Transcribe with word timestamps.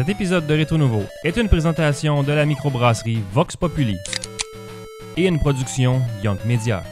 Cet 0.00 0.08
épisode 0.08 0.46
de 0.46 0.54
Rétro 0.54 0.78
Nouveau 0.78 1.02
est 1.24 1.36
une 1.36 1.50
présentation 1.50 2.22
de 2.22 2.32
la 2.32 2.46
microbrasserie 2.46 3.22
Vox 3.34 3.54
Populi 3.54 3.98
et 5.18 5.26
une 5.26 5.38
production 5.38 6.00
Young 6.24 6.38
Media. 6.46 6.82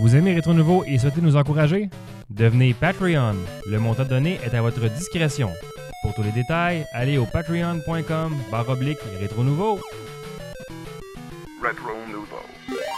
Vous 0.00 0.14
aimez 0.14 0.32
Rétro 0.34 0.54
Nouveau 0.54 0.84
et 0.86 0.96
souhaitez 0.96 1.22
nous 1.22 1.34
encourager? 1.34 1.90
Devenez 2.30 2.72
Patreon. 2.72 3.34
Le 3.68 3.80
montant 3.80 4.04
donné 4.04 4.38
est 4.44 4.54
à 4.54 4.62
votre 4.62 4.88
discrétion. 4.90 5.50
Pour 6.02 6.14
tous 6.14 6.22
les 6.22 6.30
détails, 6.30 6.86
allez 6.92 7.18
au 7.18 7.26
patreon.com 7.26 8.36
barre 8.48 8.68
oblique 8.68 9.00
Rétro 9.18 9.42
Nouveau. 9.42 9.80
Retro 11.60 11.90
Nouveau. 12.12 12.89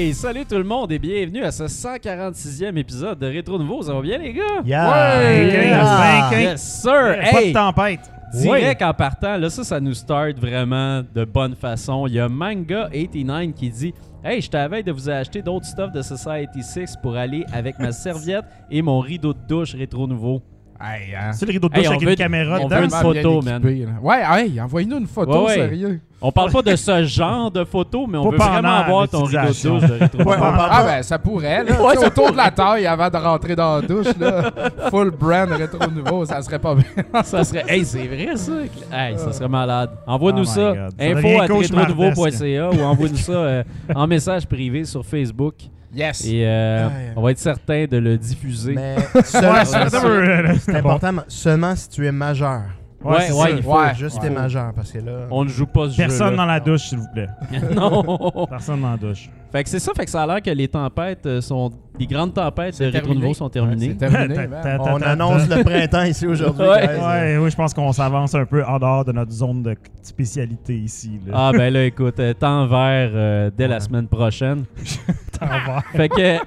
Hey, 0.00 0.14
salut 0.14 0.44
tout 0.46 0.54
le 0.54 0.62
monde 0.62 0.92
et 0.92 0.98
bienvenue 1.00 1.42
à 1.42 1.50
ce 1.50 1.64
146e 1.64 2.76
épisode 2.76 3.18
de 3.18 3.26
Rétro 3.26 3.58
Nouveau. 3.58 3.82
Ça 3.82 3.92
va 3.92 4.00
bien 4.00 4.16
les 4.18 4.32
gars? 4.32 4.62
Yeah! 4.64 4.92
Ouais! 4.92 5.48
Yeah! 5.48 6.40
Yes 6.52 6.62
sir! 6.82 7.16
Pas 7.32 7.42
Hey! 7.42 7.48
de 7.48 7.52
tempête! 7.52 8.00
Direct 8.32 8.80
en 8.80 8.94
partant, 8.94 9.36
là 9.36 9.50
ça, 9.50 9.64
ça 9.64 9.80
nous 9.80 9.94
start 9.94 10.38
vraiment 10.38 11.02
de 11.12 11.24
bonne 11.24 11.56
façon. 11.56 12.06
Il 12.06 12.14
y 12.14 12.20
a 12.20 12.28
Manga89 12.28 13.52
qui 13.54 13.70
dit 13.70 13.92
Hey, 14.22 14.40
je 14.40 14.48
t'avais 14.48 14.84
de 14.84 14.92
vous 14.92 15.10
acheter 15.10 15.42
d'autres 15.42 15.66
stuff 15.66 15.90
de 15.90 16.00
Society 16.02 16.62
6 16.62 16.94
pour 17.02 17.16
aller 17.16 17.44
avec 17.52 17.76
ma 17.80 17.90
serviette 17.90 18.44
et 18.70 18.82
mon 18.82 19.00
rideau 19.00 19.32
de 19.32 19.40
douche 19.48 19.74
Rétro 19.74 20.06
Nouveau. 20.06 20.42
Hey, 20.80 21.12
hein? 21.12 21.32
C'est 21.32 21.44
le 21.44 21.50
rideau 21.52 21.68
de 21.68 21.74
douche 21.74 21.86
on 21.86 21.90
avec 21.90 22.02
veut- 22.04 22.10
une 22.10 22.16
caméra 22.16 22.58
on 22.60 22.66
dedans. 22.66 22.76
veut 22.78 22.84
une 22.84 22.90
photo, 22.90 23.42
man. 23.42 23.62
Ouais, 24.00 24.22
hey, 24.30 24.60
envoyez-nous 24.60 24.98
une 24.98 25.06
photo, 25.08 25.40
Ouais, 25.40 25.46
ouais. 25.46 25.54
sérieux. 25.54 26.00
On 26.20 26.30
parle 26.32 26.50
pas 26.52 26.62
de 26.62 26.74
ce 26.76 27.04
genre 27.04 27.50
de 27.50 27.64
photo, 27.64 28.06
mais 28.08 28.18
on 28.18 28.24
Pas 28.24 28.30
veut 28.30 28.36
vraiment 28.52 28.74
avoir 28.74 29.08
ton 29.08 29.22
rideau 29.24 29.40
de 29.40 29.46
douche 29.46 29.62
de 29.82 29.92
Ouais, 29.92 30.08
Nouveau. 30.18 30.30
on 30.32 30.38
parle 30.38 30.68
Ah 30.72 30.82
ben, 30.84 31.02
ça 31.02 31.18
pourrait, 31.18 31.64
là. 31.64 31.82
Ouais, 31.84 31.96
ça 31.96 32.06
autour 32.06 32.30
de 32.32 32.36
la 32.36 32.50
taille 32.50 32.86
avant 32.86 33.08
de 33.10 33.16
rentrer 33.16 33.54
dans 33.56 33.76
la 33.76 33.82
douche, 33.82 34.06
là. 34.18 34.50
Full 34.90 35.10
brand 35.12 35.50
rétro 35.50 35.90
nouveau, 35.90 36.24
ça 36.24 36.40
serait 36.42 36.58
pas 36.60 36.74
bien. 36.76 36.84
Ça 37.24 37.42
serait. 37.44 37.64
Hey, 37.68 37.84
c'est 37.84 38.06
vrai 38.06 38.36
ça? 38.36 38.52
Hey, 38.92 39.16
ça 39.18 39.32
serait 39.32 39.48
malade. 39.48 39.90
Envoie-nous 40.06 40.42
Oh 40.42 40.44
ça. 40.44 40.74
Info 40.98 41.28
à 41.40 41.46
rétronouveau.ca 41.46 42.70
ou 42.70 42.82
envoie-nous 42.82 43.16
ça 43.16 43.32
euh, 43.32 43.62
en 43.94 44.06
message 44.06 44.46
privé 44.46 44.84
sur 44.84 45.04
Facebook. 45.04 45.54
Yes. 45.94 46.24
Et 46.26 46.44
euh, 46.46 46.86
Ouais. 46.88 47.12
on 47.16 47.22
va 47.22 47.30
être 47.30 47.38
certain 47.38 47.86
de 47.86 47.96
le 47.96 48.18
diffuser. 48.18 48.74
Mais 48.74 48.96
Ouais, 49.14 49.22
c'est 49.24 50.76
important, 50.76 51.12
seulement 51.28 51.74
si 51.76 51.88
tu 51.88 52.06
es 52.06 52.12
majeur. 52.12 52.62
Ouais, 53.02 53.14
ouais, 53.16 53.28
ça. 53.30 53.50
il 53.50 53.62
faut. 53.62 53.78
Ouais. 53.78 53.94
Juste 53.94 54.16
Ouais. 54.16 54.22
t'es 54.28 54.30
majeur, 54.34 54.72
parce 54.74 54.90
que 54.90 54.98
là... 54.98 55.28
On 55.30 55.44
ne 55.44 55.48
joue 55.48 55.66
pas 55.66 55.88
ce 55.88 55.96
Personne 55.96 56.30
jeu. 56.30 56.36
dans 56.36 56.46
la 56.46 56.58
douche, 56.60 56.88
s'il 56.88 56.98
vous 56.98 57.06
plaît. 57.14 57.28
non. 57.74 58.46
Personne 58.50 58.80
dans 58.82 58.90
la 58.90 58.96
douche. 58.96 59.30
Fait 59.50 59.64
que 59.64 59.68
c'est 59.70 59.78
ça, 59.78 59.92
fait 59.96 60.04
que 60.04 60.10
ça 60.10 60.22
a 60.22 60.26
l'air 60.26 60.42
que 60.42 60.50
les 60.50 60.68
tempêtes 60.68 61.26
euh, 61.26 61.40
sont. 61.40 61.70
Les 61.98 62.06
grandes 62.06 62.32
tempêtes 62.32 62.78
de 62.78 62.86
Rétro. 62.86 63.12
Nouveau 63.12 63.34
sont 63.34 63.48
terminées. 63.48 63.96
Terminé, 63.96 64.46
man. 64.46 64.78
On 64.80 64.98
ta- 65.00 65.10
annonce 65.10 65.48
le 65.48 65.64
printemps 65.64 66.04
ici 66.04 66.26
aujourd'hui. 66.26 66.64
Ouais. 66.64 67.38
oui, 67.38 67.50
je 67.50 67.56
pense 67.56 67.74
qu'on 67.74 67.92
s'avance 67.92 68.34
un 68.36 68.44
peu 68.44 68.64
en 68.64 68.78
dehors 68.78 69.04
de 69.04 69.10
notre 69.12 69.32
zone 69.32 69.62
de 69.64 69.74
spécialité 70.02 70.76
ici. 70.76 71.18
Là. 71.26 71.32
Ah 71.34 71.52
ben 71.52 71.72
là, 71.72 71.84
écoute, 71.84 72.20
euh, 72.20 72.34
temps 72.34 72.66
vert 72.66 73.10
euh, 73.14 73.50
dès 73.56 73.66
la 73.66 73.80
semaine 73.80 74.06
prochaine. 74.06 74.64
T'en 75.40 75.46
vas. 75.46 75.82
Fait 75.92 76.08
que 76.08 76.38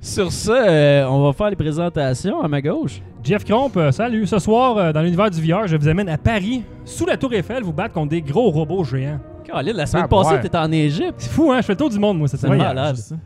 sur 0.00 0.32
ça, 0.32 0.52
euh, 0.66 1.04
on 1.06 1.22
va 1.24 1.32
faire 1.32 1.50
les 1.50 1.56
présentations 1.56 2.40
à 2.40 2.48
ma 2.48 2.62
gauche. 2.62 3.02
Jeff 3.22 3.44
Cromp, 3.44 3.70
euh, 3.76 3.92
salut. 3.92 4.26
Ce 4.26 4.38
soir, 4.38 4.76
euh, 4.78 4.92
dans 4.92 5.02
l'univers 5.02 5.30
du 5.30 5.40
VR, 5.40 5.66
je 5.66 5.76
vous 5.76 5.88
amène 5.88 6.08
à 6.08 6.16
Paris, 6.16 6.62
sous 6.84 7.04
la 7.04 7.16
Tour 7.18 7.34
Eiffel, 7.34 7.62
vous 7.62 7.72
battre 7.72 7.92
contre 7.94 8.08
des 8.10 8.22
gros 8.22 8.50
robots 8.50 8.82
géants. 8.84 9.18
Caroline, 9.44 9.76
la 9.76 9.86
semaine 9.86 10.04
Ah, 10.06 10.08
passée, 10.08 10.30
ouais. 10.34 10.40
t'étais 10.40 10.56
en 10.58 10.70
Égypte. 10.72 11.14
C'est 11.18 11.30
fou, 11.30 11.50
hein? 11.52 11.58
Je 11.60 11.66
fais 11.66 11.72
le 11.72 11.76
tour 11.78 11.90
du 11.90 11.98
monde, 11.98 12.18
moi, 12.18 12.28
cette 12.28 12.40
C'est 12.40 12.46
semaine. 12.46 12.58
malade. 12.60 12.96
c'est 12.96 13.14
ça. 13.14 13.16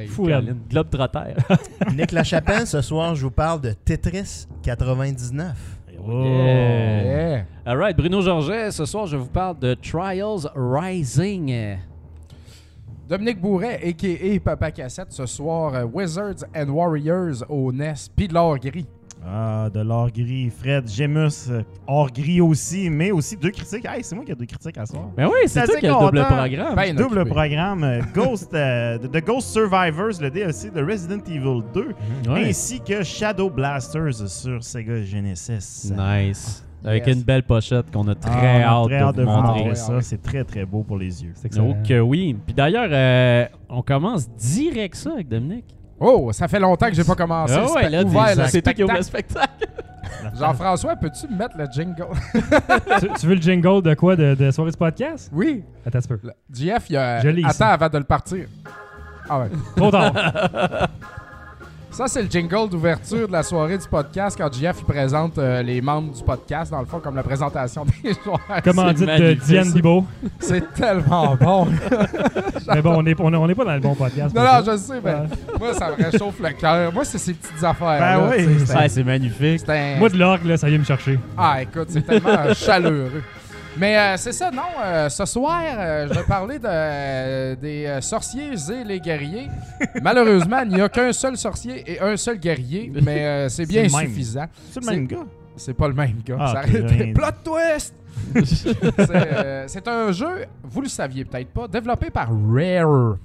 Hey. 0.00 0.06
Fou. 0.06 0.26
Caroline, 0.26 0.58
Globe 0.70 0.88
Trotter. 0.90 1.34
Nick 1.96 2.12
Lachapelle, 2.12 2.66
ce 2.66 2.80
soir, 2.80 3.14
je 3.14 3.24
vous 3.24 3.30
parle 3.30 3.60
de 3.60 3.72
Tetris 3.84 4.46
99. 4.62 5.48
Oh. 6.06 6.24
Yeah. 6.24 7.02
Yeah. 7.04 7.44
Alright, 7.66 7.96
Bruno 7.96 8.20
Georget, 8.22 8.70
ce 8.70 8.84
soir, 8.86 9.06
je 9.06 9.16
vous 9.16 9.26
parle 9.26 9.58
de 9.58 9.74
Trials 9.74 10.48
Rising. 10.54 11.76
Dominique 13.12 13.42
Bourret, 13.42 13.78
a.k.a. 13.84 14.40
Papa 14.40 14.70
Cassette, 14.70 15.12
ce 15.12 15.26
soir, 15.26 15.74
euh, 15.74 15.84
Wizards 15.84 16.46
and 16.56 16.70
Warriors 16.70 17.44
au 17.50 17.70
NES, 17.70 17.92
puis 18.16 18.26
de 18.26 18.32
l'or 18.32 18.56
gris. 18.58 18.86
Ah, 19.22 19.68
de 19.72 19.80
l'or 19.80 20.10
gris. 20.10 20.48
Fred, 20.48 20.88
Gemus, 20.90 21.50
euh, 21.50 21.60
or 21.86 22.10
gris 22.10 22.40
aussi, 22.40 22.88
mais 22.88 23.10
aussi 23.10 23.36
deux 23.36 23.50
critiques. 23.50 23.84
Hey, 23.84 24.02
c'est 24.02 24.16
moi 24.16 24.24
qui 24.24 24.32
ai 24.32 24.34
deux 24.34 24.46
critiques 24.46 24.78
à 24.78 24.86
soir. 24.86 25.10
Ben 25.14 25.26
oui, 25.26 25.40
c'est 25.44 25.60
C'est 25.60 25.66
toi 25.66 25.76
qui 25.78 25.86
as 25.86 25.90
le 25.90 26.06
double 26.06 26.24
programme. 26.24 26.74
Ben, 26.74 26.96
Double 26.96 27.18
occupé. 27.18 27.30
programme 27.34 27.84
euh, 27.84 28.00
Ghost, 28.14 28.54
euh, 28.54 28.96
The 28.96 29.22
Ghost 29.22 29.48
Survivors, 29.48 30.18
le 30.18 30.30
DLC 30.30 30.70
de 30.70 30.82
Resident 30.82 31.22
Evil 31.28 31.60
2, 31.74 31.88
Ouais. 32.30 32.44
ainsi 32.48 32.80
que 32.80 33.02
Shadow 33.02 33.50
Blasters 33.50 34.26
sur 34.26 34.64
Sega 34.64 35.02
Genesis. 35.02 35.92
Nice. 35.94 36.64
Avec 36.84 37.06
Yes. 37.06 37.16
une 37.16 37.22
belle 37.22 37.42
pochette 37.44 37.90
qu'on 37.92 38.08
a 38.08 38.12
Ah, 38.12 38.14
très 38.14 38.62
hâte 38.62 38.84
très 38.86 38.98
de 38.98 39.02
hâte 39.04 39.14
vous 39.14 39.20
de 39.20 39.24
vous 39.26 39.30
montrer. 39.30 39.74
ça. 39.76 40.00
C'est 40.00 40.20
très 40.22 40.42
très 40.44 40.64
beau 40.64 40.82
pour 40.82 40.98
les 40.98 41.22
yeux. 41.22 41.32
Donc 41.54 41.90
euh, 41.90 42.00
oui. 42.00 42.36
Puis 42.44 42.54
d'ailleurs, 42.54 42.88
euh, 42.90 43.46
on 43.68 43.82
commence 43.82 44.28
direct 44.30 44.94
ça 44.96 45.12
avec 45.12 45.28
Dominique. 45.28 45.76
Oh, 46.00 46.30
ça 46.32 46.48
fait 46.48 46.58
longtemps 46.58 46.88
que 46.88 46.94
j'ai 46.94 47.04
pas 47.04 47.14
commencé. 47.14 47.54
Ah 47.56 47.72
ouais, 47.72 47.88
là, 47.88 48.02
ouvert 48.02 48.48
c'est 48.48 48.60
toi 48.62 48.72
qui 48.74 48.82
ouvre 48.82 48.94
le 48.96 49.02
spectacle. 49.02 49.48
Jean-François, 50.38 50.96
peux-tu 50.96 51.26
me 51.28 51.36
mettre 51.36 51.56
le 51.56 51.66
jingle? 51.72 52.06
tu, 53.00 53.08
tu 53.20 53.26
veux 53.26 53.34
le 53.34 53.40
jingle 53.40 53.82
de 53.82 53.94
quoi? 53.94 54.14
De, 54.16 54.34
de 54.34 54.50
soirée 54.50 54.70
de 54.70 54.76
podcast? 54.76 55.30
Oui. 55.32 55.64
Attends 55.86 55.98
un 55.98 56.02
peu. 56.02 56.18
Le- 56.22 56.32
GF, 56.52 56.90
il 56.90 56.96
a... 56.96 57.20
Je 57.20 57.28
l'ai 57.28 57.40
ici. 57.42 57.50
Attends 57.50 57.72
avant 57.72 57.88
de 57.88 57.98
le 57.98 58.04
partir. 58.04 58.46
Ah 59.28 59.40
ouais. 59.40 59.46
Trop 59.76 59.90
tard. 59.90 60.12
Ça, 61.92 62.06
c'est 62.08 62.22
le 62.22 62.30
jingle 62.30 62.70
d'ouverture 62.70 63.28
de 63.28 63.32
la 63.32 63.42
soirée 63.42 63.76
du 63.76 63.86
podcast 63.86 64.38
quand 64.40 64.50
GF 64.50 64.76
il 64.78 64.84
présente 64.86 65.36
euh, 65.36 65.62
les 65.62 65.82
membres 65.82 66.10
du 66.14 66.22
podcast, 66.24 66.70
dans 66.72 66.80
le 66.80 66.86
fond, 66.86 67.00
comme 67.00 67.14
la 67.14 67.22
présentation 67.22 67.84
des 68.02 68.14
joueurs. 68.24 68.40
Comment 68.64 68.88
C'est 68.88 68.94
dit 68.94 69.04
de 69.06 69.34
Diane. 69.34 69.72
Bibo. 69.72 70.06
C'est 70.40 70.72
tellement 70.72 71.36
bon. 71.36 71.68
Mais 72.74 72.80
bon, 72.80 72.94
on 72.98 73.02
n'est 73.02 73.14
on 73.20 73.32
est- 73.32 73.36
on 73.36 73.48
est 73.48 73.54
pas 73.54 73.64
dans 73.66 73.74
le 73.74 73.80
bon 73.80 73.94
podcast. 73.94 74.34
non, 74.34 74.42
non, 74.42 74.62
je 74.64 74.76
sais, 74.78 75.00
mais 75.04 75.14
moi, 75.58 75.74
ça 75.74 75.90
me 75.90 76.02
réchauffe 76.02 76.40
le 76.40 76.50
cœur. 76.52 76.92
Moi, 76.94 77.04
c'est 77.04 77.18
ces 77.18 77.34
petites 77.34 77.62
affaires. 77.62 77.98
Ben 78.00 78.30
oui. 78.30 78.46
Ouais, 78.74 78.88
c'est 78.88 79.04
magnifique. 79.04 79.68
Un... 79.68 79.96
Moi, 79.98 80.08
de 80.08 80.16
l'orgue, 80.16 80.46
là, 80.46 80.56
ça 80.56 80.68
vient 80.68 80.78
me 80.78 80.84
chercher. 80.84 81.18
Ah, 81.36 81.60
écoute, 81.62 81.88
c'est 81.90 82.06
tellement 82.06 82.54
chaleureux. 82.54 83.22
Mais 83.76 83.96
euh, 83.96 84.16
c'est 84.16 84.32
ça, 84.32 84.50
non. 84.50 84.62
euh, 84.82 85.08
ce 85.08 85.24
soir, 85.24 85.62
euh, 85.64 86.06
je 86.08 86.14
vais 86.14 86.24
parler 86.24 86.58
de, 86.58 87.54
des 87.54 87.98
sorciers 88.00 88.50
et 88.52 88.84
les 88.84 89.00
guerriers. 89.00 89.48
Malheureusement, 90.02 90.60
il 90.64 90.74
n'y 90.74 90.80
a 90.80 90.88
qu'un 90.88 91.12
seul 91.12 91.36
sorcier 91.36 91.82
et 91.86 92.00
un 92.00 92.16
seul 92.16 92.38
guerrier, 92.38 92.92
mais 93.02 93.48
c'est 93.48 93.66
bien 93.66 93.88
suffisant. 93.88 94.46
C'est 94.70 94.84
le 94.84 94.90
même 94.90 95.06
gars. 95.06 95.26
C'est 95.56 95.74
pas 95.74 95.88
le 95.88 95.94
même 95.94 96.22
gars. 96.24 96.36
Ah, 96.40 96.62
Ça. 96.64 96.78
Plot 97.14 97.26
twist! 97.44 97.94
c'est 98.44 99.68
c'est 99.68 99.88
un 99.88 100.12
jeu, 100.12 100.44
vous 100.62 100.82
le 100.82 100.88
saviez 100.88 101.24
peut-être 101.24 101.48
pas, 101.48 101.66
développé 101.66 102.10
par 102.10 102.28
Rare. 102.28 103.16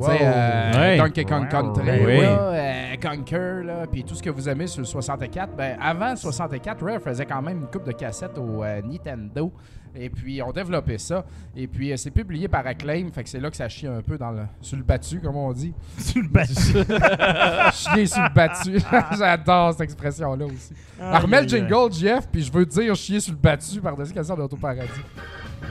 Tu 0.00 0.06
sais, 0.06 0.18
euh, 0.22 0.72
Ouais. 0.74 0.96
Donkey 0.98 1.24
Kong. 1.24 1.48
Country, 1.48 2.04
Oui. 2.04 2.20
là, 2.20 2.38
euh, 2.52 2.94
Conquer, 3.00 3.62
là, 3.64 3.86
puis 3.90 4.02
tout 4.04 4.14
ce 4.14 4.22
que 4.22 4.30
vous 4.30 4.48
aimez 4.48 4.66
sur 4.66 4.80
le 4.80 4.86
64. 4.86 5.54
Ben, 5.56 5.76
avant 5.80 6.10
le 6.10 6.16
64, 6.16 6.84
Rare 6.84 7.00
faisait 7.00 7.26
quand 7.26 7.42
même 7.42 7.58
une 7.58 7.66
coupe 7.66 7.84
de 7.86 7.92
cassettes 7.92 8.38
au 8.38 8.62
euh, 8.64 8.80
Nintendo. 8.82 9.52
Et 9.96 10.10
puis, 10.10 10.42
on 10.42 10.50
développait 10.50 10.98
ça. 10.98 11.24
Et 11.54 11.68
puis, 11.68 11.92
euh, 11.92 11.96
c'est 11.96 12.10
publié 12.10 12.48
par 12.48 12.66
Acclaim. 12.66 13.06
Fait 13.14 13.22
que 13.22 13.28
c'est 13.28 13.38
là 13.38 13.48
que 13.50 13.56
ça 13.56 13.68
chie 13.68 13.86
un 13.86 14.00
peu 14.02 14.18
dans 14.18 14.32
le, 14.32 14.42
sur 14.60 14.76
le 14.76 14.82
battu, 14.82 15.20
comme 15.20 15.36
on 15.36 15.52
dit. 15.52 15.72
Tu 16.12 16.22
le 16.22 16.28
bats. 16.28 16.44
Chier 17.72 18.06
sur 18.06 18.22
le 18.22 18.34
battu. 18.34 18.80
J'adore 19.18 19.72
cette 19.72 19.82
expression-là 19.82 20.46
aussi. 20.46 20.72
Alors, 21.00 21.22
remets 21.22 21.42
le 21.42 21.48
jingle, 21.48 21.92
Jeff, 21.92 22.26
puis 22.30 22.42
je 22.42 22.50
veux 22.52 22.66
dire 22.66 22.94
chier 22.96 23.20
sur 23.20 23.32
le 23.32 23.38
battu 23.38 23.80
par-dessus 23.80 24.12
question 24.12 24.34
d'Autoparadis. 24.34 24.88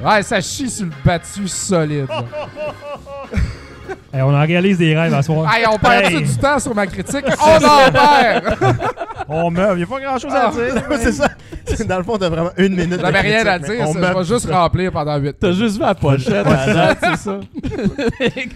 Ouais, 0.04 0.24
ça 0.24 0.40
chie 0.40 0.70
sur 0.70 0.86
le 0.86 0.92
battu 1.04 1.48
solide. 1.48 2.08
Hey, 4.14 4.22
on 4.22 4.30
en 4.34 4.46
réalise 4.46 4.78
des 4.78 4.96
rêves 4.96 5.14
à 5.14 5.24
soir. 5.24 5.52
Hey, 5.56 5.66
on 5.68 5.78
perd 5.80 6.06
Hey. 6.06 6.22
du 6.24 6.38
temps 6.38 6.60
sur 6.60 6.76
ma 6.76 6.86
critique? 6.86 7.26
On 7.42 7.56
en 7.66 7.92
perd! 7.92 8.58
On 9.30 9.50
meurt, 9.50 9.72
il 9.76 9.78
n'y 9.78 9.84
a 9.84 9.88
pas 9.88 10.00
grand 10.02 10.20
chose 10.20 10.34
à 10.34 10.50
Ah. 10.50 10.52
dire. 10.52 10.84
c'est 11.00 11.14
ça. 11.14 11.30
Vraiment, 11.88 12.18
t'as 12.18 12.28
vraiment 12.30 12.50
une 12.58 12.76
minute. 12.76 13.00
J'avais 13.00 13.22
rien 13.22 13.46
à 13.48 13.58
dire, 13.58 13.86
on 13.88 13.94
tout 13.94 14.24
juste 14.26 14.50
remplir 14.52 14.92
pendant 14.92 15.16
8 15.18 15.38
T'as 15.40 15.54
juste 15.54 15.76
vu 15.78 15.82
la 15.82 15.96
pochette 15.96 16.46
à 16.46 16.74
date, 16.74 16.98
c'est 17.02 17.16
ça? 17.16 17.40
Eh, 18.20 18.50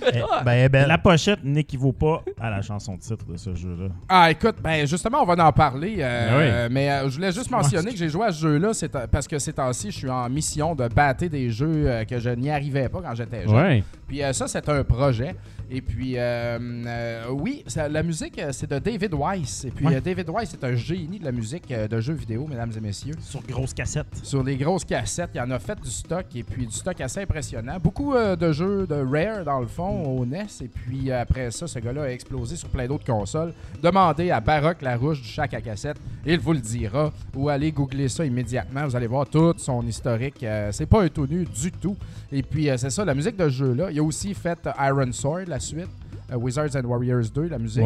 Ben, 0.43 0.51
est 0.51 0.69
belle. 0.69 0.87
La 0.89 0.97
pochette 0.97 1.39
n'équivaut 1.41 1.93
pas 1.93 2.21
à 2.39 2.49
la 2.49 2.61
chanson 2.61 2.95
de 2.95 2.99
titre 2.99 3.25
de 3.25 3.37
ce 3.37 3.55
jeu-là. 3.55 3.87
Ah, 4.09 4.29
écoute, 4.29 4.57
ben 4.61 4.85
justement, 4.85 5.23
on 5.23 5.25
va 5.25 5.41
en 5.47 5.51
parler. 5.53 5.95
euh, 5.99 6.29
Ben 6.29 6.67
oui. 6.67 6.73
mais 6.73 6.91
euh, 6.91 7.09
je 7.09 7.15
voulais 7.15 7.31
juste 7.31 7.49
mentionner 7.49 7.91
que 7.91 7.97
j'ai 7.97 8.09
joué 8.09 8.25
à 8.27 8.31
ce 8.33 8.41
jeu-là 8.41 8.73
c'est, 8.73 8.93
euh, 8.93 9.07
parce 9.09 9.25
que 9.27 9.39
ces 9.39 9.53
temps-ci, 9.53 9.89
je 9.89 9.97
suis 9.99 10.09
en 10.09 10.29
mission 10.29 10.75
de 10.75 10.87
battre 10.89 11.25
des 11.27 11.49
jeux 11.49 11.85
euh, 11.87 12.03
que 12.03 12.19
je 12.19 12.29
n'y 12.31 12.51
arrivais 12.51 12.89
pas 12.89 12.99
quand 13.01 13.15
j'étais 13.15 13.43
jeune. 13.47 13.55
Ouais. 13.55 13.83
Puis 14.05 14.21
euh, 14.21 14.33
ça, 14.33 14.47
c'est 14.49 14.67
un 14.67 14.83
projet. 14.83 15.33
Et 15.69 15.81
puis, 15.81 16.13
euh, 16.17 16.57
euh, 16.87 17.25
oui, 17.31 17.63
ça- 17.67 17.89
la 17.89 18.01
musique, 18.03 18.39
euh, 18.39 18.51
c'est 18.53 18.69
de 18.69 18.79
David 18.79 19.13
Weiss. 19.13 19.65
Et 19.65 19.71
puis, 19.71 19.85
Ouais. 19.85 19.99
David 19.99 20.29
Weiss 20.29 20.53
est 20.53 20.63
un 20.63 20.75
génie 20.75 21.19
de 21.19 21.25
la 21.25 21.31
musique 21.33 21.67
de 21.67 21.99
jeux 21.99 22.13
vidéo, 22.13 22.47
mesdames 22.47 22.71
et 22.75 22.79
messieurs. 22.79 23.15
Sur 23.19 23.41
grosse 23.43 23.73
cassette. 23.73 24.07
Sur 24.23 24.43
les 24.43 24.55
grosses 24.55 24.85
cassettes, 24.85 25.31
il 25.35 25.41
en 25.41 25.51
a 25.51 25.59
fait 25.59 25.79
du 25.81 25.89
stock 25.89 26.25
et 26.35 26.43
puis 26.43 26.65
du 26.65 26.71
stock 26.73 26.99
assez 27.01 27.21
impressionnant. 27.21 27.77
Beaucoup 27.83 28.13
de 28.15 28.51
jeux 28.53 28.87
de 28.87 28.95
Rare 28.95 29.43
dans 29.43 29.59
le 29.59 29.67
fond 29.67 30.05
au 30.05 30.25
NES 30.25 30.45
et 30.61 30.67
puis 30.69 31.11
après 31.11 31.51
ça, 31.51 31.67
ce 31.67 31.79
gars-là 31.79 32.03
a 32.03 32.09
explosé 32.11 32.55
sur 32.55 32.69
plein 32.69 32.87
d'autres 32.87 33.05
consoles. 33.05 33.53
Demandez 33.83 34.31
à 34.31 34.39
Baroque 34.39 34.81
Larouche 34.81 35.21
du 35.21 35.27
Chac 35.27 35.53
à 35.53 35.61
cassette, 35.61 35.97
il 36.25 36.39
vous 36.39 36.53
le 36.53 36.59
dira 36.59 37.11
ou 37.35 37.49
allez 37.49 37.71
googler 37.71 38.07
ça 38.07 38.25
immédiatement. 38.25 38.85
Vous 38.85 38.95
allez 38.95 39.07
voir 39.07 39.27
tout 39.27 39.53
son 39.57 39.85
historique. 39.85 40.45
C'est 40.71 40.85
pas 40.85 41.05
étonné 41.05 41.43
du 41.43 41.71
tout. 41.71 41.97
Et 42.31 42.43
puis 42.43 42.69
euh, 42.69 42.77
c'est 42.77 42.89
ça, 42.89 43.05
la 43.05 43.13
musique 43.13 43.37
de 43.37 43.45
ce 43.49 43.55
jeu-là. 43.55 43.89
Il 43.91 43.99
a 43.99 44.03
aussi 44.03 44.33
fait 44.33 44.59
euh, 44.67 44.71
Iron 44.87 45.11
Sword, 45.11 45.45
la 45.47 45.59
suite. 45.59 45.87
euh, 46.31 46.35
Wizards 46.35 46.75
and 46.75 46.85
Warriors 46.85 47.29
2, 47.33 47.47
la 47.47 47.57
musique. 47.57 47.83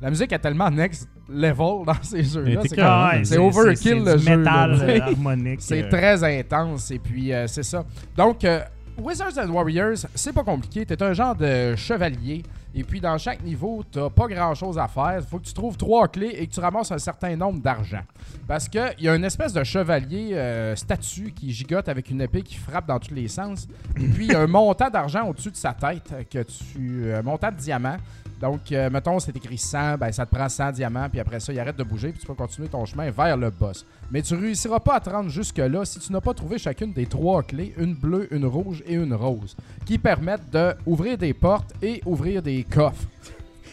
La 0.00 0.10
musique 0.10 0.32
est 0.32 0.38
tellement 0.38 0.70
next 0.70 1.06
level 1.28 1.84
dans 1.86 2.02
ces 2.02 2.22
jeux-là. 2.24 2.60
C'est 3.24 3.38
overkill 3.38 4.04
le 4.04 4.16
jeu. 4.18 4.44
C'est 5.60 5.82
euh, 5.84 5.88
très 5.90 6.24
intense 6.40 6.90
et 6.90 6.98
puis 6.98 7.32
euh, 7.32 7.46
c'est 7.46 7.62
ça. 7.62 7.84
Donc, 8.16 8.44
euh, 8.44 8.60
Wizards 8.98 9.38
and 9.38 9.50
Warriors, 9.50 10.06
c'est 10.14 10.32
pas 10.32 10.44
compliqué. 10.44 10.86
T'es 10.86 11.02
un 11.02 11.12
genre 11.12 11.34
de 11.34 11.74
chevalier 11.76 12.42
et 12.76 12.82
puis 12.82 13.00
dans 13.00 13.16
chaque 13.18 13.42
niveau, 13.42 13.84
t'as 13.90 14.10
pas 14.10 14.26
grand 14.26 14.54
chose 14.54 14.78
à 14.78 14.88
faire. 14.88 15.22
Faut 15.28 15.38
que 15.38 15.44
tu 15.44 15.52
trouves 15.54 15.76
trois 15.76 16.08
clés 16.08 16.34
et 16.38 16.46
que 16.46 16.52
tu 16.52 16.60
ramasses 16.60 16.90
un 16.90 16.98
certain 16.98 17.36
nombre 17.36 17.60
d'argent. 17.60 18.02
Parce 18.48 18.68
qu'il 18.68 18.94
y 19.00 19.08
a 19.08 19.14
une 19.14 19.24
espèce 19.24 19.52
de 19.52 19.62
chevalier 19.62 20.30
euh, 20.32 20.74
statue 20.74 21.32
qui 21.32 21.52
gigote 21.52 21.88
avec 21.88 22.10
une 22.10 22.20
épée 22.20 22.42
qui 22.42 22.56
frappe 22.56 22.86
dans 22.86 22.98
tous 22.98 23.14
les 23.14 23.28
sens. 23.28 23.68
Et 23.96 24.08
puis, 24.08 24.26
il 24.26 24.32
y 24.32 24.34
a 24.34 24.40
un 24.40 24.48
montant 24.48 24.90
d'argent 24.90 25.28
au-dessus 25.28 25.52
de 25.52 25.56
sa 25.56 25.72
tête, 25.72 26.12
euh, 26.12 26.24
que 26.28 26.42
tu, 26.42 27.12
un 27.12 27.22
montant 27.22 27.52
de 27.52 27.56
diamants. 27.56 27.98
Donc, 28.44 28.70
euh, 28.72 28.90
mettons, 28.90 29.18
c'est 29.20 29.34
écrit 29.34 29.56
100, 29.56 29.96
ben, 29.96 30.12
ça 30.12 30.26
te 30.26 30.34
prend 30.34 30.50
100 30.50 30.72
diamants, 30.72 31.08
puis 31.08 31.18
après 31.18 31.40
ça, 31.40 31.50
il 31.50 31.58
arrête 31.58 31.78
de 31.78 31.82
bouger, 31.82 32.10
puis 32.10 32.18
tu 32.20 32.26
peux 32.26 32.34
continuer 32.34 32.68
ton 32.68 32.84
chemin 32.84 33.10
vers 33.10 33.38
le 33.38 33.48
boss. 33.48 33.86
Mais 34.10 34.20
tu 34.20 34.34
réussiras 34.34 34.80
pas 34.80 34.96
à 34.96 35.00
te 35.00 35.08
rendre 35.08 35.30
jusque-là 35.30 35.82
si 35.86 35.98
tu 35.98 36.12
n'as 36.12 36.20
pas 36.20 36.34
trouvé 36.34 36.58
chacune 36.58 36.92
des 36.92 37.06
trois 37.06 37.42
clés, 37.42 37.72
une 37.78 37.94
bleue, 37.94 38.28
une 38.34 38.44
rouge 38.44 38.82
et 38.86 38.96
une 38.96 39.14
rose, 39.14 39.56
qui 39.86 39.96
permettent 39.96 40.50
de 40.52 40.74
ouvrir 40.84 41.16
des 41.16 41.32
portes 41.32 41.72
et 41.82 42.02
ouvrir 42.04 42.42
des 42.42 42.64
coffres. 42.64 43.06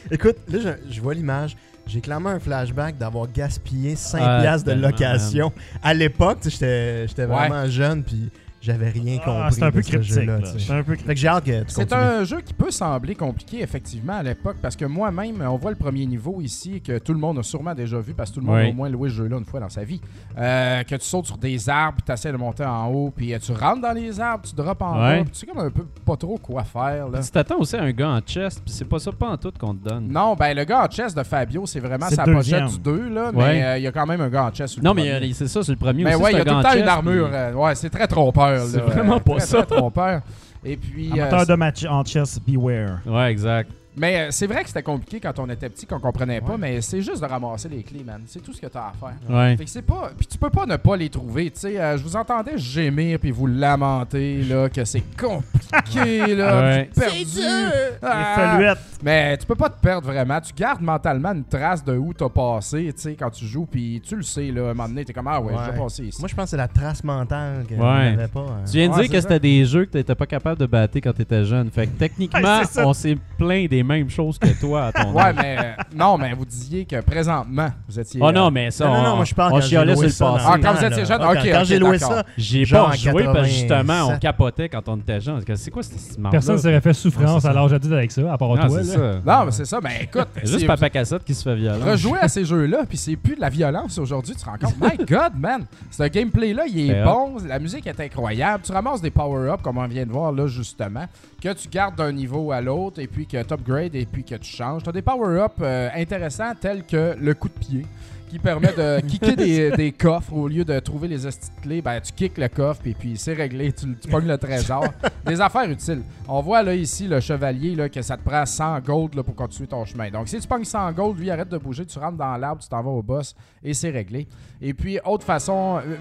Écoute, 0.10 0.38
là, 0.48 0.60
je, 0.88 0.94
je 0.94 1.02
vois 1.02 1.16
l'image. 1.16 1.58
J'ai 1.86 2.00
clairement 2.00 2.30
un 2.30 2.40
flashback 2.40 2.98
d'avoir 2.98 3.28
gaspillé 3.30 3.98
5 3.98 4.22
Ah, 4.24 4.40
piastres 4.42 4.70
de 4.70 4.74
location. 4.74 5.52
À 5.84 5.94
l'époque, 5.94 6.38
tu 6.44 6.50
sais, 6.50 6.56
j'étais 6.56 7.08
j'étais 7.10 7.22
Ouais. 7.26 7.36
vraiment 7.50 7.68
jeune, 7.68 8.04
puis 8.04 8.30
j'avais 8.62 8.90
rien 8.90 9.18
compris. 9.18 9.42
Ah, 9.44 9.50
c'est 9.52 9.64
un 9.64 9.72
peu 9.72 9.82
sais. 9.82 10.00
C'est 10.02 10.72
un 10.72 10.84
peu 10.84 10.96
j'ai 11.14 11.28
hâte 11.28 11.44
que 11.44 11.60
tu 11.64 11.66
C'est 11.70 11.92
un 11.94 12.24
jeu 12.24 12.42
qui 12.42 12.54
peut 12.54 12.72
sembler 12.72 13.16
compliqué, 13.16 13.62
effectivement, 13.62 14.14
à 14.18 14.24
l'époque, 14.24 14.58
parce 14.62 14.76
que 14.76 14.86
moi-même, 14.86 15.44
on 15.48 15.58
voit 15.58 15.72
le 15.72 15.78
premier 15.78 16.06
niveau 16.06 16.40
ici, 16.42 16.82
que 16.82 17.00
tout 17.00 17.14
le 17.14 17.20
monde 17.20 17.40
a 17.40 17.44
sûrement 17.44 17.74
déjà 17.74 18.00
vu, 18.00 18.14
parce 18.14 18.30
que 18.30 18.36
tout 18.36 18.42
le 18.42 18.46
monde 18.46 18.56
Oui. 18.58 18.68
a 18.68 18.70
au 18.70 18.74
moins 18.74 18.90
loué 18.90 19.10
ce 19.10 19.16
jeu-là 19.16 19.38
une 19.38 19.46
fois 19.46 19.60
dans 19.60 19.70
sa 19.70 19.84
vie. 19.84 20.00
Euh, 20.38 20.84
que 20.84 20.96
tu 20.96 21.06
sautes 21.06 21.26
sur 21.26 21.38
des 21.38 21.68
arbres, 21.70 21.98
puis 21.98 22.04
tu 22.06 22.12
essaies 22.12 22.32
de 22.32 22.38
monter 22.38 22.64
en 22.64 22.88
haut, 22.88 23.12
puis 23.16 23.34
euh, 23.34 23.40
tu 23.40 23.52
rentres 23.52 23.82
dans 23.82 23.92
les 23.94 24.20
arbres, 24.20 24.44
tu 24.48 24.56
drops 24.56 24.82
en 24.82 24.94
Ouais. 25.02 25.18
bas, 25.18 25.24
puis 25.24 25.32
tu 25.32 25.40
sais 25.40 25.46
comme 25.48 25.60
un 25.60 25.70
peu 25.72 25.86
pas 26.06 26.16
trop 26.16 26.38
quoi 26.38 26.64
faire. 26.64 27.08
Là. 27.10 27.18
Puis 27.20 27.26
tu 27.26 27.32
t'attends 27.32 27.58
aussi 27.60 27.76
à 27.76 27.82
un 27.84 27.92
gars 27.92 28.10
en 28.10 28.20
chest, 28.22 28.62
puis 28.64 28.74
c'est 28.74 28.86
pas 28.86 29.00
ça 29.00 29.12
pas 29.12 29.30
en 29.30 29.38
tout 29.38 29.52
qu'on 29.60 29.74
te 29.74 29.88
donne. 29.90 30.08
Non, 30.10 30.36
ben 30.36 30.56
le 30.56 30.64
gars 30.64 30.84
en 30.84 30.88
chest 30.88 31.18
de 31.18 31.24
Fabio, 31.24 31.66
c'est 31.66 31.80
vraiment 31.80 32.08
sa 32.10 32.24
pochette 32.24 32.66
du 32.66 32.80
2, 32.80 33.10
là, 33.10 33.32
Ouais. 33.32 33.54
mais 33.54 33.64
euh, 33.64 33.78
il 33.80 33.84
y 33.84 33.88
a 33.88 33.92
quand 33.92 34.06
même 34.06 34.22
un 34.22 34.30
gars 34.30 34.46
en 34.46 34.52
chest. 34.52 34.74
sur 34.74 34.82
le 34.82 34.88
Non, 34.88 34.94
mais 34.94 35.12
premier. 35.12 35.34
c'est 35.34 35.48
ça, 35.48 35.64
c'est 35.64 35.72
le 35.72 35.78
premier 35.78 36.04
Mais 36.04 36.14
aussi. 36.16 36.24
ouais, 36.24 36.32
il 36.34 36.38
y 36.38 36.42
a 36.42 36.46
tout 36.46 36.56
le 36.56 36.64
temps 36.64 36.74
une 36.76 36.88
armure. 36.88 37.30
puis- 37.30 37.56
ouais, 37.60 37.76
c'est 37.76 37.90
très 37.90 38.08
trompeur. 38.08 38.51
C'est 38.60 38.80
vraiment 38.80 39.20
pas 39.20 39.38
Très, 39.38 39.46
ça. 39.46 39.64
Très 39.64 39.78
trompeur. 39.78 40.22
Et 40.64 40.78
puis. 40.78 41.10
euh, 41.12 41.14
Amateur 41.24 41.46
de 41.48 41.54
match 41.56 41.86
en 41.86 42.04
chess, 42.06 42.40
beware. 42.46 43.00
Ouais, 43.06 43.32
exact. 43.32 43.72
Mais 43.98 44.18
euh, 44.20 44.28
c'est 44.32 44.48
vrai 44.48 44.62
que 44.64 44.68
c'était 44.70 44.84
compliqué 44.84 45.20
quand 45.20 45.38
on 45.40 45.50
était 45.50 45.68
petit, 45.70 45.86
qu'on 45.86 46.00
comprenait 46.00 46.40
pas, 46.42 46.54
Ouais. 46.54 46.58
mais 46.58 46.82
c'est 46.82 47.02
juste 47.02 47.22
de 47.22 47.26
ramasser 47.28 47.68
les 47.70 47.84
clés, 47.84 48.04
man. 48.06 48.22
C'est 48.26 48.42
tout 48.42 48.54
ce 48.54 48.62
que 48.62 48.68
t'as 48.68 48.88
à 48.90 48.94
faire. 49.00 49.16
Ouais. 49.36 49.58
Fait 49.58 49.66
que 49.66 49.70
c'est 49.70 49.82
pas. 49.82 50.12
Puis 50.18 50.28
tu 50.28 50.38
peux 50.38 50.50
pas 50.50 50.66
ne 50.66 50.78
pas 50.78 50.96
les 50.96 51.10
trouver. 51.10 51.52
Tu 51.52 51.60
sais, 51.60 51.80
euh, 51.80 51.98
je 51.98 52.04
vous 52.04 52.16
entendais 52.16 52.58
gémir 52.58 53.20
puis 53.20 53.32
vous 53.32 53.48
lamenter, 53.48 54.44
là, 54.44 54.70
que 54.70 54.86
c'est 54.86 55.04
compliqué, 55.18 56.28
là. 56.36 56.62
Ouais. 56.62 56.90
perdu. 56.96 57.98
Ah! 58.02 58.36
Les 58.48 58.58
feluettes. 58.58 58.78
Mais 59.04 59.38
tu 59.38 59.46
peux 59.46 59.56
pas 59.56 59.70
te 59.70 59.80
perdre 59.82 60.08
vraiment. 60.08 60.40
Tu 60.40 60.54
gardes 60.54 60.82
mentalement 60.82 61.32
une 61.34 61.44
trace 61.44 61.84
de 61.84 61.98
où 61.98 62.14
t'as 62.14 62.30
passé, 62.30 62.94
tu 62.96 63.02
sais, 63.02 63.16
quand 63.16 63.32
tu 63.32 63.46
joues, 63.46 63.66
puis 63.66 64.02
tu 64.08 64.16
le 64.16 64.22
sais, 64.24 64.52
là. 64.52 64.68
À 64.68 64.72
un 64.72 64.74
moment 64.74 64.88
donné, 64.90 65.04
t'es 65.06 65.14
comme, 65.14 65.28
ah 65.28 65.42
ouais, 65.42 65.52
Ouais. 65.54 65.60
j'ai 65.72 65.78
passé 65.80 66.04
ici. 66.06 66.20
Moi, 66.22 66.28
je 66.30 66.36
pense 66.36 66.46
que 66.46 66.50
c'est 66.52 66.58
la 66.58 66.68
trace 66.68 67.04
mentale 67.04 67.66
que 67.68 67.74
Ouais. 67.74 68.12
n'avait 68.16 68.28
pas. 68.28 68.40
hein. 68.42 68.64
Tu 68.66 68.78
viens 68.78 68.88
de 68.88 68.94
Ouais, 68.94 69.02
dire 69.02 69.06
c'est 69.12 69.16
que 69.18 69.22
c'était 69.22 69.40
des 69.40 69.66
jeux 69.66 69.86
que 69.86 69.92
t'étais 69.92 70.16
pas 70.16 70.26
capable 70.28 70.60
de 70.60 70.66
battre 70.66 70.98
quand 71.00 71.14
t'étais 71.14 71.44
jeune. 71.44 71.70
Fait 71.72 71.88
que 71.88 71.92
techniquement, 71.98 72.62
c'est 72.70 72.84
on 72.84 72.94
s'est 72.94 73.18
plaint 73.38 73.70
des 73.70 73.81
mêmes 73.84 74.10
choses 74.10 74.38
que 74.40 74.48
toi 74.60 74.86
à 74.88 74.92
ton 74.92 75.12
Ouais, 75.14 75.22
âge. 75.24 75.36
mais 75.42 75.58
euh, 75.60 75.84
non, 75.96 76.18
mais 76.18 76.34
vous 76.34 76.46
disiez 76.46 76.86
que 76.86 77.02
présentement, 77.02 77.70
vous 77.88 78.00
étiez. 78.00 78.20
Oh 78.24 78.30
euh, 78.30 78.32
non, 78.32 78.52
mais 78.52 78.72
ça, 78.72 78.86
Non, 78.86 78.94
non, 78.94 79.02
non, 79.04 79.10
on, 79.12 79.16
moi, 79.18 79.26
je 79.26 79.34
parle 79.36 79.52
on 79.52 79.56
quand 79.56 79.62
j'ai 79.62 79.70
chialait 79.70 79.94
sur 79.96 80.04
le 80.04 80.10
ça 80.10 80.26
passé. 80.32 80.46
Ah, 80.48 80.58
quand 80.62 80.74
vous 80.74 80.86
étiez 80.86 81.06
jeune, 81.06 81.18
Quand- 81.20 81.32
ok, 81.32 81.40
Quand 81.52 81.64
j'ai 81.64 81.80
loué 81.80 81.98
ça, 82.00 82.24
J'ai 82.38 82.66
pas 82.66 82.84
en 82.86 82.92
joué 82.94 83.24
parce 83.26 83.40
que 83.40 83.46
justement, 83.54 83.94
on 84.06 84.08
87. 84.18 84.20
capotait 84.20 84.70
quand 84.70 84.90
on 84.90 84.98
était 84.98 85.20
jeune. 85.22 85.42
C'est 85.56 85.72
quoi 85.72 85.84
cette 85.84 86.18
marde 86.18 86.32
Personne 86.32 86.56
ne 86.56 86.62
s'aurait 86.62 86.82
fait 86.82 86.94
souffrance 86.94 87.44
Ouais, 87.44 87.50
à 87.50 87.54
l'âge 87.54 87.74
adulte 87.74 87.94
avec 87.94 88.12
ça, 88.12 88.34
à 88.34 88.38
part 88.38 88.50
Non, 88.50 88.68
toi. 88.68 88.84
c'est 88.84 88.98
là. 88.98 89.14
ça. 89.24 89.38
Non, 89.40 89.46
mais 89.46 89.52
c'est 89.52 89.66
ça. 89.66 89.80
Mais 89.84 90.00
écoute, 90.04 90.28
C'est 90.36 90.48
juste 90.48 90.60
c'est- 90.60 90.66
Papa 90.68 90.90
Cassette 90.90 91.24
qui 91.24 91.34
se 91.34 91.44
fait 91.44 91.56
violent. 91.56 91.86
Rejouer 91.86 92.20
à 92.20 92.28
ces 92.28 92.46
jeux-là, 92.46 92.80
puis 92.88 92.98
c'est 92.98 93.16
plus 93.16 93.36
de 93.36 93.42
la 93.42 93.50
violence 93.50 93.98
aujourd'hui, 93.98 94.34
tu 94.36 94.42
te 94.42 94.46
rends 94.46 94.58
compte. 94.58 94.76
My 94.80 94.98
God, 95.06 95.34
man! 95.38 95.66
Ce 95.90 96.04
gameplay-là, 96.04 96.64
il 96.68 96.92
est 96.92 97.04
bon, 97.04 97.36
la 97.48 97.60
musique 97.60 97.86
est 97.88 98.00
incroyable. 98.00 98.64
Tu 98.66 98.72
ramasses 98.72 99.02
des 99.02 99.12
power-ups, 99.12 99.62
comme 99.62 99.78
on 99.78 99.88
vient 99.88 100.06
de 100.06 100.12
voir 100.12 100.32
là, 100.32 100.48
justement, 100.48 101.06
que 101.42 101.54
tu 101.54 101.68
gardes 101.68 101.96
d'un 101.96 102.12
niveau 102.12 102.52
à 102.52 102.62
l'autre, 102.62 103.00
et 103.00 103.08
puis 103.08 103.26
que 103.26 103.42
tu 103.42 103.54
upgrades, 103.54 103.96
et 103.96 104.06
puis 104.06 104.24
que 104.24 104.36
tu 104.36 104.50
changes. 104.56 104.84
Tu 104.84 104.90
as 104.90 104.94
des 104.94 105.02
power-ups 105.02 105.56
euh, 105.62 105.90
intéressants, 105.96 106.54
tels 106.60 106.86
que 106.86 107.16
le 107.20 107.34
coup 107.34 107.50
de 107.50 107.60
pied, 107.60 107.86
qui 108.30 108.38
permet 108.38 108.72
de 108.74 109.02
kicker 109.08 109.36
des, 109.36 109.72
des 109.72 109.92
coffres 109.92 110.34
au 110.34 110.48
lieu 110.48 110.64
de 110.64 110.80
trouver 110.80 111.08
les 111.08 111.18
clés. 111.62 111.82
Ben, 111.82 112.00
tu 112.00 112.14
kicks 112.14 112.38
le 112.38 112.48
coffre, 112.48 112.82
et 112.86 112.94
puis 112.94 113.18
c'est 113.18 113.34
réglé, 113.34 113.74
tu, 113.74 113.88
tu 114.00 114.08
pognes 114.08 114.28
le 114.28 114.38
trésor. 114.38 114.86
des 115.26 115.42
affaires 115.42 115.70
utiles. 115.70 116.04
On 116.28 116.42
voit 116.42 116.62
là 116.62 116.76
ici 116.76 117.08
le 117.08 117.20
chevalier 117.20 117.76
là, 117.76 117.90
que 117.90 118.02
ça 118.02 118.18
te 118.18 118.24
prend 118.24 118.46
100 118.46 118.80
gold 118.82 119.16
là, 119.16 119.24
pour 119.24 119.36
continuer 119.36 119.68
ton 119.68 119.84
chemin. 119.84 120.12
Donc 120.12 120.28
si 120.30 120.40
tu 120.40 120.48
pognes 120.48 120.64
100 120.64 120.92
gold, 120.94 121.18
lui 121.18 121.32
arrête 121.32 121.50
de 121.50 121.58
bouger, 121.58 121.86
tu 121.86 121.98
rentres 121.98 122.18
dans 122.18 122.38
l'arbre, 122.38 122.62
tu 122.62 122.70
t'en 122.70 122.82
vas 122.82 122.92
au 122.92 123.02
boss 123.02 123.36
et 123.64 123.74
c'est 123.74 123.90
réglé. 123.90 124.28
Et 124.62 124.74
puis 124.74 125.00
autre 125.04 125.26
façon, 125.26 125.80
euh, 125.86 125.96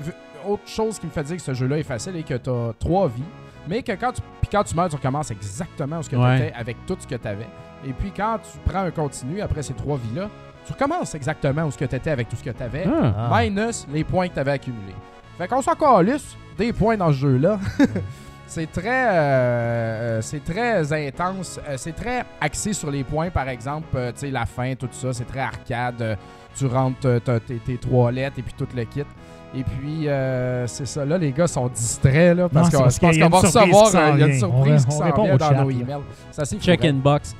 autre 0.47 0.69
chose 0.69 0.99
qui 0.99 1.07
me 1.07 1.11
fait 1.11 1.25
dire 1.25 1.37
que 1.37 1.43
ce 1.43 1.55
jeu-là 1.55 1.79
est 1.79 1.85
facile 1.85 2.15
et 2.17 2.23
que 2.23 2.35
tu 2.35 2.51
as 2.51 2.75
trois 2.79 3.09
vies, 3.09 3.23
mais 3.69 3.83
que 3.83 3.93
quand 3.93 4.13
tu, 4.13 4.21
puis 4.41 4.49
quand 4.51 4.65
tu 4.65 4.75
meurs, 4.75 4.89
tu 4.89 4.97
recommences 4.97 5.31
exactement 5.31 5.99
où 5.99 6.03
ce 6.03 6.11
que 6.11 6.17
Ouais. 6.17 6.37
tu 6.39 6.43
étais 6.47 6.55
avec 6.57 6.77
tout 6.87 6.97
ce 6.99 7.07
que 7.07 7.15
tu 7.15 7.29
avais. 7.29 7.49
Et 7.87 7.93
puis 7.93 8.13
quand 8.15 8.39
tu 8.39 8.59
prends 8.71 8.81
un 8.81 8.91
continu 8.91 9.41
après 9.41 9.63
ces 9.63 9.75
trois 9.75 9.97
vies-là, 9.99 10.29
tu 10.67 10.73
recommences 10.73 11.15
exactement 11.15 11.65
où 11.65 11.71
ce 11.71 11.79
que 11.79 11.85
tu 11.87 11.97
étais 11.97 12.11
avec 12.11 12.29
tout 12.29 12.37
ce 12.37 12.43
que 12.45 12.51
tu 12.51 12.63
avais 12.63 12.85
Ah. 12.87 13.29
Ah. 13.33 13.41
minus 13.43 13.87
les 13.93 14.05
points 14.05 14.29
que 14.29 14.35
tu 14.35 14.41
avais 14.41 14.53
accumulés. 14.53 14.95
Fait 15.39 15.49
qu'on 15.49 15.63
s'en 15.63 15.75
calisse 15.75 16.37
des 16.59 16.73
points 16.73 16.97
dans 16.99 17.09
ce 17.09 17.19
jeu-là. 17.19 17.59
c'est 18.47 18.71
très 18.71 19.09
euh, 19.09 20.19
euh, 20.19 20.23
c'est 20.23 20.45
très 20.45 20.93
intense, 21.09 21.59
Euh, 21.69 21.77
c'est 21.79 21.93
très 21.95 22.25
axé 22.41 22.73
sur 22.73 22.91
les 22.91 23.05
points 23.05 23.31
par 23.31 23.49
exemple, 23.49 23.89
euh, 23.95 24.13
tu 24.13 24.19
sais 24.21 24.31
la 24.31 24.45
fin, 24.47 24.75
tout 24.75 24.89
ça, 24.93 25.13
c'est 25.13 25.25
très 25.25 25.41
arcade. 25.41 26.19
Tu 26.57 26.67
rentres 26.67 27.21
t'as 27.25 27.39
tes, 27.41 27.57
tes 27.59 27.77
toilettes 27.79 28.39
et 28.39 28.43
puis 28.43 28.53
tout 28.59 28.67
le 28.75 28.85
kit. 28.85 29.05
Et 29.55 29.65
puis 29.65 30.07
euh, 30.09 30.65
c'est 30.69 30.87
ça 30.87 31.05
là 31.05 31.19
les 31.19 31.33
gars 31.33 31.49
sont 31.49 31.67
distraits 31.67 32.37
là 32.37 32.49
parce 32.49 32.71
qu'on 32.71 32.85
a 32.85 33.21
qu'on 33.23 33.29
va 33.29 33.39
recevoir 33.41 34.15
il 34.15 34.21
y 34.21 34.23
a 34.23 34.27
une 34.29 34.39
surprise 34.39 34.87
On 34.87 34.91
qui 34.91 34.97
s'en 34.97 35.23
vient 35.25 35.37
dans 35.37 35.49
chat, 35.49 35.55
nos 35.65 35.71
emails. 35.71 36.01
Ça 36.31 36.45
c'est 36.45 36.59
Check 36.61 36.79
fourré. 36.81 36.91
in 36.91 36.95
box. 36.95 37.35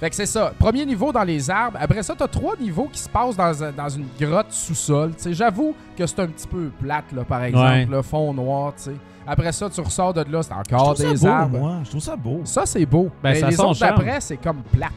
Fait 0.00 0.10
que 0.10 0.16
c'est 0.16 0.26
ça. 0.26 0.52
Premier 0.58 0.86
niveau 0.86 1.10
dans 1.12 1.24
les 1.24 1.50
arbres. 1.50 1.76
Après 1.80 2.02
ça, 2.04 2.14
t'as 2.16 2.28
trois 2.28 2.54
niveaux 2.56 2.88
qui 2.92 3.00
se 3.00 3.08
passent 3.08 3.36
dans, 3.36 3.52
dans 3.76 3.88
une 3.88 4.06
grotte 4.20 4.50
sous-sol. 4.50 5.10
J'avoue 5.30 5.74
que 5.96 6.06
c'est 6.06 6.20
un 6.20 6.28
petit 6.28 6.46
peu 6.46 6.70
plate, 6.80 7.10
là, 7.12 7.24
par 7.24 7.42
exemple. 7.42 7.64
Ouais. 7.66 7.84
Le 7.84 8.02
fond 8.02 8.32
noir, 8.32 8.74
tu 8.76 8.84
sais. 8.84 8.96
Après 9.26 9.50
ça, 9.50 9.68
tu 9.68 9.80
ressors 9.80 10.14
de 10.14 10.24
là, 10.30 10.40
c'est 10.42 10.54
Je 10.54 10.74
encore 10.74 10.94
trouve 10.94 11.04
ça 11.04 11.12
des 11.12 11.18
beau, 11.18 11.26
arbres. 11.26 11.58
moi. 11.58 11.74
Je 11.82 11.90
trouve 11.90 12.00
ça 12.00 12.14
beau. 12.16 12.40
Ça, 12.44 12.62
c'est 12.64 12.86
beau. 12.86 13.10
Ben, 13.22 13.30
mais 13.32 13.40
ça 13.40 13.48
les 13.50 13.60
autres 13.60 13.80
d'après, 13.80 14.20
c'est 14.20 14.36
comme 14.36 14.62
plate. 14.72 14.92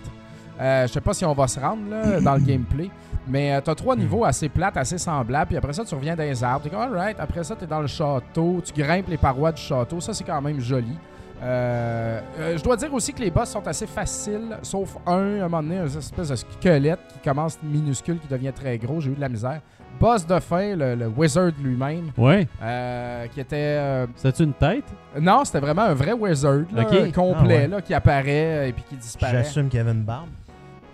Euh, 0.60 0.86
je 0.88 0.94
sais 0.94 1.02
pas 1.02 1.14
si 1.16 1.26
on 1.26 1.34
va 1.34 1.48
se 1.48 1.60
rendre 1.60 1.90
là, 1.90 2.22
dans 2.22 2.36
le 2.36 2.42
gameplay. 2.46 2.92
Mais 3.28 3.54
euh, 3.54 3.62
t'as 3.62 3.76
trois 3.76 3.96
niveaux 3.96 4.26
assez 4.26 4.50
plates, 4.50 4.78
assez 4.78 4.98
semblables. 4.98 5.48
Puis 5.48 5.58
après 5.58 5.74
ça, 5.74 5.86
tu 5.86 5.94
reviens 5.96 6.16
dans 6.16 6.24
les 6.24 6.44
arbres. 6.44 6.64
T'es 6.64 6.70
comme, 6.70 6.80
alright. 6.82 7.18
Après 7.20 7.44
ça, 7.44 7.56
t'es 7.56 7.68
dans 7.68 7.82
le 7.82 7.88
château. 7.88 8.62
Tu 8.66 8.74
grimpes 8.82 9.08
les 9.10 9.18
parois 9.18 9.52
du 9.52 9.62
château. 9.62 10.00
Ça, 10.00 10.14
c'est 10.14 10.24
quand 10.24 10.42
même 10.42 10.60
joli. 10.60 10.98
Euh, 11.44 12.20
euh, 12.40 12.58
je 12.58 12.64
dois 12.64 12.76
dire 12.78 12.94
aussi 12.94 13.14
que 13.14 13.20
les 13.22 13.32
boss 13.32 13.50
sont 13.50 13.68
assez 13.68 13.88
faciles, 13.88 14.58
sauf 14.62 14.96
un, 15.08 15.12
à 15.12 15.16
un 15.46 15.50
moment 15.50 15.64
donné, 15.64 15.78
une 15.78 15.86
espèce 15.98 16.30
de 16.30 16.36
squelette 16.36 17.00
qui 17.14 17.20
commence 17.30 17.58
minuscule, 17.64 18.20
qui 18.20 18.28
devient 18.28 18.52
très 18.54 18.78
gros. 18.78 19.02
J'ai 19.02 19.10
eu 19.12 19.16
de 19.16 19.22
la 19.22 19.30
misère. 19.30 19.60
Boss 20.00 20.26
de 20.26 20.40
fin, 20.40 20.76
le, 20.76 20.96
le 20.96 21.08
wizard 21.08 21.52
lui-même, 21.62 22.12
Ouais. 22.18 22.48
euh, 22.62 23.26
qui 23.28 23.40
était 23.42 23.56
euh, 23.58 24.08
C'est-tu 24.16 24.44
une 24.44 24.54
tête? 24.54 24.86
non, 25.20 25.44
c'était 25.44 25.60
vraiment 25.60 25.82
un 25.82 25.94
vrai 25.94 26.14
wizard, 26.14 26.62
là, 26.74 26.86
complet, 26.86 27.34
Ah 27.36 27.44
ouais. 27.44 27.68
là, 27.68 27.82
qui 27.82 27.94
apparaît 27.94 28.70
et 28.70 28.74
puis 28.74 28.84
qui 28.88 28.96
disparaît. 28.96 29.34
j'assume 29.44 29.68
qu'il 29.68 29.78
y 29.80 29.82
avait 29.82 29.92
une 29.92 30.04
barbe. 30.04 30.30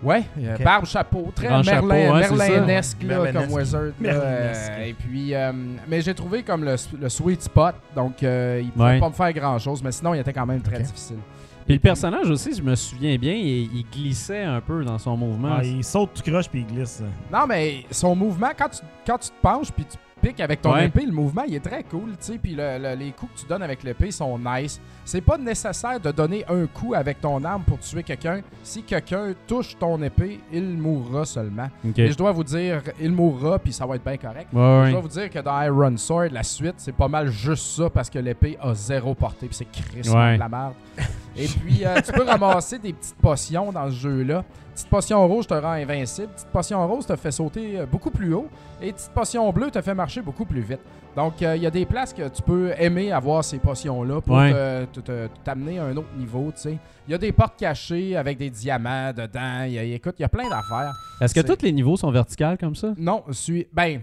Ouais, 0.02 0.22
euh, 0.38 0.54
Ok. 0.54 0.62
barbe, 0.62 0.84
chapeau, 0.86 1.32
très 1.34 1.48
Grand 1.48 1.62
chapeau, 1.62 1.86
Merlin, 1.88 2.22
c'est 2.22 2.36
ça. 2.36 2.48
Merlinesque 2.50 3.02
là, 3.02 3.08
Merlinesque. 3.08 3.48
comme 3.48 3.58
wizard. 3.58 3.82
euh, 4.04 4.84
et 4.86 4.94
puis, 4.94 5.34
euh, 5.34 5.52
mais 5.88 6.00
j'ai 6.02 6.14
trouvé 6.14 6.42
comme 6.44 6.64
le, 6.64 6.76
le 7.00 7.08
sweet 7.08 7.42
spot, 7.42 7.74
donc 7.96 8.22
euh, 8.22 8.60
il 8.62 8.70
pouvait 8.70 8.84
Ouais. 8.84 9.00
pas 9.00 9.08
me 9.08 9.14
faire 9.14 9.32
grand 9.32 9.58
chose, 9.58 9.82
mais 9.82 9.90
sinon 9.90 10.14
il 10.14 10.20
était 10.20 10.32
quand 10.32 10.46
même 10.46 10.62
très 10.62 10.80
difficile. 10.82 11.18
Puis 11.66 11.74
le 11.74 11.80
personnage 11.80 12.30
aussi, 12.30 12.54
je 12.54 12.62
me 12.62 12.74
souviens 12.76 13.16
bien, 13.16 13.34
il, 13.34 13.64
il 13.76 13.84
glissait 13.92 14.42
un 14.44 14.60
peu 14.60 14.82
dans 14.84 14.98
son 14.98 15.16
mouvement. 15.16 15.56
Ah, 15.58 15.64
il 15.64 15.84
saute, 15.84 16.10
tu 16.14 16.30
croches, 16.30 16.48
puis 16.48 16.60
il 16.68 16.74
glisse. 16.74 17.02
Non, 17.30 17.46
mais 17.46 17.84
son 17.90 18.14
mouvement, 18.16 18.50
quand 18.56 18.68
tu, 18.70 18.78
quand 19.06 19.18
tu 19.18 19.28
te 19.28 19.34
penches 19.42 19.70
puis 19.72 19.84
tu 19.84 19.98
piques 20.20 20.40
avec 20.40 20.60
ton 20.62 20.72
Ouais. 20.74 20.86
épée, 20.86 21.04
le 21.06 21.12
mouvement, 21.12 21.42
il 21.46 21.54
est 21.54 21.60
très 21.64 21.82
cool, 21.84 22.10
tu 22.10 22.32
sais. 22.32 22.38
Puis 22.38 22.54
le- 22.54 22.78
le- 22.78 22.94
les 22.94 23.10
coups 23.12 23.32
que 23.34 23.40
tu 23.40 23.46
donnes 23.46 23.62
avec 23.62 23.82
l'épée 23.82 24.10
sont 24.10 24.38
nice. 24.38 24.80
C'est 25.04 25.20
pas 25.22 25.38
nécessaire 25.38 25.98
de 25.98 26.10
donner 26.10 26.44
un 26.48 26.66
coup 26.66 26.92
avec 26.94 27.20
ton 27.20 27.42
arme 27.44 27.62
pour 27.62 27.78
tuer 27.78 28.02
quelqu'un. 28.02 28.40
Si 28.62 28.82
quelqu'un 28.82 29.32
touche 29.46 29.76
ton 29.78 30.02
épée, 30.02 30.40
il 30.52 30.76
mourra 30.76 31.24
seulement. 31.24 31.68
Et 31.96 32.08
je 32.10 32.16
dois 32.16 32.32
vous 32.32 32.44
dire, 32.44 32.82
il 33.00 33.12
mourra, 33.12 33.58
puis 33.58 33.72
ça 33.72 33.86
va 33.86 33.96
être 33.96 34.04
bien 34.04 34.16
correct. 34.18 34.48
Ouais, 34.52 34.82
Je 34.86 34.90
dois 34.92 35.00
vous 35.00 35.08
dire 35.08 35.30
que 35.30 35.38
dans 35.38 35.62
Iron 35.62 35.96
Sword, 35.96 36.28
la 36.32 36.42
suite, 36.42 36.74
c'est 36.76 36.94
pas 36.94 37.08
mal 37.08 37.28
juste 37.30 37.64
ça 37.76 37.88
parce 37.88 38.10
que 38.10 38.18
l'épée 38.18 38.58
a 38.60 38.74
zéro 38.74 39.14
portée, 39.14 39.46
puis 39.46 39.56
c'est 39.56 39.70
crissement 39.70 40.34
de 40.34 40.38
la 40.38 40.48
merde. 40.48 40.74
Et 41.36 41.46
puis, 41.46 41.84
euh, 41.86 42.00
tu 42.04 42.12
peux 42.12 42.24
ramasser 42.24 42.78
des 42.78 42.92
petites 42.92 43.16
potions 43.16 43.70
dans 43.72 43.86
ce 43.88 43.94
jeu-là. 43.96 44.44
Petite 44.78 44.90
potion 44.90 45.26
rouge 45.26 45.48
te 45.48 45.54
rend 45.54 45.72
invincible. 45.72 46.28
Petite 46.28 46.48
potion 46.52 46.86
rose 46.86 47.04
te 47.04 47.16
fait 47.16 47.32
sauter 47.32 47.80
euh, 47.80 47.86
beaucoup 47.86 48.12
plus 48.12 48.32
haut. 48.32 48.46
Et 48.80 48.92
petite 48.92 49.10
potion 49.10 49.50
bleue 49.52 49.72
te 49.72 49.82
fait 49.82 49.92
marcher 49.94 50.22
beaucoup 50.22 50.44
plus 50.44 50.60
vite. 50.60 50.78
Donc, 51.16 51.42
euh, 51.42 51.56
il 51.56 51.62
y 51.64 51.66
a 51.66 51.70
des 51.70 51.84
places 51.84 52.12
que 52.12 52.28
tu 52.28 52.40
peux 52.42 52.70
aimer 52.78 53.10
avoir 53.10 53.42
ces 53.42 53.58
potions-là 53.58 54.20
pour 54.20 54.36
Ouais. 54.36 54.86
t'amener 55.42 55.80
à 55.80 55.86
un 55.86 55.96
autre 55.96 56.14
niveau, 56.16 56.52
tu 56.54 56.60
sais. 56.62 56.78
Il 57.08 57.10
y 57.10 57.14
a 57.14 57.18
des 57.18 57.32
portes 57.32 57.58
cachées 57.58 58.16
avec 58.16 58.38
des 58.38 58.50
diamants 58.50 59.12
dedans. 59.12 59.64
Il 59.66 59.72
y 59.72 59.78
a- 59.80 59.82
écoute, 59.82 60.14
il 60.20 60.22
y 60.22 60.24
a 60.24 60.28
plein 60.28 60.48
d'affaires. 60.48 60.92
Est-ce 61.20 61.34
que 61.34 61.40
tous 61.40 61.60
les 61.62 61.72
niveaux 61.72 61.96
sont 61.96 62.12
verticales 62.12 62.56
comme 62.56 62.76
ça? 62.76 62.94
Non, 62.96 63.24
celui... 63.32 63.66
Ben, 63.72 64.00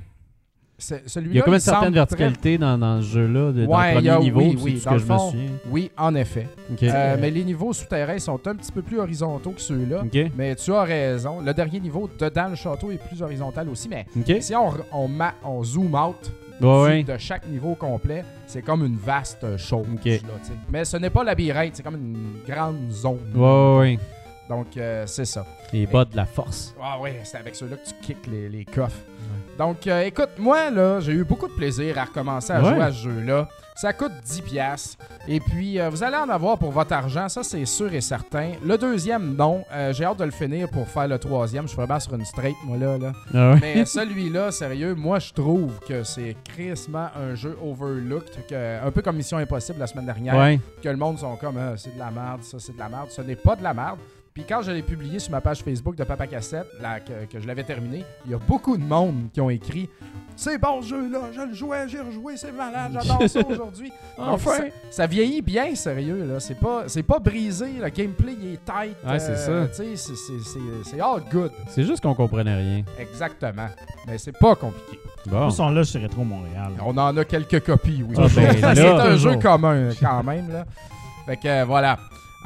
Il 0.77 1.33
y 1.33 1.39
a 1.39 1.43
comme 1.43 1.53
une 1.53 1.59
certaine 1.61 1.91
très- 1.91 1.99
verticalité 1.99 2.57
dans, 2.57 2.77
dans 2.77 3.01
ce 3.01 3.07
jeu-là, 3.07 3.51
de, 3.53 3.65
dans 3.65 3.77
Ouais, 3.79 3.93
le 3.95 3.99
il 4.01 4.05
y 4.05 4.09
a- 4.09 4.13
premier 4.15 4.25
niveau, 4.25 4.39
oui, 4.41 4.59
oui, 4.61 4.79
ce 4.79 4.83
dans 4.85 4.89
que 4.91 4.95
le 4.95 4.99
je 4.99 5.05
me 5.05 5.17
fond. 5.17 5.31
souviens. 5.31 5.49
Oui, 5.69 5.91
en 5.97 6.15
effet. 6.15 6.47
Euh, 6.83 7.17
mais 7.19 7.31
les 7.31 7.43
niveaux 7.45 7.71
souterrains 7.71 8.19
sont 8.19 8.45
un 8.47 8.55
petit 8.55 8.71
peu 8.73 8.81
plus 8.81 8.99
horizontaux 8.99 9.51
que 9.51 9.61
ceux-là. 9.61 10.03
Mais 10.35 10.53
tu 10.55 10.73
as 10.73 10.83
raison. 10.83 11.39
Le 11.39 11.53
dernier 11.53 11.79
niveau 11.79 12.09
dedans 12.19 12.47
le 12.49 12.55
château 12.55 12.91
est 12.91 12.97
plus 13.07 13.21
horizontal 13.21 13.69
aussi. 13.69 13.87
Mais 13.89 14.05
si 14.41 14.53
on, 14.53 14.73
on, 14.91 15.07
ma- 15.07 15.35
on 15.45 15.63
zoom 15.63 15.95
out 15.95 16.31
ouais. 16.61 17.03
de 17.03 17.17
chaque 17.17 17.47
niveau 17.47 17.75
complet, 17.75 18.25
c'est 18.45 18.61
comme 18.61 18.85
une 18.85 18.97
vaste 18.97 19.57
chose. 19.57 19.85
Là, 20.03 20.11
mais 20.69 20.83
ce 20.83 20.97
n'est 20.97 21.09
pas 21.09 21.23
labyrinthe, 21.23 21.71
c'est 21.75 21.83
comme 21.83 21.95
une 21.95 22.39
grande 22.45 22.91
zone. 22.91 23.19
Ouais, 23.33 23.77
ouais. 23.79 23.99
Donc, 24.49 24.67
euh, 24.77 25.05
c'est 25.07 25.25
ça. 25.25 25.43
Les 25.73 25.87
bas 25.87 26.05
de 26.05 26.15
la 26.15 26.25
force. 26.25 26.75
Ah 26.79 26.99
ouais, 26.99 27.19
c'est 27.23 27.37
avec 27.37 27.55
ceux-là 27.55 27.77
que 27.77 27.87
tu 27.87 27.93
kicks 28.01 28.27
les, 28.27 28.47
les 28.49 28.63
coffres. 28.65 28.99
Donc, 29.57 29.87
euh, 29.87 30.01
écoute, 30.01 30.29
moi, 30.37 30.69
là, 30.69 30.99
j'ai 30.99 31.13
eu 31.13 31.23
beaucoup 31.23 31.47
de 31.47 31.53
plaisir 31.53 31.97
à 31.97 32.03
recommencer 32.05 32.51
à 32.51 32.61
Ouais. 32.61 32.73
jouer 32.73 32.81
à 32.83 32.91
ce 32.91 32.97
jeu-là. 33.03 33.47
Ça 33.77 33.91
coûte 33.91 34.11
10$. 34.23 34.41
piastres. 34.41 34.97
Et 35.27 35.39
puis, 35.41 35.79
euh, 35.81 35.89
vous 35.89 36.01
allez 36.01 36.15
en 36.15 36.29
avoir 36.29 36.57
pour 36.57 36.71
votre 36.71 36.93
argent, 36.93 37.27
ça, 37.27 37.43
c'est 37.43 37.65
sûr 37.65 37.93
et 37.93 37.99
certain. 37.99 38.51
Le 38.65 38.77
deuxième, 38.77 39.35
non. 39.35 39.65
Euh, 39.73 39.91
j'ai 39.91 40.05
hâte 40.05 40.17
de 40.19 40.23
le 40.23 40.31
finir 40.31 40.69
pour 40.69 40.87
faire 40.87 41.07
le 41.09 41.19
troisième. 41.19 41.67
Je 41.67 41.73
ferais 41.73 41.87
bien 41.87 41.99
sur 41.99 42.13
une 42.15 42.23
straight, 42.23 42.55
moi, 42.63 42.77
là. 42.77 42.97
là. 42.97 43.11
Ah 43.33 43.51
ouais. 43.53 43.59
Mais 43.61 43.85
celui-là, 43.85 44.51
sérieux, 44.51 44.95
moi, 44.95 45.19
je 45.19 45.33
trouve 45.33 45.77
que 45.87 46.03
c'est 46.03 46.37
crissement 46.45 47.07
un 47.15 47.35
jeu 47.35 47.57
overlooked. 47.61 48.45
que- 48.49 48.85
un 48.85 48.91
peu 48.91 49.01
comme 49.01 49.17
Mission 49.17 49.37
Impossible 49.39 49.79
la 49.79 49.87
semaine 49.87 50.05
dernière 50.05 50.35
Ouais. 50.37 50.59
que 50.81 50.87
le 50.89 50.97
monde 50.97 51.17
sont 51.19 51.35
comme 51.35 51.57
Ah, 51.57 51.73
c'est 51.75 51.93
de 51.93 51.99
la 51.99 52.11
merde, 52.11 52.43
ça 52.43 52.57
c'est 52.59 52.73
de 52.73 52.79
la 52.79 52.87
merde. 52.89 53.07
Ce 53.09 53.21
n'est 53.21 53.35
pas 53.35 53.55
de 53.57 53.63
la 53.63 53.73
merde. 53.73 53.97
Puis 54.35 54.43
quand 54.43 54.61
je 54.63 54.71
l'ai 54.71 54.81
publié 54.81 55.17
sur 55.19 55.31
ma 55.31 55.39
page 55.39 55.63
Facebook 55.63 55.95
de 55.95 56.03
Papa 56.03 56.27
Cassette, 56.27 56.67
là, 56.81 56.99
que, 56.99 57.23
que 57.31 57.39
je 57.39 57.47
l'avais 57.47 57.63
terminé, 57.63 58.03
il 58.25 58.31
y 58.31 58.33
a 58.33 58.37
beaucoup 58.37 58.75
de 58.75 58.83
monde 58.83 59.29
qui 59.31 59.39
ont 59.39 59.49
écrit 59.49 59.87
C'est 60.35 60.57
bon 60.57 60.81
ce 60.81 60.89
jeu-là, 60.89 61.19
je 61.33 61.39
le 61.39 61.53
jouais, 61.53 61.87
j'ai 61.87 62.01
rejoué, 62.01 62.35
c'est 62.35 62.51
malade, 62.51 62.91
j'adore 63.01 63.29
ça 63.29 63.39
aujourd'hui. 63.49 63.93
Enfin. 64.17 64.57
ça, 64.57 64.63
ça 64.91 65.07
vieillit 65.07 65.41
bien, 65.41 65.73
sérieux. 65.73 66.25
là. 66.25 66.41
C'est 66.41 66.59
pas, 66.59 66.83
c'est 66.87 67.03
pas 67.03 67.19
brisé, 67.19 67.67
le 67.81 67.87
gameplay 67.87 68.35
il 68.37 68.53
est 68.55 68.65
tight. 68.65 68.97
Ouais, 69.07 69.19
c'est 69.19 69.31
euh, 69.49 69.67
ça. 69.67 69.73
sais, 69.73 69.95
c'est- 69.95 70.15
c'est- 70.17 70.43
c'est- 70.43 70.59
C'est 70.89 70.99
all 70.99 71.21
good. 71.31 71.51
C'est 71.69 71.85
juste 71.85 72.01
qu'on 72.03 72.13
comprenait 72.13 72.55
rien. 72.57 72.83
Exactement. 72.99 73.69
Mais 74.05 74.17
c'est 74.17 74.37
pas 74.37 74.55
compliqué. 74.55 74.99
Bon. 75.27 75.47
Ils 75.47 75.53
sont 75.53 75.69
là 75.69 75.81
chez 75.85 75.99
Rétro 75.99 76.25
Montréal. 76.25 76.73
On 76.85 76.97
en 76.97 77.15
a 77.15 77.23
quelques 77.23 77.63
copies, 77.63 78.03
oui. 78.05 78.15
Ah, 78.19 78.27
ben, 78.35 78.59
là, 78.61 78.75
c'est 78.75 78.85
un 78.85 79.11
toujours. 79.13 79.31
jeu 79.31 79.39
commun, 79.39 79.91
quand 79.97 80.23
même. 80.23 80.51
Là. 80.51 80.65
Fait 81.25 81.37
que 81.37 81.47
euh, 81.47 81.63
voilà. 81.63 81.97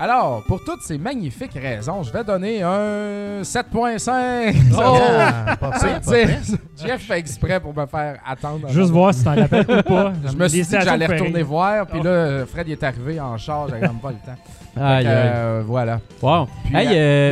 Alors, 0.02 0.44
pour 0.48 0.64
toutes 0.64 0.82
ces 0.82 0.98
magnifiques 0.98 1.54
raisons, 1.62 2.04
je 2.04 2.14
vais 2.14 2.24
donner 2.24 2.62
un 2.64 3.42
7.5. 3.42 4.56
Oh! 4.78 4.98
Ah, 5.20 5.58
pas 5.58 5.72
C'est 5.78 5.88
pire, 5.88 6.00
pas 6.02 6.12
pire. 6.12 6.28
dire, 6.40 6.58
Jeff 6.86 7.02
fait 7.02 7.20
exprès 7.20 7.60
pour 7.60 7.76
me 7.76 7.86
faire 7.86 8.18
attendre. 8.26 8.70
Juste 8.70 8.92
voir 8.92 9.14
si 9.14 9.26
t'en 9.26 9.36
rappelles 9.36 9.66
ou 9.70 9.82
pas. 9.84 10.14
Je 10.32 10.36
me 10.38 10.48
suis 10.48 10.62
dit 10.62 10.70
que 10.78 10.82
j'allais 10.82 11.06
retourner 11.06 11.44
voir, 11.44 11.86
puis 11.86 12.00
Oh. 12.02 12.06
là, 12.06 12.46
Fred 12.46 12.68
il 12.70 12.72
est 12.74 12.84
arrivé 12.84 13.20
en 13.20 13.38
charge, 13.38 13.72
j'avais 13.72 13.88
même 13.88 14.00
pas 14.00 14.12
le 14.12 14.16
temps. 14.16 14.40
Aïe, 14.82 15.06
aïe. 15.06 15.08
euh, 15.08 15.64
voilà. 15.66 16.00
Wow. 16.22 16.48
Puis, 16.64 16.74
euh, 16.76 16.80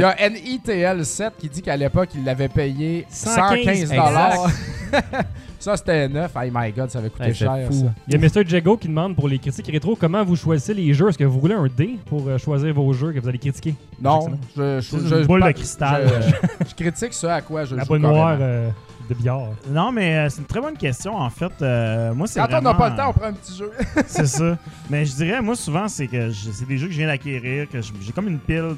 euh, 0.01 0.11
Il 0.19 0.21
y 0.21 0.25
a 0.25 0.29
NITL 0.89 1.05
7 1.05 1.33
qui 1.39 1.47
dit 1.47 1.61
qu'à 1.61 1.77
l'époque, 1.77 2.09
il 2.15 2.25
l'avait 2.25 2.49
payé 2.49 3.05
115 3.09 3.85
115 3.85 3.89
dollars. 3.91 4.49
ça, 5.59 5.75
c'était 5.77 6.07
neuf. 6.09 6.35
Hey 6.35 6.51
my 6.53 6.71
god, 6.71 6.89
ça 6.89 6.99
avait 6.99 7.09
coûté 7.09 7.33
cher. 7.33 7.51
fou. 7.67 7.73
ça. 7.73 7.93
Il 8.07 8.13
y 8.13 8.15
a 8.15 8.19
Mr. 8.19 8.47
Jago 8.47 8.77
qui 8.77 8.87
demande 8.87 9.15
pour 9.15 9.27
les 9.27 9.39
critiques 9.39 9.67
rétro 9.67 9.95
comment 9.95 10.23
vous 10.23 10.35
choisissez 10.35 10.73
les 10.73 10.93
jeux? 10.93 11.09
Est-ce 11.09 11.17
que 11.17 11.23
vous 11.23 11.39
roulez 11.39 11.55
un 11.55 11.67
dé 11.67 11.97
pour 12.05 12.27
euh, 12.27 12.37
choisir 12.37 12.73
vos 12.73 12.91
jeux 12.93 13.11
que 13.11 13.19
vous 13.19 13.27
allez 13.27 13.37
critiquer? 13.39 13.75
Non, 14.01 14.29
je, 14.55 14.79
je, 14.81 14.97
je- 14.97 15.01
une 15.01 15.07
je- 15.23 15.25
boule 15.27 15.39
pas- 15.41 15.47
de 15.53 15.57
cristal. 15.57 16.07
Je, 16.61 16.65
je 16.69 16.75
critique 16.75 17.13
ça 17.13 17.35
à 17.35 17.41
quoi 17.41 17.65
je 17.65 17.75
La 17.75 17.83
joue 17.83 17.87
boule 17.89 18.01
carrément. 18.01 18.17
noire 18.19 18.37
euh, 18.39 18.69
de 19.09 19.13
billard. 19.15 19.47
Non, 19.69 19.91
mais 19.91 20.17
euh, 20.17 20.29
c'est 20.29 20.39
une 20.41 20.45
très 20.47 20.59
bonne 20.61 20.77
question. 20.77 21.15
En 21.15 21.29
fait, 21.29 21.51
euh, 21.61 22.13
moi, 22.13 22.27
c'est 22.27 22.39
Quand 22.39 22.45
on 22.47 22.49
vraiment... 22.51 22.69
n'a 22.71 22.75
pas 22.75 22.89
le 22.89 22.95
temps, 22.97 23.09
on 23.09 23.13
prend 23.13 23.25
un 23.27 23.33
petit 23.33 23.55
jeu. 23.57 23.71
c'est 24.05 24.27
ça. 24.27 24.57
Mais 24.89 25.05
je 25.05 25.15
dirais, 25.15 25.41
moi, 25.41 25.55
souvent, 25.55 25.87
c'est 25.87 26.07
que 26.07 26.29
je- 26.29 26.51
c'est 26.51 26.67
des 26.67 26.77
jeux 26.77 26.87
que 26.87 26.93
je 26.93 26.97
viens 26.99 27.07
d'acquérir, 27.07 27.67
que 27.69 27.81
je- 27.81 27.93
j'ai 28.01 28.11
comme 28.11 28.27
une 28.27 28.39
pile 28.39 28.75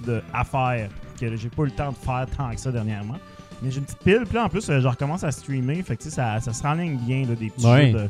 faire, 0.49 0.87
que 1.19 1.35
j'ai 1.35 1.49
pas 1.49 1.63
eu 1.63 1.65
le 1.65 1.71
temps 1.71 1.89
de 1.91 1.95
faire 1.97 2.25
tant 2.37 2.49
que 2.51 2.59
ça 2.59 2.71
dernièrement. 2.71 3.15
Mais 3.61 3.71
j'ai 3.71 3.79
une 3.79 3.85
petite 3.85 3.99
pile, 3.99 4.21
puis 4.25 4.35
là, 4.35 4.45
en 4.45 4.49
plus, 4.49 4.69
euh, 4.69 4.79
je 4.79 4.87
recommence 4.87 5.23
à 5.23 5.31
streamer, 5.31 5.81
fait 5.83 5.95
que 5.97 6.03
tu 6.03 6.09
sais, 6.09 6.15
ça, 6.15 6.39
ça 6.39 6.53
se 6.53 6.63
renligne 6.63 6.97
bien, 6.97 7.21
là, 7.27 7.35
des 7.35 7.49
petits 7.49 7.65
Ouais. 7.65 7.91
jeux 7.91 7.97
de 7.97 8.09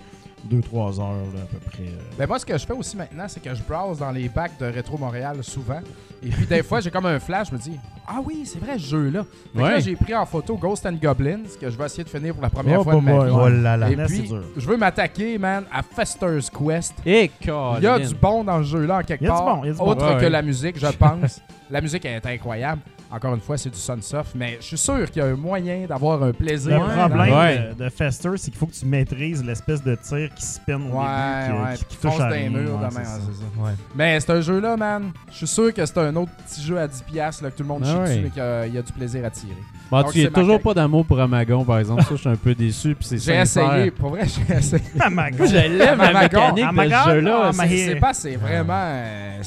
2-3 0.62 1.00
heures, 1.02 1.08
là, 1.36 1.42
à 1.42 1.46
peu 1.48 1.58
près. 1.70 1.84
euh. 1.84 2.00
Ben 2.18 2.28
moi, 2.28 2.40
ce 2.40 2.46
que 2.46 2.58
je 2.58 2.66
fais 2.66 2.74
aussi 2.74 2.96
maintenant, 2.96 3.26
c'est 3.28 3.42
que 3.42 3.54
je 3.54 3.62
browse 3.62 4.00
dans 4.00 4.12
les 4.12 4.30
bacs 4.30 4.58
de 4.60 4.66
Rétro 4.68 4.98
Montréal 4.98 5.38
souvent. 5.42 5.82
Et 6.24 6.30
puis, 6.30 6.46
des 6.46 6.64
fois, 6.64 6.80
j'ai 6.82 6.92
comme 6.92 7.06
un 7.08 7.20
flash, 7.20 7.48
je 7.50 7.54
me 7.56 7.60
dis 7.60 7.78
Ah 8.08 8.20
oui, 8.24 8.44
c'est 8.46 8.60
vrai, 8.60 8.74
ce 8.78 8.86
jeu-là. 8.88 9.26
Ouais. 9.56 9.64
là, 9.64 9.80
j'ai 9.80 9.96
pris 9.96 10.14
en 10.16 10.26
photo 10.26 10.56
Ghost 10.58 10.86
and 10.86 10.98
Goblins, 11.02 11.44
que 11.60 11.70
je 11.70 11.78
vais 11.78 11.86
essayer 11.86 12.04
de 12.04 12.10
finir 12.10 12.34
pour 12.34 12.44
la 12.44 12.50
première 12.50 12.80
Oh, 12.80 12.84
fois 12.84 12.96
de 12.96 13.00
ma 13.02 13.26
vie. 13.26 13.32
Oh 13.34 13.48
là 13.50 13.76
là. 13.78 13.90
Et 13.90 13.96
puis, 13.98 14.22
dur. 14.30 14.44
je 14.56 14.68
veux 14.68 14.78
m'attaquer, 14.78 15.38
man, 15.38 15.64
à 15.74 15.82
Fester's 15.84 16.50
Quest. 16.50 16.94
Et 17.06 17.30
Il 17.42 17.48
y 17.84 17.88
a 17.88 18.00
du 18.00 18.16
bon 18.16 18.44
dans 18.44 18.60
ce 18.64 18.68
jeu-là, 18.70 19.00
en 19.00 19.04
quelque 19.04 19.22
Il 19.22 19.28
y 19.28 19.30
a 19.30 19.34
du 19.34 19.38
part. 19.44 19.56
bon, 19.58 19.64
il 19.64 19.68
y 19.68 19.70
a 19.70 19.74
du 19.74 19.78
bon. 19.80 19.86
Autre 19.88 20.06
Ouais, 20.06 20.18
que 20.18 20.22
ouais. 20.24 20.30
la 20.30 20.42
musique, 20.42 20.78
je 20.80 20.88
pense. 20.88 21.42
la 21.70 21.82
musique 21.82 22.06
est 22.06 22.26
incroyable. 22.26 22.82
Encore 23.12 23.34
une 23.34 23.42
fois, 23.42 23.58
c'est 23.58 23.70
du 23.72 23.78
Sunsoft, 23.80 24.36
mais 24.36 24.58
je 24.62 24.66
suis 24.68 24.78
sûr 24.78 25.10
qu'il 25.10 25.22
y 25.24 25.26
a 25.26 25.30
un 25.30 25.36
moyen 25.36 25.86
d'avoir 25.88 26.22
un 26.22 26.32
plaisir. 26.32 26.80
Le 26.80 27.08
problème 27.08 27.34
Ouais. 27.36 27.70
de, 27.78 27.84
de 27.86 27.90
Fester, 27.90 28.30
c'est 28.38 28.52
qu'il 28.52 28.60
faut 28.60 28.68
que 28.68 28.74
tu 28.74 28.86
maîtrises 28.86 29.44
l'espèce 29.44 29.84
de 29.84 29.96
tir 29.96 30.30
qui 30.36 30.46
spin 30.46 30.76
au 30.76 30.96
Ouais, 31.00 31.48
début, 31.48 31.60
ouais, 31.64 31.74
qui, 31.74 31.80
qui, 31.80 31.86
puis 31.86 31.96
qui 31.96 31.98
touche 32.08 32.20
à 32.22 32.30
les 32.30 32.50
murs 32.50 32.80
Ouais, 32.80 32.90
ça. 32.92 33.00
c'est 33.04 33.34
ça. 33.42 33.64
Ouais. 33.64 33.72
Mais 33.96 34.20
c'est 34.20 34.32
un 34.32 34.42
jeu-là, 34.42 34.78
man. 34.78 35.12
Je 35.32 35.38
suis 35.38 35.48
sûr 35.48 35.74
que 35.74 35.84
c'est 35.86 35.98
un 35.98 36.16
autre 36.18 36.32
petit 36.48 36.62
jeu 36.62 36.78
à 36.78 36.88
10$ 36.88 37.04
piastres, 37.04 37.44
là, 37.44 37.50
que 37.52 37.58
tout 37.58 37.64
le 37.64 37.70
monde 37.70 37.82
Ah 37.84 37.88
chie 37.90 37.96
ouais. 37.98 38.08
dessus, 38.10 38.22
mais 38.26 38.30
qu'il 38.30 38.38
y 38.38 38.46
a- 38.46 38.66
il 38.68 38.74
y 38.76 38.78
a 38.78 38.82
du 38.84 38.92
plaisir 38.94 39.26
à 39.26 39.30
tirer. 39.32 39.54
Bon, 39.90 40.04
Donc, 40.04 40.12
tu 40.12 40.22
n'as 40.24 40.30
toujours 40.30 40.62
pas 40.62 40.76
d'amour 40.76 41.04
pour 41.04 41.20
Amagon, 41.20 41.66
par 41.66 41.80
exemple. 41.80 42.04
Ça, 42.04 42.10
je 42.12 42.16
suis 42.18 42.30
un 42.30 42.36
peu 42.36 42.54
déçu. 42.54 42.94
puis 42.94 43.08
c'est 43.08 43.18
J'ai 43.18 43.38
essayé, 43.40 43.90
pour 43.90 44.12
vrai, 44.12 44.22
j'ai 44.28 44.56
essayé. 44.56 44.84
Ah. 45.00 45.08
Je 45.40 45.54
l'aime, 45.54 45.98
la 45.98 46.10
Amagon, 46.10 46.54
mécanique 46.54 46.56
de 46.58 46.62
Amagon, 46.70 46.96
ce 47.06 47.10
jeu-là. 47.16 47.52
c'est- 47.54 47.96
pas, 47.96 48.14
c'est 48.14 48.36
vraiment. 48.36 48.74
euh, 48.78 49.42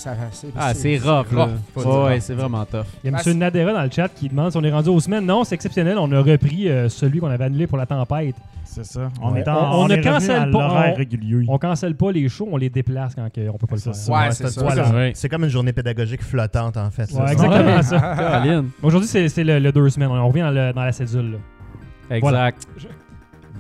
Ah, 0.57 0.75
c'est 0.75 0.99
rough, 0.99 1.26
c'est 2.21 2.35
vraiment 2.35 2.64
tough. 2.64 2.87
Il 3.04 3.11
y 3.11 3.14
a 3.14 3.19
Ah, 3.19 3.23
M. 3.25 3.51
Nadera 3.52 3.73
dans 3.73 3.82
le 3.85 3.90
chat 3.90 4.09
qui 4.09 4.28
demande 4.28 4.50
si 4.52 4.56
on 4.56 4.62
est 4.64 4.71
rendu 4.73 4.88
aux 4.88 5.00
semaines. 5.00 5.25
Non, 5.26 5.44
c'est 5.44 5.54
exceptionnel. 5.54 5.97
On 5.99 6.11
a 6.12 6.21
repris 6.21 6.68
euh, 6.68 6.88
celui 6.88 7.21
qu'on 7.21 7.28
avait 7.30 7.44
annulé 7.44 7.66
pour 7.66 7.78
la 7.78 7.87
tempête. 7.87 8.35
C'est 8.64 8.85
ça. 8.85 9.09
On 9.21 9.32
Ouais. 9.32 9.40
est, 9.40 9.49
en, 9.49 9.54
On- 9.54 9.59
on 9.59 9.85
on 9.85 9.88
ne 9.88 9.92
est 9.92 9.97
revenu 9.99 10.12
cancelle 10.12 10.50
pas, 10.50 10.59
l'horaire 10.68 10.92
on- 10.94 10.97
régulier. 10.97 11.44
On 11.49 11.59
cancelle 11.59 11.94
pas 11.94 12.11
les 12.12 12.28
shows, 12.28 12.49
on 12.50 12.56
les 12.56 12.71
déplace 12.71 13.14
quand 13.14 13.30
que 13.30 13.49
on 13.49 13.59
peut 13.59 13.66
pas 13.66 13.75
le 13.76 13.80
faire. 13.82 13.94
ça. 13.94 14.12
Ouais, 14.12 14.30
c'est 14.30 14.49
ça. 14.49 14.62
Voilà. 14.62 14.88
Ouais. 14.90 15.12
C'est 15.14 15.28
comme 15.28 15.44
une 15.44 15.50
journée 15.50 15.73
pédagogique 15.75 16.23
flottante, 16.23 16.76
en 16.78 16.90
fait. 16.90 17.02
Ouais, 17.12 17.26
ça. 17.26 17.32
exactement 17.32 17.76
Ouais. 17.76 17.82
ça. 17.82 17.99
Caroline. 18.16 18.71
Aujourd'hui, 18.82 19.09
c'est 19.09 19.28
c'est 19.28 19.44
le, 19.44 19.59
le 19.59 19.73
deux 19.73 19.88
semaines. 19.90 20.09
On 20.11 20.26
revient 20.28 20.40
dans, 20.40 20.50
le- 20.50 20.73
dans 20.73 20.85
la 20.85 20.92
cédule. 20.92 21.32
là. 21.32 22.16
Exact. 22.16 22.66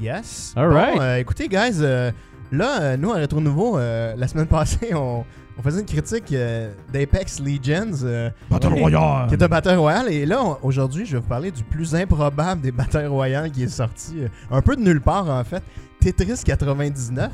Yes. 0.00 0.54
All 0.56 0.68
bon, 0.68 0.74
right. 0.74 1.00
euh, 1.00 1.16
écoutez, 1.18 1.48
guys, 1.48 1.78
euh, 1.80 2.10
là, 2.50 2.80
euh, 2.80 2.96
nous, 2.96 3.12
à 3.12 3.16
Rétro 3.16 3.40
Nouveau, 3.40 3.78
euh, 3.78 4.14
la 4.16 4.26
semaine 4.26 4.46
passée, 4.48 4.94
on, 4.94 5.24
on 5.58 5.62
faisait 5.62 5.80
une 5.80 5.86
critique 5.86 6.32
euh, 6.32 6.72
d'Apex 6.92 7.40
Legends, 7.40 8.04
euh, 8.04 8.30
Battle 8.50 8.68
Royale. 8.74 9.28
qui 9.28 9.34
est 9.34 9.42
un 9.42 9.48
Battle 9.48 9.76
Royale. 9.76 10.12
Et 10.12 10.24
là, 10.26 10.42
on- 10.42 10.58
aujourd'hui, 10.62 11.04
je 11.06 11.12
vais 11.16 11.20
vous 11.22 11.28
parler 11.28 11.50
du 11.50 11.62
plus 11.64 11.94
improbable 11.94 12.60
des 12.60 12.72
Battle 12.72 13.06
Royale 13.06 13.50
qui 13.50 13.64
est 13.64 13.68
sorti, 13.68 14.20
euh, 14.22 14.28
un 14.50 14.62
peu 14.62 14.76
de 14.76 14.80
nulle 14.82 15.00
part, 15.00 15.28
en 15.28 15.44
fait. 15.44 15.62
Tetris 16.00 16.42
99. 16.44 17.30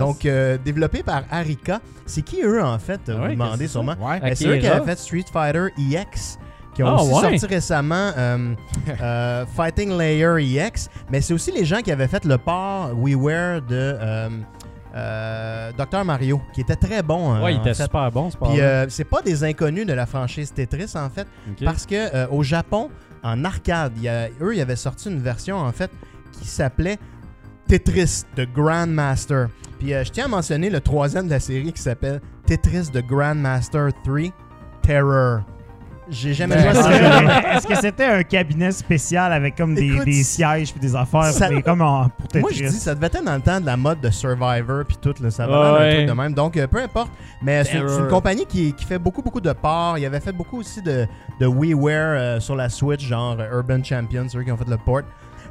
Donc, 0.00 0.24
euh, 0.26 0.58
développé 0.64 1.02
par 1.04 1.22
Arika. 1.30 1.80
C'est 2.04 2.22
qui 2.22 2.40
eux, 2.42 2.62
en 2.64 2.78
fait 2.78 3.00
Ouais, 3.06 3.14
Vous 3.14 3.22
vous 3.22 3.28
demandez 3.30 3.64
que 3.66 3.70
sûrement? 3.70 3.94
Ouais. 4.00 4.34
C'est 4.34 4.46
eux 4.48 4.52
qui 4.56 4.66
Akira. 4.66 4.76
avaient 4.76 4.86
fait 4.94 4.98
Street 4.98 5.24
Fighter 5.32 5.66
EX, 5.78 6.36
qui 6.74 6.82
ont 6.82 6.88
Ah, 6.88 6.94
aussi 7.02 7.14
ouais. 7.14 7.20
sorti 7.38 7.46
récemment 7.46 8.10
euh, 8.16 8.54
euh, 9.00 9.44
Fighting 9.54 9.96
Layer 9.96 10.34
EX, 10.40 10.88
mais 11.12 11.20
c'est 11.20 11.32
aussi 11.32 11.52
les 11.52 11.64
gens 11.64 11.80
qui 11.80 11.92
avaient 11.92 12.08
fait 12.08 12.24
le 12.24 12.38
port 12.38 12.90
WiiWare 12.96 13.62
de 13.62 13.66
euh, 13.70 14.28
euh, 14.94 15.70
Dr 15.76 16.04
Mario, 16.04 16.40
qui 16.54 16.60
était 16.62 16.76
très 16.76 17.02
bon. 17.02 17.34
euh, 17.36 17.42
Ouais, 17.42 17.54
il 17.54 17.60
était 17.60 17.74
fait. 17.74 17.84
super 17.84 18.10
bon, 18.10 18.30
c'est 18.30 18.38
pas 18.38 18.48
Puis 18.48 18.60
euh, 18.60 18.86
c'est 18.88 19.04
pas 19.04 19.22
des 19.22 19.44
inconnus 19.44 19.86
de 19.86 19.92
la 19.92 20.06
franchise 20.06 20.52
Tetris 20.52 20.92
en 20.94 21.10
fait, 21.10 21.26
parce 21.64 21.86
que 21.86 21.94
euh, 22.14 22.26
au 22.30 22.42
Japon, 22.42 22.90
en 23.22 23.44
arcade, 23.44 23.98
y 23.98 24.08
a- 24.08 24.28
eux, 24.40 24.54
ils 24.56 24.60
avaient 24.60 24.76
sorti 24.76 25.08
une 25.10 25.20
version 25.20 25.56
en 25.58 25.72
fait 25.72 25.90
qui 26.32 26.46
s'appelait 26.46 26.98
Tetris 27.66 28.22
de 28.36 28.44
Grandmaster. 28.44 29.48
Puis 29.78 29.90
je 29.90 30.10
tiens 30.10 30.24
à 30.24 30.28
mentionner 30.28 30.70
le 30.70 30.80
troisième 30.80 31.26
de 31.26 31.30
la 31.32 31.40
série 31.40 31.72
qui 31.72 31.82
s'appelle 31.82 32.20
Tetris 32.46 32.90
de 32.92 33.00
Grandmaster 33.00 33.88
3 34.04 34.30
Terror. 34.82 35.40
J'ai 36.10 36.32
jamais 36.34 36.54
Ben, 36.56 36.60
joué 36.72 36.80
à 36.80 36.82
ce 36.82 36.90
jeu-là. 36.92 37.56
Est-ce 37.56 37.66
que 37.66 37.74
c'était 37.76 38.04
un 38.06 38.22
cabinet 38.22 38.70
spécial 38.72 39.32
avec 39.32 39.56
comme 39.56 39.74
des, 39.74 39.86
Écoute, 39.92 40.04
des 40.06 40.22
sièges 40.22 40.70
puis 40.72 40.80
des 40.80 40.96
affaires, 40.96 41.24
ça- 41.24 41.48
comme 41.62 41.82
en, 41.82 42.08
pour 42.08 42.40
Moi, 42.40 42.50
je 42.52 42.64
dis, 42.64 42.76
ça 42.78 42.94
devait 42.94 43.06
être 43.08 43.22
dans 43.24 43.34
le 43.34 43.40
temps 43.42 43.60
de 43.60 43.66
la 43.66 43.76
mode 43.76 44.00
de 44.00 44.10
Survivor 44.10 44.84
puis 44.86 44.96
tout, 45.00 45.14
là, 45.22 45.30
ça 45.30 45.46
va 45.46 45.78
ouais. 45.78 45.94
truc 45.96 46.08
de 46.08 46.12
même. 46.12 46.32
Donc, 46.34 46.56
euh, 46.56 46.66
peu 46.66 46.78
importe. 46.78 47.10
Mais 47.42 47.62
c'est 47.64 47.72
c'est 47.72 47.98
une 48.00 48.08
compagnie 48.08 48.46
qui, 48.46 48.72
qui 48.72 48.84
fait 48.84 48.98
beaucoup, 48.98 49.22
beaucoup 49.22 49.40
de 49.40 49.52
parts. 49.52 49.98
Il 49.98 50.06
avait 50.06 50.20
fait 50.20 50.32
beaucoup 50.32 50.58
aussi 50.60 50.80
de, 50.82 51.06
de 51.40 51.46
WiiWare 51.46 52.16
euh, 52.18 52.40
sur 52.40 52.56
la 52.56 52.68
Switch, 52.68 53.04
genre 53.06 53.36
euh, 53.38 53.58
Urban 53.58 53.82
Champions, 53.84 54.26
ceux 54.28 54.42
qui 54.42 54.50
ont 54.52 54.56
fait 54.56 54.68
le 54.68 54.78
port. 54.78 55.02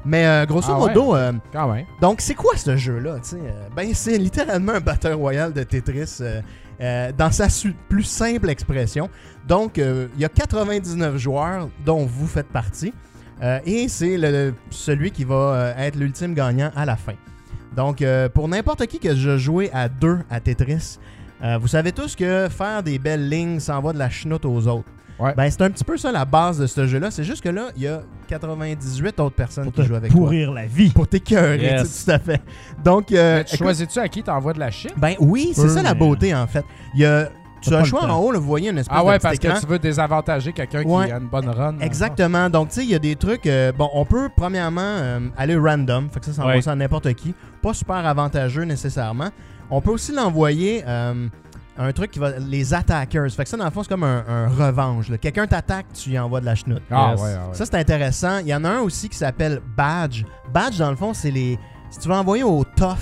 Mais 0.05 0.25
euh, 0.25 0.45
grosso 0.45 0.69
Ah 0.71 0.79
ouais? 0.79 0.87
modo, 0.93 1.15
euh, 1.15 1.33
Quand 1.51 1.67
même. 1.73 1.85
donc 1.99 2.21
c'est 2.21 2.35
quoi 2.35 2.55
ce 2.55 2.77
jeu-là? 2.77 3.15
Euh, 3.33 3.67
ben, 3.75 3.89
c'est 3.93 4.17
littéralement 4.17 4.73
un 4.73 4.79
Battle 4.79 5.13
Royale 5.13 5.51
de 5.53 5.63
Tetris 5.63 6.19
euh, 6.79 7.11
dans 7.17 7.31
sa 7.31 7.47
plus 7.89 8.03
simple 8.03 8.49
expression. 8.49 9.09
Donc, 9.47 9.79
euh, 9.79 10.07
il 10.15 10.21
y 10.21 10.25
a 10.25 10.29
99 10.29 11.17
joueurs 11.17 11.69
dont 11.85 12.05
vous 12.05 12.27
faites 12.27 12.47
partie. 12.47 12.93
Euh, 13.41 13.59
et 13.65 13.87
c'est 13.87 14.19
celui 14.69 15.11
qui 15.11 15.23
va 15.23 15.73
être 15.77 15.95
l'ultime 15.95 16.33
gagnant 16.33 16.71
à 16.75 16.85
la 16.85 16.95
fin. 16.95 17.13
Donc, 17.75 18.03
pour 18.33 18.47
n'importe 18.47 18.87
qui 18.87 18.99
que 18.99 19.15
je 19.15 19.37
joué 19.37 19.69
à 19.71 19.87
deux 19.87 20.19
à 20.31 20.39
Tetris, 20.39 20.97
vous 21.59 21.67
savez 21.67 21.91
tous 21.91 22.15
que 22.15 22.47
faire 22.49 22.81
des 22.81 22.97
belles 22.97 23.29
lignes, 23.29 23.59
ça 23.59 23.77
envoie 23.77 23.93
de 23.93 23.99
la 23.99 24.09
chenoute 24.09 24.45
aux 24.45 24.67
autres. 24.67 24.89
Ouais. 25.19 25.33
Ben, 25.35 25.49
c'est 25.49 25.61
un 25.63 25.69
petit 25.71 25.83
peu 25.83 25.97
ça 25.97 26.11
la 26.11 26.25
base 26.25 26.59
de 26.59 26.67
ce 26.67 26.85
jeu-là. 26.85 27.09
C'est 27.11 27.23
juste 27.23 27.43
que 27.43 27.49
là, 27.49 27.69
il 27.75 27.83
y 27.83 27.87
a 27.87 28.01
98 28.27 29.19
autres 29.19 29.35
personnes 29.35 29.63
Pour 29.65 29.73
qui 29.73 29.81
te 29.81 29.87
jouent 29.87 29.95
avec 29.95 30.11
toi. 30.11 30.19
pourrir 30.21 30.51
la 30.51 30.65
vie. 30.65 30.89
Pour 30.89 31.07
t'écœurer, 31.07 31.57
Yes. 31.61 32.05
tout 32.05 32.11
à 32.11 32.19
fait. 32.19 32.41
Donc, 32.83 33.11
euh, 33.11 33.43
tu 33.43 33.57
choisis-tu 33.57 33.99
à 33.99 34.07
qui 34.07 34.21
t'envoies 34.23 34.53
de 34.53 34.59
la 34.59 34.69
shit? 34.71 34.93
ben 34.97 35.15
oui, 35.19 35.51
c'est 35.55 35.69
ça 35.69 35.81
la 35.81 35.93
beauté 35.93 36.35
en 36.35 36.45
fait. 36.47 36.63
Il 36.93 37.01
y 37.01 37.05
a, 37.05 37.29
tu 37.61 37.73
as 37.73 37.79
le 37.79 37.85
choix 37.85 38.03
en 38.05 38.15
haut, 38.19 38.31
là, 38.31 38.37
vous 38.37 38.45
voyez 38.45 38.69
une 38.69 38.77
espèce 38.77 38.95
Ah 38.95 39.01
de 39.01 39.07
ouais, 39.07 39.15
petit 39.17 39.23
parce 39.23 39.35
écran. 39.35 39.55
que 39.55 39.59
tu 39.61 39.65
veux 39.65 39.79
désavantager 39.79 40.53
quelqu'un 40.53 40.83
Ouais. 40.83 41.07
qui 41.07 41.11
a 41.11 41.17
une 41.17 41.27
bonne 41.27 41.49
run. 41.49 41.79
Exactement. 41.79 42.49
Donc, 42.51 42.69
tu 42.69 42.75
sais, 42.75 42.83
il 42.83 42.91
y 42.91 42.95
a 42.95 42.99
des 42.99 43.15
trucs. 43.15 43.47
euh, 43.47 43.71
bon, 43.71 43.89
on 43.95 44.05
peut, 44.05 44.29
premièrement, 44.37 44.81
euh, 44.83 45.19
aller 45.35 45.55
random. 45.55 46.09
Fait 46.11 46.19
que 46.19 46.27
ça, 46.27 46.33
ça 46.33 46.41
envoie 46.43 46.53
Ouais. 46.55 46.61
ça 46.61 46.71
à 46.73 46.75
n'importe 46.75 47.11
qui. 47.15 47.33
Pas 47.63 47.73
super 47.73 48.05
avantageux 48.05 48.63
nécessairement. 48.65 49.29
On 49.71 49.81
peut 49.81 49.89
aussi 49.91 50.11
l'envoyer 50.13 50.83
euh, 50.87 51.27
un 51.77 51.91
truc 51.91 52.11
qui 52.11 52.19
va. 52.19 52.39
Les 52.39 52.73
attackers. 52.73 53.29
Fait 53.31 53.43
que 53.43 53.49
ça, 53.49 53.57
dans 53.57 53.65
le 53.65 53.71
fond, 53.71 53.83
c'est 53.83 53.89
comme 53.89 54.03
un, 54.03 54.23
un 54.27 54.47
revanche. 54.47 55.09
là. 55.09 55.17
Quelqu'un 55.17 55.47
t'attaque, 55.47 55.85
tu 55.93 56.11
y 56.11 56.19
envoies 56.19 56.41
de 56.41 56.45
la 56.45 56.55
chenoute. 56.55 56.81
Ah 56.91 57.11
Yes. 57.11 57.21
ouais, 57.21 57.35
ah 57.37 57.47
ouais. 57.49 57.53
Ça, 57.53 57.65
c'est 57.65 57.75
intéressant. 57.75 58.39
Il 58.39 58.47
y 58.47 58.55
en 58.55 58.63
a 58.63 58.69
un 58.69 58.79
aussi 58.81 59.09
qui 59.09 59.17
s'appelle 59.17 59.61
Badge. 59.75 60.23
Badge, 60.53 60.77
dans 60.79 60.89
le 60.89 60.95
fond, 60.95 61.13
c'est 61.13 61.31
les. 61.31 61.57
Si 61.89 61.99
tu 61.99 62.07
veux 62.09 62.15
envoyer 62.15 62.43
aux 62.43 62.63
tough 62.63 62.97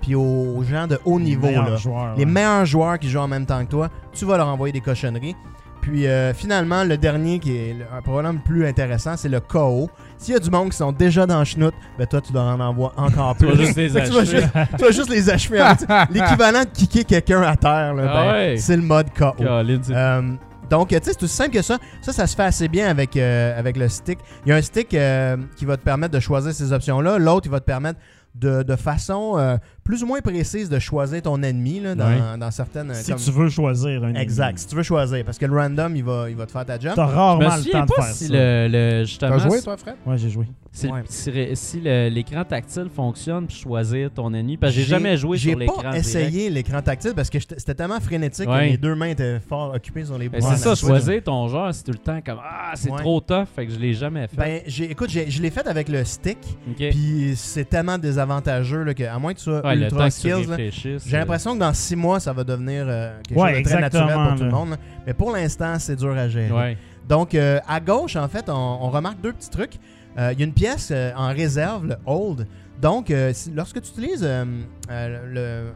puis 0.00 0.14
aux 0.14 0.62
gens 0.62 0.86
de 0.86 0.98
haut 1.04 1.20
niveau, 1.20 1.46
Les 1.46 1.52
meilleurs 1.52 1.70
là, 1.70 1.76
joueurs, 1.76 2.14
les 2.16 2.24
ouais. 2.24 2.30
meilleurs 2.30 2.64
joueurs 2.64 2.98
qui 2.98 3.10
jouent 3.10 3.18
en 3.20 3.28
même 3.28 3.44
temps 3.44 3.62
que 3.64 3.70
toi, 3.70 3.90
tu 4.12 4.24
vas 4.24 4.38
leur 4.38 4.48
envoyer 4.48 4.72
des 4.72 4.80
cochonneries. 4.80 5.36
Puis 5.80 6.06
euh, 6.06 6.34
finalement, 6.34 6.84
le 6.84 6.96
dernier 6.98 7.38
qui 7.38 7.56
est 7.56 7.74
le- 7.74 7.86
un 7.96 8.02
problème 8.02 8.40
plus 8.44 8.66
intéressant, 8.66 9.16
c'est 9.16 9.28
le 9.30 9.40
KO. 9.40 9.88
S'il 10.18 10.34
y 10.34 10.36
a 10.36 10.40
du 10.40 10.50
monde 10.50 10.70
qui 10.70 10.76
sont 10.76 10.92
déjà 10.92 11.24
dans 11.26 11.38
le 11.38 11.44
chenoute, 11.44 11.74
ben 11.98 12.06
toi, 12.06 12.20
tu 12.20 12.32
leur 12.32 12.44
en 12.44 12.60
envoies 12.60 12.92
encore 12.96 13.34
Tu 13.38 13.46
plus. 13.46 13.54
vas 13.56 13.64
juste 13.64 13.76
les 13.76 13.88
Fait 13.88 14.00
que 14.02 14.06
tu 14.08 14.12
vas 14.12 14.24
juste, 14.24 14.46
tu 14.78 14.84
vas 14.84 14.90
juste 14.90 15.08
les 15.10 15.30
achever. 15.30 15.64
L'équivalent 16.10 16.60
de 16.64 16.68
kicker 16.70 17.04
quelqu'un 17.04 17.42
à 17.42 17.56
terre, 17.56 17.94
là, 17.94 18.04
Ah 18.08 18.24
ben, 18.24 18.32
ouais. 18.32 18.56
c'est 18.58 18.76
le 18.76 18.82
mode 18.82 19.06
KO. 19.18 19.34
Euh, 19.40 20.22
donc, 20.68 20.88
tu 20.88 20.94
sais, 20.96 21.00
c'est 21.04 21.22
aussi 21.22 21.34
simple 21.34 21.50
que 21.50 21.62
ça. 21.62 21.78
Ça, 22.02 22.12
ça 22.12 22.26
se 22.26 22.36
fait 22.36 22.44
assez 22.44 22.68
bien 22.68 22.88
avec, 22.88 23.16
euh, 23.16 23.58
avec 23.58 23.76
le 23.76 23.88
stick. 23.88 24.18
Il 24.44 24.50
y 24.50 24.52
a 24.52 24.56
un 24.56 24.62
stick 24.62 24.88
qui 24.88 25.64
va 25.64 25.76
te 25.76 25.82
permettre 25.82 26.12
de 26.14 26.20
choisir 26.20 26.52
ces 26.52 26.72
options-là. 26.72 27.18
L'autre, 27.18 27.46
il 27.46 27.50
va 27.50 27.58
te 27.60 27.64
permettre 27.64 27.98
de, 28.36 28.62
de 28.62 28.76
façon 28.76 29.58
plus 29.90 30.04
ou 30.04 30.06
moins 30.06 30.20
précise 30.20 30.68
de 30.68 30.78
choisir 30.78 31.20
ton 31.22 31.42
ennemi 31.42 31.80
là, 31.80 31.94
dans, 31.96 32.06
Ouais. 32.06 32.38
dans 32.38 32.50
certaines... 32.52 32.94
Si 32.94 33.10
comme- 33.10 33.20
tu 33.20 33.30
veux 33.32 33.48
choisir 33.48 34.04
un 34.04 34.14
Exact, 34.14 34.58
si 34.60 34.66
tu 34.68 34.76
veux 34.76 34.84
choisir. 34.84 35.24
Parce 35.24 35.36
que 35.36 35.46
le 35.46 35.56
random, 35.56 35.96
il 35.96 36.04
va, 36.04 36.30
il 36.30 36.36
va 36.36 36.46
te 36.46 36.52
faire 36.52 36.64
ta 36.64 36.78
jump. 36.78 36.94
T'as 36.94 37.06
rarement 37.06 37.40
me 37.56 37.64
le 37.64 37.70
temps 37.72 37.80
de 37.82 37.86
pas 37.88 38.02
faire 38.02 38.14
si 38.14 38.26
ça. 38.28 38.32
le, 38.34 38.68
le- 38.70 39.04
justement 39.04 39.36
T'as 39.36 39.48
joué, 39.48 39.60
toi, 39.62 39.76
Fred? 39.76 39.96
Ouais, 40.06 40.16
j'ai 40.16 40.30
joué. 40.30 40.46
Si, 40.72 40.88
Ouais. 40.88 42.10
l'écran 42.10 42.44
tactile 42.44 42.88
fonctionne 42.94 43.46
pour 43.46 43.56
choisir 43.56 44.10
ton 44.12 44.32
ennemi. 44.32 44.56
Parce 44.56 44.72
que 44.72 44.76
j'ai 44.78 44.84
J'ai- 44.84 44.90
jamais 44.90 45.16
joué 45.16 45.36
sur 45.36 45.50
J'ai 45.50 45.56
l'écran. 45.56 45.76
pas 45.82 45.82
direct. 45.90 45.98
essayé 46.06 46.48
l'écran 46.50 46.80
tactile 46.80 47.12
parce 47.14 47.28
que 47.28 47.38
c'était 47.40 47.74
tellement 47.74 47.98
frénétique 48.00 48.46
que 48.46 48.50
Ouais. 48.50 48.70
mes 48.70 48.76
deux 48.76 48.94
mains 48.94 49.08
étaient 49.08 49.40
fort 49.40 49.74
occupées 49.74 50.04
sur 50.04 50.16
les 50.16 50.28
boutons. 50.28 50.46
Ben, 50.48 50.54
c'est 50.54 50.62
ça, 50.62 50.74
choisir 50.76 51.22
ton 51.24 51.48
genre, 51.48 51.74
c'est 51.74 51.82
tout 51.82 51.90
le 51.92 51.98
temps 51.98 52.20
comme 52.24 52.38
Ah, 52.42 52.72
c'est 52.76 52.90
Ouais. 52.90 52.98
trop 53.00 53.20
tough, 53.20 53.46
fait 53.54 53.66
que 53.66 53.72
je 53.72 53.78
l'ai 53.78 53.94
jamais 53.94 54.28
fait. 54.28 54.36
Ben, 54.36 54.60
j'ai- 54.66 54.90
écoute, 54.90 55.10
j'ai- 55.10 55.28
je 55.30 55.42
l'ai 55.42 55.50
fait 55.50 55.66
avec 55.66 55.88
le 55.88 56.04
stick. 56.04 56.38
Puis 56.76 57.32
c'est 57.34 57.68
tellement 57.68 57.98
désavantageux 57.98 58.84
là, 58.84 58.94
que, 58.94 59.02
à 59.04 59.18
moins 59.18 59.32
que 59.32 59.38
tu 59.38 59.44
sois 59.44 59.64
Ouais, 59.66 59.74
le 59.74 59.88
temps 59.88 59.96
ultra 59.96 60.10
skills, 60.10 60.46
j'ai 61.04 61.16
l'impression 61.16 61.54
que 61.54 61.58
dans 61.60 61.74
six 61.74 61.96
mois, 61.96 62.20
ça 62.20 62.32
va 62.32 62.44
devenir 62.44 62.84
euh, 62.86 63.16
quelque 63.26 63.38
Ouais, 63.40 63.54
chose 63.54 63.62
de 63.64 63.68
très 63.68 63.80
naturel 63.80 64.14
pour 64.14 64.36
tout 64.36 64.44
le 64.44 64.50
monde. 64.50 64.70
là. 64.70 64.76
Mais 65.06 65.14
pour 65.14 65.32
l'instant, 65.32 65.74
c'est 65.78 65.96
dur 65.96 66.12
à 66.16 66.28
gérer. 66.28 66.52
Ouais. 66.52 66.76
Donc, 67.08 67.34
euh, 67.34 67.58
à 67.66 67.80
gauche, 67.80 68.14
en 68.14 68.28
fait, 68.28 68.48
on, 68.48 68.52
on 68.54 68.88
remarque 68.90 69.20
deux 69.20 69.32
petits 69.32 69.50
trucs. 69.50 69.72
Euh, 70.20 70.32
Il 70.32 70.38
y 70.38 70.42
a 70.42 70.46
une 70.46 70.52
pièce 70.52 70.90
euh, 70.92 71.10
en 71.16 71.28
réserve, 71.28 71.86
le 71.86 71.96
hold. 72.06 72.46
Donc, 72.80 73.10
euh, 73.10 73.32
si- 73.34 73.50
lorsque 73.50 73.80
tu 73.82 73.90
utilises 73.90 74.22
euh, 74.24 74.44
euh, 74.90 75.20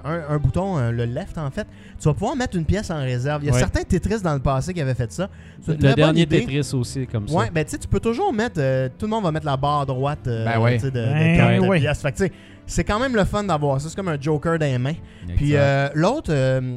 le- 0.05 0.09
un, 0.11 0.35
un 0.35 0.39
bouton, 0.39 0.79
euh, 0.79 0.91
le 0.91 1.05
left, 1.05 1.37
en 1.37 1.51
fait, 1.51 1.67
tu 2.01 2.05
vas 2.09 2.15
pouvoir 2.15 2.35
mettre 2.35 2.57
une 2.57 2.65
pièce 2.65 2.91
en 2.91 2.99
réserve. 2.99 3.43
Il 3.43 3.47
y 3.47 3.51
a 3.51 3.53
Ouais. 3.53 3.59
certains 3.59 3.83
Tetris 3.83 4.23
dans 4.23 4.33
le 4.33 4.41
passé 4.41 4.73
qui 4.73 4.81
avaient 4.81 4.95
fait 4.95 5.13
ça. 5.13 5.29
Une 5.69 5.75
Le 5.75 5.95
dernier 5.95 6.23
idée. 6.23 6.41
Tetris 6.41 6.71
aussi, 6.75 7.07
comme 7.07 7.29
ça. 7.29 7.35
Ouais, 7.37 7.51
ben 7.51 7.63
tu 7.65 7.73
sais, 7.73 7.79
tu 7.79 7.89
peux 7.89 8.01
toujours 8.01 8.33
mettre. 8.33 8.57
euh, 8.59 8.89
tout 8.99 9.05
le 9.07 9.11
monde 9.11 9.25
va 9.25 9.33
mettre 9.33 9.45
la 9.47 9.57
barre 9.59 9.85
droite 9.85 10.27
euh, 10.29 10.45
Ben 10.47 10.59
ouais. 10.61 10.79
de, 10.79 10.87
de 10.89 10.93
Ben 10.93 11.61
de 11.61 11.79
pièce. 11.79 12.01
Fait 12.01 12.13
que 12.13 12.17
tu 12.17 12.25
sais, 12.25 12.33
c'est 12.67 12.85
quand 12.85 12.99
même 12.99 13.15
le 13.17 13.25
fun 13.25 13.45
d'avoir 13.45 13.81
ça. 13.81 13.89
C'est 13.91 13.97
comme 13.97 14.09
un 14.09 14.19
Joker 14.21 14.59
dans 14.59 14.65
les 14.67 14.79
mains. 14.79 14.95
Exact. 15.25 15.37
Puis 15.37 15.57
euh, 15.57 15.89
l'autre, 15.95 16.33
euh, 16.33 16.75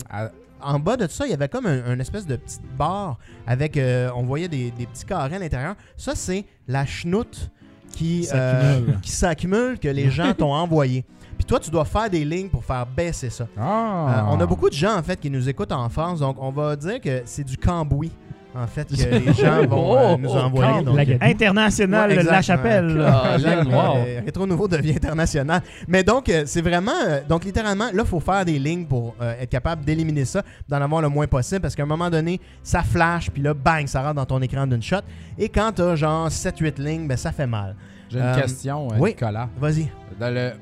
en 0.62 0.80
bas 0.80 0.98
de 0.98 1.08
ça, 1.08 1.26
il 1.26 1.32
y 1.32 1.34
avait 1.34 1.48
comme 1.48 1.68
un, 1.68 1.86
un 1.86 2.00
espèce 2.00 2.26
de 2.28 2.36
petite 2.36 2.62
barre 2.78 3.18
avec. 3.46 3.78
euh, 3.78 4.10
on 4.16 4.24
voyait 4.24 4.50
des, 4.50 4.72
des 4.72 4.88
petits 4.88 5.06
carrés 5.06 5.38
à 5.38 5.40
l'intérieur. 5.40 5.76
Ça, 5.96 6.16
c'est 6.16 6.44
la 6.68 6.86
chenoute 6.86 7.50
qui 7.98 8.24
S'accumule. 8.26 8.90
euh, 8.90 8.94
qui 9.02 9.12
s'accumule 9.12 9.80
que 9.80 9.88
les 9.88 10.10
gens 10.12 10.34
t'ont 10.38 10.54
envoyé. 10.54 11.04
Puis 11.36 11.46
toi, 11.46 11.60
tu 11.60 11.70
dois 11.70 11.86
faire 11.86 12.10
des 12.10 12.24
lignes 12.26 12.50
pour 12.50 12.64
faire 12.64 12.86
baisser 12.86 13.30
ça. 13.30 13.44
Euh, 13.44 13.48
Ah. 13.62 14.28
on 14.30 14.40
a 14.40 14.46
beaucoup 14.46 14.70
de 14.70 14.74
gens 14.76 14.96
en 14.98 15.04
fait 15.04 15.20
qui 15.20 15.30
nous 15.30 15.48
écoutent 15.50 15.72
en 15.72 15.88
France, 15.90 16.20
donc 16.20 16.38
on 16.40 16.52
va 16.52 16.76
dire 16.76 17.00
que 17.02 17.22
c'est 17.26 17.44
du 17.44 17.58
cambouis 17.58 18.12
en 18.56 18.66
fait 18.68 18.88
que 18.88 18.96
les 19.28 19.34
gens 19.34 19.66
vont 19.68 19.96
euh, 19.98 20.14
Oh, 20.14 20.18
nous 20.20 20.30
oh, 20.30 20.38
envoyer. 20.38 20.72
camp- 20.72 20.82
donc, 20.84 20.96
La 20.96 21.04
euh, 21.04 21.18
internationale, 21.22 22.10
Ouais, 22.10 22.16
exact, 22.18 22.32
la 22.32 22.42
chapelle. 22.42 22.98
ouais. 22.98 23.06
Ah, 23.08 23.38
wow. 23.66 23.98
euh, 23.98 24.22
Rétro 24.26 24.48
Nouveau 24.48 24.68
devient 24.68 24.96
international. 24.96 25.62
Mais 25.88 26.04
donc, 26.04 26.30
euh, 26.30 26.44
c'est 26.46 26.62
vraiment. 26.62 26.92
euh, 27.08 27.20
donc, 27.28 27.44
littéralement, 27.46 27.86
là, 27.94 28.04
il 28.04 28.06
faut 28.06 28.20
faire 28.20 28.44
des 28.46 28.58
lignes 28.58 28.86
pour 28.86 29.16
euh, 29.22 29.36
être 29.42 29.50
capable 29.50 29.86
d'éliminer 29.86 30.26
ça, 30.26 30.42
d'en 30.68 30.82
avoir 30.82 31.02
le 31.02 31.10
moins 31.10 31.28
possible, 31.28 31.62
parce 31.62 31.76
qu'à 31.76 31.84
un 31.84 31.88
moment 31.88 32.10
donné, 32.10 32.40
ça 32.64 32.82
flash, 32.84 33.30
puis 33.30 33.42
là, 33.42 33.54
bang, 33.54 33.86
ça 33.88 34.02
rentre 34.02 34.16
dans 34.16 34.26
ton 34.26 34.42
écran 34.42 34.66
d'une 34.66 34.82
shot. 34.82 34.98
Et 35.38 35.50
quand 35.50 35.72
t'as 35.76 35.96
genre 35.96 36.28
7-8 36.30 36.82
lignes, 36.82 37.08
ben, 37.08 37.18
ça 37.18 37.32
fait 37.32 37.48
mal. 37.48 37.76
J'ai 38.10 38.20
une 38.20 38.26
Euh, 38.26 38.36
question, 38.42 38.88
euh, 38.92 38.96
oui. 39.00 39.10
Nicolas. 39.12 39.50
Vas-y. 39.60 39.90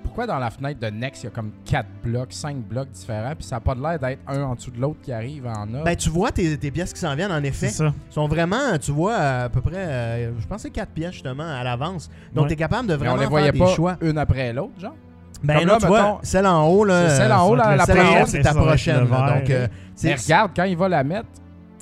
Pourquoi 0.03 0.27
dans 0.27 0.39
la 0.39 0.49
fenêtre 0.49 0.79
de 0.81 0.87
Next, 0.87 1.23
il 1.23 1.25
y 1.25 1.29
a 1.29 1.31
comme 1.31 1.51
4 1.63 1.87
blocs, 2.03 2.33
5 2.33 2.57
blocs 2.57 2.89
différents, 2.91 3.35
puis 3.35 3.45
ça 3.45 3.55
n'a 3.57 3.59
pas 3.61 3.75
l'air 3.75 3.99
d'être 3.99 4.19
un 4.27 4.43
en 4.43 4.55
dessous 4.55 4.71
de 4.71 4.81
l'autre 4.81 4.99
qui 5.01 5.11
arrive 5.13 5.45
en 5.47 5.61
ordre? 5.73 5.83
Ben, 5.85 5.95
tu 5.95 6.09
vois 6.09 6.31
tes, 6.31 6.57
tes 6.57 6.71
pièces 6.71 6.91
qui 6.91 6.99
s'en 6.99 7.15
viennent, 7.15 7.31
en 7.31 7.43
effet. 7.43 7.67
C'est 7.67 7.83
ça. 7.85 7.93
sont 8.09 8.27
vraiment, 8.27 8.77
tu 8.81 8.91
vois, 8.91 9.15
à 9.15 9.49
peu 9.49 9.61
près, 9.61 9.77
euh, 9.77 10.31
je 10.39 10.45
pense 10.47 10.57
que 10.57 10.61
c'est 10.63 10.69
4 10.71 10.89
pièces, 10.91 11.13
justement, 11.13 11.43
à 11.47 11.63
l'avance. 11.63 12.09
Donc, 12.33 12.43
Ouais. 12.43 12.47
tu 12.49 12.53
es 12.53 12.57
capable 12.57 12.87
de 12.89 12.95
Mais 12.95 13.01
on 13.07 13.15
vraiment 13.15 13.21
les 13.21 13.27
voyait 13.27 13.51
faire 13.51 13.59
pas 13.61 13.65
des 13.69 13.75
choix. 13.75 13.97
une 14.01 14.17
après 14.17 14.51
l'autre, 14.51 14.79
genre? 14.79 14.95
Ben 15.43 15.59
Comme 15.59 15.67
là, 15.67 15.73
là, 15.73 15.79
tu 15.79 15.87
vois, 15.87 16.01
mettons, 16.01 16.19
celle 16.23 16.47
en 16.47 16.67
haut, 16.67 16.85
là. 16.85 17.09
c'est 17.09 17.15
celle 17.17 17.31
en 17.31 17.47
haut, 17.47 17.55
la- 17.55 17.75
la 17.75 17.85
première, 17.85 18.27
c'est 18.27 18.41
ta 18.41 18.53
prochaine. 18.53 19.09
là. 19.09 19.39
Donc, 19.39 19.49
euh, 19.49 19.67
Mais 20.03 20.15
regarde, 20.15 20.51
quand 20.55 20.63
il 20.63 20.75
va 20.77 20.89
la 20.89 21.03
mettre... 21.03 21.27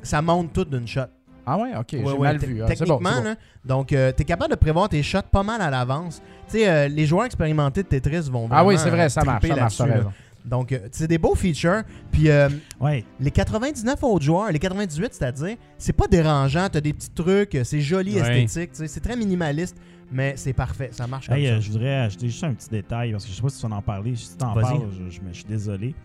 ça 0.01 0.21
monte 0.21 0.51
tout 0.53 0.65
d'une 0.65 0.85
shot. 0.87 1.01
Ah 1.45 1.57
ouais, 1.57 1.71
ok, 1.77 1.85
j'ai 1.91 1.97
Ouais, 2.03 2.11
ouais, 2.13 2.17
mal 2.19 2.37
vu. 2.37 2.61
hein. 2.61 2.65
C'est 2.67 2.75
Techniquement, 2.75 2.99
bon, 2.99 3.09
c'est 3.09 3.17
bon. 3.21 3.23
là, 3.29 3.35
donc, 3.65 3.87
tu 3.87 3.95
es 3.95 4.13
capable 4.25 4.51
de 4.51 4.57
prévoir 4.59 4.87
tes 4.89 5.03
shots 5.03 5.19
pas 5.31 5.43
mal 5.43 5.61
à 5.61 5.69
l'avance. 5.69 6.21
Tu 6.47 6.59
sais, 6.59 6.69
euh, 6.69 6.87
les 6.87 7.05
joueurs 7.05 7.25
expérimentés 7.25 7.83
de 7.83 7.87
Tetris 7.87 8.29
vont 8.31 8.47
Ah 8.51 8.63
oui, 8.65 8.75
vraiment, 8.75 8.83
c'est 8.83 8.89
vrai, 8.89 9.05
euh, 9.05 9.09
ça 9.09 9.23
marche, 9.23 9.39
triper 9.41 9.55
ça 9.55 9.61
marche, 9.61 9.77
t'as 9.77 9.85
là. 9.87 10.11
Donc, 10.45 10.71
euh, 10.73 10.79
c'est 10.91 11.07
des 11.07 11.17
beaux 11.17 11.35
features. 11.35 11.83
Puis, 12.11 12.29
euh, 12.29 12.49
Ouais. 12.79 13.05
les 13.19 13.31
99 13.31 14.03
autres 14.03 14.25
joueurs, 14.25 14.51
les 14.51 14.59
98, 14.59 15.13
c'est-à-dire, 15.13 15.55
c'est 15.77 15.93
pas 15.93 16.07
dérangeant. 16.07 16.67
Tu 16.69 16.77
as 16.77 16.81
des 16.81 16.91
petits 16.93 17.11
trucs, 17.11 17.55
euh, 17.55 17.63
c'est 17.63 17.79
joli, 17.81 18.15
Ouais. 18.19 18.43
esthétique. 18.43 18.71
tu 18.71 18.77
sais, 18.79 18.87
C'est 18.87 18.99
très 18.99 19.15
minimaliste, 19.15 19.77
mais 20.11 20.33
c'est 20.35 20.51
parfait. 20.53 20.89
Ça 20.91 21.07
marche 21.07 21.27
comme 21.29 21.37
Hey, 21.37 21.47
ça. 21.47 21.53
euh, 21.53 21.61
je 21.61 21.71
voudrais 21.71 21.95
ajouter 21.95 22.27
juste 22.27 22.43
un 22.43 22.53
petit 22.53 22.69
détail 22.69 23.11
parce 23.13 23.23
que 23.23 23.31
je 23.31 23.35
sais 23.37 23.41
pas 23.41 23.49
si 23.49 23.59
tu 23.59 23.65
en 23.65 23.81
parler. 23.81 24.15
Si 24.17 24.37
tu 24.37 24.43
en 24.43 24.53
parles, 24.53 24.81
je, 24.91 25.15
je, 25.15 25.21
me- 25.21 25.29
je 25.31 25.35
suis 25.35 25.45
désolé. 25.45 25.95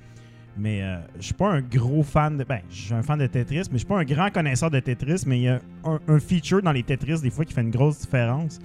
Mais 0.56 0.82
euh, 0.82 0.96
je 1.20 1.26
suis 1.26 1.34
pas 1.34 1.50
un 1.50 1.60
gros 1.60 2.02
fan 2.02 2.36
de. 2.36 2.44
Ben, 2.44 2.60
je 2.70 2.76
suis 2.76 2.94
un 2.94 3.02
fan 3.02 3.18
de 3.18 3.26
Tetris, 3.26 3.56
mais 3.70 3.74
je 3.74 3.78
suis 3.78 3.86
pas 3.86 3.98
un 3.98 4.04
grand 4.04 4.30
connaisseur 4.30 4.70
de 4.70 4.80
Tetris. 4.80 5.22
Mais 5.26 5.38
il 5.38 5.42
y 5.42 5.48
a 5.48 5.60
un, 5.84 6.00
un 6.08 6.18
feature 6.18 6.62
dans 6.62 6.72
les 6.72 6.82
Tetris, 6.82 7.20
des 7.20 7.30
fois, 7.30 7.44
qui 7.44 7.54
fait 7.54 7.60
une 7.60 7.70
grosse 7.70 8.00
différence. 8.00 8.58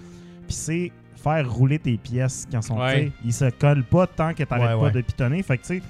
Puis 0.47 0.55
c'est 0.55 0.91
faire 1.15 1.49
rouler 1.51 1.79
tes 1.79 1.97
pièces 1.97 2.47
quand 2.51 2.61
sont. 2.61 2.79
Ouais. 2.79 3.11
Ils 3.23 3.33
se 3.33 3.49
collent 3.51 3.83
pas 3.83 4.07
tant 4.07 4.33
que 4.33 4.43
t'arrêtes 4.43 4.69
Ouais, 4.69 4.75
pas 4.75 4.81
ouais. 4.85 4.91
de 4.91 5.01
pitonner. 5.01 5.43
Fait 5.43 5.57
que, 5.57 5.61
tu 5.65 5.77
sais, 5.77 5.81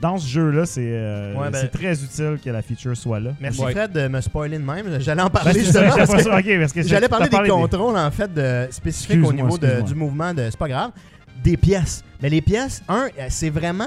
dans 0.00 0.16
ce 0.16 0.26
jeu-là, 0.28 0.64
c'est 0.64 0.80
euh, 0.84 1.34
Ouais, 1.34 1.50
ben- 1.50 1.58
c'est 1.60 1.68
très 1.68 1.92
utile 2.02 2.38
que 2.42 2.48
la 2.50 2.62
feature 2.62 2.96
soit 2.96 3.20
là. 3.20 3.32
Merci 3.40 3.60
Ouais. 3.62 3.72
Fred 3.72 3.92
de 3.92 4.08
me 4.08 4.20
spoiler 4.20 4.58
de 4.58 4.64
même. 4.64 5.00
J'allais 5.00 5.22
en 5.22 5.26
Ben, 5.26 5.30
parler 5.40 5.60
justement. 5.60 5.90
parce 5.96 6.10
que- 6.14 6.22
sûr. 6.22 6.32
Ok, 6.34 6.58
parce 6.60 6.72
que 6.72 6.82
J'allais 6.82 7.08
parler 7.08 7.28
des 7.28 7.48
contrôles 7.48 7.96
en 7.96 8.10
fait 8.12 8.32
de, 8.32 8.68
spécifiques 8.70 9.24
au 9.24 9.32
niveau 9.32 9.58
de- 9.58 9.82
du 9.82 9.94
mouvement 9.94 10.32
de 10.32 10.48
c'est 10.50 10.58
pas 10.58 10.68
grave. 10.68 10.92
des 11.42 11.56
pièces. 11.56 12.04
Mais 12.22 12.28
les 12.30 12.40
pièces, 12.40 12.82
un, 12.88 13.08
euh, 13.18 13.26
c'est 13.28 13.50
vraiment, 13.50 13.84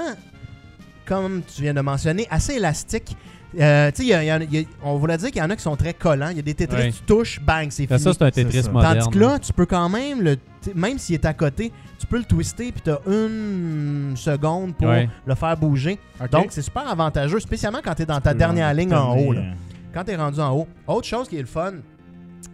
comme 1.06 1.42
tu 1.42 1.62
viens 1.62 1.74
de 1.74 1.80
mentionner, 1.80 2.26
assez 2.30 2.54
élastique. 2.54 3.16
Euh, 3.58 3.90
tu 3.90 3.98
sais, 3.98 4.02
il 4.02 4.08
y 4.08 4.12
a- 4.12 4.22
il 4.24 4.26
y 4.26 4.32
en 4.32 4.40
a- 4.40 4.44
il 4.44 4.54
y 4.54 4.58
a- 4.58 4.66
on 4.82 4.96
voulait 4.96 5.16
dire 5.16 5.30
qu'il 5.30 5.40
y 5.40 5.42
en 5.42 5.48
a 5.48 5.56
qui 5.56 5.62
sont 5.62 5.76
très 5.76 5.94
collants. 5.94 6.28
Il 6.28 6.36
y 6.36 6.40
a 6.40 6.42
des 6.42 6.52
Tetris, 6.52 6.76
Ouais. 6.76 6.92
tu 6.92 7.00
touches, 7.02 7.40
bang, 7.40 7.68
c'est 7.70 7.86
fini. 7.86 7.98
ça, 7.98 8.12
c'est 8.12 8.22
un 8.22 8.30
Tetris 8.30 8.68
moderne. 8.70 8.98
Tandis 8.98 9.10
que 9.16 9.18
là, 9.18 9.38
tu 9.38 9.52
peux 9.52 9.64
quand 9.66 9.88
même, 9.88 10.20
le, 10.20 10.36
même 10.74 10.98
s'il 10.98 11.14
est 11.14 11.24
à 11.24 11.32
côté, 11.32 11.72
tu 11.98 12.06
peux 12.06 12.18
le 12.18 12.24
twister 12.24 12.70
puis 12.72 12.82
tu 12.82 12.90
as 12.90 13.00
une 13.06 14.14
seconde 14.16 14.74
pour 14.76 14.88
le 15.26 15.34
faire 15.34 15.56
bouger. 15.56 15.98
Donc, 16.30 16.48
c'est 16.50 16.60
super 16.62 16.86
avantageux, 16.88 17.40
spécialement 17.40 17.78
quand 17.82 17.94
tu 17.94 18.02
es 18.02 18.06
dans 18.06 18.20
ta 18.20 18.34
dernière 18.34 18.74
ligne 18.74 18.92
en 18.94 19.16
haut. 19.16 19.32
là. 19.32 19.40
euh, 19.40 19.52
Quand 19.94 20.04
tu 20.04 20.10
es 20.10 20.16
rendu 20.16 20.40
en 20.40 20.52
haut. 20.54 20.68
Autre 20.86 21.06
chose 21.06 21.26
qui 21.26 21.36
est 21.38 21.40
le 21.40 21.46
fun, 21.46 21.72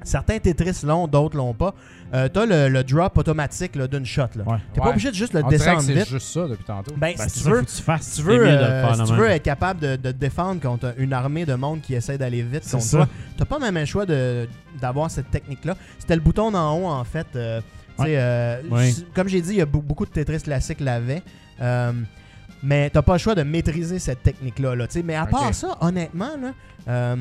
certains 0.05 0.39
Tetris 0.39 0.81
l'ont, 0.85 1.09
d'autres 1.09 1.37
l'ont 1.37 1.55
pas. 1.55 1.75
Euh, 2.15 2.29
tu 2.33 2.39
as 2.41 2.47
le, 2.47 2.69
le 2.69 2.85
drop 2.85 3.17
automatique 3.17 3.75
là, 3.77 3.87
d'une 3.89 4.05
shot. 4.05 4.27
Tu 4.33 4.39
Ouais. 4.41 4.59
pas 4.77 4.91
obligé 4.91 5.11
de 5.11 5.15
juste 5.15 5.33
le 5.33 5.41
On 5.43 5.49
dirait 5.49 5.59
que 5.59 5.65
descendre 5.65 5.83
c'est 5.83 5.95
vite. 5.95 6.09
juste 6.09 6.27
ça 6.33 6.47
depuis 6.47 6.65
tantôt. 6.65 6.93
Ben, 6.97 7.15
Ben, 7.17 7.29
si 7.29 7.39
tu 7.39 7.45
ça, 7.45 7.51
veux, 7.51 7.65
tu 7.65 7.83
fasses. 7.83 8.03
si 8.03 8.17
tu 8.21 8.23
veux, 8.27 8.47
euh, 8.47 8.95
si 8.95 9.05
tu 9.05 9.13
veux 9.15 9.31
être 9.31 9.43
capable 9.43 9.81
de, 9.81 9.97
de 9.97 10.11
te 10.13 10.17
défendre 10.19 10.61
contre 10.61 10.95
une 10.99 11.13
armée 11.15 11.47
de 11.47 11.55
monde 11.55 11.81
qui 11.81 11.95
essaie 11.95 12.19
d'aller 12.19 12.43
vite 12.43 12.65
C'est 12.65 12.73
contre 12.73 12.85
ça. 12.85 12.97
toi, 12.99 13.09
t'as 13.39 13.45
pas 13.47 13.59
même 13.59 13.77
un 13.79 13.85
choix 13.87 14.05
de- 14.05 14.47
d'avoir 14.81 15.11
cette 15.11 15.31
technique-là. 15.31 15.75
C'était 15.99 16.17
le 16.17 16.21
bouton 16.21 16.51
d'en 16.51 16.77
haut, 16.79 16.87
en 16.87 17.05
fait. 17.05 17.27
euh, 17.37 17.61
Ouais. 17.99 18.15
euh, 18.17 18.61
Comme 19.15 19.29
j'ai 19.29 19.41
dit, 19.41 19.51
il 19.53 19.57
y 19.57 19.63
a 19.63 19.67
be- 19.67 19.83
beaucoup 19.83 20.05
de 20.07 20.11
Tetris 20.11 20.41
classiques 20.43 20.81
l'avaient. 20.81 21.23
Euh, 21.61 21.93
mais 22.63 22.91
t'as 22.91 23.03
pas 23.03 23.13
le 23.15 23.19
choix 23.19 23.35
de 23.35 23.43
maîtriser 23.43 23.99
cette 23.99 24.23
technique-là. 24.23 24.75
Là, 24.75 24.87
mais 25.05 25.15
à 25.17 25.27
part 25.27 25.55
ça, 25.55 25.77
honnêtement, 25.81 26.31
là, 26.41 27.17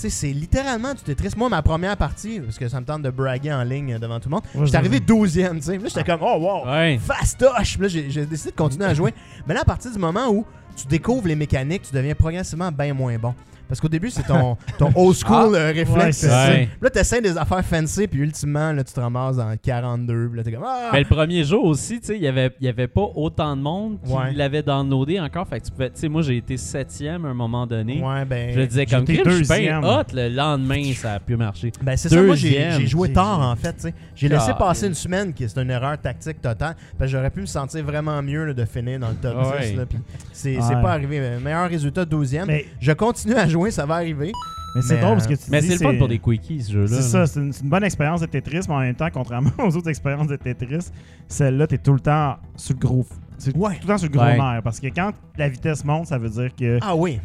sais, 0.00 0.10
c'est 0.10 0.32
littéralement 0.32 0.94
du 0.94 1.00
Tetris. 1.02 1.30
Moi, 1.36 1.48
ma 1.48 1.62
première 1.62 1.96
partie, 1.96 2.40
parce 2.40 2.58
que 2.58 2.68
ça 2.68 2.80
me 2.80 2.86
tente 2.86 3.02
de 3.02 3.10
braguer 3.10 3.52
en 3.52 3.62
ligne 3.62 3.98
devant 3.98 4.20
tout 4.20 4.28
le 4.28 4.34
monde, 4.34 4.44
j'étais 4.54 4.66
je- 4.66 4.76
arrivé 4.76 5.00
12e. 5.00 5.56
tu 5.58 5.62
sais. 5.62 5.78
Là, 5.78 5.88
j'étais 5.88 6.04
comme, 6.04 6.20
oh 6.22 6.36
wow, 6.38 6.70
Ouais. 6.70 6.98
fastoche! 6.98 7.74
Puis 7.74 7.82
là, 7.82 7.88
j'ai 7.88 8.10
j'ai 8.10 8.26
décidé 8.26 8.50
de 8.50 8.56
continuer 8.56 8.84
à 8.86 8.94
jouer. 8.94 9.12
Mais 9.46 9.54
là, 9.54 9.60
à 9.60 9.64
partir 9.64 9.90
du 9.92 9.98
moment 9.98 10.28
où 10.28 10.44
tu 10.76 10.86
découvres 10.86 11.26
les 11.28 11.36
mécaniques, 11.36 11.82
tu 11.88 11.94
deviens 11.94 12.14
progressivement 12.14 12.70
bien 12.70 12.92
moins 12.94 13.16
bon. 13.18 13.34
Parce 13.68 13.80
qu'au 13.80 13.88
début, 13.88 14.10
c'est 14.10 14.22
ton, 14.22 14.56
ton 14.78 14.90
old 14.94 15.16
school 15.16 15.54
euh, 15.54 15.72
réflexe. 15.72 16.22
ouais. 16.24 16.66
Puis 16.66 16.78
Là, 16.82 16.90
tu 16.90 16.98
essaies 16.98 17.20
des 17.20 17.36
affaires 17.36 17.64
fancy, 17.64 18.06
puis 18.06 18.20
ultimement, 18.20 18.72
là, 18.72 18.84
tu 18.84 18.92
te 18.92 19.00
ramasses 19.00 19.36
dans 19.36 19.54
42. 19.56 20.28
Puis 20.28 20.36
là, 20.36 20.42
t'es 20.44 20.52
comme, 20.52 20.64
ah! 20.66 20.90
Mais 20.92 21.00
le 21.00 21.06
premier 21.06 21.42
jour 21.44 21.64
aussi, 21.64 22.00
tu 22.00 22.06
sais, 22.06 22.16
il 22.16 22.22
y 22.22 22.28
avait, 22.28 22.50
il 22.60 22.66
y 22.66 22.68
avait 22.68 22.86
pas 22.88 23.08
autant 23.14 23.56
de 23.56 23.62
monde 23.62 23.98
qui 24.04 24.12
Ouais. 24.12 24.32
l'avait 24.32 24.62
downloadé 24.62 25.18
encore. 25.20 25.46
Fait 25.48 25.60
que 25.60 25.66
tu 25.66 25.72
pouvais, 25.72 25.90
tu 25.90 26.00
sais, 26.00 26.08
moi 26.08 26.22
j'ai 26.22 26.36
été 26.36 26.56
septième 26.56 27.24
à 27.24 27.28
un 27.28 27.34
moment 27.34 27.66
donné. 27.66 28.02
ouais, 28.02 28.24
ben. 28.24 28.52
Je 28.54 28.60
le 28.60 28.66
disais 28.66 28.86
comme 28.86 29.04
crime, 29.04 29.22
je 29.24 29.42
suis 29.42 29.68
hot. 29.72 30.02
Le 30.12 30.28
lendemain, 30.28 30.82
ça 30.94 31.14
a 31.14 31.20
pu 31.20 31.36
marcher. 31.36 31.72
Ben 31.82 31.96
c'est 31.96 32.08
ça, 32.08 32.22
moi 32.22 32.34
j'ai 32.34 32.50
Deuxième. 32.50 32.80
j'ai 32.80 32.86
joué 32.86 33.12
tard 33.12 33.40
en 33.40 33.56
fait. 33.56 33.88
J'ai 34.14 34.28
laissé 34.28 34.50
Ah, 34.50 34.54
passer 34.54 34.86
une 34.86 34.94
semaine 34.94 35.32
qui 35.32 35.48
c'est 35.48 35.60
une 35.60 35.70
erreur 35.70 35.98
tactique 36.00 36.40
totale. 36.40 36.76
Parce 36.98 37.10
que 37.10 37.16
j'aurais 37.16 37.30
pu 37.30 37.40
me 37.40 37.46
sentir 37.46 37.84
vraiment 37.84 38.22
mieux 38.22 38.44
là, 38.46 38.54
de 38.54 38.64
finir 38.64 38.98
dans 39.00 39.08
le 39.08 39.14
top 39.16 39.36
Ah 39.38 39.56
10. 39.60 39.70
ouais. 39.70 39.76
là, 39.76 39.86
puis 39.86 39.98
c'est 40.32 40.56
Ouais. 40.56 40.62
c'est 40.62 40.80
pas 40.80 40.92
arrivé. 40.92 41.20
Mais 41.20 41.38
Meilleur 41.40 41.68
résultat, 41.68 42.04
12e. 42.04 42.44
Mais, 42.46 42.66
Je 42.80 42.92
continue 42.92 43.34
à 43.34 43.46
jouer, 43.48 43.55
ça 43.70 43.86
va 43.86 43.94
arriver. 43.96 44.32
mais 44.74 44.82
c'est 44.82 44.98
drôle 45.00 45.14
parce 45.14 45.26
euh, 45.26 45.30
que 45.30 45.34
tu 45.34 45.50
Mais 45.50 45.60
dis 45.60 45.68
c'est 45.68 45.82
le 45.84 45.90
fun 45.92 45.98
pour 45.98 46.08
des 46.08 46.18
quickies, 46.18 46.62
ce 46.62 46.72
jeu-là. 46.72 46.88
C'est 46.88 47.02
ça, 47.02 47.26
c'est 47.26 47.40
une, 47.40 47.52
c'est 47.52 47.62
une 47.64 47.70
bonne 47.70 47.84
expérience 47.84 48.20
de 48.20 48.26
Tetris, 48.26 48.60
mais 48.68 48.74
en 48.74 48.80
même 48.80 48.94
temps, 48.94 49.08
contrairement 49.12 49.50
aux 49.58 49.76
autres 49.76 49.88
expériences 49.88 50.28
de 50.28 50.36
Tetris, 50.36 50.90
celle-là, 51.28 51.66
t'es 51.66 51.78
tout 51.78 51.92
le 51.94 52.00
temps 52.00 52.36
sur 52.56 52.74
le 52.74 52.80
gros. 52.80 53.06
C'est 53.38 53.54
Ouais. 53.56 53.74
tout 53.74 53.82
le 53.82 53.88
temps 53.88 53.98
sur 53.98 54.08
le 54.08 54.12
gros 54.16 54.24
Ouais. 54.24 54.36
nerf. 54.38 54.62
Parce 54.62 54.80
que 54.80 54.86
quand 54.88 55.12
la 55.36 55.48
vitesse 55.48 55.84
monte, 55.84 56.06
ça 56.06 56.18
veut 56.18 56.30
dire 56.30 56.50
que. 56.58 56.78
Ah 56.82 56.94
oui. 56.96 57.20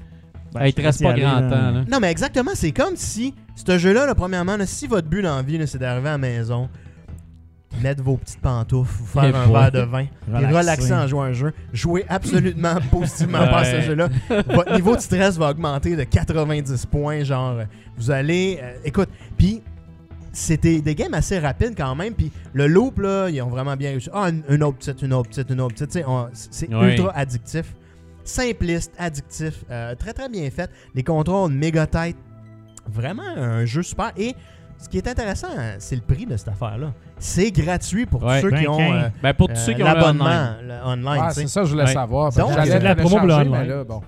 ben, 0.54 0.66
il 0.66 0.72
je 0.72 0.72
te 0.76 0.82
te 0.82 0.86
reste 0.86 1.02
pas 1.04 1.16
y 1.18 1.22
grand 1.22 1.36
aller, 1.38 1.50
temps. 1.50 1.72
Là. 1.72 1.84
Non, 1.90 2.00
mais 2.02 2.12
exactement, 2.12 2.52
c'est 2.54 2.72
comme 2.72 2.96
si 2.96 3.34
ce 3.56 3.78
jeu-là, 3.78 4.06
là, 4.06 4.16
premièrement, 4.16 4.58
là, 4.58 4.66
si 4.66 4.88
votre 4.88 5.08
but 5.08 5.22
dans 5.22 5.36
la 5.38 5.42
vie, 5.42 5.58
là, 5.58 5.66
c'est 5.68 5.78
d'arriver 5.78 6.10
à 6.10 6.14
la 6.14 6.18
maison, 6.18 6.68
mettre 7.82 8.04
vos 8.04 8.18
petites 8.18 8.42
pantoufles, 8.42 8.92
vous 9.00 9.06
faire 9.06 9.36
un 9.36 9.48
verre 9.52 9.72
de 9.72 9.80
vin, 9.82 10.02
et 10.02 10.10
Relaxer. 10.28 10.58
relaxer 10.58 10.94
en 10.94 11.08
jouant 11.08 11.24
à 11.24 11.28
un 11.28 11.34
jeu, 11.34 11.54
jouer 11.74 12.06
absolument 12.10 12.76
positivement 12.92 13.40
pas 13.48 13.60
à 13.60 13.66
ce 13.66 13.76
Ouais. 13.78 13.82
jeu-là. 13.84 14.10
Votre 14.48 14.76
niveau 14.76 14.96
de 14.96 15.02
stress 15.02 15.38
va 15.38 15.52
augmenter 15.52 15.96
de 15.96 16.04
90 16.04 16.86
points, 16.88 17.24
genre, 17.24 17.52
euh, 17.60 17.64
vous 17.98 18.12
allez... 18.12 18.60
euh, 18.62 18.74
écoute, 18.84 19.10
puis 19.38 19.62
c'était 20.34 20.80
des 20.82 20.96
games 20.96 21.14
assez 21.14 21.40
rapides 21.40 21.74
quand 21.76 21.96
même, 21.96 22.14
puis 22.14 22.32
le 22.54 22.68
loop, 22.68 23.00
là, 23.00 23.30
ils 23.30 23.42
ont 23.42 23.50
vraiment 23.50 23.76
bien 23.76 23.92
réussi. 23.92 24.10
Ah, 24.14 24.30
une, 24.30 24.44
une 24.50 24.64
autre 24.64 24.78
petite, 24.78 25.02
une 25.02 25.14
autre 25.14 25.30
petite, 25.30 25.50
une 25.50 25.62
autre 25.62 25.74
petite, 25.76 25.92
c'est 25.92 26.06
Ouais. 26.74 26.92
ultra 26.92 27.12
addictif. 27.16 27.74
Simpliste, 28.24 28.94
addictif, 28.98 29.64
euh, 29.72 29.96
très 29.96 30.14
très 30.14 30.30
bien 30.30 30.50
fait. 30.52 30.70
Les 30.94 31.04
contrôles 31.04 31.52
méga 31.52 31.88
tight. 31.88 32.16
Vraiment 32.88 33.24
un 33.36 33.66
jeu 33.66 33.82
super. 33.84 34.12
Et 34.18 34.36
ce 34.82 34.90
qui 34.90 34.98
est 34.98 35.08
intéressant, 35.08 35.48
euh, 35.58 35.76
c'est 35.80 35.96
le 35.96 36.02
prix 36.02 36.26
de 36.26 36.36
cette 36.36 36.48
affaire-là. 36.50 36.88
C'est 37.20 37.52
gratuit 37.52 38.06
pour 38.06 38.24
Ouais. 38.24 38.42
tous 38.42 38.50
ceux 38.50 38.58
qui 38.58 38.68
ont 38.68 38.78
Ben, 38.78 38.94
euh, 38.94 39.10
Ben, 39.22 39.34
pour 39.34 39.48
tous 39.48 39.54
euh, 39.54 39.66
ceux 39.66 39.74
qui 39.74 39.84
ont 39.84 39.86
l'abonnement 39.86 40.54
online. 40.86 41.22
Ouais, 41.22 41.28
c'est 41.32 41.48
ça, 41.48 41.64
je 41.64 41.70
voulais 41.72 41.84
Ouais. 41.84 41.94
savoir. 41.94 42.32
Donc, 42.32 42.52
j'allais 42.54 42.80
de 42.80 42.84
la 42.84 42.96
promo 42.96 43.18
pour 43.18 43.28
mais 43.28 43.66
là, 43.66 43.84
bon. 43.84 44.02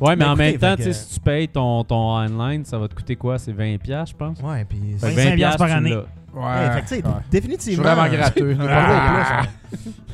Ouais, 0.00 0.16
mais 0.16 0.24
Ben, 0.24 0.30
en 0.32 0.36
même 0.36 0.58
temps, 0.58 0.76
que- 0.76 0.90
si 0.92 1.14
tu 1.14 1.20
payes 1.20 1.48
ton, 1.48 1.84
ton 1.84 2.16
online, 2.16 2.64
ça 2.64 2.76
va 2.78 2.88
te 2.88 2.94
coûter 2.94 3.14
quoi? 3.16 3.38
C'est 3.38 3.52
20$, 3.52 3.78
piastres, 3.78 4.10
je 4.12 4.16
pense? 4.16 4.38
Ouais, 4.40 4.64
puis 4.64 4.78
Fait 4.98 5.08
que 5.10 5.14
25 5.14 5.30
20$ 5.30 5.36
piastres, 5.36 5.58
par 5.58 5.68
tu 5.68 5.72
année. 5.74 5.96
Ouais. 6.34 6.82
Fait 6.86 7.02
que, 7.02 7.08
définitivement. 7.30 7.82
vraiment 7.84 8.08
gratteux. 8.08 8.56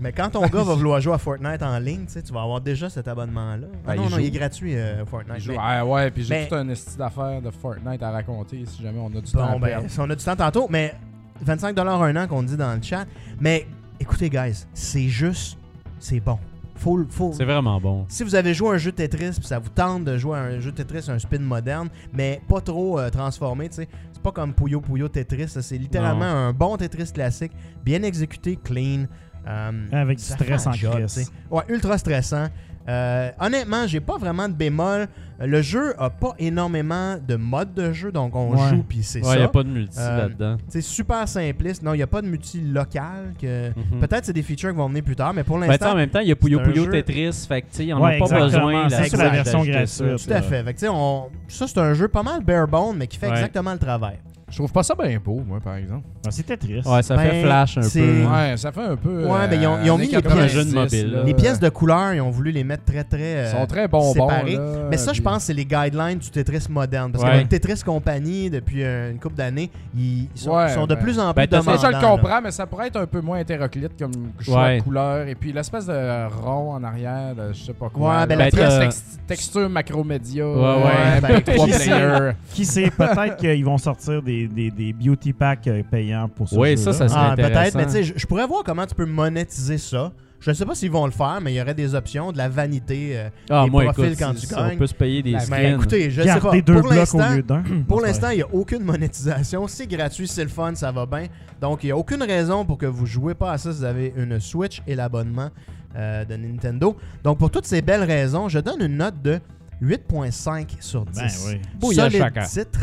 Mais 0.00 0.12
quand 0.12 0.28
ton 0.30 0.42
gars 0.46 0.62
va 0.62 0.74
vouloir 0.74 1.00
jouer 1.00 1.14
à 1.14 1.18
Fortnite 1.18 1.62
en 1.62 1.78
ligne, 1.78 2.04
tu 2.06 2.12
sais, 2.12 2.22
tu 2.22 2.32
vas 2.32 2.42
avoir 2.42 2.60
déjà 2.60 2.90
cet 2.90 3.08
abonnement-là. 3.08 3.66
Ah 3.72 3.78
Ben, 3.88 3.94
non, 3.96 4.02
il 4.02 4.10
non, 4.10 4.16
joue. 4.16 4.20
il 4.20 4.26
est 4.26 4.30
gratuit, 4.38 4.76
euh, 4.76 5.06
Fortnite. 5.06 5.36
Il 5.38 5.42
joue- 5.42 5.52
Mais- 5.52 5.58
Ah 5.60 5.86
ouais, 5.86 6.10
puis 6.10 6.22
j'ai 6.24 6.34
Mais- 6.34 6.48
tout 6.48 6.54
un 6.54 6.68
esti 6.68 6.98
d'affaires 6.98 7.40
de 7.40 7.50
Fortnite 7.50 8.02
à 8.02 8.10
raconter 8.10 8.64
si 8.66 8.82
jamais 8.82 8.98
on 8.98 9.06
a 9.06 9.20
du 9.22 9.32
temps 9.32 9.44
à 9.44 9.52
Bon, 9.52 9.58
ben, 9.60 9.68
perdre. 9.68 9.88
si 9.90 9.98
on 9.98 10.10
a 10.10 10.14
du 10.14 10.22
temps 10.24 10.36
tantôt, 10.36 10.66
mais 10.68 10.94
25$ 11.42 12.02
un 12.02 12.16
an 12.16 12.26
qu'on 12.26 12.42
dit 12.42 12.56
dans 12.56 12.74
le 12.74 12.82
chat. 12.82 13.06
Mais 13.40 13.66
écoutez, 13.98 14.28
guys, 14.28 14.66
c'est 14.74 15.08
juste, 15.08 15.56
c'est 15.98 16.20
bon. 16.20 16.38
Faut, 16.78 17.02
faut, 17.08 17.32
C'est 17.32 17.46
vraiment 17.46 17.80
bon. 17.80 18.04
si 18.06 18.22
vous 18.22 18.34
avez 18.34 18.52
joué 18.52 18.68
à 18.68 18.72
un 18.72 18.76
jeu 18.76 18.90
de 18.90 18.96
Tetris, 18.96 19.30
puis 19.38 19.46
ça 19.46 19.58
vous 19.58 19.70
tente 19.70 20.04
de 20.04 20.18
jouer 20.18 20.36
à 20.36 20.42
un 20.42 20.60
jeu 20.60 20.72
de 20.72 20.76
Tetris, 20.76 21.10
un 21.10 21.18
spin 21.18 21.38
moderne, 21.38 21.88
mais 22.12 22.42
pas 22.46 22.60
trop 22.60 22.98
euh, 23.00 23.08
transformé, 23.08 23.70
tu 23.70 23.76
sais, 23.76 23.88
c'est 24.12 24.20
pas 24.22 24.30
comme 24.30 24.52
Puyo 24.52 24.82
Puyo 24.82 25.08
Tetris, 25.08 25.48
c'est 25.48 25.78
littéralement 25.78 26.26
un 26.26 26.52
bon 26.52 26.76
Tetris 26.76 27.10
classique, 27.14 27.52
bien 27.82 28.02
exécuté, 28.02 28.58
clean. 28.62 29.06
Euh, 29.46 29.70
Avec 29.92 30.18
du 30.18 30.24
ça 30.24 30.34
stress 30.34 30.66
en 30.66 30.72
crise. 30.72 31.30
Ouais, 31.50 31.62
ultra 31.68 31.98
stressant. 31.98 32.46
Euh, 32.88 33.30
honnêtement, 33.40 33.84
j'ai 33.88 33.98
pas 33.98 34.16
vraiment 34.16 34.48
de 34.48 34.54
bémol. 34.54 35.08
Le 35.40 35.60
jeu 35.60 35.92
a 36.00 36.08
pas 36.08 36.34
énormément 36.38 37.16
de 37.18 37.34
modes 37.34 37.74
de 37.74 37.92
jeu, 37.92 38.12
donc 38.12 38.34
on 38.36 38.52
Ouais. 38.52 38.68
joue 38.70 38.84
puis 38.88 39.02
c'est 39.02 39.20
Ouais, 39.26 39.34
il 39.34 39.38
ça. 39.40 39.44
a 39.44 39.48
pas 39.48 39.64
de 39.64 39.68
multi 39.68 39.98
Euh, 39.98 40.18
là-dedans. 40.18 40.56
C'est 40.68 40.80
super 40.80 41.26
simpliste. 41.28 41.82
Non, 41.82 41.94
il 41.94 41.96
n'y 41.96 42.02
a 42.04 42.06
pas 42.06 42.22
de 42.22 42.28
multi 42.28 42.60
local. 42.60 43.34
Que... 43.40 43.70
Mhm. 43.70 43.98
Peut-être 44.00 44.24
c'est 44.26 44.32
des 44.32 44.44
features 44.44 44.70
qui 44.70 44.76
vont 44.76 44.88
venir 44.88 45.02
plus 45.02 45.16
tard, 45.16 45.34
mais 45.34 45.42
pour 45.42 45.58
Ben, 45.58 45.66
l'instant, 45.66 45.90
en 45.92 45.96
même 45.96 46.08
temps, 46.10 46.20
il 46.20 46.28
y 46.28 46.32
a 46.32 46.36
Puyo 46.36 46.60
Puyo 46.60 46.84
jeu- 46.84 46.90
Tetris, 46.92 47.44
fait 47.48 47.62
que 47.62 47.66
on 47.92 48.00
Ouais, 48.00 48.12
n'a 48.12 48.18
pas 48.18 48.24
exactement. 48.36 48.44
besoin 48.44 48.88
Ça, 48.88 49.04
c'est 49.04 49.16
la 49.16 49.28
version 49.30 49.64
ça. 49.64 49.70
gratuite. 49.70 50.26
tout 50.28 50.32
à 50.32 50.42
fait. 50.42 50.62
Fait 50.62 50.74
que, 50.74 50.86
on... 50.88 51.28
Ça, 51.48 51.66
c'est 51.66 51.78
un 51.78 51.92
jeu 51.92 52.06
pas 52.08 52.22
mal 52.22 52.42
bare 52.44 52.68
bone, 52.68 52.96
mais 52.96 53.08
qui 53.08 53.18
fait 53.18 53.26
Ouais. 53.26 53.32
exactement 53.32 53.72
le 53.72 53.78
travail. 53.78 54.18
Je 54.48 54.58
trouve 54.58 54.70
pas 54.70 54.84
ça 54.84 54.94
bien 54.94 55.18
beau, 55.18 55.42
moi, 55.44 55.58
par 55.58 55.74
exemple. 55.74 56.04
Ah, 56.24 56.30
C'était 56.30 56.56
triste. 56.56 56.86
Ouais, 56.88 57.02
ça 57.02 57.16
Ben, 57.16 57.22
fait 57.30 57.42
flash 57.42 57.78
un 57.78 57.82
c'est- 57.82 58.00
peu. 58.00 58.24
Ouais, 58.26 58.56
ça 58.56 58.70
fait 58.70 58.80
un 58.84 58.96
peu. 58.96 59.26
Ouais, 59.26 59.48
ben, 59.48 59.60
ils 59.60 59.66
ont- 59.66 59.78
ils 59.82 59.90
ont 59.90 59.94
années 59.96 60.04
mis 60.06 60.12
les 60.12 60.22
90, 60.22 60.38
pièces- 60.40 60.52
Jeu 60.52 60.64
de 60.64 60.74
mobile, 60.74 61.10
là. 61.12 61.22
Les 61.24 61.34
pièces 61.34 61.58
de 61.58 61.68
couleur, 61.68 62.14
ils 62.14 62.20
ont 62.20 62.30
voulu 62.30 62.52
les 62.52 62.62
mettre 62.62 62.84
très, 62.84 63.02
très. 63.02 63.18
Ils 63.32 63.36
euh, 63.38 63.50
sont 63.50 63.66
très 63.66 63.88
bonbons. 63.88 64.12
séparés. 64.12 64.54
là, 64.54 64.86
Mais 64.88 64.98
ça, 64.98 65.12
je 65.12 65.20
puis- 65.20 65.22
pense, 65.22 65.42
c'est 65.42 65.52
les 65.52 65.64
guidelines 65.64 66.18
du 66.18 66.30
Tetris 66.30 66.66
moderne. 66.70 67.10
Parce 67.10 67.24
Ouais. 67.24 67.30
qu'avec 67.30 67.48
Tetris 67.48 67.82
Company, 67.84 68.48
depuis 68.48 68.84
euh, 68.84 69.10
une 69.10 69.18
couple 69.18 69.34
d'années, 69.34 69.68
ils 69.96 70.28
ils 70.32 70.40
sont, 70.40 70.50
Ouais, 70.52 70.68
ils 70.70 70.74
sont 70.74 70.86
de 70.86 70.94
ben- 70.94 71.02
plus 71.02 71.18
en 71.18 71.32
Ben, 71.32 71.46
plus 71.48 71.48
demandants. 71.58 71.76
Ça, 71.78 71.88
je 71.90 71.96
le 71.96 72.00
là. 72.02 72.08
comprends, 72.08 72.40
mais 72.40 72.50
ça 72.52 72.66
pourrait 72.66 72.86
être 72.86 73.00
un 73.00 73.06
peu 73.06 73.20
moins 73.20 73.38
hétéroclite 73.40 73.98
comme 73.98 74.12
choix 74.40 74.62
Ouais. 74.62 74.78
de 74.78 74.82
couleur. 74.84 75.26
Et 75.26 75.34
puis 75.34 75.52
l'espèce 75.52 75.86
de 75.86 76.28
rond 76.40 76.72
en 76.72 76.84
arrière, 76.84 77.34
de 77.34 77.52
je 77.52 77.64
sais 77.64 77.72
pas 77.74 77.88
quoi. 77.88 78.20
Ouais, 78.20 78.26
ben, 78.28 78.38
la 78.38 78.44
la 78.44 78.50
pièce 78.52 78.68
t'as- 78.68 78.78
tex- 78.78 79.18
texture 79.26 79.68
macromédia. 79.68 80.46
Ouais, 80.46 80.54
ouais. 80.84 81.24
avec 81.24 81.46
Ben, 81.46 81.54
trois 81.54 81.66
qui 81.66 81.72
sait? 81.72 81.84
players. 81.90 82.32
Qui 82.52 82.64
sait, 82.64 82.90
peut-être 82.96 83.36
qu'ils 83.38 83.64
vont 83.64 83.78
sortir 83.78 84.22
des, 84.22 84.35
des, 84.44 84.70
des 84.70 84.92
beauty 84.92 85.32
packs 85.32 85.66
euh, 85.68 85.82
payants 85.90 86.28
pour 86.28 86.48
ce 86.48 86.54
Oui, 86.56 86.76
ça, 86.78 86.92
ça 86.92 87.08
serait 87.08 87.20
Ah, 87.30 87.34
peut-être, 87.36 87.74
mais 87.74 87.86
tu 87.86 87.92
sais, 87.92 88.04
je, 88.04 88.12
je 88.16 88.26
pourrais 88.26 88.46
voir 88.46 88.62
comment 88.64 88.86
tu 88.86 88.94
peux 88.94 89.06
monétiser 89.06 89.78
ça. 89.78 90.12
Je 90.38 90.50
ne 90.50 90.54
sais 90.54 90.66
pas 90.66 90.74
s'ils 90.74 90.90
vont 90.90 91.06
le 91.06 91.12
faire, 91.12 91.38
mais 91.42 91.54
il 91.54 91.56
y 91.56 91.62
aurait 91.62 91.74
des 91.74 91.94
options, 91.94 92.30
de 92.30 92.36
la 92.36 92.48
vanité. 92.48 93.12
euh, 93.18 93.28
Ah, 93.48 93.62
les 93.64 93.70
moi, 93.70 93.84
profils 93.84 94.04
écoute, 94.04 94.18
quand 94.18 94.34
tu 94.34 94.46
on 94.54 94.68
gagnes. 94.68 94.78
peut 94.78 94.86
se 94.86 94.94
payer 94.94 95.22
des 95.22 95.32
Ben, 95.32 95.40
skins. 95.40 95.54
Mais 95.56 95.72
écoutez, 95.72 96.10
je 96.10 96.22
sais 96.22 96.40
pas. 96.40 96.52
Deux 96.60 96.72
Pour 96.74 96.82
blocs 96.82 96.92
au 96.92 96.94
l'instant, 96.94 97.34
lieu 97.34 97.42
d'un. 97.42 97.62
pour 97.88 98.00
l'instant, 98.02 98.28
il 98.30 98.36
n'y 98.36 98.42
a 98.42 98.54
aucune 98.54 98.82
monétisation. 98.84 99.66
C'est 99.66 99.86
gratuit, 99.86 100.28
c'est 100.28 100.42
le 100.44 100.50
fun, 100.50 100.74
ça 100.74 100.92
va 100.92 101.06
bien. 101.06 101.24
Donc, 101.60 101.82
il 101.84 101.86
n'y 101.86 101.92
a 101.92 101.96
aucune 101.96 102.22
raison 102.22 102.64
pour 102.66 102.76
que 102.76 102.86
vous 102.86 103.02
ne 103.02 103.06
jouez 103.08 103.34
pas 103.34 103.52
à 103.52 103.58
ça 103.58 103.72
si 103.72 103.78
vous 103.78 103.84
avez 103.84 104.12
une 104.16 104.38
Switch 104.38 104.82
et 104.86 104.94
l'abonnement 104.94 105.48
euh, 105.96 106.24
de 106.26 106.36
Nintendo. 106.36 106.94
Donc, 107.24 107.38
pour 107.38 107.50
toutes 107.50 107.66
ces 107.66 107.80
belles 107.80 108.04
raisons, 108.04 108.48
je 108.50 108.58
donne 108.58 108.82
une 108.82 108.98
note 108.98 109.20
de 109.22 109.40
8.5 109.82 110.66
sur 110.80 111.06
10. 111.06 111.18
Ben 111.18 111.60
oui. 111.82 111.94
Solide 111.94 112.18
chacun. 112.18 112.44
titre. 112.44 112.80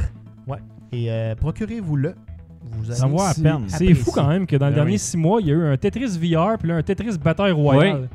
Ouais. 0.48 0.58
Et 0.94 1.12
euh, 1.12 1.36
procurez-vous-le. 1.36 2.16
Vous 2.66 2.92
allez 2.92 3.22
à 3.22 3.34
peine. 3.34 3.66
C'est 3.68 3.94
fou 3.94 4.12
quand 4.12 4.28
même 4.28 4.48
que 4.48 4.56
dans 4.56 4.68
les 4.68 4.72
Ben 4.72 4.84
derniers 4.84 4.98
six 4.98 5.18
mois, 5.18 5.42
il 5.42 5.48
y 5.48 5.52
a 5.52 5.54
eu 5.54 5.66
un 5.66 5.78
Tetris 5.78 6.18
VR 6.18 6.58
puis 6.58 6.70
là, 6.70 6.76
un 6.76 6.84
Tetris 6.84 7.18
Battle 7.18 7.52
Royale. 7.52 8.08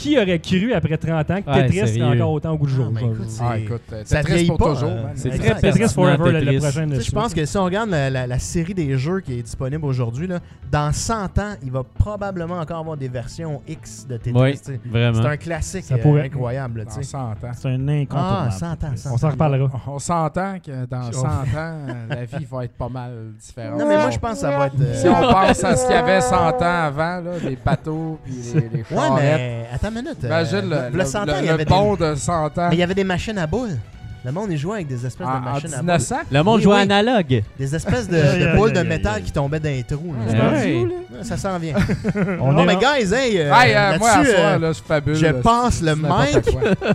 Qui 0.00 0.18
aurait 0.18 0.38
cru 0.38 0.72
après 0.72 0.96
30 0.96 1.30
ans 1.30 1.42
que 1.42 1.50
Ouais, 1.50 1.66
Tetris 1.66 1.88
serait 1.98 2.02
encore 2.16 2.32
autant 2.32 2.52
au 2.52 2.56
goût 2.58 2.66
du 2.66 2.72
jour? 2.72 2.86
Ah, 2.90 3.00
ben, 3.00 3.12
écoute, 3.12 3.24
c'est- 3.28 3.42
Ah, 3.46 3.58
écoute, 3.58 3.82
euh, 3.92 4.02
Ça 4.04 4.22
Tetris 4.22 4.46
pour 4.46 4.56
pas, 4.58 4.68
toujours. 4.74 4.88
euh, 4.90 5.02
man. 5.02 5.12
c'est 5.14 5.30
très 5.30 5.54
Tetris 5.60 5.88
Forever, 5.94 6.32
le, 6.40 6.58
prochain. 6.58 6.86
Je 6.98 7.10
pense 7.10 7.34
que 7.34 7.44
si 7.44 7.56
on 7.58 7.64
regarde 7.64 7.90
la, 7.90 8.08
la- 8.10 8.26
la 8.26 8.38
série 8.38 8.74
des 8.74 8.96
jeux 8.96 9.20
qui 9.20 9.38
est 9.38 9.42
disponible 9.42 9.84
aujourd'hui, 9.84 10.28
dans 10.70 10.92
100 10.92 11.38
ans, 11.38 11.54
il 11.62 11.70
va 11.70 11.82
probablement 11.82 12.58
encore 12.58 12.78
avoir 12.78 12.96
des 12.96 13.08
versions 13.08 13.60
X 13.68 14.06
de 14.08 14.16
Tetris. 14.16 14.32
Oui. 14.34 14.58
C'est 14.62 15.26
un 15.26 15.36
classique 15.36 15.84
Ça 15.84 15.94
euh, 15.94 15.98
pourrait- 15.98 16.26
incroyable. 16.26 16.84
Dans 16.84 16.90
sais. 16.90 17.02
100 17.02 17.18
ans. 17.18 17.34
C'est 17.52 17.68
un 17.68 17.88
Ah, 17.88 17.92
incontournable. 17.92 18.52
100 18.52 18.84
ans, 18.84 18.92
100 18.96 19.14
On 19.14 19.18
s'en 19.18 19.30
reparlera. 19.30 19.70
On 19.86 19.98
s'entend 19.98 20.54
que 20.64 20.86
dans 20.86 21.08
On- 21.08 21.12
100 21.12 21.26
ans, 21.56 21.76
la 22.08 22.24
vie 22.24 22.46
va 22.50 22.64
être 22.64 22.74
pas 22.74 22.88
mal 22.88 23.12
différente. 23.38 23.78
Non, 23.78 23.86
mais 23.88 23.96
moi, 23.96 24.10
je 24.10 24.18
pense 24.18 24.32
que 24.32 24.38
ça 24.38 24.50
va 24.56 24.66
être. 24.66 24.80
euh, 24.80 24.94
Si 24.94 25.08
on 25.08 25.12
pense 25.20 25.64
à 25.64 25.76
ce 25.76 25.86
qu'il 25.86 25.94
y 25.94 25.98
avait 25.98 26.20
100 26.20 26.36
ans 26.36 26.84
avant, 26.86 27.20
là, 27.20 27.30
les 27.44 27.56
bateaux 27.56 28.18
puis 28.24 28.34
les, 28.54 28.60
les 28.60 28.66
Ouais, 28.80 28.84
charrettes. 28.88 29.22
mais 29.22 29.66
attends 29.72 29.89
une 29.90 29.94
minute. 30.02 30.18
euh, 30.24 30.26
Imagine 30.28 30.70
le, 30.70 30.76
le 30.92 30.98
le, 30.98 31.04
100 31.04 31.18
ans, 31.20 31.24
le- 31.26 31.32
il 31.38 31.44
y 31.44 31.46
le 31.48 31.52
avait 31.52 31.64
pont 31.64 31.94
des... 31.94 32.10
de 32.10 32.14
100 32.14 32.44
ans 32.46 32.50
Mais 32.56 32.76
il 32.76 32.78
y 32.78 32.82
avait 32.82 32.94
des 32.94 33.04
machines 33.04 33.38
à 33.38 33.46
boules. 33.46 33.76
Le 34.22 34.32
monde, 34.32 34.48
il 34.50 34.58
jouait 34.58 34.74
avec 34.74 34.86
des 34.88 35.06
espèces 35.06 35.26
en, 35.26 35.38
de 35.40 35.44
machines 35.46 35.72
à 35.72 35.76
boules. 35.78 35.86
1900. 35.86 36.16
Le 36.30 36.42
monde 36.42 36.56
Oui, 36.56 36.62
joue 36.62 36.72
oui. 36.74 36.80
analogue. 36.80 37.42
Des 37.58 37.74
espèces 37.74 38.06
de, 38.10 38.54
boules 38.54 38.72
de 38.74 38.82
métal 38.82 39.22
qui 39.22 39.32
tombaient 39.32 39.60
dans 39.60 39.70
les 39.70 39.82
trous. 39.82 40.14
là. 40.14 40.50
Ouais. 40.52 40.84
Ouais, 40.84 41.24
Ça 41.24 41.38
s'en 41.38 41.58
vient. 41.58 41.74
On 42.40 42.52
non, 42.52 42.64
est 42.64 42.66
mais 42.66 42.76
guys, 42.76 43.14
hey, 43.14 43.38
euh, 43.40 43.50
Hey, 43.54 43.74
euh, 43.74 43.98
moi, 43.98 44.10
à 44.10 44.24
soir, 44.24 44.36
euh, 44.38 44.58
là, 44.58 44.72
je 44.72 44.80
fabule. 44.82 45.14
je 45.14 45.26
passe 45.28 45.80
le 45.80 45.96
mic 45.96 46.44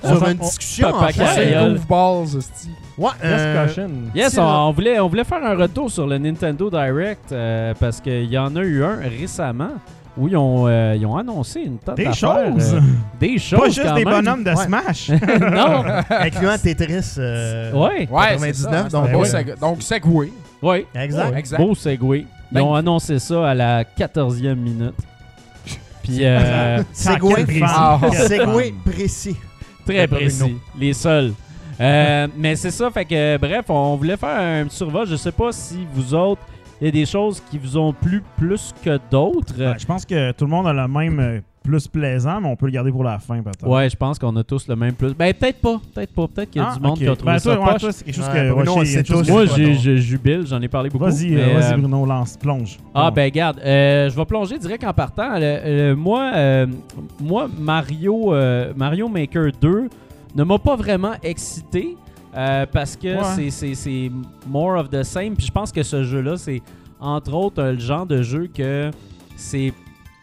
sur 0.04 0.28
une 0.28 0.38
on- 0.40 0.44
discussion. 0.46 0.90
En 0.94 1.08
fait. 1.08 1.20
Ouais, 2.98 3.10
euh, 3.24 3.64
Discussion. 3.66 3.90
Yes, 4.14 4.38
on, 4.38 4.44
on 4.44 4.72
voulait, 4.72 5.00
on 5.00 5.08
voulait 5.10 5.24
faire 5.26 5.44
un 5.44 5.56
retour 5.56 5.92
sur 5.92 6.08
le 6.08 6.18
Nintendo 6.18 6.70
Direct 6.70 7.32
euh, 7.32 7.74
parce 7.80 8.00
qu'il 8.00 8.26
y 8.26 8.38
en 8.38 8.56
a 8.56 8.62
eu 8.62 8.84
un 8.84 8.98
récemment 9.20 9.72
où 10.18 10.28
ils 10.28 10.38
ont, 10.38 10.66
euh, 10.68 10.96
ils 10.98 11.06
ont 11.06 11.16
annoncé 11.18 11.62
une 11.62 11.78
tonne 11.78 11.96
Des 11.96 12.06
d'affaires, 12.06 12.46
choses! 12.54 12.74
euh, 12.76 12.80
des 13.20 13.38
choses 13.38 13.60
Pas 13.60 13.66
juste 13.68 13.84
quand 13.84 13.96
des 13.96 14.06
même. 14.06 14.14
bonhommes 14.24 14.44
de 14.44 14.50
Ouais. 14.52 14.66
Smash! 14.66 15.10
non. 15.42 15.84
incluant 16.10 16.58
Tetris. 16.58 17.16
euh, 17.18 17.72
Ouais. 17.74 18.08
Ouais, 18.10 18.38
c'est 18.40 18.54
ça. 18.54 18.70
99, 18.70 18.86
C'est 18.90 18.96
un 18.98 19.02
donc, 19.02 19.12
beau 19.12 19.20
ouais. 19.20 19.28
seg- 19.30 19.60
Donc, 19.60 19.82
Segway. 19.82 20.32
Ouais. 20.62 20.86
Exact. 20.96 21.36
Exact. 21.38 21.58
Beau 21.62 21.76
segway. 21.76 22.20
Ils 22.52 22.56
Ben- 22.56 22.62
ont 22.62 22.74
annoncé 22.76 23.20
ça 23.20 23.50
à 23.50 23.54
la 23.54 23.84
14e 23.84 24.56
minute. 24.56 24.96
Puis 26.04 26.20
euh, 26.26 26.82
Segway, 26.94 27.46
Ah. 27.64 28.00
Quelle 28.02 28.28
Segway 28.28 28.74
précis. 28.86 29.36
très 29.86 30.08
précis. 30.08 30.56
Les 30.80 30.94
seuls. 30.94 31.34
Euh, 31.82 32.28
mais 32.38 32.56
c'est 32.56 32.72
ça, 32.72 32.90
fait 32.90 33.04
que 33.04 33.38
bref, 33.38 33.66
on 33.70 33.96
voulait 33.98 34.16
faire 34.16 34.40
un 34.40 34.66
petit 34.66 34.78
survol. 34.78 35.06
Je 35.08 35.16
sais 35.18 35.32
pas 35.34 35.52
si 35.52 35.86
vous 35.94 36.14
autres, 36.14 36.42
il 36.82 36.86
y 36.86 36.88
a 36.88 36.92
des 36.92 37.06
choses 37.06 37.42
qui 37.50 37.58
vous 37.58 37.78
ont 37.78 37.94
plu 37.94 38.22
plus 38.38 38.74
que 38.84 39.00
d'autres. 39.10 39.58
Ouais, 39.58 39.76
je 39.80 39.86
pense 39.86 40.06
que 40.06 40.32
tout 40.34 40.46
le 40.46 40.52
monde 40.52 40.68
a 40.68 40.74
le 40.74 40.88
même 40.88 41.20
euh, 41.20 41.40
plus 41.64 41.88
plaisant, 41.88 42.40
mais 42.42 42.48
on 42.50 42.56
peut 42.56 42.68
le 42.68 42.74
garder 42.74 42.92
pour 42.92 43.04
la 43.04 43.18
fin, 43.18 43.42
peut-être. 43.42 43.66
Ouais, 43.68 43.90
je 43.90 43.96
pense 43.96 44.20
qu'on 44.20 44.36
a 44.36 44.44
tous 44.44 44.68
le 44.68 44.76
même 44.76 44.94
plus. 44.94 45.14
Ben 45.16 45.34
peut-être 45.34 45.62
pas, 45.62 45.80
peut-être 45.96 46.14
pas, 46.14 46.28
peut-être 46.28 46.52
qu'il 46.52 46.62
y 46.62 46.66
a 46.66 46.70
Ah, 46.72 46.76
du 46.76 46.82
monde 46.82 46.98
qui 46.98 47.08
a 47.08 47.16
trouvé 47.16 47.32
Ben, 47.34 47.40
ça 47.40 47.60
ouais, 47.60 47.66
poche. 47.72 47.82
toi, 47.82 47.92
c'est 47.92 48.04
quelque 48.04 48.16
chose 48.16 48.28
Ouais, 48.28 48.34
que 48.34 48.52
ouais, 48.52 48.66
chose 49.06 49.30
Moi, 49.30 49.46
je 49.46 49.96
jubile, 49.96 50.44
j'en 50.46 50.62
ai 50.62 50.68
parlé 50.68 50.90
beaucoup. 50.90 51.06
Vas-y, 51.06 51.32
mais, 51.32 51.42
euh, 51.42 51.60
vas-y, 51.60 51.74
euh, 51.74 51.78
Bruno, 51.78 52.06
lance, 52.06 52.38
plonge. 52.38 52.78
Ah 52.94 53.10
Bon. 53.10 53.16
ben 53.16 53.24
regarde, 53.26 53.60
euh, 53.66 54.10
je 54.10 54.16
vais 54.16 54.26
plonger 54.26 54.60
direct 54.60 54.84
en 54.84 54.94
partant. 54.94 55.40
Le- 55.40 55.90
le- 55.90 55.96
moi, 55.96 56.32
euh, 56.36 56.68
moi 57.20 57.48
Mario, 57.58 58.34
euh, 58.34 58.72
Mario 58.76 59.08
Maker 59.08 59.52
2 59.60 59.90
ne 60.36 60.44
m'a 60.44 60.60
pas 60.60 60.76
vraiment 60.76 61.14
excité 61.24 61.96
euh, 62.36 62.66
parce 62.72 62.96
que 62.96 63.16
Ouais. 63.16 63.24
c'est- 63.36 63.50
c'est 63.50 63.76
c'est 63.76 64.12
more 64.48 64.78
of 64.80 64.90
the 64.90 65.04
same. 65.04 65.36
Puis 65.36 65.48
je 65.48 65.52
pense 65.52 65.72
que 65.72 65.84
ce 65.84 66.04
jeu-là, 66.04 66.38
c'est 66.38 66.62
entre 67.00 67.34
autres 67.34 67.62
euh, 67.62 67.74
le 67.74 67.80
genre 67.80 68.06
de 68.06 68.22
jeu 68.22 68.48
que 68.54 68.92
c'est 69.36 69.74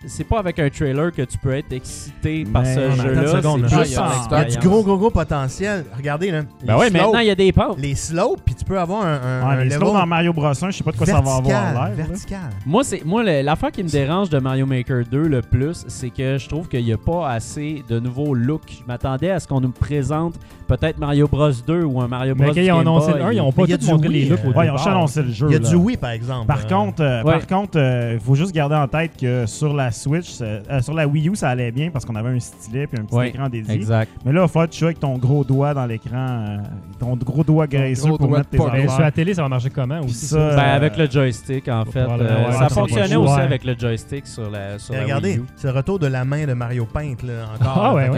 c'est 0.05 0.25
pas 0.25 0.41
avec 0.41 0.59
un 0.59 0.69
trailer 0.69 1.13
que 1.13 1.23
tu 1.23 1.39
peux 1.39 1.53
être 1.55 1.73
excité 1.73 2.43
par 2.45 2.67
ce 2.67 2.73
jeu-là. 2.91 3.23
c'est 3.25 3.69
juste 3.85 3.97
Ah, 4.01 4.27
il 4.33 4.53
y 4.53 4.57
a 4.57 4.59
du 4.61 4.67
gros, 4.67 4.83
gros, 4.83 4.99
gros 4.99 5.11
potentiel. 5.11 5.85
Regardez, 5.97 6.33
là. 6.33 6.43
Ben 6.43 6.49
Les 6.67 6.75
ouais, 6.75 6.89
slopes- 6.91 6.93
maintenant 7.05 7.19
il 7.21 7.27
y 7.29 7.31
a 7.31 7.35
des 7.37 7.53
pentes. 7.53 7.79
Les 7.79 7.95
slopes, 7.95 8.41
puis 8.45 8.57
tu 8.57 8.65
peux 8.65 8.81
avoir 8.81 9.07
un, 9.07 9.21
un, 9.45 9.57
les 9.59 9.65
level 9.67 9.79
slows 9.79 9.93
dans 9.93 10.05
Mario 10.07 10.33
Bros 10.33 10.47
1, 10.49 10.71
je 10.71 10.77
sais 10.77 10.83
pas 10.83 10.91
de 10.91 10.97
quoi 10.97 11.07
ça 11.07 11.13
va 11.13 11.19
avoir 11.21 11.41
vertical. 11.43 11.75
l'air. 11.75 11.83
là. 11.83 11.91
vertical. 12.09 12.41
Moi, 12.67 12.83
c'est 12.83 13.05
moi 13.05 13.23
le- 13.23 13.43
l'affaire 13.43 13.71
qui 13.71 13.85
me 13.85 13.89
dérange 13.89 14.29
de 14.29 14.41
Mario 14.41 14.67
Maker 14.67 15.05
2 15.09 15.29
le 15.29 15.41
plus, 15.41 15.85
c'est 15.87 16.11
que 16.11 16.37
je 16.37 16.49
trouve 16.49 16.67
qu'il 16.67 16.85
n'y 16.85 16.93
a 16.93 16.99
pas 16.99 17.31
assez 17.31 17.85
de 17.89 18.01
nouveaux 18.01 18.35
looks. 18.35 18.79
Je 18.81 18.85
m'attendais 18.89 19.31
à 19.31 19.39
ce 19.39 19.47
qu'on 19.47 19.61
nous 19.61 19.71
présente 19.71 20.35
peut-être 20.77 20.99
Mario 20.99 21.29
Bros 21.29 21.51
2 21.67 21.83
ou 21.85 22.01
un 22.01 22.09
Mario 22.09 22.35
Bros 22.35 22.47
Mais 22.47 22.55
quand 22.55 22.61
ils 22.61 22.71
ont 22.73 22.77
Game 22.79 22.81
annoncé 22.89 23.11
Boy. 23.13 23.21
le 23.21 23.27
1, 23.27 23.33
ils 23.33 23.41
ont 23.41 23.47
Mais 23.47 23.53
pas 23.53 23.63
il 23.65 23.71
y 23.71 23.73
a 23.73 23.79
tout 23.79 23.85
du 23.85 23.91
montré 23.91 24.09
Wii, 24.09 24.23
les 24.25 24.29
looks 24.29 24.41
euh, 24.45 24.49
au 24.49 24.63
ils 24.63 24.71
ont 24.71 24.77
annoncé 24.77 25.23
le 25.23 25.31
jeu. 25.33 25.47
Il 25.49 25.53
y 25.53 25.57
a 25.57 25.59
là. 25.59 25.69
du 25.69 25.75
Wii, 25.77 25.97
par 25.97 26.11
exemple. 26.11 26.47
Par 26.47 26.59
Euh, 26.65 26.69
contre, 26.69 27.03
euh, 27.03 27.23
par 27.23 27.47
contre, 27.47 27.79
euh, 27.79 28.19
faut 28.21 28.35
juste 28.35 28.53
garder 28.53 28.75
en 28.77 28.89
tête 28.89 29.13
que 29.21 29.47
sur 29.47 29.75
la 29.75 29.91
Switch, 29.91 30.39
euh, 30.41 30.61
sur 30.81 30.95
la 30.95 31.07
Wii 31.07 31.29
U, 31.31 31.37
ça 31.37 31.49
allait 31.51 31.71
bien 31.73 31.91
parce 31.91 32.05
qu'on 32.05 32.15
avait 32.17 32.31
un 32.31 32.41
stylet 32.41 32.87
puis 32.87 33.01
un 33.01 33.05
petit 33.05 33.15
Ouais, 33.15 33.29
écran 33.29 33.49
dédié. 33.49 33.75
Exact. 33.75 34.11
Mais 34.25 34.33
là, 34.33 34.43
il 34.45 34.49
faut 34.49 34.61
que 34.61 34.67
tu 34.67 34.79
joues 34.81 34.85
avec 34.87 35.01
ton 35.01 35.17
gros 35.19 35.45
doigt 35.45 35.75
dans 35.75 35.87
l'écran, 35.87 36.17
euh, 36.17 36.57
ton 36.99 37.17
gros 37.17 37.45
doigt 37.45 37.67
graisseux 37.67 38.09
pour 38.09 38.19
doigt 38.29 38.39
mettre 38.39 38.51
tes 38.51 38.59
sur 38.89 39.01
la 39.01 39.11
télé, 39.11 39.35
ça 39.35 39.43
va 39.43 39.49
marcher 39.49 39.71
comment 39.71 40.01
aussi? 40.01 40.27
ça, 40.27 40.51
ça? 40.51 40.57
Ben, 40.57 40.63
Euh, 40.63 40.77
avec 40.77 40.97
le 40.97 41.11
joystick, 41.11 41.69
en 41.69 41.85
fait. 41.85 41.99
euh, 42.01 42.53
ça 42.53 42.69
fonctionnait 42.69 43.17
aussi 43.17 43.41
avec 43.41 43.65
le 43.65 43.75
joystick 43.79 44.27
sur 44.27 44.51
la, 44.51 44.79
sur 44.79 44.95
Et 44.95 44.99
la 44.99 45.03
regardez, 45.05 45.31
Wii 45.31 45.39
U. 45.39 45.45
c'est 45.57 45.69
le 45.69 45.75
retour 45.75 45.99
de 45.99 46.07
la 46.07 46.25
main 46.25 46.47
de 46.47 46.53
Mario 46.55 46.87
Paint, 46.87 47.15
là, 47.25 47.45
encore. 47.55 47.83
Ah 47.85 47.95
ouais, 47.95 48.11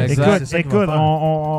Écoute, 0.58 0.88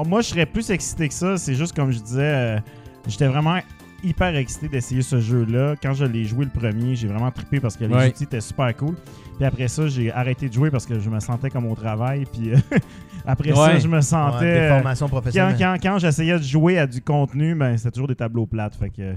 moi, 0.07 0.21
je 0.21 0.27
serais 0.27 0.45
plus 0.45 0.69
excité 0.69 0.84
que 0.93 1.13
ça. 1.13 1.37
C'est 1.37 1.55
juste 1.55 1.75
comme 1.75 1.91
je 1.91 1.99
disais, 1.99 2.21
euh, 2.21 2.59
j'étais 3.07 3.27
vraiment 3.27 3.57
hyper 4.03 4.35
excité 4.35 4.67
d'essayer 4.67 5.01
ce 5.01 5.19
jeu-là. 5.19 5.75
Quand 5.81 5.93
je 5.93 6.05
l'ai 6.05 6.25
joué 6.25 6.45
le 6.45 6.51
premier, 6.51 6.95
j'ai 6.95 7.07
vraiment 7.07 7.31
trippé 7.31 7.59
parce 7.59 7.75
que 7.75 7.85
les 7.85 7.93
Ouais. 7.95 8.09
outils 8.09 8.25
étaient 8.25 8.41
super 8.41 8.75
cool. 8.77 8.95
Puis 9.37 9.45
après 9.45 9.67
ça, 9.67 9.87
j'ai 9.87 10.11
arrêté 10.11 10.47
de 10.47 10.53
jouer 10.53 10.69
parce 10.69 10.85
que 10.85 10.99
je 10.99 11.09
me 11.09 11.19
sentais 11.19 11.49
comme 11.49 11.65
au 11.65 11.75
travail. 11.75 12.25
Puis 12.31 12.53
euh, 12.53 12.57
après 13.25 13.53
ça, 13.55 13.79
je 13.79 13.87
me 13.87 13.95
Ouais, 13.95 14.01
sentais. 14.01 14.45
des 14.53 14.59
euh, 14.59 14.69
formations 14.75 15.07
quand 15.07 15.11
professionnelles. 15.11 15.55
quand, 15.57 15.75
quand 15.81 15.97
j'essayais 15.99 16.37
de 16.37 16.43
jouer 16.43 16.77
à 16.77 16.85
du 16.87 17.01
contenu, 17.01 17.55
ben, 17.55 17.75
c'était 17.77 17.91
toujours 17.91 18.07
des 18.07 18.15
tableaux 18.15 18.45
plates. 18.45 18.75
Fait 18.75 18.89
que, 18.89 19.15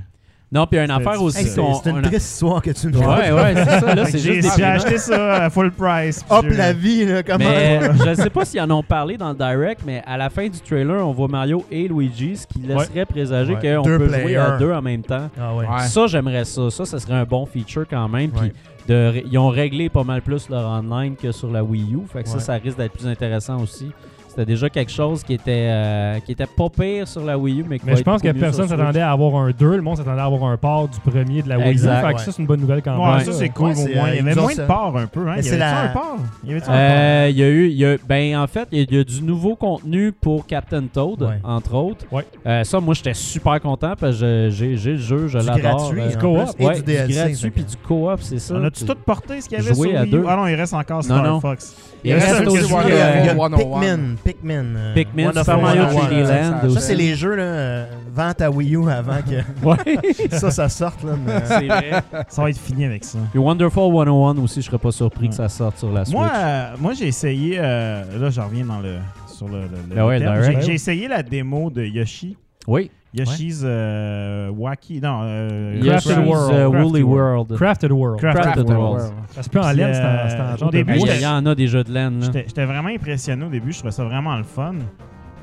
Non, 0.50 0.66
puis 0.66 0.76
il 0.76 0.78
y 0.78 0.80
a 0.80 0.84
une 0.84 0.90
affaire 0.90 1.22
aussi 1.22 1.44
c'est 1.44 1.90
une 1.90 2.00
triste 2.02 2.32
histoire 2.32 2.62
que 2.62 2.70
tu 2.70 2.86
me 2.88 2.96
Ouais, 2.98 3.32
ouais, 3.32 3.54
c'est 3.54 3.80
ça. 3.80 3.94
Là, 3.94 4.04
c'est 4.06 4.18
j'ai 4.18 4.34
juste 4.40 4.56
j'ai 4.56 4.64
acheté 4.64 4.96
ça 4.98 5.44
à 5.44 5.50
full 5.50 5.70
price. 5.70 6.24
Hop 6.30 6.46
la 6.48 6.72
vie, 6.72 7.04
là, 7.04 7.22
comment 7.22 7.44
Mais 7.44 7.80
je 8.02 8.08
ne 8.08 8.14
sais 8.14 8.30
pas 8.30 8.44
s'ils 8.46 8.60
en 8.62 8.70
ont 8.70 8.82
parlé 8.82 9.18
dans 9.18 9.28
le 9.28 9.34
direct, 9.34 9.82
mais 9.84 10.02
à 10.06 10.16
la 10.16 10.30
fin 10.30 10.48
du 10.48 10.58
trailer, 10.60 11.06
on 11.06 11.12
voit 11.12 11.28
Mario 11.28 11.64
et 11.70 11.86
Luigi, 11.86 12.36
ce 12.38 12.46
qui 12.46 12.60
laisserait 12.60 13.04
présager 13.04 13.54
Ouais. 13.54 13.76
qu'on 13.76 13.82
peut 13.82 14.08
jouer 14.08 14.36
à 14.36 14.56
deux 14.56 14.72
en 14.72 14.80
même 14.82 15.02
temps. 15.02 15.28
Ah 15.38 15.54
ouais. 15.54 15.66
Ouais. 15.66 15.86
Ça, 15.86 16.06
j'aimerais 16.06 16.44
ça. 16.44 16.70
Ça, 16.70 16.84
ça 16.86 16.98
serait 16.98 17.14
un 17.14 17.24
bon 17.24 17.44
feature 17.44 17.84
quand 17.88 18.08
même. 18.08 18.30
Puis 18.30 18.52
de 18.88 19.22
ils 19.30 19.36
ont 19.36 19.48
réglé 19.50 19.90
pas 19.90 20.02
mal 20.04 20.22
plus 20.22 20.48
leur 20.48 20.66
online 20.66 21.14
que 21.14 21.30
sur 21.30 21.50
la 21.50 21.62
Wii 21.62 21.94
U. 21.94 22.00
Fait 22.10 22.22
que 22.22 22.28
ça, 22.28 22.40
ça 22.40 22.54
risque 22.54 22.78
d'être 22.78 22.92
plus 22.92 23.06
intéressant 23.06 23.60
aussi. 23.60 23.90
C'était 24.38 24.52
déjà 24.52 24.70
quelque 24.70 24.92
chose 24.92 25.24
qui 25.24 25.34
était, 25.34 25.66
euh, 25.68 26.20
qui 26.20 26.30
était 26.30 26.46
pas 26.46 26.68
pire 26.68 27.08
sur 27.08 27.24
la 27.24 27.36
Wii 27.36 27.58
U, 27.62 27.64
mais 27.68 27.80
Mais 27.84 27.96
je 27.96 28.04
pense 28.04 28.22
que 28.22 28.30
personne 28.30 28.68
s'attendait 28.68 29.00
à 29.00 29.10
avoir 29.10 29.34
un 29.34 29.50
2. 29.50 29.74
Le 29.74 29.82
monde 29.82 29.96
s'attendait 29.96 30.20
à 30.20 30.26
avoir 30.26 30.44
un 30.44 30.56
port 30.56 30.86
du 30.86 31.00
premier 31.00 31.42
de 31.42 31.48
la 31.48 31.56
Wii 31.58 31.66
U. 31.66 31.70
Exact, 31.72 32.06
Fait 32.06 32.12
que 32.12 32.18
ouais. 32.18 32.24
ça, 32.24 32.30
c'est 32.30 32.38
une 32.42 32.46
bonne 32.46 32.60
nouvelle 32.60 32.80
quand 32.80 32.96
Ouais, 32.96 33.16
même. 33.16 33.24
ça 33.24 33.32
c'est 33.32 33.48
cool 33.48 33.70
Ouais, 33.70 33.72
au 33.72 33.74
c'est, 33.74 33.94
moins. 33.96 34.04
euh, 34.04 34.10
Il 34.12 34.16
y 34.16 34.20
avait 34.20 34.40
moins 34.40 34.54
de 34.54 34.62
parts 34.62 34.96
un 34.96 35.06
peu. 35.08 35.26
Hein? 35.28 35.32
Il 35.38 35.40
y 35.40 35.42
c'est 35.42 35.50
avait 35.54 35.58
la- 35.58 35.82
un 35.82 35.88
port? 35.88 36.16
Il 36.44 36.50
y 36.50 36.52
avait 36.52 36.62
un 36.62 36.66
port? 36.66 36.74
Euh, 36.76 37.26
Il 37.30 37.36
y 37.36 37.42
a 37.42 37.48
eu, 37.48 37.66
il 37.66 37.74
y 37.78 37.84
a- 37.84 37.96
ben 38.08 38.36
en 38.38 38.46
fait, 38.46 38.68
il 38.70 38.78
y, 38.78 38.80
a- 38.82 38.86
il 38.88 38.96
y 38.96 39.00
a 39.00 39.02
du 39.04 39.22
nouveau 39.22 39.56
contenu 39.56 40.12
pour 40.12 40.46
Captain 40.46 40.84
Toad, 40.84 41.20
Ouais. 41.20 41.40
entre 41.42 41.74
autres. 41.74 42.04
Ouais. 42.12 42.24
Euh, 42.46 42.62
ça, 42.62 42.78
moi, 42.78 42.94
j'étais 42.94 43.14
super 43.14 43.60
content 43.60 43.94
parce 43.98 44.20
que 44.20 44.50
j'ai 44.52 44.68
le 44.76 44.96
jeu, 44.98 45.26
je 45.26 45.38
Du 45.40 45.46
l'adore. 45.46 45.58
gratuit, 45.90 46.02
en 46.16 46.20
co-op, 46.20 46.76
du 46.76 46.82
DLC. 46.84 47.12
gratuit 47.12 47.50
puis 47.50 47.64
du 47.64 47.76
co-op, 47.76 48.20
c'est 48.22 48.38
ça. 48.38 48.54
On 48.54 48.62
a-tu 48.62 48.84
tout 48.84 48.94
porté 49.04 49.40
ce 49.40 49.48
qu'il 49.48 49.58
y 49.58 49.60
avait 49.60 49.74
sur 49.74 49.82
Wii 49.82 49.96
U? 50.00 50.06
deux. 50.06 50.24
Ah 50.28 50.36
non, 50.36 50.46
il 50.46 50.54
reste 50.54 50.74
encore 50.74 50.98
Non, 50.98 51.02
Star 51.02 51.24
non. 51.24 51.40
Fox. 51.40 51.74
Il 52.04 52.12
reste 52.14 52.46
aussi 52.46 52.62
que 52.62 52.88
Il 52.88 52.94
y 52.94 52.98
a, 53.00 53.18
je 53.18 53.20
il 53.20 53.26
y 53.26 53.28
a 53.28 53.34
101. 53.34 53.50
Pikmin. 53.56 53.98
Pikmin. 54.24 54.64
euh, 54.76 54.94
Pikmin, 54.94 55.24
Wonderful 55.26 55.54
Super 55.54 55.60
Mario 55.62 55.82
101. 55.82 56.08
3D 56.08 56.62
Land 56.62 56.70
Ça, 56.74 56.80
c'est 56.80 56.94
les 56.94 57.14
jeux, 57.14 57.34
là, 57.34 57.42
euh, 57.42 57.86
vente 58.14 58.40
à 58.40 58.50
Wii 58.50 58.76
U 58.76 58.90
avant 58.90 59.18
que 59.22 59.66
Ouais, 59.66 59.98
ça, 60.30 60.50
ça 60.50 60.68
sorte. 60.68 61.02
Là, 61.04 61.12
mais- 61.26 61.40
c'est 61.46 61.66
vrai. 61.66 61.90
Ça 62.28 62.42
va 62.42 62.50
être 62.50 62.58
fini 62.58 62.84
avec 62.84 63.04
ça. 63.04 63.18
Puis 63.30 63.38
Wonderful 63.38 63.92
101 63.92 64.38
aussi, 64.38 64.60
je 64.62 64.66
serais 64.66 64.78
pas 64.78 64.92
surpris 64.92 65.24
Ouais. 65.24 65.28
que 65.30 65.34
ça 65.34 65.48
sorte 65.48 65.78
sur 65.78 65.90
la 65.92 66.04
Switch. 66.04 66.16
Moi, 66.16 66.30
euh, 66.34 66.70
moi 66.78 66.92
j'ai 66.92 67.06
essayé. 67.08 67.56
euh, 67.58 68.02
là, 68.20 68.30
j'en 68.30 68.46
reviens 68.46 68.64
dans 68.64 68.80
le, 68.80 68.96
sur 69.26 69.48
le. 69.48 69.62
le- 69.62 69.68
le 69.90 69.94
Ben 69.94 70.04
ouais, 70.06 70.60
J'ai 70.62 70.74
essayé 70.74 71.08
la 71.08 71.22
démo 71.22 71.70
de 71.70 71.82
Yoshi. 71.84 72.36
Oui. 72.68 72.90
Yoshi's 73.14 73.62
euh, 73.64 74.50
Wacky. 74.50 75.00
Non, 75.00 75.20
euh, 75.22 75.80
Yoshi's 75.82 76.04
Crafted 76.12 76.18
uh, 76.26 76.28
World. 76.28 76.74
Woolly 76.84 77.02
World. 77.02 77.56
Crafted 77.56 77.90
World. 77.90 78.20
Crafted, 78.20 78.42
Crafted 78.42 78.68
World. 78.68 79.00
World. 79.00 79.12
Ça 79.30 79.42
se 79.42 79.48
peut 79.48 79.60
en 79.60 79.72
laine, 79.72 79.94
c'est 79.94 80.00
euh, 80.02 80.24
un- 80.24 80.28
c'est 80.28 80.36
un 80.36 80.54
au 80.54 80.56
genre 80.58 80.70
de 80.70 80.76
début, 80.76 80.92
Il 80.98 81.20
y, 81.22 81.26
en 81.26 81.46
a 81.46 81.54
des 81.54 81.66
jeux 81.68 81.82
de 81.84 81.90
laine. 81.92 82.20
J'étais 82.22 82.66
vraiment 82.66 82.90
impressionné 82.90 83.44
au 83.46 83.48
début. 83.48 83.72
Je 83.72 83.78
trouvais 83.78 83.92
ça 83.92 84.04
vraiment 84.04 84.36
le 84.36 84.44
fun. 84.44 84.74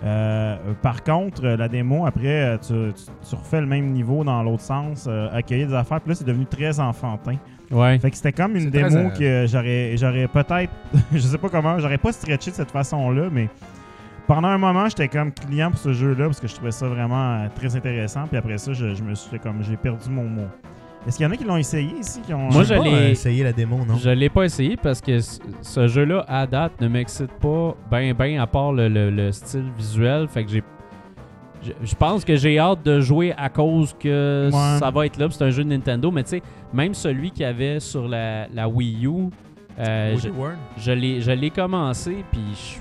Euh, 0.04 0.56
par 0.84 1.04
contre, 1.04 1.44
euh, 1.46 1.58
la 1.58 1.68
démo, 1.68 2.06
après, 2.06 2.28
euh, 2.28 2.58
tu, 2.58 2.74
tu- 2.94 3.12
tu 3.30 3.36
refais 3.36 3.62
le 3.62 3.68
même 3.68 3.92
niveau 3.92 4.24
dans 4.24 4.44
l'autre 4.44 4.62
sens, 4.62 5.06
euh, 5.08 5.28
accueillir 5.34 5.68
des 5.70 5.74
affaires. 5.74 6.02
Puis 6.02 6.10
là, 6.10 6.16
c'est 6.16 6.28
devenu 6.28 6.46
très 6.46 6.80
enfantin. 6.80 7.38
Ouais. 7.72 7.98
Fait 7.98 8.12
que 8.12 8.18
c'était 8.18 8.32
comme 8.34 8.56
une 8.56 8.70
très, 8.70 8.84
démo 8.84 9.10
euh, 9.10 9.10
que 9.10 9.48
j'aurais 9.48 9.98
j'aurais 9.98 10.28
peut-être, 10.28 10.72
je 11.14 11.18
sais 11.20 11.38
pas 11.40 11.50
comment, 11.50 11.80
j'aurais 11.80 11.98
pas 11.98 12.12
stretché 12.12 12.52
de 12.52 12.56
cette 12.56 12.70
façon-là, 12.72 13.30
mais 13.32 13.50
pendant 14.28 14.48
un 14.50 14.58
moment, 14.58 14.88
j'étais 14.90 15.08
comme 15.08 15.32
client 15.32 15.70
pour 15.72 15.80
ce 15.80 15.94
jeu-là 15.94 16.26
parce 16.26 16.40
que 16.40 16.48
je 16.48 16.56
trouvais 16.56 16.72
ça 16.72 16.88
vraiment 16.88 17.44
euh, 17.44 17.48
très 17.56 17.76
intéressant. 17.76 18.28
Puis 18.28 18.38
après 18.38 18.58
ça, 18.58 18.74
je, 18.74 18.94
je 18.96 19.04
me 19.04 19.14
suis 19.16 19.30
fait 19.30 19.40
comme, 19.40 19.62
j'ai 19.64 19.78
perdu 19.78 20.10
mon, 20.10 20.24
mon, 20.26 20.48
Est-ce 21.08 21.18
qu'il 21.18 21.26
y 21.26 21.30
en 21.30 21.32
a 21.32 21.38
qui 21.38 21.44
l'ont 21.44 21.58
essayé 21.58 21.92
ici 22.00 22.22
qui 22.22 22.34
ont, 22.34 22.50
Moi, 22.52 22.64
je 22.64 22.74
l'ai- 22.74 22.94
euh, 22.94 23.10
essayé 23.12 23.44
la 23.44 23.54
démo, 23.54 23.78
non? 23.86 23.96
Je 23.98 24.10
l'ai 24.10 24.30
pas 24.30 24.44
essayé 24.44 24.76
parce 24.78 25.02
que 25.02 25.20
ce 25.20 25.88
jeu-là, 25.88 26.26
à 26.28 26.48
date, 26.48 26.80
ne 26.82 26.88
m'excite 26.88 27.32
pas 27.34 27.76
ben 27.92 28.14
ben 28.14 28.40
à 28.40 28.48
part 28.48 28.74
le, 28.74 28.88
le- 28.90 29.12
le 29.12 29.32
style 29.32 29.66
visuel. 29.78 30.28
Fait 30.28 30.44
que 30.46 30.52
j'ai. 30.52 30.64
Je, 31.64 31.72
je 31.84 31.96
pense 31.96 32.24
que 32.24 32.36
j'ai 32.36 32.60
hâte 32.60 32.84
de 32.86 33.00
jouer 33.00 33.34
à 33.38 33.50
cause 33.50 33.96
que 34.00 34.50
Ouais. 34.52 34.80
ça 34.80 34.92
va 34.92 35.06
être 35.08 35.18
là. 35.18 35.28
C'est 35.32 35.44
un 35.44 35.50
jeu 35.50 35.64
de 35.64 35.70
Nintendo. 35.70 36.12
Mais 36.12 36.24
tu 36.24 36.30
sais, 36.30 36.42
même 36.74 36.94
celui 36.94 37.32
qu'il 37.32 37.42
y 37.42 37.46
avait 37.46 37.80
sur 37.80 38.08
la, 38.08 38.48
la 38.50 38.68
Wii 38.70 39.06
U, 39.08 39.30
euh, 39.80 40.16
je, 40.18 40.30
je 40.78 40.92
l'ai 40.92 41.22
je 41.22 41.32
l'ai 41.32 41.50
commencé. 41.50 42.24
Puis 42.32 42.42
je, 42.54 42.80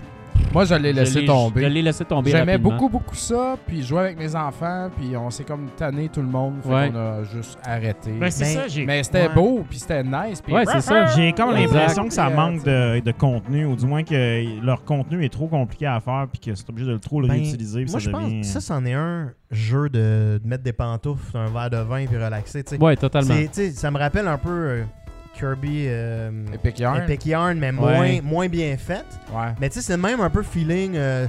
Moi, 0.52 0.64
je 0.66 0.74
l'ai 0.76 0.92
je 0.92 0.96
laissé 1.00 1.20
l'ai- 1.22 1.26
tomber. 1.26 1.62
Je 1.62 1.66
l'ai 1.66 1.82
laissé 1.82 2.04
tomber. 2.04 2.30
J'aimais 2.30 2.58
beaucoup, 2.58 2.88
beaucoup 2.88 3.16
ça, 3.16 3.56
puis 3.66 3.82
jouer 3.82 4.00
avec 4.00 4.18
mes 4.18 4.36
enfants, 4.36 4.88
puis 4.96 5.16
on 5.16 5.28
s'est 5.28 5.42
comme 5.42 5.66
tanné 5.76 6.08
tout 6.08 6.20
le 6.22 6.28
monde, 6.28 6.54
fait 6.62 6.68
Ouais. 6.72 6.90
qu'on 6.90 6.96
a 6.96 7.24
juste 7.24 7.58
arrêté. 7.64 8.12
Ben, 8.12 8.30
c'est 8.30 8.44
Mais- 8.44 8.54
ça, 8.54 8.68
j'ai. 8.68 8.86
mais 8.86 9.02
c'était 9.02 9.26
ouais. 9.28 9.34
beau, 9.34 9.64
puis 9.68 9.78
c'était 9.80 10.04
nice. 10.04 10.40
Puis 10.40 10.54
Ouais, 10.54 10.64
c'est 10.64 10.80
ça. 10.80 11.06
J'ai 11.06 11.32
comme 11.32 11.52
l'impression 11.52 12.06
que 12.06 12.14
ça 12.14 12.30
manque 12.30 12.62
de, 12.64 13.00
de 13.00 13.12
contenu, 13.12 13.64
ou 13.66 13.74
du 13.74 13.84
moins 13.86 14.04
que 14.04 14.64
leur 14.64 14.84
contenu 14.84 15.24
est 15.24 15.28
trop 15.32 15.48
compliqué 15.48 15.86
à 15.86 15.98
faire, 16.00 16.26
puis 16.30 16.40
que 16.40 16.54
c'est 16.54 16.68
obligé 16.70 16.86
de 16.88 16.92
le 16.92 17.00
trop 17.00 17.20
le 17.20 17.26
Ben, 17.26 17.34
réutiliser. 17.34 17.84
Moi, 17.90 17.98
je 17.98 18.10
pense 18.10 18.30
que 18.30 18.42
ça, 18.44 18.60
c'en 18.60 18.84
est 18.84 18.94
un 18.94 19.32
jeu 19.50 19.88
de, 19.88 20.40
de 20.42 20.48
mettre 20.48 20.62
des 20.62 20.72
pantoufles, 20.72 21.36
un 21.36 21.46
verre 21.50 21.70
de 21.70 21.76
vin 21.78 22.06
puis 22.06 22.16
relaxer. 22.16 22.62
tu 22.62 22.76
sais. 22.76 22.82
Ouais, 22.82 22.94
totalement. 22.96 23.34
C'est- 23.34 23.48
tu 23.48 23.54
sais, 23.54 23.70
ça 23.72 23.90
me 23.90 23.98
rappelle 23.98 24.28
un 24.28 24.38
peu 24.38 24.50
euh, 24.50 24.84
Kirby 25.38 25.86
euh, 25.88 26.30
Epic 26.52 26.78
Yarn. 26.78 27.02
Epic 27.02 27.26
Yarn, 27.26 27.58
mais 27.58 27.72
moins, 27.72 28.00
Ouais. 28.00 28.20
moins 28.22 28.48
bien 28.48 28.76
fait. 28.76 29.04
Ouais. 29.32 29.52
Mais 29.60 29.68
tu 29.68 29.74
sais, 29.76 29.82
c'est 29.82 29.96
même 29.96 30.20
un 30.20 30.30
peu 30.30 30.42
feeling. 30.42 30.94
euh, 30.96 31.26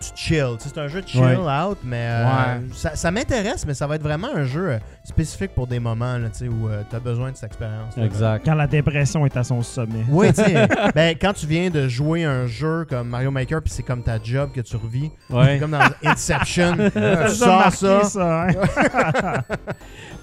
tu 0.00 0.10
chill. 0.14 0.56
C'est 0.58 0.78
un 0.78 0.88
jeu 0.88 1.02
de 1.02 1.08
chill 1.08 1.20
Ouais. 1.20 1.36
out, 1.36 1.78
mais 1.82 2.06
euh, 2.08 2.24
Ouais. 2.24 2.60
ça, 2.72 2.94
ça 2.96 3.10
m'intéresse, 3.10 3.66
mais 3.66 3.74
ça 3.74 3.86
va 3.86 3.96
être 3.96 4.02
vraiment 4.02 4.28
un 4.34 4.44
jeu 4.44 4.70
euh, 4.72 4.78
spécifique 5.04 5.54
pour 5.54 5.66
des 5.66 5.80
moments 5.80 6.16
là, 6.18 6.28
tu 6.30 6.38
sais, 6.40 6.48
où 6.48 6.68
tu 6.88 6.94
as 6.96 7.00
besoin 7.00 7.30
de 7.32 7.36
cette 7.36 7.50
expérience. 7.50 7.96
Exact. 7.98 8.42
Quand 8.44 8.54
la 8.54 8.66
dépression 8.66 9.26
est 9.26 9.36
à 9.36 9.44
son 9.44 9.62
sommet. 9.62 10.04
Oui, 10.08 10.28
tu 10.28 10.42
sais, 10.42 10.68
ben, 10.94 11.16
quand 11.20 11.32
tu 11.32 11.46
viens 11.46 11.70
de 11.70 11.88
jouer 11.88 12.24
un 12.24 12.46
jeu 12.46 12.86
comme 12.88 13.08
Mario 13.08 13.30
Maker, 13.30 13.60
puis 13.62 13.72
c'est 13.72 13.82
comme 13.82 14.02
ta 14.02 14.18
job 14.22 14.50
que 14.54 14.60
tu 14.60 14.76
revis, 14.76 15.10
Ouais. 15.30 15.58
comme 15.58 15.72
dans 15.72 15.80
Inception, 16.04 16.76
tu 16.92 17.00
Ça, 17.00 17.28
sors 17.28 17.72
ça. 17.72 18.04
ça, 18.04 18.42
hein? 18.46 19.42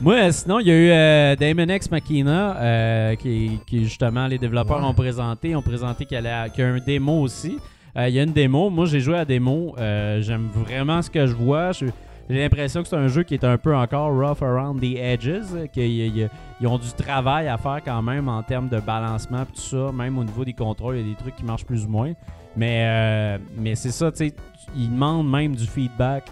Moi, 0.01 0.15
euh, 0.15 0.31
sinon, 0.31 0.59
il 0.59 0.67
y 0.67 0.71
a 0.71 0.73
eu 0.75 0.89
euh, 0.91 1.35
Damon 1.35 1.73
X 1.73 1.89
Machina, 1.89 2.57
euh, 2.57 3.15
qui, 3.15 3.59
qui, 3.65 3.83
justement, 3.85 4.27
les 4.27 4.37
développeurs 4.37 4.79
Ouais. 4.79 4.85
ont 4.85 4.93
présenté. 4.93 5.49
Ils 5.49 5.55
ont 5.55 5.61
présenté 5.61 6.05
qu'il 6.05 6.15
y, 6.15 6.17
allait- 6.17 6.49
qu'il 6.51 6.63
y 6.63 6.67
a 6.67 6.71
un 6.71 6.79
démo 6.79 7.21
aussi. 7.21 7.57
Euh, 7.97 8.09
il 8.09 8.15
y 8.15 8.19
a 8.19 8.23
une 8.23 8.33
démo. 8.33 8.69
Moi, 8.69 8.85
j'ai 8.85 8.99
joué 8.99 9.15
à 9.15 9.19
la 9.19 9.25
démo. 9.25 9.73
Euh, 9.77 10.21
J'aime 10.21 10.47
vraiment 10.53 11.01
ce 11.01 11.09
que 11.09 11.25
je 11.25 11.33
vois. 11.33 11.71
Je- 11.71 11.85
J'ai 12.29 12.39
l'impression 12.39 12.81
que 12.81 12.87
c'est 12.87 12.95
un 12.95 13.07
jeu 13.07 13.21
qui 13.21 13.35
est 13.35 13.43
un 13.43 13.57
peu 13.59 13.75
encore 13.75 14.09
rough 14.11 14.41
around 14.41 14.81
the 14.81 14.97
edges. 14.97 15.27
euh, 15.55 15.67
Qu'ils 15.67 16.27
ils 16.59 16.67
ont 16.67 16.77
du 16.79 16.91
travail 16.93 17.47
à 17.47 17.57
faire 17.57 17.81
quand 17.85 18.01
même 18.01 18.27
en 18.27 18.41
termes 18.41 18.67
de 18.67 18.79
balancement 18.79 19.43
et 19.43 19.45
tout 19.45 19.61
ça. 19.61 19.91
Même 19.93 20.17
au 20.17 20.23
niveau 20.23 20.43
des 20.43 20.53
contrôles, 20.53 20.95
il 20.97 21.01
y 21.01 21.05
a 21.05 21.13
des 21.13 21.15
trucs 21.21 21.35
qui 21.35 21.45
marchent 21.45 21.65
plus 21.65 21.85
ou 21.85 21.89
moins. 21.89 22.13
Mais, 22.57 22.83
euh, 22.85 23.37
mais 23.57 23.75
c'est 23.75 23.91
ça, 23.91 24.11
tu 24.11 24.17
sais, 24.29 24.33
ils 24.75 24.89
demandent 24.89 25.29
même 25.29 25.55
du 25.55 25.65
feedback 25.67 26.25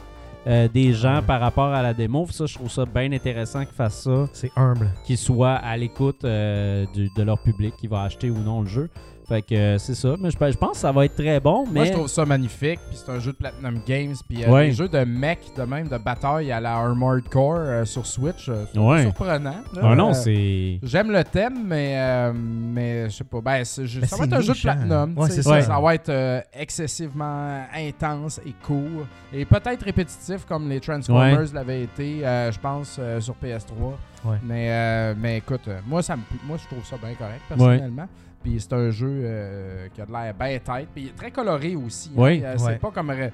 euh, 0.47 0.67
des 0.67 0.93
gens 0.93 1.21
par 1.25 1.39
rapport 1.39 1.71
à 1.71 1.81
la 1.83 1.93
démo. 1.93 2.25
Ça, 2.31 2.45
je 2.47 2.55
trouve 2.55 2.71
ça 2.71 2.85
bien 2.85 3.11
intéressant 3.11 3.63
qu'ils 3.63 3.75
fassent 3.75 4.01
ça, 4.03 4.27
C'est 4.33 4.51
humble. 4.55 4.89
qu'ils 5.05 5.17
soient 5.17 5.53
à 5.55 5.77
l'écoute 5.77 6.25
euh, 6.25 6.85
de 6.95 7.23
leur 7.23 7.37
public 7.43 7.75
qui 7.77 7.85
va 7.87 8.01
acheter 8.01 8.29
ou 8.31 8.39
non 8.39 8.61
le 8.61 8.67
jeu. 8.67 8.89
Fait 9.27 9.41
que 9.41 9.55
euh, 9.55 9.77
c'est 9.77 9.95
ça. 9.95 10.15
Mais 10.19 10.29
je, 10.31 10.37
je 10.51 10.57
pense 10.57 10.71
que 10.71 10.77
ça 10.77 10.91
va 10.91 11.05
être 11.05 11.15
très 11.15 11.39
bon. 11.39 11.63
Mais 11.67 11.71
Moi, 11.79 11.85
je 11.85 11.91
trouve 11.93 12.07
ça 12.07 12.25
magnifique. 12.25 12.79
Puis 12.89 12.99
c'est 13.03 13.11
un 13.11 13.19
jeu 13.19 13.31
de 13.31 13.37
Platinum 13.37 13.79
Games. 13.87 14.13
Puis 14.27 14.43
euh, 14.43 14.49
Ouais. 14.51 14.65
les 14.67 14.71
jeux 14.73 14.89
de 14.89 14.99
mech, 15.05 15.39
de 15.55 15.63
même, 15.63 15.87
de 15.87 15.97
bataille 15.97 16.51
à 16.51 16.59
la 16.59 16.73
Armored 16.75 17.27
Core 17.29 17.55
euh, 17.59 17.85
sur 17.85 18.05
Switch, 18.05 18.49
euh, 18.49 18.65
c'est 18.73 18.79
Ouais. 18.79 19.03
surprenant. 19.03 19.55
là. 19.73 19.81
Ah 19.81 19.95
non, 19.95 20.09
Euh, 20.09 20.13
c'est. 20.13 20.79
J'aime 20.83 21.11
le 21.11 21.23
thème, 21.23 21.65
mais, 21.65 21.93
euh, 21.97 22.33
mais 22.35 23.09
je 23.09 23.15
sais 23.17 23.23
pas. 23.23 23.39
Ben, 23.41 23.63
c'est- 23.63 23.85
je- 23.87 24.01
Mais 24.01 24.07
ça 24.07 24.17
va 24.17 24.25
être 24.25 24.33
un 24.33 24.41
jeu 24.41 24.53
de 24.53 24.57
hein. 24.59 24.61
Platinum. 24.61 25.17
Ouais, 25.17 25.29
ça. 25.29 25.61
Ça 25.61 25.79
va 25.79 25.95
être 25.95 26.09
euh, 26.09 26.41
excessivement 26.53 27.61
intense 27.75 28.39
et 28.45 28.53
court. 28.65 29.05
Et 29.33 29.45
peut-être 29.45 29.83
répétitif 29.83 30.45
comme 30.45 30.69
les 30.69 30.79
Transformers 30.79 31.53
l'avaient 31.53 31.83
été, 31.83 32.25
euh, 32.25 32.51
je 32.51 32.59
pense, 32.59 32.97
euh, 32.99 33.19
sur 33.21 33.35
PS3. 33.35 33.93
Ouais. 34.25 34.37
Mais, 34.43 34.67
euh, 34.69 35.13
mais 35.17 35.37
écoute, 35.37 35.67
moi, 35.87 36.01
ça 36.01 36.15
me, 36.15 36.21
moi, 36.45 36.57
je 36.61 36.67
trouve 36.67 36.85
ça 36.85 36.97
bien 36.97 37.13
correct, 37.15 37.41
personnellement. 37.47 38.07
Puis 38.43 38.55
c'est 38.59 38.73
un 38.73 38.89
jeu 38.91 39.21
euh, 39.23 39.87
qui 39.93 40.01
a 40.01 40.05
de 40.05 40.11
l'air 40.11 40.33
bien 40.33 40.59
tête. 40.59 40.87
Puis 40.93 41.03
il 41.03 41.07
est 41.07 41.15
très 41.15 41.31
coloré 41.31 41.75
aussi. 41.75 42.09
hein. 42.09 42.17
Oui. 42.17 42.41
Euh, 42.43 42.53
Ouais. 42.53 42.57
C'est 42.59 42.79
pas 42.79 42.91
comme 42.91 43.09
ré- 43.09 43.31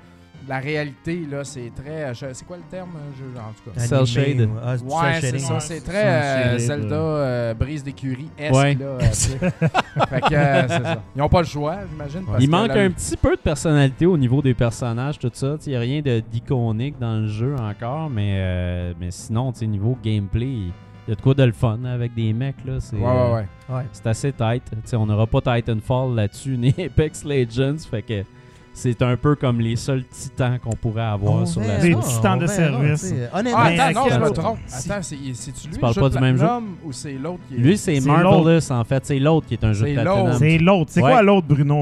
la 0.47 0.59
réalité, 0.59 1.27
là. 1.29 1.43
C'est 1.43 1.69
très. 1.75 2.13
je- 2.15 2.27
C'est 2.33 2.45
quoi 2.45 2.55
le 2.57 2.63
terme, 2.71 2.91
euh, 2.95 3.17
jeu, 3.17 3.25
en 3.37 3.51
tout 3.51 3.69
cas? 3.71 3.79
Cell 3.85 4.05
shade. 4.05 4.49
ah, 4.63 4.75
Ouais, 4.75 5.19
c'est 5.19 5.37
ça. 5.39 5.53
Ouais, 5.55 5.59
C'est 5.59 5.81
très 5.81 6.05
euh, 6.05 6.57
Zelda 6.57 6.95
euh, 6.95 7.53
brise 7.53 7.83
d'écurie 7.83 8.29
esque 8.37 8.55
Ouais. 8.55 8.73
là. 8.75 8.99
fait 9.09 10.21
que 10.21 10.33
euh, 10.33 10.61
c'est 10.67 10.83
ça. 10.83 11.03
Ils 11.15 11.19
n'ont 11.19 11.27
pas 11.29 11.41
le 11.41 11.47
choix, 11.47 11.77
j'imagine. 11.91 12.21
Il 12.39 12.45
que 12.47 12.51
manque 12.51 12.69
un 12.71 12.89
petit 12.91 13.17
peu 13.17 13.35
de 13.35 13.41
personnalité 13.41 14.05
au 14.05 14.17
niveau 14.17 14.41
des 14.41 14.53
personnages, 14.53 15.19
tout 15.19 15.29
ça. 15.33 15.57
Il 15.65 15.69
n'y 15.71 15.75
a 15.75 15.79
rien 15.81 16.01
de- 16.01 16.21
d'iconique 16.31 16.97
dans 16.99 17.15
le 17.19 17.27
jeu 17.27 17.55
encore, 17.59 18.09
mais, 18.09 18.35
euh, 18.39 18.93
mais 18.99 19.11
sinon, 19.11 19.51
tu 19.51 19.59
sais, 19.59 19.67
niveau 19.67 19.97
gameplay, 20.03 20.47
il 20.47 20.71
y 21.07 21.11
a 21.11 21.15
de 21.15 21.21
quoi 21.21 21.33
de 21.33 21.43
le 21.43 21.51
fun 21.51 21.79
avec 21.85 22.13
des 22.13 22.33
mecs. 22.33 22.63
là. 22.65 22.73
C'est 22.79 22.95
Ouais, 22.97 23.01
ouais, 23.03 23.45
ouais. 23.75 23.83
C'est 23.91 24.07
assez 24.07 24.31
tight. 24.31 24.63
Tu 24.69 24.77
sais, 24.85 24.95
on 24.95 25.05
n'aura 25.05 25.25
pas 25.27 25.41
Titanfall 25.41 26.15
là-dessus, 26.15 26.57
ni 26.57 26.73
Apex 26.77 27.23
Legends. 27.23 27.77
Fait 27.89 28.01
que 28.01 28.23
c'est 28.71 29.01
un 29.01 29.17
peu 29.17 29.35
comme 29.35 29.59
les 29.59 29.75
seuls 29.75 30.05
titans 30.05 30.57
qu'on 30.59 30.69
pourrait 30.75 31.01
avoir 31.01 31.33
On 31.33 31.45
sur 31.45 31.59
la 31.61 31.79
Des 31.79 31.95
titans 31.95 32.39
de 32.39 32.47
service. 32.47 33.13
Honnêtement, 33.33 33.59
Ah, 33.61 33.65
attends, 33.89 34.03
non, 34.05 34.09
je 34.09 34.19
me 34.19 34.29
trompe. 34.29 34.57
Si- 34.67 34.89
Attends, 34.91 35.01
c'est- 35.01 35.15
c'est-tu 35.33 35.67
lui 35.67 35.73
Tu 35.73 35.79
parles 35.81 35.95
pas 35.95 36.09
de 36.09 36.15
du 36.15 36.21
même 36.21 36.37
jeu? 36.37 36.47
Ou 36.85 36.91
c'est 36.93 37.13
l'autre 37.13 37.39
qui 37.49 37.55
est. 37.55 37.57
Lui, 37.57 37.77
c'est 37.77 37.99
C'est 37.99 38.07
Marvelous, 38.07 38.71
en 38.71 38.83
fait. 38.85 39.05
C'est 39.05 39.19
l'autre 39.19 39.47
qui 39.47 39.55
est 39.55 39.63
un 39.65 39.73
jeu 39.73 39.87
de 39.89 39.93
Platinum. 39.95 40.33
C'est 40.37 40.57
l'autre. 40.59 40.91
C'est 40.93 41.01
Ouais. 41.01 41.09
quoi 41.11 41.21
l'autre, 41.23 41.47
Bruno? 41.47 41.81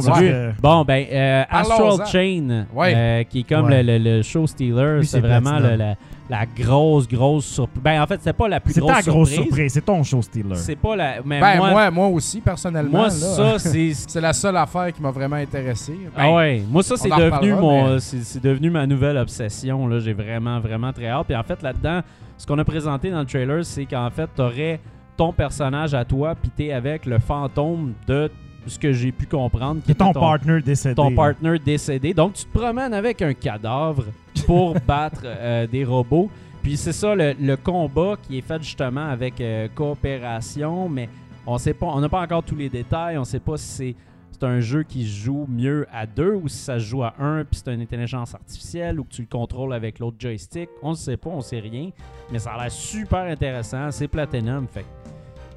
Bon, 0.62 0.86
ben, 0.86 1.06
euh. 1.12 1.44
Astral 1.50 2.08
Chain, 2.08 2.66
Ouais. 2.74 2.94
euh, 2.96 3.24
qui 3.26 3.40
est 3.42 3.44
comme 3.50 3.66
Ouais. 3.66 3.84
le, 3.84 3.98
le- 4.00 4.18
le 4.18 4.22
show 4.24 4.48
stealer, 4.48 5.00
Lui, 5.00 5.06
c'est 5.06 5.18
c'est 5.18 5.20
vraiment 5.28 5.60
le- 5.60 5.76
la, 5.76 5.96
la 6.30 6.46
grosse, 6.46 7.08
grosse 7.08 7.46
surprise. 7.46 7.82
Ben, 7.84 8.02
en 8.02 8.06
fait, 8.08 8.20
c'est 8.22 8.34
pas 8.34 8.48
la 8.48 8.60
plus 8.60 8.74
C'est 8.74 8.80
grosse 8.82 8.94
ta 8.94 9.02
grosse 9.02 9.30
surprise. 9.30 9.48
surprise. 9.48 9.74
C'est 9.74 9.86
ton 9.86 10.04
show 10.04 10.22
stealer. 10.22 10.56
C'est 10.56 10.76
pas 10.76 10.96
la. 10.96 11.16
Mais 11.24 11.40
Ben, 11.40 11.58
moi, 11.58 11.70
moi, 11.72 11.92
moi 11.92 12.08
aussi, 12.08 12.42
personnellement. 12.42 12.98
moi, 13.00 13.08
là, 13.08 13.10
ça, 13.12 13.54
c'est. 13.60 13.94
C'est 13.94 14.22
la 14.22 14.34
seule 14.34 14.58
affaire 14.58 14.92
qui 14.92 15.02
m'a 15.02 15.12
vraiment 15.12 15.38
intéressé. 15.38 15.94
Ben, 16.16 16.24
Ah 16.24 16.34
ouais, 16.34 16.64
moi 16.70 16.84
ça 16.84 16.98
c'est 16.98 17.10
devenu 17.10 17.54
mon 17.54 17.94
mais- 17.94 18.00
c'est 18.00 18.24
c'est 18.24 18.44
devenu 18.44 18.70
ma 18.70 18.86
nouvelle 18.86 19.18
obsession 19.18 19.88
là, 19.88 20.00
j'ai 20.00 20.14
vraiment 20.14 20.60
vraiment 20.60 20.92
très 20.92 21.08
hâte. 21.08 21.28
Puis 21.28 21.36
en 21.36 21.44
fait 21.44 21.62
là-dedans, 21.62 22.02
ce 22.38 22.46
qu'on 22.46 22.58
a 22.60 22.64
présenté 22.66 23.10
dans 23.10 23.20
le 23.20 23.26
trailer, 23.26 23.64
c'est 23.66 23.86
qu'en 23.86 24.10
fait, 24.10 24.30
tu 24.36 24.42
aurais 24.42 24.80
ton 25.16 25.32
personnage 25.34 25.94
à 25.94 26.06
toi 26.06 26.36
puis 26.36 26.52
t'es 26.56 26.72
avec 26.72 27.06
le 27.06 27.20
fantôme 27.20 27.94
de 28.08 28.30
ce 28.68 28.80
que 28.80 28.92
j'ai 28.94 29.12
pu 29.12 29.26
comprendre 29.26 29.82
qui 29.86 29.96
ton 29.96 30.12
était 30.12 30.20
partner 30.20 30.62
décédé. 30.62 30.96
ton 30.96 31.14
partner 31.14 31.60
décédé. 31.60 32.14
Donc, 32.14 32.34
tu 32.34 32.46
te 32.46 32.58
promènes 32.58 32.94
avec 32.94 33.22
un 33.22 33.34
cadavre 33.34 34.06
pour 34.46 34.76
battre 34.88 35.22
euh, 35.26 35.68
des 35.68 35.84
robots. 35.84 36.30
Puis 36.62 36.78
c'est 36.78 36.92
ça, 36.92 37.16
le, 37.16 37.34
le 37.40 37.56
combat 37.56 38.16
qui 38.22 38.38
est 38.38 38.42
fait 38.42 38.62
justement 38.62 39.10
avec 39.10 39.40
euh, 39.40 39.68
coopération, 39.74 40.90
mais 40.90 41.10
on 41.46 41.58
sait 41.58 41.74
pas, 41.74 41.88
on 41.88 42.02
n'a 42.02 42.10
pas 42.10 42.22
encore 42.22 42.44
tous 42.44 42.56
les 42.56 42.70
détails. 42.70 43.18
On 43.18 43.24
sait 43.24 43.40
pas 43.40 43.58
si 43.58 43.68
c'est 43.68 43.96
c'est 44.40 44.46
un 44.46 44.60
jeu 44.60 44.84
qui 44.84 45.04
se 45.04 45.24
joue 45.26 45.48
mieux 45.50 45.88
à 45.92 46.06
deux 46.06 46.34
ou 46.34 46.48
si 46.48 46.58
ça 46.58 46.76
se 46.76 46.86
joue 46.86 47.02
à 47.02 47.16
un, 47.20 47.44
puis 47.44 47.60
c'est 47.64 47.74
une 47.74 47.82
intelligence 47.82 48.36
artificielle 48.36 49.00
ou 49.00 49.04
que 49.04 49.10
tu 49.10 49.22
le 49.24 49.28
contrôles 49.28 49.74
avec 49.74 49.98
l'autre 49.98 50.18
joystick. 50.20 50.70
On 50.84 50.92
ne 50.92 50.96
sait 50.96 51.18
pas, 51.18 51.32
on 51.32 51.42
sait 51.42 51.60
rien. 51.60 51.90
Mais 52.32 52.38
ça 52.38 52.52
a 52.52 52.62
l'air 52.62 52.72
super 52.72 53.22
intéressant. 53.22 53.90
C'est 53.90 54.08
Platinum, 54.08 54.68
fait 54.68 54.86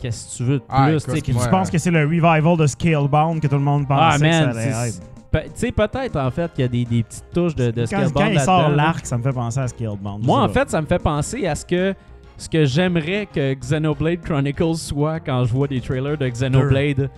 qu'est-ce 0.00 0.32
que 0.32 0.36
tu 0.38 0.42
veux 0.44 0.54
de 0.54 0.58
plus? 0.58 0.66
Ah, 0.70 0.90
écoute, 0.90 1.10
sais, 1.10 1.20
Tu 1.20 1.32
penses 1.50 1.70
que 1.70 1.78
c'est 1.78 1.90
le 1.90 2.00
revival 2.04 2.56
de 2.56 2.66
Scalebound 2.66 3.40
que 3.40 3.46
tout 3.46 3.54
le 3.56 3.60
monde 3.62 3.84
Ah, 3.90 4.12
pensait 4.12 4.26
que 4.28 4.32
ça 4.34 4.40
man, 4.46 4.56
allait 4.56 4.72
c'est- 4.72 4.88
être? 4.88 5.00
Pe- 5.30 5.44
Tu 5.44 5.50
sais, 5.54 5.70
peut-être 5.72 6.16
en 6.16 6.30
fait 6.32 6.52
qu'il 6.52 6.62
y 6.62 6.64
a 6.64 6.68
des, 6.68 6.84
des 6.84 7.02
petites 7.04 7.24
touches 7.32 7.54
de, 7.54 7.70
de 7.70 7.80
Quand, 7.82 7.86
Scalebound 7.86 8.14
quand 8.14 8.26
il 8.26 8.40
sort 8.40 8.68
l'arc, 8.70 9.06
ça 9.06 9.16
me 9.16 9.22
fait 9.22 9.32
penser 9.32 9.60
à 9.60 9.68
Scalebound. 9.68 10.24
Moi, 10.26 10.42
en 10.42 10.48
fait, 10.48 10.68
ça 10.68 10.80
me 10.80 10.86
fait 10.86 10.98
penser 10.98 11.46
à 11.46 11.54
ce 11.54 11.64
que 11.64 11.94
ce 12.36 12.48
que 12.48 12.64
j'aimerais 12.64 13.28
que 13.32 13.52
Xenoblade 13.54 14.22
Chronicles 14.22 14.74
soit 14.76 15.20
quand 15.20 15.44
je 15.44 15.52
vois 15.52 15.68
des 15.68 15.80
trailers 15.80 16.16
de 16.16 16.26
Xenoblade. 16.26 17.10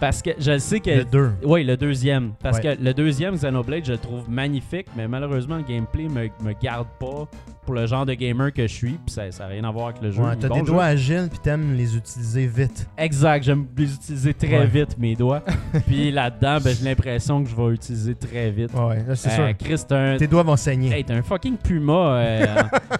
Parce 0.00 0.20
que 0.22 0.30
je 0.38 0.58
sais 0.58 0.80
que. 0.80 0.90
Le 0.90 1.04
2. 1.04 1.30
Oui, 1.44 1.64
le 1.64 1.76
deuxième. 1.76 2.32
Parce 2.42 2.58
Ouais. 2.58 2.76
que 2.76 2.82
le 2.82 2.92
deuxième 2.94 3.34
Xenoblade, 3.36 3.84
je 3.84 3.92
le 3.92 3.98
trouve 3.98 4.28
magnifique, 4.28 4.86
mais 4.96 5.06
malheureusement, 5.08 5.56
le 5.56 5.62
gameplay 5.62 6.08
me, 6.08 6.28
me 6.44 6.52
garde 6.60 6.88
pas 6.98 7.28
pour 7.64 7.74
le 7.74 7.86
genre 7.86 8.04
de 8.04 8.12
gamer 8.12 8.52
que 8.52 8.62
je 8.66 8.72
suis. 8.72 8.98
Puis 9.06 9.14
ça 9.14 9.22
n'a 9.28 9.46
rien 9.46 9.64
à 9.64 9.70
voir 9.70 9.86
avec 9.88 10.02
le 10.02 10.10
jeu. 10.10 10.20
Ouais, 10.22 10.36
t'as 10.38 10.48
bon, 10.48 10.54
des 10.56 10.60
jeu. 10.60 10.66
doigts 10.66 10.84
agiles 10.84 11.28
puis 11.30 11.38
t'aimes 11.38 11.74
les 11.74 11.96
utiliser 11.96 12.46
vite. 12.46 12.86
Exact, 12.98 13.42
j'aime 13.44 13.66
les 13.76 13.94
utiliser 13.94 14.34
très 14.34 14.58
Ouais. 14.58 14.66
vite, 14.66 14.98
mes 14.98 15.14
doigts. 15.16 15.42
Puis 15.86 16.10
là-dedans, 16.10 16.58
ben, 16.62 16.74
j'ai 16.78 16.84
l'impression 16.84 17.42
que 17.42 17.48
je 17.48 17.56
vais 17.56 17.72
utiliser 17.72 18.14
très 18.14 18.50
vite. 18.50 18.70
Ouais, 18.74 19.02
là, 19.06 19.14
c'est 19.16 19.30
Euh, 19.30 19.48
sûr. 19.48 19.56
Chris, 19.58 19.82
t'es 19.88 19.94
un, 19.94 20.16
Tes 20.18 20.26
doigts 20.26 20.42
vont 20.42 20.56
saigner. 20.56 20.92
hey, 20.92 21.04
t'es 21.04 21.14
un 21.14 21.22
fucking 21.22 21.56
puma 21.56 21.92
euh, 22.16 22.46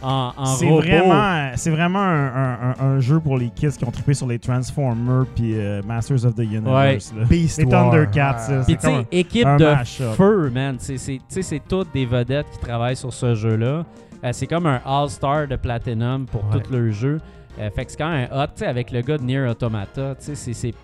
en, 0.03 0.33
en 0.37 0.47
C'est 0.47 0.66
robot. 0.69 0.81
vraiment, 0.81 1.51
c'est 1.57 1.71
vraiment 1.71 1.99
un, 2.01 2.27
un- 2.27 2.59
un- 2.81 2.85
un 2.87 3.01
jeu 3.01 3.21
pour 3.21 3.37
les 3.37 3.51
kids 3.51 3.73
qui 3.77 3.85
ont 3.85 3.91
trippé 3.91 4.14
sur 4.14 4.27
les 4.27 4.39
Transformers 4.39 5.27
puis 5.35 5.55
euh, 5.59 5.83
Masters 5.87 6.25
of 6.25 6.35
the 6.35 6.39
Universe. 6.41 6.64
Là. 6.85 7.24
Beast 7.28 7.59
Les 7.59 7.64
War. 7.64 7.91
Thundercats, 7.91 8.35
Puis 8.35 8.45
c'est 8.47 8.64
tu 8.76 8.80
sais, 8.80 8.87
comme 8.89 8.95
un- 9.01 9.05
équipe 9.12 9.47
un 9.47 9.57
de 9.57 9.64
mash-up. 9.64 10.14
feu, 10.14 10.51
man. 10.51 10.76
C'est- 10.78 10.99
c'est- 10.99 11.18
Tu 11.18 11.22
sais, 11.28 11.43
c'est 11.43 11.62
toutes 11.68 11.93
des 11.93 12.07
vedettes 12.07 12.47
qui 12.53 12.59
travaillent 12.59 12.97
sur 12.97 13.12
ce 13.12 13.35
jeu-là. 13.35 13.85
Euh, 14.24 14.30
c'est 14.32 14.47
comme 14.47 14.66
un 14.66 14.80
All-Star 14.87 15.47
de 15.49 15.57
Platinum 15.57 16.26
pour 16.26 16.45
Ouais. 16.47 16.61
tout 16.62 16.72
le 16.72 16.91
jeu. 16.91 17.20
Euh, 17.61 17.70
fait 17.70 17.85
que 17.85 17.91
c'est 17.93 17.97
quand 17.99 18.11
même 18.11 18.28
hot, 18.32 18.47
tu 18.47 18.53
sais, 18.57 18.66
avec 18.66 18.91
le 18.91 19.01
gars 19.03 19.18
de 19.18 19.22
Nier 19.22 19.47
Automata, 19.49 20.14
tu 20.16 20.24
sais, 20.24 20.35
c'est- 20.35 20.53
c'est. 20.55 20.74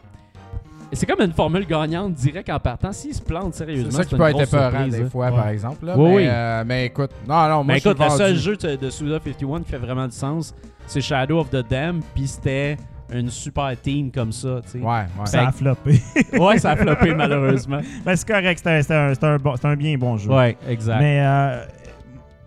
C'est 0.92 1.06
comme 1.06 1.20
une 1.24 1.32
formule 1.32 1.64
gagnante 1.66 2.14
direct 2.14 2.50
en 2.50 2.58
partant. 2.58 2.90
S'il 2.90 3.14
se 3.14 3.22
plante 3.22 3.54
sérieusement, 3.54 3.90
C'est 3.92 3.96
ça 3.98 4.04
qui 4.04 4.10
peut 4.16 4.22
une 4.22 4.28
être 4.28 4.32
grosse 4.34 4.48
épeurant 4.48 4.70
surprise, 4.70 4.92
des 4.96 5.02
là. 5.04 5.08
fois, 5.10 5.26
Ouais. 5.30 5.36
par 5.36 5.48
exemple. 5.48 5.86
Là. 5.86 5.94
Oui, 5.96 6.08
mais, 6.08 6.16
oui. 6.16 6.24
euh, 6.28 6.64
mais 6.66 6.86
écoute, 6.86 7.10
non, 7.28 7.42
non, 7.48 7.48
moi, 7.48 7.64
Mais 7.64 7.74
je 7.74 7.80
suis 7.80 7.90
écoute, 7.90 8.02
le 8.04 8.10
seul 8.10 8.34
jeu 8.36 8.56
de, 8.56 8.74
de 8.74 8.90
Suda 8.90 9.20
51 9.20 9.62
qui 9.62 9.70
fait 9.70 9.78
vraiment 9.78 10.06
du 10.06 10.16
sens, 10.16 10.52
c'est 10.88 11.00
Shadow 11.00 11.38
of 11.38 11.50
the 11.50 11.64
Dam, 11.70 12.00
puis 12.12 12.26
c'était 12.26 12.76
une 13.12 13.30
super 13.30 13.72
team 13.80 14.10
comme 14.10 14.32
ça, 14.32 14.60
tu 14.64 14.72
sais. 14.72 14.78
Ouais, 14.78 14.86
ouais. 15.18 15.26
Ça 15.26 15.48
a 15.48 15.52
floppé. 15.52 16.00
Ouais, 16.38 16.58
ça 16.58 16.70
a 16.72 16.76
floppé 16.76 17.14
malheureusement. 17.16 17.80
ben, 18.04 18.16
c'est 18.16 18.26
correct, 18.28 18.60
c'est 18.64 19.24
un, 19.24 19.36
bon- 19.36 19.54
bien 19.76 19.96
bon 19.98 20.16
jeu. 20.16 20.30
Ouais, 20.30 20.56
exact. 20.68 20.98
Mais 21.00 21.20
euh, 21.20 21.64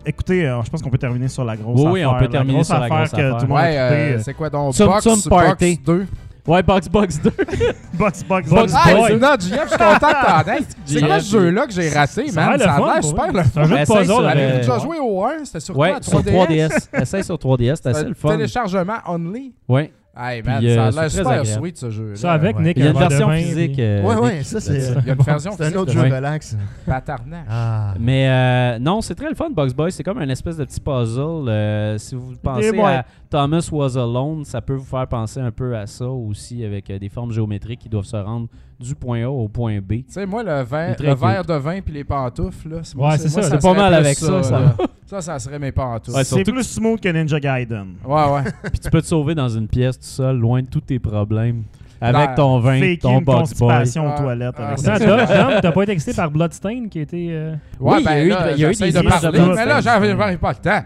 écoutez, 0.06 0.46
euh, 0.46 0.62
je 0.62 0.70
pense 0.70 0.82
qu'on 0.82 0.90
peut 0.90 0.98
terminer 0.98 1.28
sur 1.28 1.44
la 1.44 1.56
grosse 1.56 1.80
Oui, 1.80 1.86
affaire. 1.86 1.92
oui, 1.92 2.04
on 2.06 2.18
peut 2.18 2.28
terminer 2.28 2.54
grosse 2.54 2.66
sur 2.66 2.78
la 2.80 2.88
grosse 2.88 3.10
que 3.10 3.16
affaire. 3.32 3.50
Ouais, 3.50 3.76
euh, 3.78 4.18
c'est 4.20 4.34
quoi 4.34 4.50
donc? 4.50 4.74
Tsum 4.74 4.88
Box, 4.88 5.28
Party. 5.28 5.80
Box 5.84 5.98
2. 5.98 6.06
Ouais, 6.46 6.62
Box 6.62 6.88
Box 6.90 7.20
2. 7.22 7.30
Box, 7.94 8.22
box, 8.24 8.50
Box. 8.50 8.72
Ah, 8.76 8.82
c'est 9.06 9.16
non, 9.16 9.28
JF, 9.40 9.40
je 9.40 9.68
suis 9.68 9.78
content 9.78 10.08
que 10.08 10.44
t'en 10.44 10.52
aies. 10.52 10.58
C'est 10.84 11.00
quoi 11.00 11.20
ce 11.20 11.30
jeu-là 11.30 11.66
que 11.66 11.72
j'ai 11.72 11.88
raté, 11.88 12.24
man? 12.32 12.58
Ça 12.58 12.74
a 12.74 12.76
fun, 12.76 12.92
l'air 12.92 13.04
super 13.04 13.32
le 13.32 13.42
C'est 13.50 13.58
un 13.60 13.64
jeu 13.64 13.76
de 13.76 13.80
Essaye 13.80 13.96
puzzle 13.96 14.04
sur 14.12 14.18
avec. 14.28 14.34
le- 14.34 14.42
Avez-vous 14.42 14.58
déjà 14.58 14.78
joué 14.78 14.98
au 15.00 15.24
1? 15.24 15.44
C'était 15.44 15.60
sur 15.60 15.78
Ouais, 15.78 15.90
quoi? 15.92 16.02
sur 16.02 16.20
3DS? 16.20 16.46
3DS. 16.46 17.00
Essaye 17.00 17.24
sur 17.24 17.36
3DS, 17.36 17.76
c'était 17.76 17.92
C'est 17.94 17.98
assez 18.00 18.08
le 18.08 18.14
fun. 18.14 18.28
téléchargement 18.28 18.96
only. 19.06 19.54
Ouais. 19.68 19.90
Hey, 20.16 20.42
man, 20.42 20.58
Puis, 20.58 20.70
euh, 20.70 20.74
ça 20.76 20.84
a 20.86 20.90
c'est 20.92 20.96
l'air 21.00 21.08
très 21.10 21.18
super 21.18 21.32
agréable. 21.40 21.60
sweet, 21.60 21.76
ce 21.76 21.90
jeu. 21.90 22.14
Ça 22.14 22.32
avec 22.32 22.56
Ouais. 22.56 22.62
Nick, 22.62 22.76
Il 22.76 22.84
y 22.84 22.86
a 22.86 22.90
un 22.90 22.92
une 22.92 22.98
verre 22.98 23.08
de 23.08 23.14
version 23.14 23.26
vin, 23.28 23.36
physique. 23.38 23.72
puis- 23.72 23.82
euh, 23.82 24.02
Ouais, 24.02 24.16
ouais, 24.16 24.42
ça 24.44 24.60
c'est. 24.60 24.74
Il 24.76 25.06
y 25.06 25.10
a 25.10 25.14
une 25.14 25.22
version 25.22 25.50
C'est 25.56 25.64
un 25.64 25.72
autre 25.74 25.90
physique 25.90 26.04
jeu 26.04 26.08
de- 26.10 26.14
relax. 26.14 26.56
Patarnac. 26.86 27.46
Ah. 27.50 27.94
Mais 27.98 28.28
euh, 28.28 28.78
non, 28.78 29.00
c'est 29.00 29.14
très 29.16 29.28
le 29.28 29.34
fun, 29.34 29.50
Box 29.50 29.74
Boy. 29.74 29.90
C'est 29.90 30.04
comme 30.04 30.18
un 30.18 30.28
espèce 30.28 30.56
de 30.56 30.64
petit 30.64 30.80
puzzle. 30.80 31.48
Euh, 31.48 31.98
si 31.98 32.14
vous 32.14 32.34
pensez 32.42 32.78
à 32.80 33.04
Thomas 33.28 33.68
Was 33.72 33.96
Alone, 33.98 34.44
ça 34.44 34.60
peut 34.60 34.74
vous 34.74 34.84
faire 34.84 35.06
penser 35.08 35.40
un 35.40 35.50
peu 35.50 35.76
à 35.76 35.86
ça 35.86 36.06
aussi, 36.08 36.64
avec 36.64 36.90
euh, 36.90 36.98
des 36.98 37.08
formes 37.08 37.32
géométriques 37.32 37.80
qui 37.80 37.88
doivent 37.88 38.04
se 38.04 38.16
rendre 38.16 38.46
du 38.84 38.94
point 38.94 39.24
A 39.24 39.28
au 39.30 39.48
point 39.48 39.78
B. 39.80 39.88
Tu 39.92 40.04
sais, 40.08 40.26
moi, 40.26 40.42
le, 40.42 40.64
très 40.64 40.96
le 41.06 41.14
verre 41.14 41.44
de 41.44 41.54
vin 41.54 41.80
puis 41.80 41.94
les 41.94 42.04
pantoufles, 42.04 42.68
là, 42.68 42.76
c'est 42.82 42.94
Ouais, 42.96 43.02
moi, 43.02 43.18
c'est 43.18 43.28
ça, 43.28 43.42
c'est 43.42 43.60
pas 43.60 43.74
mal 43.74 43.94
avec 43.94 44.16
ça, 44.16 44.42
ça. 44.42 44.76
Ça, 45.06 45.20
ça 45.20 45.38
serait 45.38 45.58
mes 45.58 45.72
pantoufles. 45.72 46.16
Ouais, 46.16 46.24
C'est 46.24 46.42
plus 46.44 46.62
smooth 46.64 47.00
que 47.00 47.08
Ninja 47.08 47.38
Gaiden. 47.40 47.94
Ouais, 48.04 48.14
ouais. 48.30 48.42
Puis 48.70 48.78
tu 48.80 48.90
peux 48.90 49.02
te 49.02 49.06
sauver 49.06 49.34
dans 49.34 49.48
une 49.48 49.68
pièce 49.68 49.98
tout 49.98 50.06
seul, 50.06 50.36
loin 50.38 50.62
de 50.62 50.66
tous 50.66 50.80
tes 50.80 50.98
problèmes. 50.98 51.64
Avec 52.00 52.30
Dans- 52.30 52.58
ton 52.58 52.58
vin, 52.60 52.96
ton 53.00 53.20
Box 53.22 53.24
Boy. 53.24 53.68
constipation 53.70 54.06
aux 54.06 54.10
Ah, 54.14 54.20
toilettes. 54.20 54.54
ah, 54.58 54.66
avec 54.66 54.78
c'est 54.78 54.84
ça. 54.84 54.98
Dom, 54.98 55.54
t'as 55.62 55.72
pas 55.72 55.82
été 55.84 55.92
excité 55.92 56.12
par 56.14 56.30
Bloodstain 56.30 56.88
qui 56.90 56.98
a 56.98 57.02
été. 57.02 57.28
euh, 57.30 57.54
Ouais, 57.80 57.94
Oui, 57.96 57.98
il 58.00 58.04
y 58.04 58.08
a 58.08 58.10
ben 58.10 58.24
eu- 58.26 58.28
là, 58.28 58.50
il 58.52 58.58
y 58.60 58.64
a 58.64 58.70
eu 58.70 58.74
des 58.74 58.92
de 58.92 59.00
parler, 59.08 59.38
de 59.38 59.54
mais 59.54 59.64
là, 59.64 59.80
j'avais 59.80 60.14
pas 60.36 60.50
le 60.50 60.56
temps. 60.56 60.84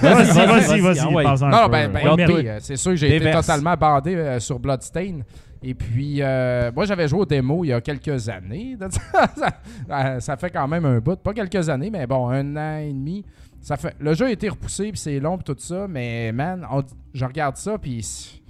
Vas-y, 0.00 0.26
Vas-y, 0.26 0.46
vas-y, 0.46 0.80
vas-y, 0.80 0.80
vas-y. 0.80 1.26
ah 1.26 1.50
Non, 1.50 1.68
ben, 1.68 1.90
ben 1.92 2.18
euh, 2.30 2.58
c'est 2.60 2.76
sûr 2.76 2.92
que 2.92 2.96
j'ai 2.96 3.16
été 3.16 3.30
totalement 3.30 3.74
bandé 3.74 4.14
euh, 4.14 4.40
sur 4.40 4.58
Bloodstain. 4.58 5.18
Et 5.62 5.74
puis, 5.74 6.16
euh, 6.20 6.72
moi, 6.74 6.84
j'avais 6.84 7.06
joué 7.06 7.20
au 7.20 7.26
démo 7.26 7.64
il 7.64 7.68
y 7.68 7.72
a 7.72 7.80
quelques 7.80 8.28
années. 8.28 8.76
ça, 10.18 10.36
fait 10.36 10.50
quand 10.50 10.66
même 10.66 10.84
un 10.84 10.98
bout. 10.98 11.16
Pas 11.16 11.32
quelques 11.32 11.68
années, 11.68 11.90
mais 11.90 12.06
bon, 12.06 12.28
un 12.28 12.56
an 12.56 12.78
et 12.78 12.92
demi. 12.92 13.24
Ça 13.60 13.76
fait, 13.76 13.94
le 14.00 14.12
jeu 14.12 14.26
a 14.26 14.30
été 14.30 14.48
repoussé, 14.48 14.90
puis 14.90 14.98
c'est 14.98 15.20
long, 15.20 15.38
puis 15.38 15.54
tout 15.54 15.60
ça. 15.60 15.86
Mais, 15.88 16.32
man, 16.32 16.66
je 17.14 17.24
regarde 17.24 17.56
ça, 17.56 17.78
puis 17.78 18.40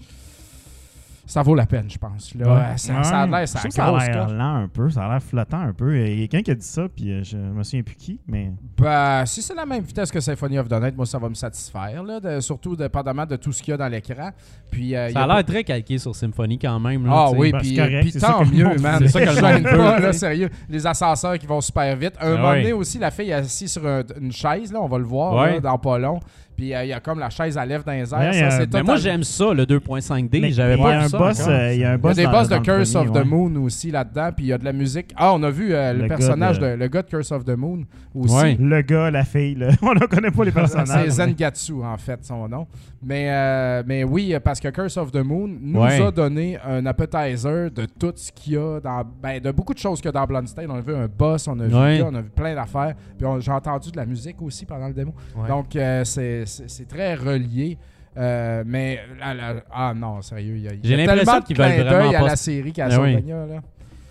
ça 1.32 1.42
vaut 1.42 1.54
la 1.54 1.66
peine, 1.66 1.88
je 1.88 1.96
pense. 1.98 2.34
Là, 2.34 2.54
Ouais. 2.54 2.76
ça, 2.76 3.02
ça 3.02 3.20
a 3.22 3.26
l'air, 3.26 3.48
ça 3.48 3.60
Je 3.64 3.70
ça 3.70 3.86
a 3.86 3.98
l'air 4.06 4.28
lent 4.28 4.56
un 4.56 4.68
peu, 4.68 4.90
ça 4.90 5.04
a 5.06 5.08
l'air 5.08 5.22
flottant 5.22 5.60
un 5.60 5.72
peu. 5.72 5.96
Il 5.98 6.20
y 6.20 6.24
a 6.24 6.26
quelqu'un 6.26 6.42
qui 6.42 6.50
a 6.50 6.54
dit 6.54 6.66
ça, 6.66 6.82
puis 6.94 7.10
euh, 7.10 7.22
je 7.24 7.36
me 7.36 7.62
souviens 7.62 7.82
plus 7.82 7.94
qui, 7.96 8.20
mais. 8.26 8.52
Ben, 8.78 9.24
si 9.26 9.40
c'est 9.42 9.54
la 9.54 9.64
même 9.64 9.82
vitesse 9.82 10.10
que 10.10 10.20
Symphony 10.20 10.58
of 10.58 10.68
the 10.68 10.72
Night, 10.80 10.96
moi, 10.96 11.06
ça 11.06 11.18
va 11.18 11.28
me 11.28 11.34
satisfaire. 11.34 12.02
Là, 12.02 12.20
de- 12.20 12.40
surtout 12.40 12.76
dépendamment 12.76 13.24
de 13.26 13.36
tout 13.36 13.52
ce 13.52 13.62
qu'il 13.62 13.72
y 13.72 13.74
a 13.74 13.76
dans 13.78 13.88
l'écran. 13.88 14.30
Puis, 14.70 14.94
euh, 14.94 15.10
Ça 15.10 15.24
a 15.24 15.26
l'air 15.26 15.44
très 15.44 15.64
calqué 15.64 15.98
sur 15.98 16.14
Symphony 16.14 16.58
quand 16.58 16.78
même. 16.80 17.06
là, 17.06 17.12
Ah 17.14 17.30
oui, 17.34 17.50
Ben, 17.52 17.60
puis 17.60 17.76
correct, 17.76 18.20
tant 18.20 18.44
mieux, 18.44 18.76
man. 18.78 18.98
C'est 19.00 19.08
ça 19.08 19.20
que 19.20 19.30
le 19.30 19.36
Je 19.36 19.40
monde 19.40 19.62
pas, 19.64 19.98
là, 20.00 20.12
sérieux. 20.12 20.50
Les 20.68 20.86
ascenseurs 20.86 21.38
qui 21.38 21.46
vont 21.46 21.60
super 21.60 21.96
vite. 21.96 22.12
Un 22.20 22.34
Ah 22.34 22.36
moment 22.36 22.52
donné 22.52 22.72
aussi, 22.72 22.98
la 22.98 23.10
fille 23.10 23.30
est 23.30 23.34
assise 23.34 23.72
sur 23.72 23.86
un- 23.86 24.02
une 24.20 24.32
chaise, 24.32 24.72
là, 24.72 24.80
on 24.82 24.88
va 24.88 24.98
le 24.98 25.04
voir 25.04 25.46
là, 25.46 25.60
dans 25.60 25.78
pas 25.78 25.98
long. 25.98 26.20
Puis 26.62 26.72
euh, 26.72 26.84
il 26.84 26.90
y 26.90 26.92
a 26.92 27.00
comme 27.00 27.18
la 27.18 27.28
chaise 27.28 27.58
à 27.58 27.66
lèvres 27.66 27.82
dans 27.82 27.90
les 27.90 28.14
airs. 28.14 28.20
Ouais, 28.20 28.32
ça, 28.34 28.44
euh, 28.44 28.50
c'est 28.60 28.72
Mais 28.72 28.84
moi, 28.84 28.94
j'aime 28.96 29.24
ça, 29.24 29.52
le 29.52 29.64
2.5D. 29.64 30.40
Mais 30.40 30.52
J'avais 30.52 30.74
il 30.74 30.78
y 30.78 30.82
pas 30.82 30.90
a 30.90 30.98
vu 31.00 31.04
un 31.06 31.08
ça 31.08 31.18
boss, 31.18 31.48
euh, 31.48 31.72
il 31.74 31.80
y 31.80 31.84
a 31.84 31.90
un 31.90 31.94
Il 31.94 31.94
y 31.94 31.94
a 31.94 31.98
boss 31.98 32.16
des 32.16 32.26
boss 32.28 32.48
de 32.48 32.58
Curse 32.58 32.92
premier, 32.92 33.08
of 33.10 33.20
the. 33.20 33.26
Moon 33.26 33.56
aussi 33.64 33.90
là-dedans, 33.90 34.30
puis 34.36 34.44
il 34.44 34.48
y 34.50 34.52
a 34.52 34.58
de 34.58 34.64
la 34.64 34.72
musique. 34.72 35.12
Ah, 35.16 35.32
on 35.34 35.42
a 35.42 35.50
vu 35.50 35.74
euh, 35.74 35.92
le, 35.92 36.02
Le 36.02 36.06
gars 36.08 36.16
personnage, 36.16 36.60
de- 36.60 36.66
de... 36.66 36.74
le 36.74 36.86
gars 36.86 37.02
de 37.02 37.08
Curse 37.08 37.32
of 37.32 37.44
the 37.44 37.56
Moon 37.56 37.80
aussi. 38.14 38.32
Ouais. 38.36 38.56
Le 38.60 38.80
gars, 38.82 39.10
la 39.10 39.24
fille, 39.24 39.56
là. 39.56 39.70
on 39.82 39.92
ne 39.92 40.06
connaît 40.06 40.30
pas 40.30 40.44
les 40.44 40.52
C'est 40.52 40.54
personnages. 40.54 41.08
Zangatsu, 41.08 41.82
en 41.82 41.96
fait, 41.98 42.24
son 42.24 42.48
nom. 42.48 42.68
Mais, 43.04 43.26
euh, 43.28 43.82
mais 43.84 44.04
oui, 44.04 44.32
parce 44.44 44.60
que 44.60 44.68
Curse 44.68 44.96
of 44.98 45.10
the 45.10 45.16
Moon 45.24 45.48
nous 45.60 45.80
Ouais. 45.80 46.00
a 46.00 46.12
donné 46.12 46.58
un 46.64 46.86
appetizer 46.86 47.72
de 47.72 47.86
tout 47.98 48.12
ce 48.14 48.30
qu'il 48.30 48.52
y 48.52 48.56
a 48.56 48.78
dans. 48.78 49.02
Ben, 49.20 49.40
de 49.40 49.50
beaucoup 49.50 49.74
de 49.74 49.78
choses 49.80 50.00
qu'il 50.00 50.06
y 50.06 50.10
a 50.10 50.12
dans 50.12 50.24
Bloodstain. 50.26 50.66
On 50.68 50.76
a 50.76 50.80
vu 50.80 50.94
un 50.94 51.08
boss, 51.08 51.48
on 51.48 51.58
a 51.58 51.64
vu, 51.66 51.74
Ouais. 51.74 51.98
le 51.98 52.04
gars, 52.04 52.10
on 52.12 52.14
a 52.14 52.20
vu 52.20 52.30
plein 52.30 52.54
d'affaires. 52.54 52.94
Puis 53.18 53.26
j'ai 53.40 53.50
entendu 53.50 53.90
de 53.90 53.96
la 53.96 54.06
musique 54.06 54.40
aussi 54.40 54.64
pendant 54.64 54.86
le 54.86 54.94
démo. 54.94 55.12
Ouais. 55.36 55.48
Donc, 55.48 55.74
euh, 55.74 56.04
c'est 56.04 56.44
c'est- 56.68 56.88
très 56.88 57.14
relié. 57.14 57.78
Euh, 58.18 58.62
mais 58.66 59.00
la- 59.18 59.32
la- 59.34 59.62
ah 59.72 59.94
non, 59.96 60.20
sérieux, 60.20 60.56
il 60.56 60.62
y 60.64 60.68
a, 60.68 60.72
J'ai 60.82 60.94
a 60.94 60.96
l'impression 60.98 61.24
tellement 61.24 61.40
de 61.40 61.44
qu'ils 61.46 61.56
veulent 61.56 61.86
vraiment 61.86 62.04
d'œil 62.08 62.14
à 62.16 62.20
pas 62.20 62.26
la 62.26 62.36
série 62.36 62.60
Ah 62.60 62.66
oui. 62.66 62.72
Castlevania. 62.74 63.46
là. 63.46 63.60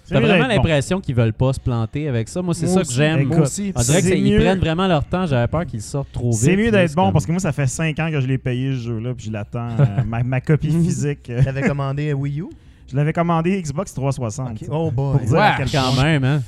T'as 0.10 0.20
vraiment 0.20 0.34
d'être 0.48 0.48
bon. 0.58 0.68
l'impression 0.68 1.00
qu'ils 1.00 1.16
veulent 1.16 1.32
pas 1.34 1.54
se 1.54 1.60
planter 1.60 2.08
avec 2.10 2.28
ça. 2.28 2.42
Moi, 2.42 2.54
c'est 2.54 2.66
Moi 2.66 2.76
ça 2.76 2.82
que 2.82 2.92
j'aime. 2.92 3.20
Écoute, 3.22 3.38
Moi 3.38 3.42
aussi. 3.46 3.72
On 3.76 3.82
dirait 3.82 4.02
C'est 4.02 4.12
qu'ils 4.16 4.24
mieux- 4.34 4.40
prennent 4.40 4.60
vraiment 4.60 4.88
leur 4.88 5.06
temps. 5.06 5.26
J'avais 5.26 5.48
peur 5.48 5.66
qu'ils 5.66 5.82
sortent 5.82 6.12
trop 6.12 6.32
vite. 6.32 6.40
C'est 6.40 6.58
mieux 6.58 6.70
d'être 6.72 6.94
bon 6.96 7.04
comme- 7.06 7.14
parce 7.14 7.26
que 7.26 7.32
moi, 7.32 7.40
ça 7.40 7.52
fait 7.54 7.68
5 7.68 7.98
ans 8.00 8.10
que 8.12 8.20
je 8.20 8.28
l'ai 8.28 8.38
payé 8.38 8.72
ce 8.74 8.80
jeu-là, 8.80 9.14
puis 9.14 9.28
je 9.28 9.32
l'attends. 9.32 9.70
euh, 9.80 10.04
ma, 10.06 10.22
ma 10.24 10.42
copie 10.42 10.72
physique. 10.72 11.30
euh, 11.30 11.42
T'avais 11.44 11.62
commandé 11.62 12.12
Wii 12.12 12.42
U? 12.42 12.46
je 12.92 12.96
l'avais 12.98 13.14
commandé 13.14 13.62
Xbox 13.62 13.94
360. 13.94 14.50
Ok. 14.62 14.68
Oh 14.70 14.92
boy. 14.92 15.18
Pour 15.18 15.28
dire 15.28 15.38
à 15.40 15.50
Ouais, 15.52 15.54
quel 15.60 15.72
Quand 15.72 16.02
même, 16.04 16.24
hein. 16.26 16.42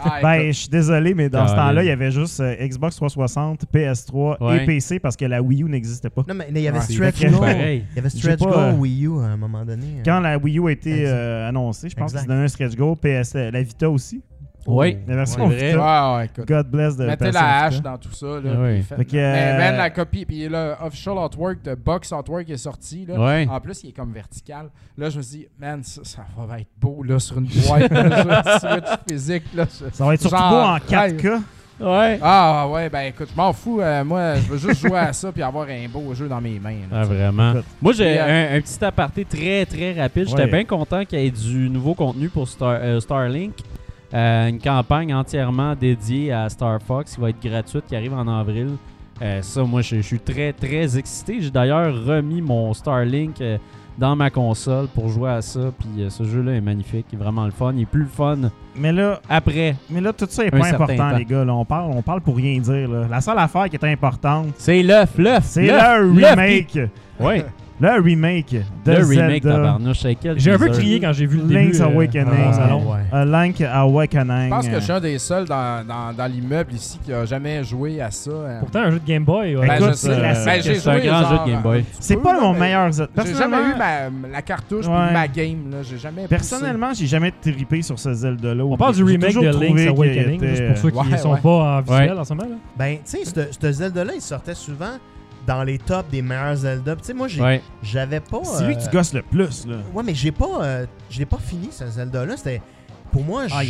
Ah, 0.00 0.20
Ben, 0.22 0.46
je 0.46 0.52
suis 0.52 0.68
désolé, 0.68 1.12
mais 1.12 1.28
dans 1.28 1.48
ce 1.48 1.54
temps-là, 1.56 1.82
il 1.82 1.86
y 1.86 1.90
avait 1.90 2.12
juste 2.12 2.38
euh, 2.38 2.54
Xbox 2.64 2.94
360, 2.96 3.64
PS3 3.74 4.36
Ouais. 4.40 4.62
et 4.62 4.66
PC 4.66 5.00
parce 5.00 5.16
que 5.16 5.24
la 5.24 5.42
Wii 5.42 5.62
U 5.64 5.68
n'existait 5.68 6.08
pas. 6.08 6.22
Non, 6.28 6.34
mais 6.34 6.46
il 6.50 6.60
y 6.60 6.68
avait 6.68 6.80
Stretch. 6.80 7.20
Goal. 7.24 7.48
Il 7.50 7.82
y 7.96 7.98
avait 7.98 8.08
Stretch 8.08 8.38
Goal 8.38 8.52
euh, 8.56 8.72
Wii 8.74 9.06
U 9.06 9.18
à 9.20 9.24
un 9.24 9.36
moment 9.36 9.64
donné. 9.64 9.86
hein. 9.98 10.02
Quand 10.04 10.20
la 10.20 10.38
Wii 10.38 10.58
U 10.60 10.68
a 10.68 10.70
été 10.70 11.02
euh, 11.04 11.48
annoncée, 11.48 11.88
je 11.88 11.96
pense 11.96 12.12
Exact. 12.12 12.20
qu'ils 12.20 12.28
donnaient 12.28 12.44
un 12.44 12.48
stretch 12.48 12.76
goal, 12.76 12.96
PS, 12.96 13.34
la 13.34 13.60
Vita 13.62 13.90
aussi. 13.90 14.22
Oui. 14.70 14.98
La 15.06 15.16
version 15.16 15.46
vrai. 15.46 15.70
Vita. 15.72 16.12
Ouais, 16.12 16.16
ouais, 16.18 16.24
écoute. 16.26 16.46
God 16.46 16.66
bless 16.70 16.96
de 16.96 17.06
Mettez 17.06 17.30
la 17.32 17.64
hache 17.64 17.80
dans 17.80 17.96
tout 17.96 18.12
ça. 18.12 18.26
Là, 18.26 18.40
Ah 18.44 18.56
oui. 18.60 18.74
puis 18.74 18.82
faites- 18.82 18.98
Fait 18.98 19.04
que, 19.06 19.16
Mais 19.16 19.52
euh, 19.54 19.58
man, 19.58 19.76
la 19.78 19.90
copie, 19.90 20.24
puis 20.26 20.46
le 20.48 20.74
official 20.84 21.16
artwork 21.18 21.62
de 21.62 21.74
Box 21.74 22.12
Artwork 22.12 22.48
est 22.50 22.56
sorti. 22.58 23.06
Là. 23.06 23.18
Ouais. 23.18 23.48
En 23.50 23.60
plus, 23.60 23.82
il 23.84 23.88
est 23.90 23.92
comme 23.92 24.12
vertical. 24.12 24.66
Là, 24.96 25.08
je 25.10 25.16
me 25.16 25.22
suis 25.22 25.38
dit, 25.38 25.46
man, 25.58 25.82
ça, 25.82 26.02
ça 26.04 26.22
va 26.36 26.60
être 26.60 26.68
beau 26.80 27.02
là, 27.02 27.18
sur 27.18 27.38
une 27.38 27.46
boîte. 27.46 27.90
là, 27.90 28.52
je- 28.62 28.68
Switch 28.68 28.98
physique. 29.08 29.44
Là, 29.54 29.64
Ça 29.92 30.04
va 30.04 30.14
être 30.14 30.20
surtout 30.20 30.36
Genre, 30.36 30.50
beau 30.50 30.56
en 30.56 30.76
4K. 30.78 31.40
Ouais. 31.80 32.18
Ah 32.20 32.66
ouais, 32.68 32.88
ben 32.90 33.02
écoute, 33.02 33.28
je 33.30 33.36
m'en 33.36 33.52
fous. 33.52 33.80
euh, 33.80 34.02
moi, 34.04 34.34
je 34.34 34.40
veux 34.52 34.58
juste 34.58 34.80
jouer 34.84 34.98
à 34.98 35.12
ça 35.12 35.30
puis 35.30 35.44
avoir 35.44 35.68
un 35.68 35.88
beau 35.88 36.12
jeu 36.12 36.26
dans 36.28 36.40
mes 36.40 36.58
mains. 36.58 36.72
là, 36.90 37.02
Ah, 37.02 37.04
vraiment. 37.04 37.52
Écoute. 37.52 37.64
Moi, 37.80 37.92
j'ai 37.92 38.14
Et, 38.14 38.18
un, 38.18 38.56
un 38.56 38.60
petit 38.60 38.84
aparté 38.84 39.24
très, 39.24 39.64
très 39.64 39.92
rapide. 39.92 40.26
J'étais 40.28 40.42
Ouais. 40.42 40.50
bien 40.50 40.64
content 40.64 41.04
qu'il 41.04 41.20
y 41.20 41.26
ait 41.26 41.30
du 41.30 41.70
nouveau 41.70 41.94
contenu 41.94 42.28
pour 42.30 42.48
Star- 42.48 42.80
euh, 42.82 42.98
Starlink. 42.98 43.54
Euh, 44.14 44.48
une 44.48 44.58
campagne 44.58 45.12
entièrement 45.14 45.74
dédiée 45.74 46.32
à 46.32 46.48
Star 46.48 46.80
Fox 46.80 47.14
qui 47.14 47.20
va 47.20 47.30
être 47.30 47.42
gratuite, 47.42 47.84
qui 47.86 47.94
arrive 47.96 48.14
en 48.14 48.26
avril. 48.26 48.70
Euh, 49.20 49.42
ça, 49.42 49.62
moi, 49.64 49.82
je 49.82 49.96
je 49.96 50.00
suis 50.02 50.20
très, 50.20 50.52
très 50.52 50.96
excité. 50.96 51.38
J'ai 51.40 51.50
d'ailleurs 51.50 51.92
remis 52.06 52.40
mon 52.40 52.72
Starlink 52.72 53.40
euh, 53.40 53.58
dans 53.98 54.14
ma 54.14 54.30
console 54.30 54.86
pour 54.94 55.08
jouer 55.08 55.28
à 55.30 55.42
ça. 55.42 55.72
Puis 55.78 56.04
euh, 56.04 56.08
ce 56.08 56.22
jeu-là 56.22 56.52
est 56.52 56.60
magnifique, 56.60 57.06
il 57.12 57.18
est 57.18 57.22
vraiment 57.22 57.44
le 57.44 57.50
fun. 57.50 57.72
Il 57.74 57.82
est 57.82 57.86
plus 57.86 58.02
le 58.02 58.06
fun 58.08 58.36
Mais 58.76 58.92
là, 58.92 59.20
après. 59.28 59.74
mais 59.90 60.00
là, 60.00 60.12
tout 60.12 60.26
ça 60.30 60.44
est 60.46 60.50
pas 60.50 60.68
important, 60.68 60.96
temps. 60.96 61.16
les 61.16 61.24
gars. 61.24 61.44
Là, 61.44 61.52
on, 61.54 61.64
parle, 61.64 61.90
on 61.92 62.00
parle 62.00 62.20
pour 62.20 62.36
rien 62.36 62.58
dire. 62.60 62.88
là. 62.88 63.06
La 63.10 63.20
seule 63.20 63.38
affaire 63.38 63.68
qui 63.68 63.76
est 63.76 63.84
importante, 63.84 64.46
C'est 64.56 64.82
l'œuf, 64.82 65.18
l'œuf. 65.18 65.42
c'est 65.44 65.66
le 65.66 66.12
remake. 66.30 66.78
Oui, 67.20 67.42
Le 67.80 68.00
remake 68.02 68.56
de 68.84 68.92
le 68.92 69.04
remake 69.04 69.42
Zelda. 69.44 69.56
tabarnouche. 69.56 70.04
avec 70.04 70.18
quel 70.20 70.38
J'ai 70.40 70.50
un 70.52 70.58
peu 70.58 70.66
teaser? 70.66 70.80
crié 70.80 71.00
quand 71.00 71.12
j'ai 71.12 71.26
vu 71.26 71.36
le 71.38 71.54
Link's 71.54 71.78
début. 71.78 71.82
euh, 71.90 71.94
Awakening. 71.94 72.24
dans 72.24 72.32
mon 72.34 72.48
Ah, 72.48 72.52
salon. 72.52 72.92
ouais. 72.92 72.98
A 73.12 73.24
Link 73.24 73.60
Awakening. 73.60 74.44
Je 74.46 74.48
pense 74.50 74.68
que 74.68 74.74
je 74.74 74.80
suis 74.80 74.92
un 74.92 75.00
des 75.00 75.18
seuls 75.18 75.44
dans, 75.44 75.86
dans, 75.86 76.12
dans 76.12 76.26
l'immeuble 76.26 76.72
ici 76.72 76.98
qui 77.04 77.12
a 77.12 77.24
jamais 77.24 77.62
joué 77.62 78.00
à 78.00 78.10
ça. 78.10 78.30
euh. 78.32 78.58
Pourtant, 78.60 78.80
un 78.80 78.90
jeu 78.90 78.98
de 78.98 79.06
Game 79.06 79.22
Boy. 79.24 79.54
ouais. 79.56 79.66
Ben, 79.68 79.74
Écoute, 79.76 79.88
je 79.90 79.94
sais, 79.94 80.10
euh, 80.10 80.20
ben, 80.44 80.60
j'ai 80.60 80.74
c'est 80.74 80.88
un 80.88 80.92
joué 80.98 81.06
grand 81.06 81.20
genre, 81.20 81.30
jeu 81.30 81.38
de 81.46 81.52
Game 81.52 81.62
Boy. 81.62 81.84
C'est 82.00 82.16
peu, 82.16 82.22
pas 82.22 82.32
là, 82.32 82.40
mon 82.40 82.52
mais 82.54 82.58
meilleur 82.60 82.92
Zelda. 82.92 83.12
J'ai 83.16 83.34
jamais 83.34 83.56
Personnellement- 83.56 84.10
eu 84.10 84.18
ma, 84.22 84.28
la 84.32 84.42
cartouche 84.42 84.86
Ouais. 84.86 85.04
puis 85.04 85.12
ma 85.14 85.28
game. 85.28 85.70
là. 85.70 85.76
J'ai 85.88 85.98
jamais 85.98 86.22
poussé. 86.22 86.28
Personnellement, 86.28 86.94
j'ai 86.94 87.06
jamais 87.06 87.32
trippé 87.40 87.82
sur 87.82 87.98
ce 87.98 88.12
Zelda-là. 88.12 88.64
On 88.64 88.76
parle 88.76 88.94
du 88.94 88.98
J'ai 88.98 89.04
remake 89.12 89.28
toujours 89.28 89.44
de 89.44 89.50
trouvé 89.50 89.68
Link's 89.68 89.80
qu'il 89.82 89.88
Awakening, 89.90 90.34
était- 90.42 90.48
juste 90.48 90.66
pour 90.66 90.76
ceux 90.78 90.90
qui 90.90 90.96
Ouais, 90.98 91.12
ne 91.12 91.16
sont 91.16 91.32
ouais. 91.32 91.40
pas 91.40 91.48
en 91.50 91.80
visuel 91.80 92.18
en 92.18 92.24
ce 92.24 92.34
moment. 92.34 92.48
là. 92.48 92.56
Ben, 92.76 92.96
tu 92.96 93.00
sais, 93.04 93.24
ce 93.24 93.56
ce 93.60 93.72
Zelda-là, 93.72 94.12
il 94.16 94.20
sortait 94.20 94.54
souvent 94.54 94.96
dans 95.48 95.64
les 95.64 95.78
tops 95.78 96.08
des 96.10 96.22
meilleurs 96.22 96.54
Zelda. 96.56 96.94
Tu 96.96 97.04
sais, 97.04 97.14
moi, 97.14 97.26
Ouais. 97.40 97.60
j'avais 97.82 98.20
pas. 98.20 98.44
C'est 98.44 98.64
lui 98.66 98.74
euh, 98.74 98.76
que 98.76 98.84
tu 98.84 98.90
gosses 98.90 99.14
le 99.14 99.22
plus, 99.22 99.66
là. 99.66 99.76
Ouais, 99.94 100.02
mais 100.04 100.14
j'ai 100.14 100.30
pas. 100.30 100.62
euh, 100.62 100.86
je 101.10 101.18
l'ai 101.18 101.26
pas 101.26 101.38
fini, 101.38 101.68
ce 101.72 101.86
Zelda-là. 101.86 102.36
C'était. 102.36 102.60
pour 103.10 103.24
moi, 103.24 103.44
Ah, 103.50 103.62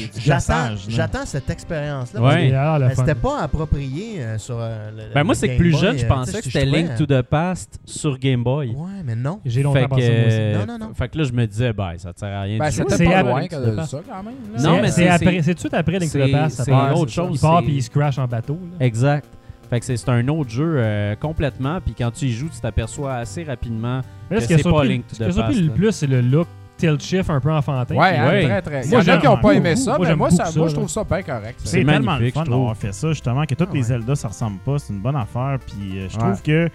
j'attends 0.89 1.25
cette 1.25 1.49
expérience-là. 1.49 2.21
Ouais. 2.21 2.49
le 2.49 2.55
euh. 2.57 2.89
C'était 2.97 3.15
pas 3.15 3.41
approprié 3.43 4.21
euh, 4.21 4.37
sur 4.37 4.57
euh, 4.59 4.91
le. 4.91 5.15
Ben 5.15 5.23
moi, 5.23 5.37
c'est 5.37 5.51
que 5.51 5.57
plus 5.57 5.71
Boy, 5.71 5.81
jeune, 5.81 5.99
je 5.99 6.05
euh, 6.05 6.09
pensais 6.09 6.39
que 6.39 6.45
c'était 6.45 6.65
Link 6.65 6.97
to 6.97 7.07
the 7.07 7.23
Past 7.23 7.79
sur 7.85 8.19
Game 8.19 8.43
Boy. 8.43 8.71
Ouais, 8.71 9.03
mais 9.05 9.15
non. 9.15 9.39
J'ai 9.45 9.63
longtemps 9.63 9.79
Fait 9.79 9.87
pensé 9.89 10.03
que, 10.03 10.19
moi 10.19 10.27
aussi. 10.27 10.37
euh, 10.41 10.59
Non, 10.67 10.67
non, 10.67 10.87
non. 10.87 10.95
Fait 10.95 11.09
que 11.09 11.19
là, 11.19 11.25
je 11.25 11.33
me 11.33 11.47
disais, 11.47 11.73
ben, 11.73 11.93
ça 11.99 12.13
te 12.13 12.19
sert 12.19 12.37
à 12.37 12.43
rien 12.43 12.59
Ben, 12.59 12.71
c'était 12.73 12.97
C'est 12.97 13.05
pas 13.05 13.11
après 13.19 13.31
loin 13.31 13.43
de 13.43 13.71
Past. 13.77 13.91
ça, 13.93 14.01
quand 14.09 14.23
même. 14.25 14.35
là. 14.57 14.63
Non, 14.63 14.77
C'est- 14.91 15.25
mais 15.25 15.43
c'est 15.43 15.51
tout 15.51 15.55
de 15.55 15.59
suite 15.61 15.75
après 15.75 15.99
Link 16.01 16.11
to 16.13 16.19
the 16.19 16.33
Past. 16.33 16.63
c'est 16.65 16.73
autre 16.73 17.13
chose, 17.13 17.31
Il 17.35 17.41
part 17.41 17.63
puis 17.63 17.75
il 17.77 17.83
se 17.85 17.91
crash 17.91 18.19
en 18.19 18.27
bateau. 18.27 18.59
Exact. 18.81 19.25
Fait 19.71 19.81
que 19.81 19.85
c'est 19.87 20.09
un 20.09 20.27
autre 20.29 20.51
jeu 20.51 20.77
euh, 20.79 21.15
complètement. 21.17 21.81
Puis 21.81 21.95
quand 21.97 22.11
tu 22.11 22.27
y 22.27 22.33
joues, 22.33 22.49
tu 22.53 22.61
t'aperçois 22.61 23.15
assez 23.17 23.45
rapidement. 23.45 24.01
Que 24.31 24.41
ce 24.41 24.47
qui 24.47 24.55
a 24.55 24.59
c'est 24.59 24.63
pas 24.71 24.85
Link 24.85 25.07
to 25.07 25.15
ce 25.15 25.53
qui 25.53 25.63
le 25.63 25.71
plus, 25.73 25.93
c'est 25.93 26.07
le 26.07 26.21
look 26.23 26.47
tilt 26.79 27.03
shift 27.03 27.29
un 27.29 27.41
peu 27.41 27.51
enfantin. 27.53 27.95
Ouais, 27.97 28.17
hein, 28.17 28.29
Ouais. 28.29 28.45
très, 28.45 28.63
très. 28.63 28.81
Il 28.85 28.89
y 28.89 28.91
Moi, 28.93 29.01
en 29.05 29.09
a 29.09 29.17
qui 29.19 29.27
n'ont 29.27 29.37
pas 29.39 29.53
aimé 29.53 29.71
beaucoup. 29.75 29.85
ça, 29.85 29.97
Moi, 29.99 30.07
mais 30.09 30.15
moi, 30.17 30.29
beaucoup 30.29 30.43
ça, 30.43 30.51
ça, 30.53 30.59
moi 30.59 30.69
je 30.69 30.75
trouve 30.75 30.89
ça 30.89 31.03
bien 31.05 31.23
correct. 31.23 31.61
C'est 31.65 31.85
tellement 31.85 32.17
le 32.19 32.31
fun 32.31 32.45
d'avoir 32.45 32.77
fait 32.77 32.95
ça, 32.95 33.09
justement, 33.09 33.45
que 33.45 33.55
tous 33.55 33.65
Ah 33.65 33.71
les 33.75 33.81
ouais. 33.81 33.85
Zelda, 33.85 34.15
ça 34.15 34.29
ressemble 34.29 34.59
pas. 34.59 34.79
C'est 34.79 34.93
une 34.93 35.01
bonne 35.01 35.17
affaire. 35.17 35.59
Puis 35.67 35.99
euh, 35.99 36.07
je 36.09 36.17
Ouais. 36.17 36.23
trouve 36.23 36.41
que 36.43 36.69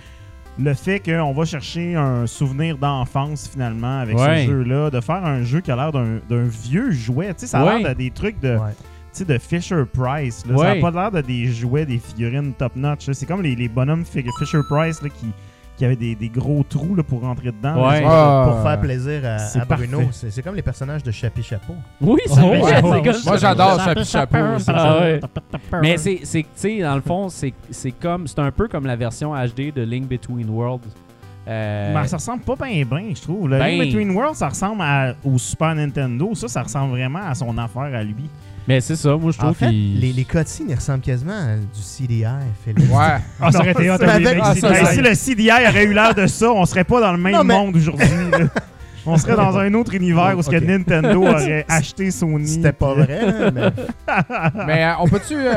le 0.59 0.73
fait 0.73 0.99
qu'on 0.99 1.31
va 1.31 1.45
chercher 1.45 1.95
un 1.95 2.27
souvenir 2.27 2.77
d'enfance, 2.77 3.47
finalement, 3.51 3.99
avec 4.01 4.17
Ouais. 4.17 4.43
ce 4.45 4.51
jeu-là, 4.51 4.89
de 4.91 4.99
faire 4.99 5.23
un 5.25 5.41
jeu 5.43 5.61
qui 5.61 5.71
a 5.71 5.75
l'air 5.77 5.91
d'un 5.93 6.19
vieux 6.43 6.91
jouet, 6.91 7.27
tu 7.29 7.33
sais, 7.39 7.47
ça 7.47 7.61
a 7.61 7.65
Ouais. 7.65 7.79
l'air 7.81 7.89
de 7.93 7.97
des 7.97 8.11
trucs 8.11 8.39
de. 8.41 8.57
Sais, 9.13 9.25
de 9.25 9.37
Fisher 9.37 9.83
Price. 9.93 10.43
Là. 10.45 10.57
Ça 10.57 10.75
n'a 10.75 10.81
pas 10.81 10.91
l'air 10.91 11.11
de 11.11 11.21
des 11.21 11.45
jouets, 11.47 11.85
des 11.85 11.99
figurines 11.99 12.53
top-notch. 12.53 13.09
C'est 13.11 13.25
comme 13.25 13.41
les, 13.41 13.55
les 13.55 13.67
bonhommes 13.69 14.05
Fi- 14.05 14.25
Fisher 14.39 14.59
Price 14.69 15.01
là, 15.01 15.09
qui, 15.09 15.27
qui 15.77 15.85
avaient 15.85 15.95
des, 15.95 16.15
des 16.15 16.29
gros 16.29 16.63
trous 16.67 16.95
là, 16.95 17.03
pour 17.03 17.21
rentrer 17.21 17.51
dedans. 17.51 17.87
Ouais. 17.87 18.03
Ah, 18.05 18.45
Pour 18.49 18.63
faire 18.63 18.79
plaisir 18.79 19.21
à, 19.25 19.65
Bruno. 19.65 20.01
C'est 20.11 20.41
comme 20.41 20.55
les 20.55 20.61
personnages 20.61 21.03
de 21.03 21.11
Chapi 21.11 21.43
Chapeau. 21.43 21.75
Oui, 22.01 22.19
Oh, 22.27 22.33
c'est 22.33 22.41
ouais, 22.41 22.59
vrai. 22.59 22.81
ouais, 22.81 23.01
comme 23.03 23.15
Moi, 23.25 23.37
j'adore 23.37 23.79
Chapi 23.83 24.05
Chapeau. 24.05 24.37
Ah 24.67 24.99
ouais. 25.01 25.19
Mais 25.81 25.97
c'est, 25.97 26.19
c'est 26.23 26.41
tu 26.41 26.47
sais, 26.55 26.79
dans 26.81 26.95
le 26.95 27.01
fond, 27.01 27.29
c'est, 27.29 27.53
c'est 27.69 27.91
comme, 27.91 28.27
c'est 28.27 28.39
un 28.39 28.51
peu 28.51 28.67
comme 28.67 28.85
la 28.85 28.95
version 28.95 29.33
HD 29.33 29.73
de 29.73 29.81
Link 29.83 30.07
Between 30.07 30.49
Worlds. 30.49 30.87
Euh, 31.47 31.93
Ben, 31.93 32.05
ça 32.07 32.17
ressemble 32.17 32.41
pas 32.43 32.55
bien, 32.55 32.85
bien, 32.85 33.09
je 33.13 33.21
trouve. 33.21 33.49
Le 33.49 33.57
Ben- 33.59 33.77
Link 33.79 33.87
Between 33.91 34.11
Worlds, 34.11 34.37
ça 34.37 34.49
ressemble 34.49 34.81
à- 34.81 35.13
au 35.25 35.37
Super 35.37 35.75
Nintendo. 35.75 36.33
Ça, 36.35 36.47
ça 36.47 36.63
ressemble 36.63 36.91
vraiment 36.91 37.19
à 37.27 37.35
son 37.35 37.57
affaire 37.57 37.93
à 37.93 38.03
lui. 38.03 38.29
Mais 38.67 38.81
c'est 38.81 38.95
ça, 38.95 39.15
moi 39.17 39.31
je 39.31 39.37
trouve 39.37 39.55
les, 39.61 40.13
les 40.13 40.23
cutscenes, 40.25 40.69
ils 40.69 40.75
ressemblent 40.75 41.01
quasiment 41.01 41.33
à 41.33 41.55
du 41.55 41.81
CDI, 41.81 42.25
Félix. 42.63 42.89
Ouais. 42.89 43.17
Ah, 43.41 43.51
ça 43.51 43.59
aurait 43.59 43.71
été 43.71 43.89
remake 43.91 44.39
Ah, 44.41 44.85
si 44.93 45.01
le 45.01 45.13
CDI 45.13 45.51
aurait 45.51 45.85
eu 45.85 45.93
l'air 45.93 46.13
de 46.15 46.27
ça, 46.27 46.51
on 46.51 46.65
serait 46.65 46.83
pas 46.83 46.99
dans 47.01 47.11
le 47.11 47.17
même 47.17 47.33
Non, 47.33 47.43
mais- 47.43 47.53
monde 47.53 47.75
aujourd'hui. 47.75 48.07
On 49.05 49.17
serait 49.17 49.35
dans 49.35 49.57
un 49.57 49.73
autre 49.73 49.93
univers 49.95 50.33
où 50.37 50.41
ce 50.41 50.49
que. 50.49 50.55
Nintendo 50.55 51.21
aurait 51.27 51.65
acheté 51.67 52.09
Sony. 52.09 52.47
C'était 52.47 52.71
pas 52.71 52.93
vrai, 52.93 53.19
là, 53.25 53.51
mais 53.51 54.65
Mais 54.65 54.85
euh, 54.85 54.91
on 55.01 55.07
peut-tu, 55.09 55.35
euh, 55.35 55.51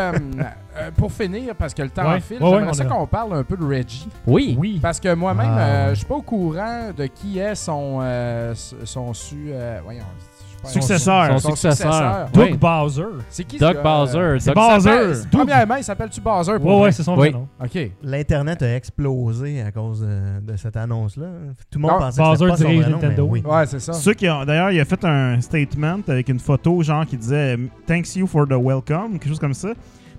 euh, 0.76 0.90
pour 0.96 1.12
finir, 1.12 1.54
parce 1.56 1.72
que 1.72 1.82
le 1.82 1.90
temps 1.90 2.10
Ouais. 2.10 2.18
file, 2.20 2.42
Ouais, 2.42 2.50
j'aimerais 2.50 2.70
on 2.70 2.72
ça 2.72 2.84
qu'on 2.86 3.06
parle 3.06 3.34
un 3.36 3.44
peu 3.44 3.56
de 3.56 3.64
Reggie. 3.64 4.08
Oui. 4.26 4.56
Oui. 4.58 4.80
Parce 4.82 4.98
que 4.98 5.14
moi-même, 5.14 5.46
Ah, 5.48 5.60
euh, 5.60 5.90
je 5.90 5.94
suis 5.98 6.06
pas 6.06 6.16
au 6.16 6.22
courant 6.22 6.90
de 6.96 7.06
qui 7.06 7.38
est 7.38 7.54
son, 7.54 8.00
euh, 8.02 8.52
son 8.82 9.14
su... 9.14 9.36
euh, 9.50 9.78
voyons, 9.84 10.02
Successeur. 10.66 11.40
Son 11.40 11.50
successeur. 11.50 12.28
Doug 12.32 12.48
Oui. 12.52 12.56
Bowser. 12.56 13.02
C'est 13.30 13.44
qui 13.44 13.58
Doug 13.58 13.76
ce- 13.76 13.82
Bowser. 13.82 14.36
C'est 14.40 14.52
Doug- 14.54 14.64
Bowser. 14.64 15.28
Premièrement, 15.30 15.76
il 15.76 15.84
s'appelle-tu 15.84 16.20
Bowser 16.20 16.58
pour 16.60 16.76
Ouais, 16.78 16.82
ouais, 16.84 16.92
c'est 16.92 17.02
son 17.02 17.12
Oui. 17.12 17.30
vrai 17.30 17.30
nom. 17.32 17.48
OK. 17.62 17.90
l'Internet 18.02 18.62
a 18.62 18.76
explosé 18.76 19.62
à 19.62 19.70
cause 19.72 20.00
de, 20.00 20.40
de 20.52 20.56
cette 20.56 20.76
annonce-là. 20.76 21.26
Tout 21.70 21.78
le 21.78 21.82
monde 21.82 21.90
Non, 21.92 21.98
pensait 21.98 22.20
que 22.22 22.26
Bowser 22.26 22.36
c'était 22.38 22.50
pas 22.50 22.56
son 22.56 22.64
vrai 22.64 22.74
nom, 22.74 22.80
mais 23.00 23.02
Nintendo. 23.08 23.26
oui. 23.30 23.42
Ouais, 23.46 23.66
c'est 23.66 23.80
ça. 23.80 23.92
Ceux 23.92 24.14
qui 24.14 24.28
ont, 24.28 24.44
d'ailleurs, 24.44 24.70
il 24.70 24.80
a 24.80 24.84
fait 24.84 25.04
un 25.04 25.40
statement 25.40 25.98
avec 26.08 26.28
une 26.28 26.38
photo, 26.40 26.82
genre, 26.82 27.04
qui 27.06 27.16
disait 27.16 27.56
Thanks 27.86 28.14
you 28.16 28.26
for 28.26 28.46
the 28.46 28.52
welcome, 28.58 29.12
quelque 29.18 29.28
chose 29.28 29.38
comme 29.40 29.54
ça. 29.54 29.68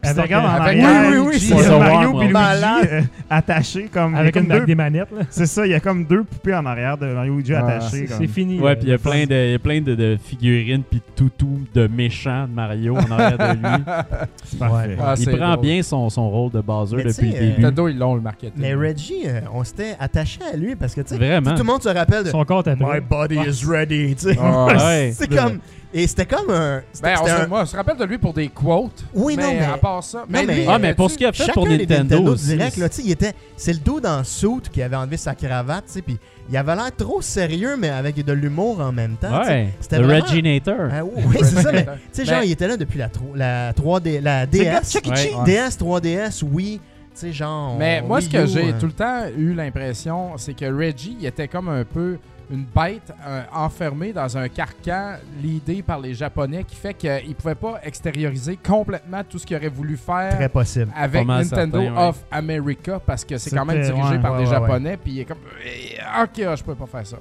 Puis 0.01 0.11
Avec, 0.11 0.23
regardes 0.25 0.45
en 0.45 0.49
euh, 0.49 0.51
avec- 0.67 0.83
arrière, 0.83 1.11
oui, 1.11 1.17
oui, 1.17 1.27
oui, 1.33 1.39
c'est. 1.39 1.77
Mario 1.79 2.09
et 2.09 2.19
Luigi 2.21 2.33
Malade. 2.33 2.89
euh, 2.91 3.01
attachés 3.29 3.89
comme. 3.91 4.15
Avec 4.15 4.33
comme 4.33 4.43
une 4.43 4.49
deux- 4.49 4.65
des 4.65 4.75
manettes. 4.75 5.11
là. 5.11 5.23
C'est 5.29 5.45
ça, 5.45 5.65
il 5.65 5.71
y 5.71 5.75
a 5.75 5.79
comme 5.79 6.05
deux 6.05 6.23
poupées 6.23 6.55
en 6.55 6.65
arrière 6.65 6.97
de 6.97 7.07
Mario 7.07 7.33
et 7.33 7.35
Luigi 7.37 7.53
attachés. 7.55 8.07
C'est 8.07 8.27
fini. 8.27 8.59
Ouais, 8.59 8.71
là. 8.71 8.75
puis 8.75 8.85
il 8.87 8.91
y 8.91 8.93
a 8.93 8.97
plein 8.97 9.25
de, 9.25 9.33
il 9.45 9.51
y 9.51 9.55
a 9.55 9.59
plein 9.59 9.81
de, 9.81 9.95
de 9.95 10.17
figurines 10.23 10.83
puis 10.89 10.99
de 10.99 11.11
toutous 11.15 11.59
de 11.73 11.87
méchants 11.87 12.47
de 12.47 12.53
Mario 12.53 12.95
en 12.95 13.11
arrière 13.11 13.37
de 13.37 13.53
lui. 13.53 13.83
C'est 14.45 14.59
parfait. 14.59 14.87
Ouais. 14.89 14.97
Ah, 15.03 15.13
il 15.17 15.29
prend 15.37 15.53
drôle. 15.53 15.61
bien 15.65 15.81
son, 15.81 16.09
son 16.09 16.29
rôle 16.29 16.51
de 16.51 16.61
Bowser 16.61 16.97
depuis 17.03 17.29
le 17.31 17.35
euh, 17.35 17.39
début. 17.39 17.61
Nintendo, 17.61 17.87
ils 17.87 17.97
l'ont 17.97 18.15
le 18.15 18.21
marketing. 18.21 18.53
Mais 18.57 18.73
Reggie, 18.73 19.23
euh, 19.25 19.41
on 19.53 19.63
s'était 19.63 19.95
attaché 19.99 20.39
à 20.53 20.55
lui 20.55 20.75
parce 20.75 20.93
que 20.95 21.01
tu 21.01 21.09
sais, 21.09 21.17
Vraiment. 21.17 21.51
tout 21.51 21.57
le 21.59 21.63
monde 21.63 21.81
se 21.83 21.89
rappelle 21.89 22.23
de 22.23 22.29
Son 22.29 22.43
corps 22.45 22.63
tapé. 22.63 22.83
My 22.83 22.99
body 22.99 23.35
is 23.35 23.65
ready. 23.67 24.15
tu 24.15 24.29
sais. 24.29 24.37
Ah, 24.41 24.67
c'est 25.11 25.27
comme. 25.33 25.59
Et 25.93 26.05
c'était 26.05 26.25
comme 26.25 26.49
un. 26.49 26.81
Ben, 27.01 27.15
on 27.49 27.65
se 27.65 27.75
rappelle 27.75 27.95
de 27.97 28.03
lui 28.03 28.17
pour 28.17 28.33
des 28.33 28.49
quotes. 28.49 29.05
Oui, 29.13 29.37
non, 29.37 29.43
mais- 29.47 29.65
ça. 30.01 30.25
Mais, 30.29 30.45
mais- 30.45 30.55
lui, 30.55 30.65
Ah, 30.67 30.79
mais 30.79 30.93
pour 30.93 31.09
ce 31.11 31.17
qu'il 31.17 31.25
a 31.25 31.31
fait 31.31 31.43
Chacun 31.43 31.53
pour 31.53 31.67
des 31.67 31.77
Nintendo, 31.79 32.33
aussi. 32.33 32.47
direct, 32.55 32.77
là, 32.77 32.89
tu 32.89 32.95
sais, 32.97 33.01
il 33.05 33.11
était, 33.11 33.33
c'est 33.55 33.73
le 33.73 33.79
dos 33.79 33.99
dans 33.99 34.19
le 34.19 34.23
suit 34.23 34.61
qui 34.71 34.81
avait 34.81 34.95
enlevé 34.95 35.17
sa 35.17 35.35
cravate, 35.35 35.85
tu 35.87 35.93
sais, 35.93 36.01
puis 36.01 36.17
il 36.49 36.55
avait 36.57 36.75
l'air 36.75 36.95
trop 36.95 37.21
sérieux, 37.21 37.75
mais 37.77 37.89
avec 37.89 38.23
de 38.23 38.33
l'humour 38.33 38.79
en 38.79 38.91
même 38.91 39.15
temps. 39.17 39.41
Ouais, 39.43 39.69
C'était 39.79 39.99
le 39.99 40.05
vraiment- 40.05 40.25
Reginator. 40.25 40.75
Ah, 40.91 41.03
oui, 41.03 41.37
c'est 41.41 41.61
ça, 41.61 41.71
mais 41.71 41.83
tu 41.85 41.89
sais, 42.11 42.25
genre, 42.25 42.43
il 42.43 42.51
était 42.51 42.67
là 42.67 42.77
depuis 42.77 42.99
la, 42.99 43.09
tro- 43.09 43.33
la 43.35 43.73
3D, 43.73 44.21
la 44.21 44.45
DS. 44.45 44.95
Ouais. 45.05 45.43
DS, 45.45 45.77
3DS, 45.77 46.43
oui. 46.43 46.79
Tu 47.13 47.21
sais, 47.21 47.33
genre. 47.33 47.75
Mais 47.79 48.01
moi, 48.01 48.21
ce 48.21 48.29
que 48.29 48.45
j'ai 48.45 48.69
euh, 48.69 48.79
tout 48.79 48.85
le 48.85 48.91
temps 48.91 49.23
eu 49.35 49.53
l'impression, 49.53 50.37
c'est 50.37 50.53
que 50.53 50.65
Reggie 50.65 51.17
il 51.19 51.25
était 51.25 51.47
comme 51.47 51.67
un 51.67 51.83
peu 51.83 52.17
une 52.49 52.63
bête 52.63 53.11
euh, 53.25 53.43
enfermée 53.53 54.13
dans 54.13 54.37
un 54.37 54.47
carcan, 54.47 55.15
l'idée 55.41 55.81
par 55.81 55.99
les 55.99 56.13
Japonais, 56.13 56.63
qui 56.63 56.75
fait 56.75 56.93
qu'il 56.93 57.35
pouvait 57.35 57.55
pas 57.55 57.79
extérioriser 57.83 58.57
complètement 58.57 59.21
tout 59.29 59.37
ce 59.37 59.45
qu'il 59.45 59.57
aurait 59.57 59.67
voulu 59.67 59.97
faire 59.97 60.35
Très 60.35 60.49
possible. 60.49 60.91
avec 60.95 61.27
Nintendo 61.27 61.79
certain, 61.81 61.95
ouais. 62.01 62.07
of 62.09 62.17
America, 62.31 62.99
parce 63.05 63.25
que 63.25 63.37
c'est 63.37 63.55
quand 63.55 63.65
même 63.65 63.81
dirigé 63.81 64.01
ouais, 64.15 64.19
par 64.19 64.33
ouais, 64.33 64.39
des 64.39 64.45
ouais, 64.45 64.49
Japonais, 64.51 64.97
puis 64.97 65.11
il 65.13 65.19
est 65.21 65.25
comme 65.25 65.37
Eh, 65.65 65.97
ok, 66.23 66.45
ah, 66.47 66.55
je 66.55 66.63
peux 66.63 66.75
pas 66.75 66.85
faire 66.85 67.05
ça. 67.05 67.17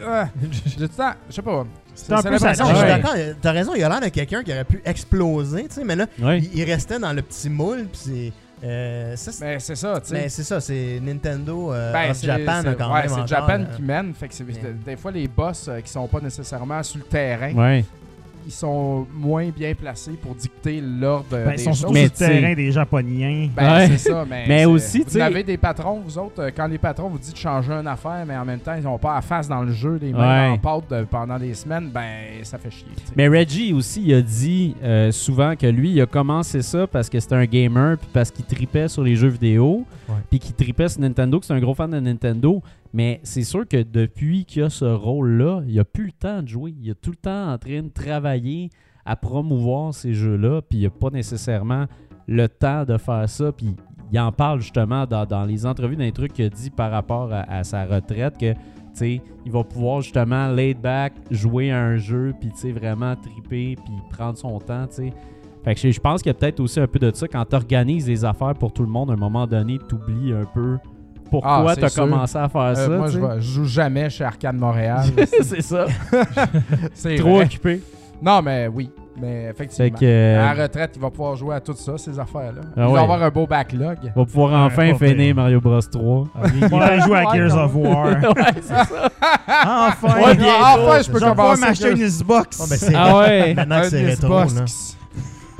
Temps, 0.96 1.12
je 1.28 1.34
sais 1.34 1.42
pas. 1.42 1.64
C'est 1.94 2.12
un 2.12 2.22
peu 2.22 2.38
ça. 2.38 2.52
je 2.54 2.64
suis 2.64 2.86
d'accord, 2.86 3.12
euh, 3.16 3.34
t'as 3.40 3.52
raison, 3.52 3.72
il 3.76 3.84
a 3.84 3.88
l'air 3.90 4.00
de 4.00 4.08
quelqu'un 4.08 4.42
qui 4.42 4.50
aurait 4.52 4.64
pu 4.64 4.80
exploser, 4.84 5.64
tu 5.68 5.74
sais, 5.74 5.84
mais 5.84 5.96
là, 5.96 6.06
Ouais. 6.22 6.38
il, 6.38 6.58
il 6.58 6.64
restait 6.64 6.98
dans 6.98 7.12
le 7.12 7.20
petit 7.22 7.50
moule, 7.50 7.86
puis 7.92 8.00
c'est. 8.02 8.32
Euh, 8.62 9.16
ça, 9.16 9.32
c'est- 9.32 9.44
Mais 9.44 9.58
c'est 9.60 9.74
ça, 9.76 10.00
tu 10.00 10.08
sais. 10.08 10.14
mais 10.14 10.28
c'est 10.28 10.42
ça, 10.44 10.60
c'est 10.60 11.00
Nintendo 11.02 11.72
euh, 11.72 11.92
Ben, 11.92 12.12
Japan 12.14 12.60
c'est- 12.62 12.74
quand 12.76 12.92
ouais, 12.94 13.00
même. 13.06 13.10
c'est 13.14 13.26
Japan 13.26 13.60
euh, 13.60 13.76
qui 13.76 13.82
mène. 13.82 14.14
Fait 14.14 14.28
que 14.28 14.34
c'est 14.34 14.44
Mais- 14.44 14.72
des 14.84 14.96
fois 14.96 15.10
les 15.12 15.28
boss 15.28 15.66
euh, 15.68 15.80
qui 15.80 15.90
sont 15.90 16.06
pas 16.06 16.20
nécessairement 16.20 16.82
sur 16.82 16.98
le 16.98 17.04
terrain, 17.04 17.52
Ouais. 17.54 17.84
Ils 18.46 18.52
sont 18.52 19.06
moins 19.14 19.48
bien 19.50 19.74
placés 19.74 20.12
pour 20.20 20.34
dicter 20.34 20.80
l'ordre 20.80 21.26
Ben, 21.30 21.48
des 21.50 21.54
ils 21.54 21.58
sont 21.64 21.70
choses. 21.70 21.78
sur 21.80 21.92
le 21.92 22.08
terrain 22.10 22.54
des 22.54 22.72
Japonais. 22.72 23.50
Ben, 23.54 23.74
Ouais. 23.76 23.86
c'est 23.88 24.10
ça, 24.10 24.24
mais, 24.28 24.64
aussi, 24.66 25.04
tu 25.04 25.10
vous 25.12 25.18
avez 25.18 25.42
des 25.42 25.56
patrons, 25.56 26.00
vous 26.04 26.18
autres, 26.18 26.42
euh, 26.42 26.50
quand 26.54 26.66
les 26.66 26.78
patrons 26.78 27.08
vous 27.08 27.18
disent 27.18 27.32
de 27.32 27.38
changer 27.38 27.72
une 27.72 27.86
affaire, 27.86 28.24
mais 28.26 28.36
en 28.36 28.44
même 28.44 28.60
temps, 28.60 28.74
ils 28.76 28.82
n'ont 28.84 28.98
pas 28.98 29.16
à 29.16 29.20
face 29.22 29.48
dans 29.48 29.62
le 29.62 29.72
jeu, 29.72 29.98
les 30.00 30.12
mains 30.12 30.50
Ouais. 30.50 30.54
en 30.54 30.58
pâte 30.58 31.04
pendant 31.10 31.38
des 31.38 31.54
semaines, 31.54 31.90
ben, 31.92 32.42
ça 32.42 32.58
fait 32.58 32.70
chier. 32.70 32.86
Mais 33.16 33.28
Reggie 33.28 33.72
aussi, 33.72 34.02
il 34.04 34.14
a 34.14 34.22
dit 34.22 34.74
euh, 34.82 35.10
souvent 35.12 35.54
que 35.56 35.66
lui, 35.66 35.90
il 35.92 36.00
a 36.00 36.06
commencé 36.06 36.62
ça 36.62 36.86
parce 36.86 37.08
que 37.08 37.18
c'était 37.20 37.34
un 37.36 37.46
gamer, 37.46 37.96
puis 37.98 38.08
parce 38.12 38.30
qu'il 38.30 38.44
tripait 38.44 38.88
sur 38.88 39.02
les 39.02 39.16
jeux 39.16 39.28
vidéo, 39.28 39.84
Ouais. 40.08 40.16
puis 40.28 40.38
qu'il 40.40 40.54
tripait 40.54 40.88
sur 40.88 41.00
Nintendo, 41.00 41.38
que 41.38 41.46
c'est 41.46 41.52
un 41.52 41.60
gros 41.60 41.74
fan 41.74 41.90
de 41.90 42.00
Nintendo. 42.00 42.60
Mais 42.92 43.20
c'est 43.22 43.44
sûr 43.44 43.66
que 43.68 43.82
depuis 43.82 44.44
qu'il 44.44 44.62
a 44.62 44.70
ce 44.70 44.84
rôle-là, 44.84 45.62
il 45.66 45.78
a 45.78 45.84
plus 45.84 46.06
le 46.06 46.12
temps 46.12 46.42
de 46.42 46.48
jouer. 46.48 46.74
Il 46.80 46.90
est 46.90 47.00
tout 47.00 47.10
le 47.10 47.16
temps 47.16 47.52
en 47.52 47.58
train 47.58 47.82
de 47.82 47.88
travailler 47.88 48.70
à 49.04 49.16
promouvoir 49.16 49.94
ces 49.94 50.12
jeux-là, 50.12 50.62
puis 50.62 50.80
il 50.80 50.84
n'a 50.84 50.90
pas 50.90 51.10
nécessairement 51.10 51.86
le 52.26 52.48
temps 52.48 52.84
de 52.84 52.96
faire 52.96 53.28
ça. 53.28 53.52
Puis 53.52 53.76
il 54.12 54.18
en 54.18 54.32
parle 54.32 54.60
justement 54.60 55.06
dans, 55.06 55.44
les 55.44 55.66
entrevues, 55.66 55.96
dans 55.96 56.04
les 56.04 56.12
trucs 56.12 56.32
qu'il 56.32 56.46
a 56.46 56.48
dit 56.48 56.70
par 56.70 56.90
rapport 56.90 57.30
à, 57.32 57.64
sa 57.64 57.84
retraite, 57.84 58.38
que 58.38 58.54
il 59.02 59.52
va 59.52 59.64
pouvoir 59.64 60.02
justement 60.02 60.48
laid 60.48 60.74
back, 60.74 61.12
jouer 61.30 61.70
à 61.70 61.80
un 61.80 61.96
jeu, 61.96 62.34
puis 62.38 62.72
vraiment 62.72 63.14
triper, 63.16 63.76
puis 63.76 63.94
prendre 64.10 64.36
son 64.36 64.58
temps, 64.58 64.86
tu 64.88 64.96
sais. 64.96 65.12
Fait 65.64 65.74
que 65.74 65.80
je, 65.80 65.90
je 65.90 66.00
pense 66.00 66.22
qu'il 66.22 66.30
y 66.30 66.34
a 66.34 66.34
peut-être 66.34 66.60
aussi 66.60 66.80
un 66.80 66.86
peu 66.86 66.98
de 66.98 67.14
ça 67.14 67.28
quand 67.28 67.44
tu 67.44 67.54
organises 67.54 68.08
les 68.08 68.24
affaires 68.24 68.54
pour 68.54 68.72
tout 68.72 68.82
le 68.82 68.88
monde, 68.88 69.10
à 69.10 69.14
un 69.14 69.16
moment 69.16 69.46
donné, 69.46 69.78
tu 69.88 69.94
oublies 69.94 70.32
un 70.32 70.44
peu 70.44 70.78
pourquoi 71.30 71.70
Ah, 71.70 71.76
tu 71.76 71.84
as 71.84 71.88
sûr. 71.88 72.02
commencé 72.04 72.36
à 72.38 72.48
faire 72.48 72.60
Euh, 72.60 72.74
ça. 72.74 72.88
moi, 72.88 73.06
je, 73.08 73.40
joue 73.40 73.64
jamais 73.64 74.10
chez 74.10 74.24
Arcade 74.24 74.56
Montréal. 74.56 75.04
c'est 75.42 75.62
ça. 75.62 75.86
c'est 76.94 77.16
Trop 77.16 77.36
vrai. 77.36 77.44
occupé. 77.44 77.80
Non, 78.22 78.42
mais 78.42 78.68
oui. 78.68 78.90
Mais 79.20 79.48
effectivement. 79.50 79.98
que. 79.98 80.04
euh, 80.04 80.50
À 80.50 80.54
la 80.54 80.62
retraite, 80.62 80.92
il 80.96 81.02
va 81.02 81.10
pouvoir 81.10 81.36
jouer 81.36 81.54
à 81.54 81.60
tout 81.60 81.74
ça, 81.74 81.98
ces 81.98 82.18
affaires-là. 82.18 82.62
Ah 82.76 82.86
il 82.88 82.94
va 82.94 83.00
avoir 83.00 83.22
un 83.22 83.28
beau 83.28 83.46
backlog. 83.46 83.98
va 84.16 84.24
pouvoir 84.24 84.64
enfin 84.66 84.94
finir. 84.94 85.34
Mario 85.34 85.60
Bros 85.60 85.78
3. 85.80 86.24
Ah, 86.34 86.46
il- 86.54 86.64
On 86.72 86.78
va 86.78 86.98
jouer 87.00 87.18
à 87.18 87.34
Gears 87.34 87.56
of 87.64 87.74
War. 87.74 88.04
ouais, 88.06 88.52
c'est 88.56 88.62
ça. 88.62 88.86
enfin! 89.46 90.20
Ouais, 90.22 90.36
enfin, 90.38 91.02
je 91.02 91.10
peux 91.10 91.20
commencer. 91.20 91.60
m'acheter 91.60 91.90
une 91.90 91.98
Xbox. 92.06 92.60
Ah, 92.62 92.66
ben, 92.70 92.76
c'est 92.78 92.94
Ah 92.94 93.18
ouais. 93.18 93.54
maintenant 93.54 93.80
que 93.82 93.88
c'est 93.90 94.04
rétro. 94.06 94.40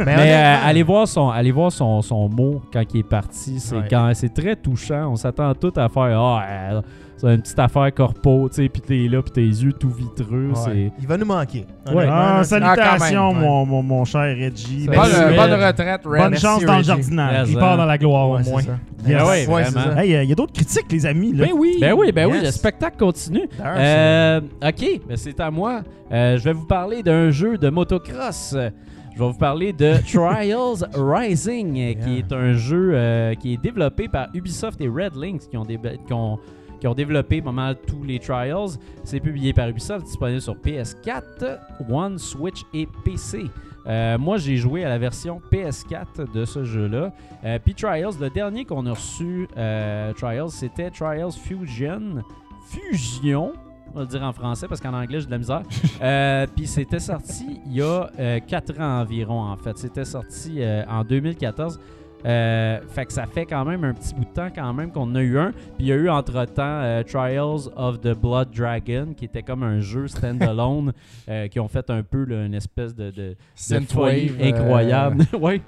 Mais 0.06 0.16
Mais 0.16 0.32
euh, 0.32 0.56
allez 0.68 0.82
voir 0.82 1.06
son, 1.08 1.28
allez 1.30 1.52
voir 1.52 1.70
son, 1.72 2.00
son 2.02 2.28
mot 2.28 2.60
quand 2.72 2.82
il 2.94 3.00
est 3.00 3.08
parti. 3.08 3.60
C'est 3.60 3.76
Ouais. 3.76 3.84
quand 3.88 4.10
c'est 4.14 4.32
très 4.34 4.56
touchant. 4.56 5.12
On 5.12 5.16
s'attend 5.16 5.54
tout 5.54 5.72
à 5.76 5.88
faire 5.88 6.18
ah 6.20 6.42
euh, 6.48 6.80
c'est 7.16 7.34
une 7.34 7.42
petite 7.42 7.58
affaire 7.58 7.92
corpo, 7.94 8.48
tu 8.48 8.62
sais, 8.62 8.68
puis 8.70 8.80
t'es 8.80 9.06
là, 9.06 9.20
puis 9.20 9.30
tes 9.30 9.42
yeux 9.44 9.74
tout 9.74 9.90
vitreux. 9.90 10.52
ouais. 10.68 10.90
Il 10.98 11.06
va 11.06 11.18
nous 11.18 11.26
manquer. 11.26 11.66
Ouais. 11.92 12.06
Ah, 12.10 12.42
salutations, 12.44 13.32
Ah, 13.36 13.38
mon, 13.38 13.66
mon, 13.66 13.82
mon 13.82 14.04
cher 14.06 14.22
Reggie. 14.34 14.86
Bonne, 14.86 14.96
euh, 14.96 15.66
retraite, 15.66 16.00
Red. 16.06 16.18
Bonne 16.18 16.30
Merci, 16.30 16.36
chance 16.46 16.64
dans 16.64 16.72
le 16.72 16.78
Reggie. 16.78 16.86
jardinage. 16.88 17.40
Yes. 17.40 17.50
Il 17.50 17.58
part 17.58 17.76
dans 17.76 17.84
la 17.84 17.98
gloire 17.98 18.30
Ouais, 18.30 18.40
au 18.46 18.50
moins. 18.50 18.62
Yes. 19.06 19.46
Ça. 19.70 20.02
Hey, 20.02 20.12
il 20.24 20.28
y 20.30 20.32
a 20.32 20.34
d'autres 20.34 20.54
critiques, 20.54 20.90
les 20.90 21.04
amis. 21.04 21.34
Là? 21.34 21.44
Ben 21.44 21.52
oui! 21.54 21.76
Ben 21.78 21.92
oui, 21.92 22.10
ben 22.10 22.26
oui, 22.26 22.38
le 22.42 22.50
spectacle 22.50 22.96
continue. 22.98 23.46
Euh, 23.62 24.40
ok, 24.66 25.00
ben 25.06 25.16
c'est 25.16 25.38
à 25.40 25.50
moi. 25.50 25.82
Euh, 26.10 26.38
je 26.38 26.42
vais 26.44 26.54
vous 26.54 26.66
parler 26.66 27.02
d'un 27.02 27.30
jeu 27.30 27.58
de 27.58 27.68
motocross. 27.68 28.56
Je 29.20 29.24
vais 29.26 29.32
vous 29.32 29.36
parler 29.38 29.74
de 29.74 29.96
Trials 30.10 30.88
Rising, 30.94 31.78
euh, 31.78 31.92
qui 31.92 32.16
est 32.20 32.32
un 32.32 32.54
jeu 32.54 32.92
euh, 32.94 33.34
qui 33.34 33.52
est 33.52 33.58
développé 33.58 34.08
par 34.08 34.28
Ubisoft 34.32 34.80
et 34.80 34.88
Red 34.88 35.14
Links, 35.14 35.42
qui 35.50 35.58
ont, 35.58 35.64
déba- 35.66 35.98
qui 36.06 36.12
ont- 36.14 36.38
qui 36.80 36.86
ont 36.86 36.94
développé 36.94 37.42
pas 37.42 37.52
mal 37.52 37.76
tous 37.86 38.02
les 38.02 38.18
Trials. 38.18 38.78
C'est 39.04 39.20
publié 39.20 39.52
par 39.52 39.68
Ubisoft, 39.68 40.06
disponible 40.06 40.40
sur 40.40 40.54
PS4, 40.56 41.58
One, 41.90 42.16
Switch 42.16 42.62
et 42.72 42.88
PC. 43.04 43.42
Euh, 43.86 44.16
moi, 44.16 44.38
j'ai 44.38 44.56
joué 44.56 44.86
à 44.86 44.88
la 44.88 44.96
version 44.96 45.38
PS4 45.52 46.32
de 46.32 46.46
ce 46.46 46.64
jeu-là. 46.64 47.12
Euh, 47.44 47.58
Puis 47.62 47.74
Trials, 47.74 48.14
le 48.18 48.30
dernier 48.30 48.64
qu'on 48.64 48.86
a 48.86 48.92
reçu, 48.92 49.46
Trials, 50.16 50.48
c'était 50.48 50.88
Trials 50.90 51.32
Fusion. 51.32 52.22
Fusion, 52.70 53.52
on 53.92 53.98
va 53.98 54.00
le 54.02 54.06
dire 54.06 54.22
en 54.22 54.32
français 54.32 54.66
parce 54.68 54.80
qu'en 54.80 54.94
anglais 54.94 55.20
j'ai 55.20 55.26
de 55.26 55.30
la 55.30 55.38
misère. 55.38 55.62
Euh, 56.02 56.46
Puis 56.56 56.66
c'était 56.66 56.98
sorti 56.98 57.60
il 57.66 57.74
y 57.74 57.82
a 57.82 58.40
4 58.40 58.80
ans 58.80 59.00
environ 59.02 59.42
en 59.42 59.56
fait. 59.56 59.76
C'était 59.76 60.06
sorti 60.06 60.62
euh, 60.62 60.82
en 60.88 61.04
2014. 61.04 61.78
Euh, 62.26 62.80
fait 62.88 63.06
que 63.06 63.12
ça 63.12 63.26
fait 63.26 63.46
quand 63.46 63.64
même 63.64 63.82
un 63.84 63.94
petit 63.94 64.14
bout 64.14 64.24
de 64.24 64.30
temps 64.30 64.48
quand 64.54 64.72
même 64.74 64.92
qu'on 64.92 65.14
a 65.14 65.20
eu 65.20 65.38
un. 65.38 65.52
Puis 65.52 65.62
il 65.80 65.86
y 65.86 65.92
a 65.92 65.96
eu 65.96 66.08
entre-temps 66.08 66.62
euh, 66.82 67.02
Trials 67.02 67.70
of 67.76 68.00
the 68.00 68.14
Blood 68.14 68.50
Dragon 68.54 69.14
qui 69.16 69.24
était 69.24 69.42
comme 69.42 69.62
un 69.62 69.80
jeu 69.80 70.06
standalone 70.06 70.92
euh, 71.28 71.48
qui 71.48 71.60
ont 71.60 71.68
fait 71.68 71.88
un 71.90 72.02
peu 72.02 72.24
là, 72.24 72.44
une 72.44 72.54
espèce 72.54 72.94
de, 72.94 73.10
de, 73.10 73.22
de 73.22 73.34
euh, 73.74 74.30
incroyable. 74.40 75.24
ouais. 75.40 75.62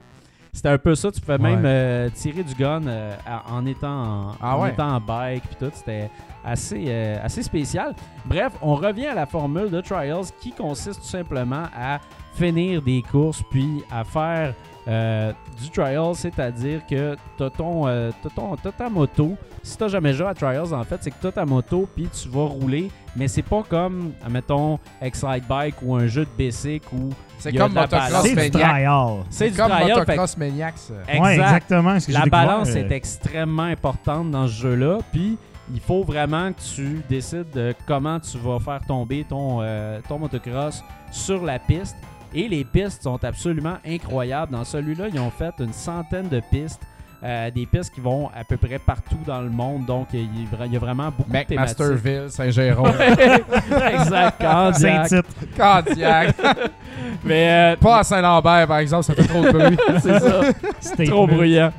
C'était 0.55 0.69
un 0.69 0.79
peu 0.79 0.95
ça. 0.95 1.11
Tu 1.11 1.19
pouvais 1.21 1.39
même 1.39 1.65
euh, 1.65 2.11
tirer 2.11 2.43
du 2.43 2.55
gun 2.55 2.87
euh, 2.87 3.17
en, 3.49 3.65
étant 3.65 4.29
en, 4.29 4.31
Ah 4.41 4.59
en 4.59 4.67
étant 4.67 4.97
en 4.97 5.01
bike 5.01 5.45
puis 5.45 5.57
tout. 5.59 5.71
C'était 5.75 6.11
assez, 6.45 6.85
euh, 6.89 7.17
assez 7.23 7.43
spécial. 7.43 7.95
Bref, 8.27 8.53
on 8.61 8.75
revient 8.75 9.07
à 9.07 9.15
la 9.15 9.25
formule 9.25 9.71
de 9.71 9.81
Trials 9.81 10.27
qui 10.43 10.53
consiste 10.53 11.01
tout 11.01 11.07
simplement 11.07 11.65
à 11.75 12.01
finir 12.35 12.83
des 12.83 13.01
courses 13.01 13.43
puis 13.51 13.83
à 13.91 14.05
faire 14.05 14.55
euh, 14.89 15.33
du 15.62 15.70
trial, 15.70 16.14
c'est-à-dire 16.14 16.80
que 16.91 17.16
t'as 17.39 17.51
ton, 17.51 17.87
euh, 17.87 18.11
t'as 18.22 18.30
ton- 18.30 18.57
t'as 18.57 18.72
ta 18.72 18.89
moto. 18.89 19.37
Si 19.62 19.76
t'as 19.78 19.87
jamais 19.89 20.12
joué 20.12 20.26
à 20.26 20.35
Trials, 20.35 20.74
en 20.74 20.83
fait, 20.83 20.97
c'est 21.03 21.11
que 21.12 21.16
t'as 21.22 21.30
ta 21.30 21.45
moto 21.45 21.89
puis 21.95 22.09
tu 22.09 22.28
vas 22.28 22.47
rouler, 22.47 22.91
mais 23.14 23.28
c'est 23.28 23.43
pas 23.43 23.62
comme, 23.68 24.12
admettons, 24.24 24.80
Excite 25.01 25.47
Bike 25.49 25.76
ou 25.83 25.95
un 25.95 26.09
jeu 26.09 26.24
de 26.24 26.45
basic 26.45 26.83
ou 26.93 27.11
C'est 27.39 27.53
comme 27.53 27.72
Motocross 27.72 28.11
balance. 28.11 28.26
C'est 28.26 28.35
du 28.45 28.51
trial. 28.51 29.09
c'est 29.30 29.51
comme 29.51 29.70
trial. 29.70 29.87
fait 29.89 29.95
Motocross 30.01 30.37
Maniac, 30.37 30.74
ça. 30.78 30.95
Ouais, 30.95 31.16
exact. 31.16 31.33
exactement. 31.35 32.01
ce 32.01 32.07
que 32.09 32.12
La 32.12 32.26
balance 32.26 32.70
euh, 32.70 32.76
est 32.76 32.91
extrêmement 32.93 33.62
importante 33.62 34.30
dans 34.33 34.49
ce 34.49 34.53
jeu-là. 34.53 34.99
Puis 35.12 35.39
il 35.72 35.80
faut 35.80 36.03
vraiment 36.03 36.53
que 36.53 36.61
tu 36.74 37.01
décides 37.09 37.51
de 37.55 37.72
comment 37.87 38.18
tu 38.18 38.37
vas 38.39 38.59
faire 38.59 38.80
tomber 38.85 39.24
ton, 39.28 39.61
euh, 39.62 40.01
ton 40.09 40.18
motocross 40.18 40.83
sur 41.12 41.45
la 41.45 41.61
piste. 41.61 41.97
Et 42.35 42.49
les 42.49 42.64
pistes 42.64 43.03
sont 43.03 43.22
absolument 43.24 43.76
incroyables. 43.87 44.53
Dans 44.53 44.64
celui-là, 44.64 45.09
ils 45.12 45.20
ont 45.20 45.30
fait 45.30 45.55
une 45.61 45.72
centaine 45.72 46.28
de 46.28 46.41
pistes. 46.51 46.83
euh, 47.24 47.53
des 47.53 47.66
pistes 47.66 47.95
qui 47.95 48.01
vont 48.01 48.30
à 48.35 48.43
peu 48.43 48.57
près 48.57 48.80
partout 48.80 49.18
dans 49.24 49.41
le 49.41 49.51
monde. 49.51 49.87
Donc, 49.87 50.09
il 50.12 50.22
y 50.22 50.76
a, 50.76 50.78
vraiment 50.78 51.11
beaucoup 51.16 51.30
de 51.30 51.43
thématiques. 51.45 51.78
McMasterville, 51.78 52.30
Saint-Jérôme, 52.30 52.91
exact. 53.93 54.41
Candiac. 54.41 55.09
Saint-Tite. 55.09 55.57
Candiac. 55.57 56.35
Mais 57.24 57.74
euh, 57.74 57.76
Pas 57.76 57.99
à 57.99 58.03
Saint-Lambert, 58.03 58.66
par 58.66 58.78
exemple, 58.78 59.05
ça 59.05 59.14
fait 59.14 59.24
trop 59.26 59.43
de 59.43 59.51
bruit. 59.53 59.76
c'est 60.01 60.18
ça. 60.18 60.41
C'était 60.80 61.05
trop 61.05 61.26
bruyant. 61.26 61.72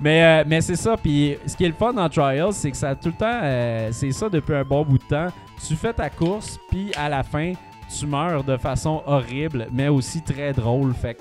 Mais, 0.00 0.22
euh, 0.22 0.44
mais 0.46 0.60
c'est 0.60 0.76
ça. 0.76 0.96
Puis 0.96 1.36
ce 1.46 1.56
qui 1.56 1.64
est 1.64 1.68
le 1.68 1.74
fun 1.74 1.92
dans 1.92 2.08
Trials, 2.08 2.52
c'est 2.52 2.70
que 2.70 2.76
ça 2.76 2.90
a 2.90 2.94
tout 2.94 3.08
le 3.08 3.14
temps, 3.14 3.40
euh, 3.42 3.88
c'est 3.92 4.12
ça 4.12 4.28
depuis 4.28 4.54
un 4.54 4.64
bon 4.64 4.84
bout 4.84 4.98
de 4.98 5.04
temps. 5.04 5.28
Tu 5.66 5.74
fais 5.74 5.92
ta 5.92 6.08
course, 6.08 6.58
puis 6.70 6.92
à 6.96 7.08
la 7.08 7.22
fin, 7.22 7.52
tu 7.96 8.06
meurs 8.06 8.44
de 8.44 8.56
façon 8.56 9.02
horrible, 9.06 9.66
mais 9.72 9.88
aussi 9.88 10.22
très 10.22 10.52
drôle. 10.52 10.94
Fait 10.94 11.14
que 11.14 11.20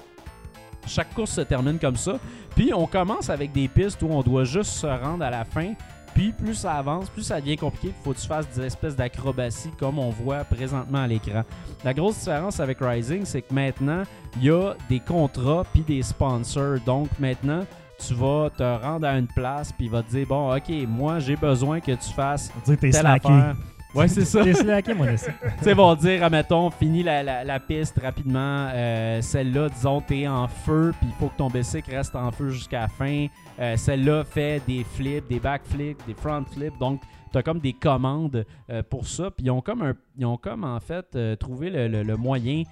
chaque 0.88 1.14
course 1.14 1.32
se 1.32 1.42
termine 1.42 1.80
comme 1.80 1.96
ça. 1.96 2.18
Puis 2.56 2.74
on 2.74 2.88
commence 2.88 3.30
avec 3.30 3.52
des 3.52 3.68
pistes 3.68 4.02
où 4.02 4.08
on 4.10 4.22
doit 4.22 4.44
juste 4.44 4.72
se 4.72 4.88
rendre 4.88 5.24
à 5.24 5.30
la 5.30 5.46
fin. 5.46 5.74
Puis 6.14 6.32
plus 6.32 6.56
ça 6.56 6.74
avance, 6.74 7.10
plus 7.10 7.22
ça 7.22 7.40
devient 7.40 7.58
compliqué. 7.58 7.90
Il 7.90 8.04
faut 8.04 8.14
que 8.14 8.20
tu 8.20 8.28
fasses 8.28 8.50
des 8.50 8.66
espèces 8.66 8.96
d'acrobaties 8.96 9.70
comme 9.78 10.00
on 10.00 10.10
voit 10.10 10.44
présentement 10.46 11.04
à 11.04 11.08
l'écran. 11.08 11.44
La 11.84 11.94
grosse 11.94 12.18
différence 12.18 12.60
avec 12.60 12.80
Rising, 12.82 13.24
c'est 13.24 13.44
que 13.44 13.54
maintenant, 13.54 14.02
il 14.38 14.46
y 14.46 14.50
a 14.50 14.74
des 14.90 15.00
contrats 15.00 15.64
puis 15.72 15.84
des 15.84 16.02
sponsors. 16.02 16.80
Donc 16.86 17.10
maintenant, 17.20 17.64
tu 18.00 18.16
vas 18.16 18.50
te 18.50 18.64
rendre 18.64 19.06
à 19.06 19.18
une 19.18 19.28
place 19.28 19.72
puis 19.72 19.86
il 19.86 19.92
va 19.92 20.02
te 20.02 20.10
dire 20.10 20.26
bon, 20.28 20.56
ok, 20.56 20.70
moi 20.88 21.20
j'ai 21.20 21.36
besoin 21.36 21.80
que 21.80 21.92
tu 21.92 22.14
fasses 22.16 22.52
telle 22.66 23.06
affaire. 23.06 23.56
Ouais, 23.98 24.08
c'est 24.08 24.26
ça. 24.26 24.44
T'es 24.44 24.54
slacké, 24.54 24.94
mon 24.94 25.06
tu 25.06 25.18
sais, 25.62 25.74
vont 25.74 25.96
dire, 25.96 26.24
admettons, 26.24 26.70
finis 26.70 27.04
la, 27.04 27.24
la, 27.24 27.44
la 27.44 27.60
piste 27.60 28.00
rapidement. 28.02 28.70
Euh, 28.74 29.22
Celle-là, 29.22 29.70
disons, 29.70 30.02
t'es 30.02 30.28
en 30.28 30.48
feu, 30.48 30.94
puis 31.00 31.10
il 31.10 31.16
faut 31.20 31.30
que 31.30 31.38
ton 31.38 31.48
bicycle 31.50 31.92
reste 31.96 32.16
en 32.16 32.32
feu 32.32 32.50
jusqu'à 32.50 32.82
la 32.82 32.88
fin. 32.88 33.28
Euh, 33.60 33.76
Celle-là 33.78 34.24
fait 34.24 34.62
des 34.68 34.84
flips, 34.84 35.28
des 35.28 35.40
backflips, 35.40 36.06
des 36.06 36.14
front 36.14 36.44
flips. 36.46 36.78
Donc, 36.80 37.02
t'as 37.32 37.42
comme 37.42 37.60
des 37.60 37.74
commandes 37.74 38.46
euh, 38.70 38.84
pour 38.88 39.08
ça. 39.08 39.32
Puis 39.32 39.46
ils 39.48 39.52
ont 39.52 39.62
comme, 39.62 39.82
un, 39.82 39.94
ils 40.18 40.26
ont 40.26 40.38
comme 40.38 40.64
en 40.64 40.80
fait, 40.80 41.18
trouvé 41.40 41.70
le, 41.70 41.88
le- 41.88 42.04
le 42.04 42.16
moyen 42.18 42.64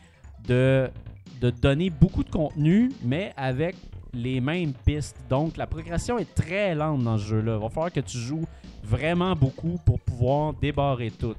de, 0.47 0.89
de 1.41 1.49
donner 1.49 1.89
beaucoup 1.89 2.23
de 2.23 2.29
contenu, 2.29 2.91
mais 3.03 3.33
avec 3.35 3.75
les 4.15 4.41
mêmes 4.41 4.73
pistes. 4.85 5.17
Donc, 5.29 5.57
la 5.57 5.67
progression 5.67 6.17
est 6.17 6.33
très 6.33 6.73
lente 6.73 7.03
dans 7.03 7.17
ce 7.17 7.25
jeu-là. 7.25 7.55
Il 7.55 7.61
va 7.61 7.69
falloir 7.69 7.91
que 7.91 7.99
tu 7.99 8.17
joues 8.17 8.45
vraiment 8.83 9.35
beaucoup 9.35 9.79
pour 9.85 9.99
pouvoir 9.99 10.53
débarrer 10.53 11.11
tout. 11.11 11.35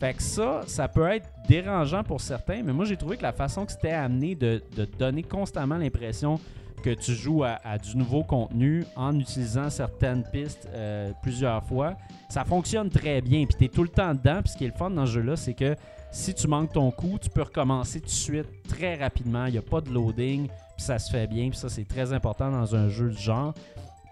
Fait 0.00 0.14
que 0.14 0.22
ça, 0.22 0.62
ça 0.66 0.88
peut 0.88 1.08
être 1.08 1.28
dérangeant 1.48 2.02
pour 2.02 2.20
certains, 2.20 2.62
mais 2.62 2.72
moi 2.72 2.84
j'ai 2.84 2.96
trouvé 2.96 3.16
que 3.16 3.22
la 3.22 3.32
façon 3.32 3.64
que 3.64 3.70
c'était 3.70 3.92
amené 3.92 4.34
de, 4.34 4.60
de 4.76 4.84
donner 4.84 5.22
constamment 5.22 5.76
l'impression 5.76 6.40
que 6.84 6.90
tu 6.90 7.14
joues 7.14 7.44
à, 7.44 7.78
du 7.78 7.96
nouveau 7.96 8.22
contenu 8.22 8.84
en 8.94 9.18
utilisant 9.18 9.70
certaines 9.70 10.22
pistes 10.22 10.68
euh, 10.74 11.12
plusieurs 11.22 11.64
fois, 11.64 11.96
ça 12.28 12.44
fonctionne 12.44 12.90
très 12.90 13.22
bien. 13.22 13.46
Puis 13.46 13.56
tu 13.58 13.68
tout 13.70 13.82
le 13.82 13.88
temps 13.88 14.12
dedans. 14.12 14.40
Puis 14.42 14.52
ce 14.52 14.56
qui 14.58 14.64
est 14.64 14.68
le 14.68 14.74
fun 14.74 14.90
dans 14.90 15.06
ce 15.06 15.12
jeu-là, 15.12 15.36
c'est 15.36 15.54
que 15.54 15.74
si 16.14 16.32
tu 16.32 16.46
manques 16.46 16.72
ton 16.72 16.92
coup, 16.92 17.18
tu 17.20 17.28
peux 17.28 17.42
recommencer 17.42 18.00
tout 18.00 18.06
de 18.06 18.10
suite 18.10 18.46
très 18.68 18.94
rapidement. 18.94 19.46
Il 19.46 19.52
n'y 19.52 19.58
a 19.58 19.62
pas 19.62 19.80
de 19.80 19.90
loading, 19.90 20.46
puis 20.46 20.84
ça 20.84 20.98
se 20.98 21.10
fait 21.10 21.26
bien. 21.26 21.50
Puis 21.50 21.58
ça, 21.58 21.68
c'est 21.68 21.86
très 21.86 22.12
important 22.12 22.52
dans 22.52 22.76
un 22.76 22.88
jeu 22.88 23.10
du 23.10 23.20
genre. 23.20 23.52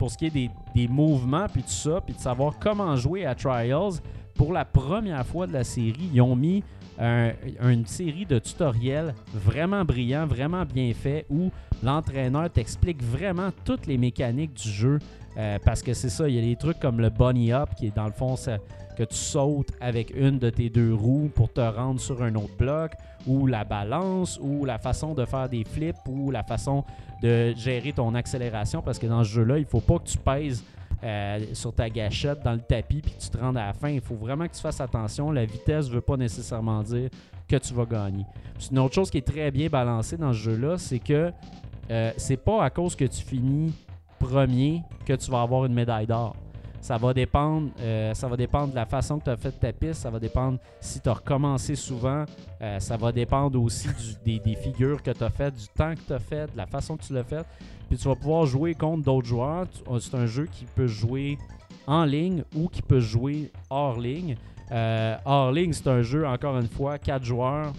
Pour 0.00 0.10
ce 0.10 0.18
qui 0.18 0.26
est 0.26 0.30
des, 0.30 0.50
des 0.74 0.88
mouvements, 0.88 1.46
puis 1.48 1.62
tout 1.62 1.70
ça, 1.70 2.00
puis 2.00 2.14
de 2.14 2.18
savoir 2.18 2.54
comment 2.58 2.96
jouer 2.96 3.24
à 3.24 3.36
Trials, 3.36 4.00
pour 4.34 4.52
la 4.52 4.64
première 4.64 5.24
fois 5.24 5.46
de 5.46 5.52
la 5.52 5.62
série, 5.62 6.10
ils 6.12 6.20
ont 6.20 6.34
mis 6.34 6.64
un- 6.98 7.32
une 7.62 7.86
série 7.86 8.26
de 8.26 8.38
tutoriels 8.38 9.14
vraiment 9.34 9.84
brillants, 9.84 10.26
vraiment 10.26 10.64
bien 10.64 10.92
faits, 10.94 11.26
où 11.30 11.50
l'entraîneur 11.82 12.50
t'explique 12.50 13.02
vraiment 13.02 13.50
toutes 13.64 13.86
les 13.86 13.98
mécaniques 13.98 14.54
du 14.54 14.68
jeu. 14.68 14.98
Euh, 15.38 15.58
parce 15.64 15.82
que 15.82 15.94
c'est 15.94 16.10
ça, 16.10 16.28
il 16.28 16.34
y 16.34 16.38
a 16.38 16.42
des 16.42 16.56
trucs 16.56 16.78
comme 16.78 17.00
le 17.00 17.08
bunny 17.08 17.52
up, 17.52 17.70
qui 17.78 17.86
est 17.86 17.96
dans 17.96 18.04
le 18.06 18.12
fond 18.12 18.34
que 18.98 19.04
tu 19.04 19.14
sautes 19.16 19.70
avec 19.80 20.12
une 20.14 20.38
de 20.38 20.50
tes 20.50 20.68
deux 20.68 20.92
roues 20.92 21.30
pour 21.34 21.50
te 21.50 21.62
rendre 21.62 21.98
sur 21.98 22.22
un 22.22 22.34
autre 22.34 22.54
bloc, 22.58 22.92
ou 23.26 23.46
la 23.46 23.64
balance, 23.64 24.38
ou 24.42 24.66
la 24.66 24.76
façon 24.78 25.14
de 25.14 25.24
faire 25.24 25.48
des 25.48 25.64
flips, 25.64 25.96
ou 26.06 26.30
la 26.30 26.42
façon 26.42 26.84
de 27.22 27.54
gérer 27.56 27.92
ton 27.92 28.14
accélération. 28.14 28.82
Parce 28.82 28.98
que 28.98 29.06
dans 29.06 29.24
ce 29.24 29.30
jeu-là, 29.30 29.58
il 29.58 29.64
faut 29.64 29.80
pas 29.80 29.98
que 29.98 30.08
tu 30.08 30.18
pèses 30.18 30.62
euh, 31.02 31.40
sur 31.54 31.74
ta 31.74 31.90
gâchette 31.90 32.42
dans 32.44 32.52
le 32.52 32.60
tapis 32.60 33.02
puis 33.02 33.14
tu 33.18 33.28
te 33.28 33.38
rendes 33.38 33.56
à 33.56 33.66
la 33.66 33.72
fin. 33.72 33.88
Il 33.88 34.00
faut 34.00 34.14
vraiment 34.14 34.46
que 34.46 34.54
tu 34.54 34.60
fasses 34.60 34.80
attention. 34.80 35.30
La 35.30 35.44
vitesse 35.44 35.88
ne 35.88 35.94
veut 35.94 36.00
pas 36.00 36.16
nécessairement 36.16 36.82
dire 36.82 37.10
que 37.48 37.56
tu 37.56 37.74
vas 37.74 37.84
gagner. 37.84 38.24
Une 38.70 38.78
autre 38.78 38.94
chose 38.94 39.10
qui 39.10 39.18
est 39.18 39.26
très 39.26 39.50
bien 39.50 39.68
balancée 39.68 40.16
dans 40.16 40.32
ce 40.32 40.38
jeu-là, 40.38 40.78
c'est 40.78 41.00
que 41.00 41.32
euh, 41.90 42.12
c'est 42.16 42.36
pas 42.36 42.64
à 42.64 42.70
cause 42.70 42.94
que 42.94 43.04
tu 43.04 43.22
finis 43.22 43.74
premier 44.18 44.82
que 45.04 45.14
tu 45.14 45.30
vas 45.30 45.42
avoir 45.42 45.64
une 45.64 45.74
médaille 45.74 46.06
d'or. 46.06 46.36
Ça 46.82 46.98
va 46.98 47.14
dépendre, 47.14 47.70
euh, 47.80 48.12
ça 48.12 48.26
va 48.28 48.36
dépendre 48.36 48.70
de 48.72 48.74
la 48.74 48.84
façon 48.86 49.18
que 49.20 49.24
tu 49.24 49.30
as 49.30 49.36
fait 49.36 49.52
ta 49.52 49.72
piste, 49.72 50.02
ça 50.02 50.10
va 50.10 50.18
dépendre 50.18 50.58
si 50.80 51.00
tu 51.00 51.08
as 51.08 51.12
recommencé 51.14 51.76
souvent, 51.76 52.24
euh, 52.60 52.80
ça 52.80 52.96
va 52.96 53.12
dépendre 53.12 53.62
aussi 53.62 53.86
du- 53.88 54.16
des, 54.24 54.38
des 54.40 54.56
figures 54.56 55.00
que 55.00 55.12
tu 55.12 55.22
as 55.22 55.30
faites, 55.30 55.54
du 55.54 55.68
temps 55.68 55.94
que 55.94 56.00
tu 56.04 56.12
as 56.12 56.18
fait, 56.18 56.52
de 56.52 56.56
la 56.56 56.66
façon 56.66 56.96
que 56.96 57.04
tu 57.04 57.12
l'as 57.14 57.22
fait. 57.24 57.46
Puis 57.88 57.96
tu 57.98 58.08
vas 58.08 58.16
pouvoir 58.16 58.46
jouer 58.46 58.74
contre 58.74 59.04
d'autres 59.04 59.28
joueurs. 59.28 59.66
Euh, 59.90 60.00
C'est 60.00 60.16
un 60.16 60.26
jeu 60.26 60.46
qui 60.50 60.64
peut 60.74 60.88
jouer 60.88 61.38
en 61.86 62.04
ligne 62.04 62.42
ou 62.56 62.68
qui 62.68 62.82
peut 62.82 63.00
jouer 63.00 63.52
hors 63.70 63.98
ligne. 64.00 64.36
Euh, 64.72 65.16
hors 65.24 65.52
ligne, 65.52 65.72
c'est 65.72 65.86
un 65.88 66.02
jeu, 66.02 66.26
encore 66.26 66.58
une 66.58 66.68
fois, 66.68 66.98
4 66.98 67.24
joueurs 67.24 67.72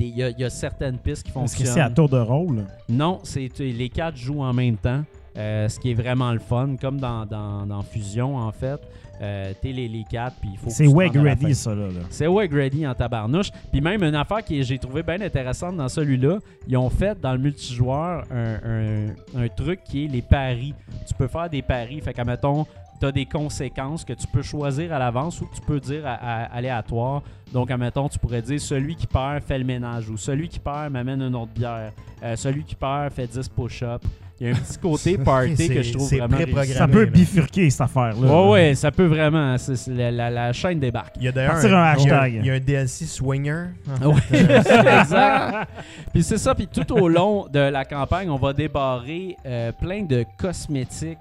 Il 0.00 0.06
y, 0.06 0.18
y 0.20 0.44
a 0.44 0.50
certaines 0.50 0.98
pistes 0.98 1.22
qui 1.22 1.28
Est-ce 1.28 1.34
fonctionnent. 1.38 1.66
que 1.66 1.72
c'est 1.72 1.80
à 1.80 1.90
tour 1.90 2.08
de 2.08 2.18
rôle? 2.18 2.66
Non, 2.88 3.20
c'est 3.22 3.48
les 3.60 3.88
quatre 3.88 4.16
jouent 4.16 4.42
en 4.42 4.52
même 4.52 4.76
temps, 4.76 5.02
euh, 5.38 5.68
ce 5.68 5.78
qui 5.80 5.92
est 5.92 5.94
vraiment 5.94 6.32
le 6.32 6.38
fun, 6.40 6.76
comme 6.80 6.98
dans, 6.98 7.24
dans, 7.24 7.64
dans 7.66 7.82
Fusion 7.82 8.36
en 8.36 8.52
fait. 8.52 8.80
Euh, 9.20 9.52
T'es 9.60 9.72
les, 9.72 9.88
les 9.88 10.04
quatre, 10.04 10.36
puis 10.40 10.50
il 10.52 10.58
faut. 10.58 10.70
C'est 10.70 10.86
fin. 10.86 11.22
Ready, 11.24 11.54
ça, 11.54 11.74
là. 11.74 11.86
là. 11.88 12.00
C'est 12.08 12.26
Wake 12.28 12.52
Ready 12.52 12.86
en 12.86 12.94
tabarnouche. 12.94 13.50
Puis 13.72 13.80
même 13.80 14.04
une 14.04 14.14
affaire 14.14 14.44
que 14.44 14.62
j'ai 14.62 14.78
trouvé 14.78 15.02
bien 15.02 15.20
intéressante 15.20 15.76
dans 15.76 15.88
celui-là, 15.88 16.38
ils 16.68 16.76
ont 16.76 16.88
fait 16.90 17.20
dans 17.20 17.32
le 17.32 17.38
multijoueur 17.38 18.24
un, 18.30 18.54
un- 18.64 19.42
un 19.44 19.48
truc 19.48 19.82
qui 19.82 20.04
est 20.04 20.08
les 20.08 20.22
paris. 20.22 20.72
Tu 21.06 21.14
peux 21.14 21.26
faire 21.26 21.50
des 21.50 21.62
paris. 21.62 22.00
Fait 22.00 22.12
qu'à 22.14 22.22
mettons, 22.24 22.64
tu 23.00 23.12
des 23.12 23.26
conséquences 23.26 24.04
que 24.04 24.12
tu 24.12 24.26
peux 24.28 24.42
choisir 24.42 24.92
à 24.92 25.00
l'avance 25.00 25.40
ou 25.40 25.46
que 25.46 25.54
tu 25.56 25.62
peux 25.62 25.80
dire 25.80 26.06
à, 26.06 26.12
à- 26.14 26.44
aléatoire. 26.56 27.22
Donc, 27.52 27.72
admettons, 27.72 28.08
tu 28.08 28.20
pourrais 28.20 28.42
dire 28.42 28.60
celui 28.60 28.94
qui 28.94 29.06
perd 29.08 29.42
fait 29.42 29.58
le 29.58 29.64
ménage 29.64 30.08
ou 30.10 30.16
celui 30.16 30.48
qui 30.48 30.60
perd 30.60 30.92
m'amène 30.92 31.22
une 31.22 31.34
autre 31.34 31.52
bière. 31.52 31.90
Euh, 32.22 32.36
celui 32.36 32.62
qui 32.62 32.76
perd 32.76 33.12
fait 33.12 33.26
10 33.26 33.48
push-ups. 33.48 34.06
Il 34.40 34.46
y 34.46 34.50
a 34.50 34.54
un 34.54 34.56
petit 34.58 34.78
côté 34.78 35.18
party 35.18 35.68
que 35.68 35.82
je 35.82 35.92
trouve 35.94 36.08
C'est 36.08 36.18
vraiment 36.18 36.36
réussi. 36.36 36.72
Ça 36.74 36.86
peut 36.86 37.04
là. 37.04 37.10
bifurquer, 37.10 37.70
cette 37.70 37.80
affaire-là. 37.80 38.28
Ouais, 38.44 38.50
ouais, 38.50 38.74
ça 38.76 38.92
peut 38.92 39.06
vraiment. 39.06 39.56
la, 39.88 40.10
la- 40.12 40.30
la 40.30 40.52
chaîne 40.52 40.78
débarque. 40.78 41.16
Il 41.16 41.24
y 41.24 41.28
a 41.28 41.32
d'ailleurs 41.32 41.56
un 41.56 41.62
il 41.64 41.70
y 41.70 41.74
a- 41.74 41.90
hashtag. 41.90 42.34
Il 42.34 42.46
y 42.46 42.50
a 42.50 42.54
un 42.54 42.60
DLC 42.60 43.04
Swinger. 43.06 43.64
Oui, 44.04 44.20
exact. 44.32 45.68
Puis 46.12 46.22
c'est 46.22 46.38
ça, 46.38 46.54
puis 46.54 46.68
tout 46.68 46.92
au 46.92 47.08
long 47.08 47.46
de 47.52 47.58
la 47.58 47.84
campagne, 47.84 48.30
on 48.30 48.36
va 48.36 48.52
débarrer 48.52 49.36
euh, 49.44 49.72
plein 49.72 50.02
de 50.04 50.24
cosmétiques 50.38 51.18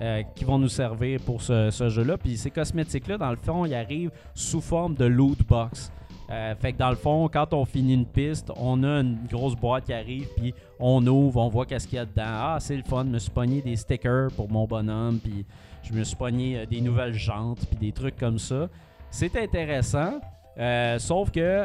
euh, 0.00 0.22
qui 0.34 0.44
vont 0.44 0.58
nous 0.58 0.68
servir 0.68 1.20
pour 1.20 1.42
ce, 1.42 1.70
ce 1.70 1.88
jeu-là. 1.88 2.16
Puis 2.16 2.36
ces 2.36 2.50
cosmétiques-là, 2.50 3.18
dans 3.18 3.30
le 3.30 3.36
fond, 3.36 3.66
ils 3.66 3.74
arrivent 3.74 4.10
sous 4.34 4.60
forme 4.60 4.94
de 4.94 5.04
loot 5.06 5.38
box. 5.48 5.90
Euh, 6.30 6.54
fait 6.54 6.72
que 6.72 6.78
dans 6.78 6.90
le 6.90 6.96
fond, 6.96 7.28
quand 7.32 7.52
on 7.54 7.64
finit 7.64 7.94
une 7.94 8.06
piste, 8.06 8.52
on 8.56 8.84
a 8.84 9.00
une 9.00 9.18
grosse 9.28 9.56
boîte 9.56 9.84
qui 9.84 9.92
arrive, 9.92 10.28
puis 10.36 10.54
on 10.78 11.04
ouvre, 11.06 11.40
on 11.40 11.48
voit 11.48 11.66
qu'est-ce 11.66 11.88
qu'il 11.88 11.96
y 11.96 12.00
a 12.00 12.06
dedans. 12.06 12.22
Ah, 12.24 12.58
c'est 12.60 12.76
le 12.76 12.84
fun, 12.84 13.04
je 13.04 13.10
me 13.10 13.18
suis 13.18 13.30
pogné 13.30 13.60
des 13.62 13.74
stickers 13.74 14.30
pour 14.36 14.48
mon 14.48 14.64
bonhomme, 14.64 15.18
puis 15.18 15.44
je 15.82 15.92
me 15.92 16.04
suis 16.04 16.16
pogné 16.16 16.58
euh, 16.58 16.66
des 16.66 16.80
nouvelles 16.80 17.14
jantes, 17.14 17.66
puis 17.66 17.76
des 17.76 17.92
trucs 17.92 18.16
comme 18.16 18.38
ça. 18.38 18.68
C'est 19.10 19.36
intéressant, 19.36 20.20
euh, 20.56 20.98
sauf 21.00 21.32
que 21.32 21.64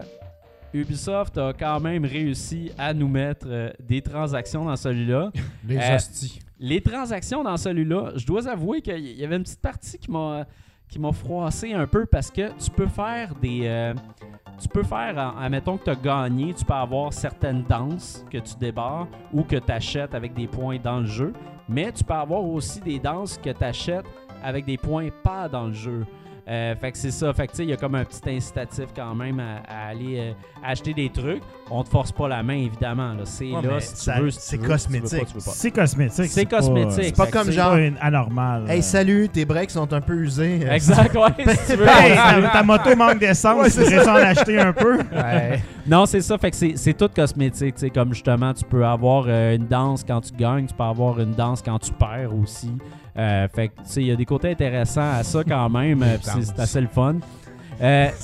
Ubisoft 0.74 1.38
a 1.38 1.54
quand 1.54 1.80
même 1.80 2.04
réussi 2.04 2.72
à 2.78 2.94
nous 2.94 3.08
mettre 3.08 3.74
des 3.80 4.02
transactions 4.02 4.66
dans 4.66 4.76
celui-là. 4.76 5.32
Les 5.68 5.78
hosties. 5.78 6.40
Les 6.60 6.82
transactions 6.82 7.44
dans 7.44 7.58
celui-là, 7.58 8.14
je 8.16 8.26
dois 8.26 8.48
avouer 8.48 8.82
qu'il 8.82 9.00
y 9.00 9.24
avait 9.24 9.36
une 9.36 9.44
petite 9.44 9.62
partie 9.62 10.00
qui 10.00 10.10
m'a 10.10 10.46
qui 10.88 11.00
m'a 11.00 11.12
froissé 11.12 11.74
un 11.74 11.88
peu 11.88 12.06
parce 12.06 12.32
que 12.32 12.52
tu 12.64 12.72
peux 12.72 12.88
faire 12.88 13.34
des 13.36 13.62
euh, 13.64 13.94
tu 14.60 14.68
peux 14.68 14.84
faire 14.84 15.36
admettons 15.40 15.78
que 15.78 15.86
tu 15.86 15.90
as 15.90 15.96
gagné, 15.96 16.54
tu 16.54 16.66
peux 16.66 16.74
avoir 16.74 17.14
certaines 17.14 17.64
danses 17.64 18.26
que 18.30 18.38
tu 18.38 18.56
débarres 18.56 19.08
ou 19.34 19.44
que 19.44 19.58
tu 19.58 19.72
achètes 19.72 20.16
avec 20.16 20.34
des 20.34 20.48
points 20.48 20.78
dans 20.78 21.00
le 21.00 21.06
jeu, 21.06 21.34
mais 21.68 21.92
tu 21.92 22.04
peux 22.04 22.14
avoir 22.14 22.44
aussi 22.44 22.80
des 22.82 23.00
danses 23.00 23.38
que 23.38 23.50
tu 23.50 23.64
achètes 23.64 24.06
avec 24.44 24.66
des 24.66 24.78
points 24.78 25.10
pas 25.24 25.50
dans 25.50 25.68
le 25.68 25.74
jeu. 25.74 26.06
Euh, 26.48 26.76
fait 26.76 26.92
que 26.92 26.98
c'est 27.00 27.10
ça. 27.10 27.34
Fait 27.34 27.48
que 27.48 27.52
tu 27.54 27.58
sais, 27.58 27.64
il 27.64 27.70
y 27.72 27.74
a 27.74 27.78
comme 27.78 27.96
un 27.96 28.06
petit 28.06 28.22
incitatif 28.30 28.86
quand 28.96 29.16
même 29.16 29.40
à, 29.40 29.64
à 29.68 29.88
aller 29.90 30.20
euh, 30.20 30.32
acheter 30.64 30.94
des 30.94 31.10
trucs. 31.10 31.42
On 31.72 31.84
te 31.84 31.90
force 31.90 32.12
pas 32.12 32.28
la 32.28 32.44
main, 32.44 32.54
évidemment. 32.58 33.14
là. 33.14 33.22
C'est 33.24 33.50
Ouais, 33.52 33.64
là 33.64 33.80
si 33.80 33.96
tu 33.96 34.00
ça- 34.02 34.20
veux. 34.22 34.30
si 34.30 34.40
c'est 34.42 34.58
tu 34.60 34.64
veux, 34.68 34.78
si 34.78 34.88
tu 34.88 34.94
veux 34.94 35.00
pas, 35.00 35.08
cosmétique. 35.10 35.28
tu 35.28 35.34
veux 35.34 35.44
pas. 35.44 35.52
C'est 35.52 35.72
cosmétique. 35.72 36.26
C'est 36.32 36.46
cosmétique. 36.46 37.04
C'est 37.06 37.16
pas 37.18 37.28
comme 37.28 37.46
c'est- 37.46 37.52
genre- 37.54 37.72
pas 37.72 37.80
une 37.82 37.98
anormal. 38.00 38.70
Hey, 38.70 38.84
salut, 38.84 39.28
tes 39.30 39.44
breaks 39.44 39.72
sont 39.72 39.92
un 39.92 40.02
peu 40.02 40.14
usés. 40.18 40.60
Exact, 40.70 41.16
ouais, 41.16 41.56
si 41.56 41.72
tu 41.72 41.78
veux. 41.80 41.88
Hey, 41.88 42.16
ta, 42.52 42.62
moto 42.62 42.96
manque 42.96 43.18
d'essence, 43.20 43.60
Ouais, 43.64 43.72
tu 43.72 43.80
voudrais 43.80 44.08
en 44.08 44.16
acheter 44.16 44.60
un 44.60 44.72
peu? 44.74 44.98
Ouais. 45.12 45.64
Non, 45.88 46.06
c'est 46.06 46.22
ça. 46.22 46.38
Fait 46.38 46.52
que 46.52 46.56
c'est- 46.58 46.78
c'est 46.78 46.94
tout 46.94 47.10
cosmétique. 47.16 47.74
tu 47.74 47.80
sais, 47.82 47.90
Comme 47.90 48.14
justement, 48.14 48.54
tu 48.54 48.66
peux 48.66 48.86
avoir 48.86 49.26
euh, 49.28 49.56
une 49.56 49.66
danse 49.66 50.04
quand 50.08 50.22
tu 50.22 50.32
gagnes, 50.34 50.68
tu 50.68 50.76
peux 50.76 50.84
avoir 50.84 51.20
une 51.20 51.32
danse 51.34 51.64
quand 51.64 51.80
tu 51.80 51.92
perds 51.94 52.36
aussi. 52.40 52.72
Euh, 53.18 53.48
fait 53.54 53.70
que, 53.70 53.74
tu 53.78 53.82
sais, 53.86 54.02
il 54.02 54.08
y 54.08 54.12
a 54.12 54.16
des 54.16 54.26
côtés 54.26 54.52
intéressants 54.52 55.14
à 55.20 55.24
ça 55.24 55.44
quand 55.44 55.70
même. 55.70 56.04
euh, 56.04 56.18
puis 56.22 56.44
c'est 56.44 56.60
assez 56.60 56.82
le 56.82 56.88
fun. 56.88 57.16
Euh, 57.82 58.10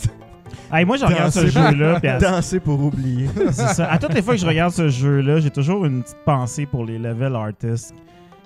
Hey, 0.74 0.86
moi, 0.86 0.96
je 0.98 1.04
regarde 1.06 1.32
ce 1.32 1.48
jeu-là. 1.48 2.00
à- 2.02 2.18
Danser 2.18 2.60
pour 2.62 2.82
oublier. 2.82 3.28
c'est 3.52 3.68
ça. 3.74 3.92
À 3.92 3.98
toutes 3.98 4.14
les 4.14 4.22
fois 4.22 4.36
que 4.36 4.40
je 4.40 4.46
regarde 4.46 4.72
ce 4.72 4.88
jeu-là, 4.90 5.40
j'ai 5.42 5.50
toujours 5.50 5.86
une 5.86 6.02
petite 6.02 6.18
pensée 6.26 6.66
pour 6.66 6.86
les 6.86 6.98
level 6.98 7.36
artists 7.36 7.94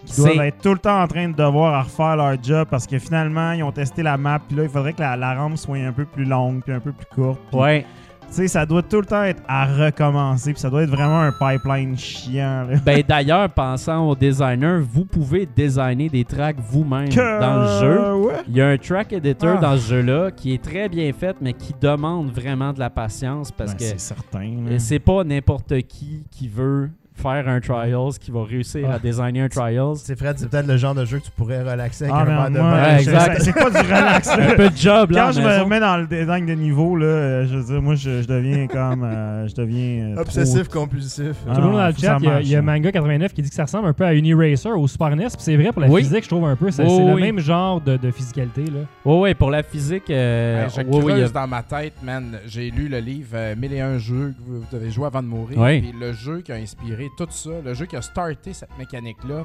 qui 0.05 0.15
doivent 0.17 0.39
être 0.45 0.59
tout 0.61 0.71
le 0.73 0.79
temps 0.79 1.01
en 1.01 1.07
train 1.07 1.29
de 1.29 1.35
devoir 1.35 1.83
refaire 1.85 2.15
leur 2.15 2.35
job 2.41 2.67
parce 2.69 2.85
que 2.87 2.97
finalement, 2.99 3.51
ils 3.53 3.61
ont 3.63 3.71
testé 3.71 4.01
la 4.03 4.17
map. 4.17 4.39
Puis 4.47 4.57
là, 4.57 4.63
il 4.63 4.69
faudrait 4.69 4.93
que 4.93 5.01
la, 5.01 5.15
la 5.15 5.35
rampe 5.35 5.57
soit 5.57 5.77
un 5.77 5.91
peu 5.91 6.05
plus 6.05 6.25
longue 6.25 6.61
puis 6.63 6.73
un 6.73 6.79
peu 6.79 6.91
plus 6.91 7.05
courte. 7.13 7.39
Puis, 7.51 7.59
ouais. 7.59 7.85
Tu 8.27 8.41
sais, 8.41 8.47
ça 8.49 8.65
doit 8.65 8.81
tout 8.83 8.99
le 8.99 9.05
temps 9.05 9.23
être 9.23 9.41
à 9.47 9.65
recommencer. 9.65 10.51
Puis 10.51 10.59
ça 10.59 10.69
doit 10.69 10.83
être 10.83 10.89
vraiment 10.89 11.21
un 11.21 11.31
pipeline 11.31 11.97
chiant. 11.97 12.65
là. 12.69 12.77
Ben 12.85 13.01
d'ailleurs, 13.07 13.49
pensant 13.49 14.07
au 14.09 14.15
designer, 14.15 14.81
vous 14.81 15.05
pouvez 15.05 15.45
designer 15.45 16.09
des 16.09 16.25
tracks 16.25 16.57
vous-même 16.59 17.07
Que- 17.09 17.39
dans 17.39 17.61
le 17.61 17.79
jeu. 17.79 18.13
Ouais. 18.15 18.33
Il 18.47 18.55
y 18.55 18.61
a 18.61 18.67
un 18.69 18.77
track 18.77 19.13
editor 19.13 19.55
Ah. 19.57 19.61
dans 19.61 19.77
ce 19.77 19.87
jeu-là 19.89 20.31
qui 20.31 20.53
est 20.53 20.61
très 20.61 20.89
bien 20.89 21.11
fait, 21.13 21.35
mais 21.39 21.53
qui 21.53 21.73
demande 21.79 22.29
vraiment 22.31 22.73
de 22.73 22.79
la 22.79 22.89
patience 22.89 23.51
parce 23.51 23.71
Ben, 23.71 23.77
que 23.77 23.83
c'est 23.83 23.99
certain. 23.99 24.51
c'est 24.79 24.99
pas 24.99 25.23
n'importe 25.23 25.81
qui 25.87 26.23
qui 26.29 26.47
veut 26.49 26.89
faire 27.15 27.47
un 27.47 27.59
Trials 27.59 28.13
qui 28.19 28.31
va 28.31 28.43
réussir 28.43 28.89
à 28.89 28.93
Ah. 28.95 28.99
designer 28.99 29.41
un 29.45 29.49
Trials. 29.49 29.95
C'est 29.95 30.17
Fred, 30.17 30.37
c'est 30.37 30.49
peut-être 30.49 30.67
le 30.67 30.77
genre 30.77 30.93
de 30.95 31.05
jeu 31.05 31.19
que 31.19 31.25
tu 31.25 31.31
pourrais 31.31 31.61
relaxer 31.63 32.05
avec 32.05 32.15
Ah, 32.15 32.45
un 32.45 32.51
de. 32.51 32.59
Ouais, 32.59 32.99
exact. 33.01 33.41
c'est- 33.41 33.53
pas 33.53 33.69
du 33.69 33.77
relax. 33.87 34.27
là. 34.37 34.51
Un 34.51 34.55
peu 34.55 34.69
de 34.69 34.77
job 34.77 35.11
là. 35.11 35.25
Quand 35.27 35.31
je 35.33 35.41
me 35.41 35.63
remets 35.63 35.79
dans 35.79 35.97
le 35.97 36.07
design 36.07 36.45
de 36.45 36.53
niveau, 36.53 36.95
là, 36.95 37.05
euh, 37.05 37.47
je 37.47 37.57
veux 37.57 37.63
dire, 37.63 37.81
moi, 37.81 37.95
je, 37.95 38.21
je 38.21 38.27
deviens 38.27 38.67
comme. 38.67 39.03
euh, 39.03 39.47
je 39.47 39.55
deviens. 39.55 40.15
euh, 40.15 40.21
Obsessif 40.21 40.67
trop- 40.69 40.81
compulsif. 40.81 41.35
Ah 41.49 41.55
Tout 41.55 41.61
le 41.61 41.67
monde 41.67 41.75
dans 41.77 41.87
le 41.87 41.93
chat, 41.93 42.17
il 42.19 42.25
y 42.25 42.27
a, 42.27 42.31
marche, 42.31 42.43
il 42.45 42.49
y 42.51 42.55
a 42.55 42.59
hein. 42.59 42.61
Manga89 42.63 43.29
qui 43.33 43.41
dit 43.41 43.49
que 43.49 43.55
ça 43.55 43.63
ressemble 43.63 43.87
un 43.87 43.93
peu 43.93 44.05
à 44.05 44.13
Uniracer 44.13 44.69
au 44.69 44.87
Super 44.87 45.15
NES. 45.15 45.27
Puis 45.27 45.35
c'est 45.39 45.55
vrai 45.55 45.71
pour 45.71 45.81
la 45.81 45.87
Oui. 45.87 46.01
physique, 46.03 46.23
je 46.23 46.29
trouve 46.29 46.45
un 46.45 46.55
peu. 46.55 46.69
C'est 46.71 46.83
Oui, 46.83 47.05
le 47.05 47.13
oui. 47.13 47.21
même 47.21 47.39
genre 47.39 47.79
de, 47.81 47.97
de 47.97 48.11
physicalité. 48.11 48.63
Là. 48.65 48.81
Ouais, 49.05 49.19
ouais, 49.19 49.33
pour 49.33 49.49
la 49.51 49.63
physique. 49.63 50.09
euh, 50.09 50.67
je 50.69 50.81
a- 50.81 50.83
creuse 50.83 51.31
dans 51.33 51.47
ma 51.47 51.63
tête, 51.63 51.93
man. 52.03 52.37
J'ai 52.47 52.69
lu 52.71 52.87
le 52.87 52.99
livre 52.99 53.29
euh, 53.33 53.55
1001 53.55 53.97
jeux 53.97 54.33
que 54.37 54.43
vous 54.51 54.63
devez 54.71 54.91
jouer 54.91 55.07
avant 55.07 55.21
de 55.21 55.27
mourir. 55.27 55.57
Oui. 55.59 55.81
Puis 55.81 55.93
le 55.99 56.13
jeu 56.13 56.41
qui 56.41 56.51
a 56.51 56.55
inspiré 56.55 57.04
tout 57.17 57.27
ça, 57.29 57.49
le 57.63 57.73
jeu 57.73 57.85
qui 57.85 57.95
a 57.95 58.01
starté 58.01 58.53
cette 58.53 58.77
mécanique-là, 58.77 59.43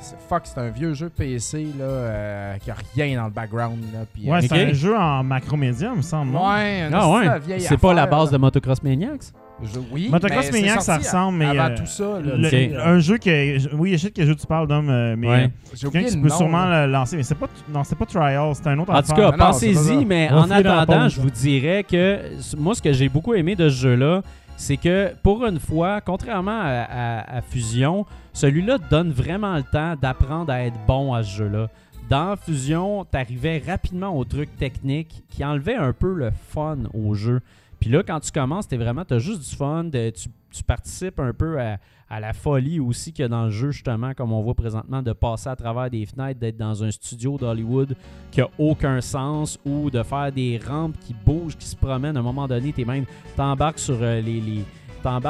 c'est- 0.00 0.16
fuck, 0.28 0.42
c'est 0.44 0.58
un 0.58 0.68
vieux 0.70 0.94
jeu 0.94 1.08
PC 1.08 1.66
là, 1.78 1.84
euh, 1.84 2.56
qui 2.58 2.70
a 2.70 2.74
rien 2.94 3.16
dans 3.18 3.26
le 3.26 3.30
background. 3.32 3.78
Là, 3.92 4.00
puis, 4.12 4.28
Ouais, 4.30 4.38
euh, 4.38 4.40
c'est 4.48 4.70
un 4.70 4.72
jeu 4.72 4.96
en 4.96 5.22
macromédia, 5.22 5.90
il 5.92 5.98
me 5.98 6.02
semble. 6.02 6.34
Ouais, 6.36 6.88
Ah 6.92 7.08
ouais. 7.10 7.58
C'est 7.60 7.76
pas 7.78 7.94
la 7.94 8.06
base 8.06 8.30
de. 8.30 8.36
Motocross 8.36 8.82
Maniacs? 8.82 9.32
Je- 9.64 9.78
oui, 9.92 10.08
Motocross 10.10 10.46
mais 10.46 10.50
c'est 10.50 10.60
Maniac, 10.60 10.82
ça 10.82 10.96
ressemble, 10.96 11.38
mais. 11.38 11.44
Avant 11.46 11.70
euh, 11.72 11.76
tout 11.76 11.86
ça, 11.86 12.02
là, 12.02 12.34
le- 12.36 12.46
Ok. 12.48 12.76
Un 12.84 12.98
jeu 12.98 13.18
que. 13.18 13.74
Oui, 13.76 13.92
je 13.92 13.98
sais 13.98 14.10
quel 14.10 14.26
jeu 14.26 14.34
tu 14.34 14.44
parles, 14.44 14.66
d'homme, 14.66 14.86
mais. 15.16 15.28
Ouais. 15.28 15.50
j'ai 15.72 15.82
Quelqu'un 15.82 15.88
oublié 16.00 16.10
qui 16.10 16.20
peut 16.20 16.28
sûrement 16.30 16.64
là. 16.64 16.86
le 16.86 16.92
lancer, 16.92 17.16
mais 17.16 17.22
c'est 17.22 17.36
pas. 17.36 17.46
Non, 17.72 17.84
c'est 17.84 17.96
pas 17.96 18.06
Trial, 18.06 18.52
c'est 18.54 18.66
un 18.66 18.78
autre 18.80 18.92
En 18.92 19.02
tout 19.02 19.12
cas, 19.12 19.30
pensez-y, 19.32 20.04
mais 20.04 20.28
en 20.30 20.50
attendant, 20.50 21.08
je 21.08 21.20
vous 21.20 21.30
dirais 21.30 21.84
que 21.88 22.18
moi, 22.56 22.74
ce 22.74 22.82
que 22.82 22.92
j'ai 22.92 23.08
beaucoup 23.08 23.34
aimé 23.34 23.54
de 23.54 23.68
ce 23.68 23.74
jeu-là, 23.82 24.22
c'est 24.62 24.76
que 24.76 25.12
pour 25.24 25.44
une 25.44 25.58
fois, 25.58 26.00
contrairement 26.00 26.60
à, 26.62 27.42
Fusion, 27.42 28.06
celui-là 28.32 28.78
donne 28.78 29.10
vraiment 29.10 29.56
le 29.56 29.64
temps 29.64 29.96
d'apprendre 30.00 30.52
à 30.52 30.62
être 30.62 30.78
bon 30.86 31.12
à 31.14 31.24
ce 31.24 31.38
jeu-là. 31.38 31.68
Dans 32.08 32.36
Fusion, 32.36 33.04
t'arrivais 33.04 33.60
rapidement 33.66 34.16
aux 34.16 34.24
trucs 34.24 34.56
techniques 34.56 35.24
qui 35.28 35.44
enlevaient 35.44 35.74
un 35.74 35.92
peu 35.92 36.14
le 36.14 36.30
fun 36.30 36.78
au 36.94 37.14
jeu. 37.14 37.40
Puis 37.80 37.90
là, 37.90 38.04
quand 38.04 38.20
tu 38.20 38.30
commences, 38.30 38.68
t'es 38.68 38.76
vraiment, 38.76 39.04
t'as 39.04 39.18
juste 39.18 39.50
du 39.50 39.56
fun, 39.56 39.90
tu 39.90 40.62
participes 40.64 41.18
un 41.18 41.32
peu 41.32 41.58
à, 41.60 41.78
à 42.12 42.20
la 42.20 42.34
folie 42.34 42.78
aussi 42.78 43.10
qu'il 43.10 43.22
y 43.22 43.24
a 43.24 43.28
dans 43.28 43.46
le 43.46 43.50
jeu, 43.50 43.70
justement, 43.70 44.12
comme 44.12 44.32
on 44.32 44.42
voit 44.42 44.52
présentement, 44.52 45.00
de 45.00 45.14
passer 45.14 45.48
à 45.48 45.56
travers 45.56 45.88
des 45.88 46.04
fenêtres, 46.04 46.38
d'être 46.38 46.58
dans 46.58 46.84
un 46.84 46.90
studio 46.90 47.38
d'Hollywood 47.38 47.96
qui 48.30 48.42
a 48.42 48.50
aucun 48.58 49.00
sens, 49.00 49.58
ou 49.64 49.88
de 49.88 50.02
faire 50.02 50.30
des 50.30 50.60
rampes 50.62 50.94
qui 51.00 51.14
bougent, 51.24 51.56
qui 51.56 51.64
se 51.64 51.74
promènent. 51.74 52.18
À 52.18 52.20
un 52.20 52.22
moment 52.22 52.46
donné, 52.46 52.70
t'es 52.74 52.84
même, 52.84 53.06
t'embarques 53.34 53.78
sur 53.78 53.96
euh, 54.02 54.20
les, 54.20 54.42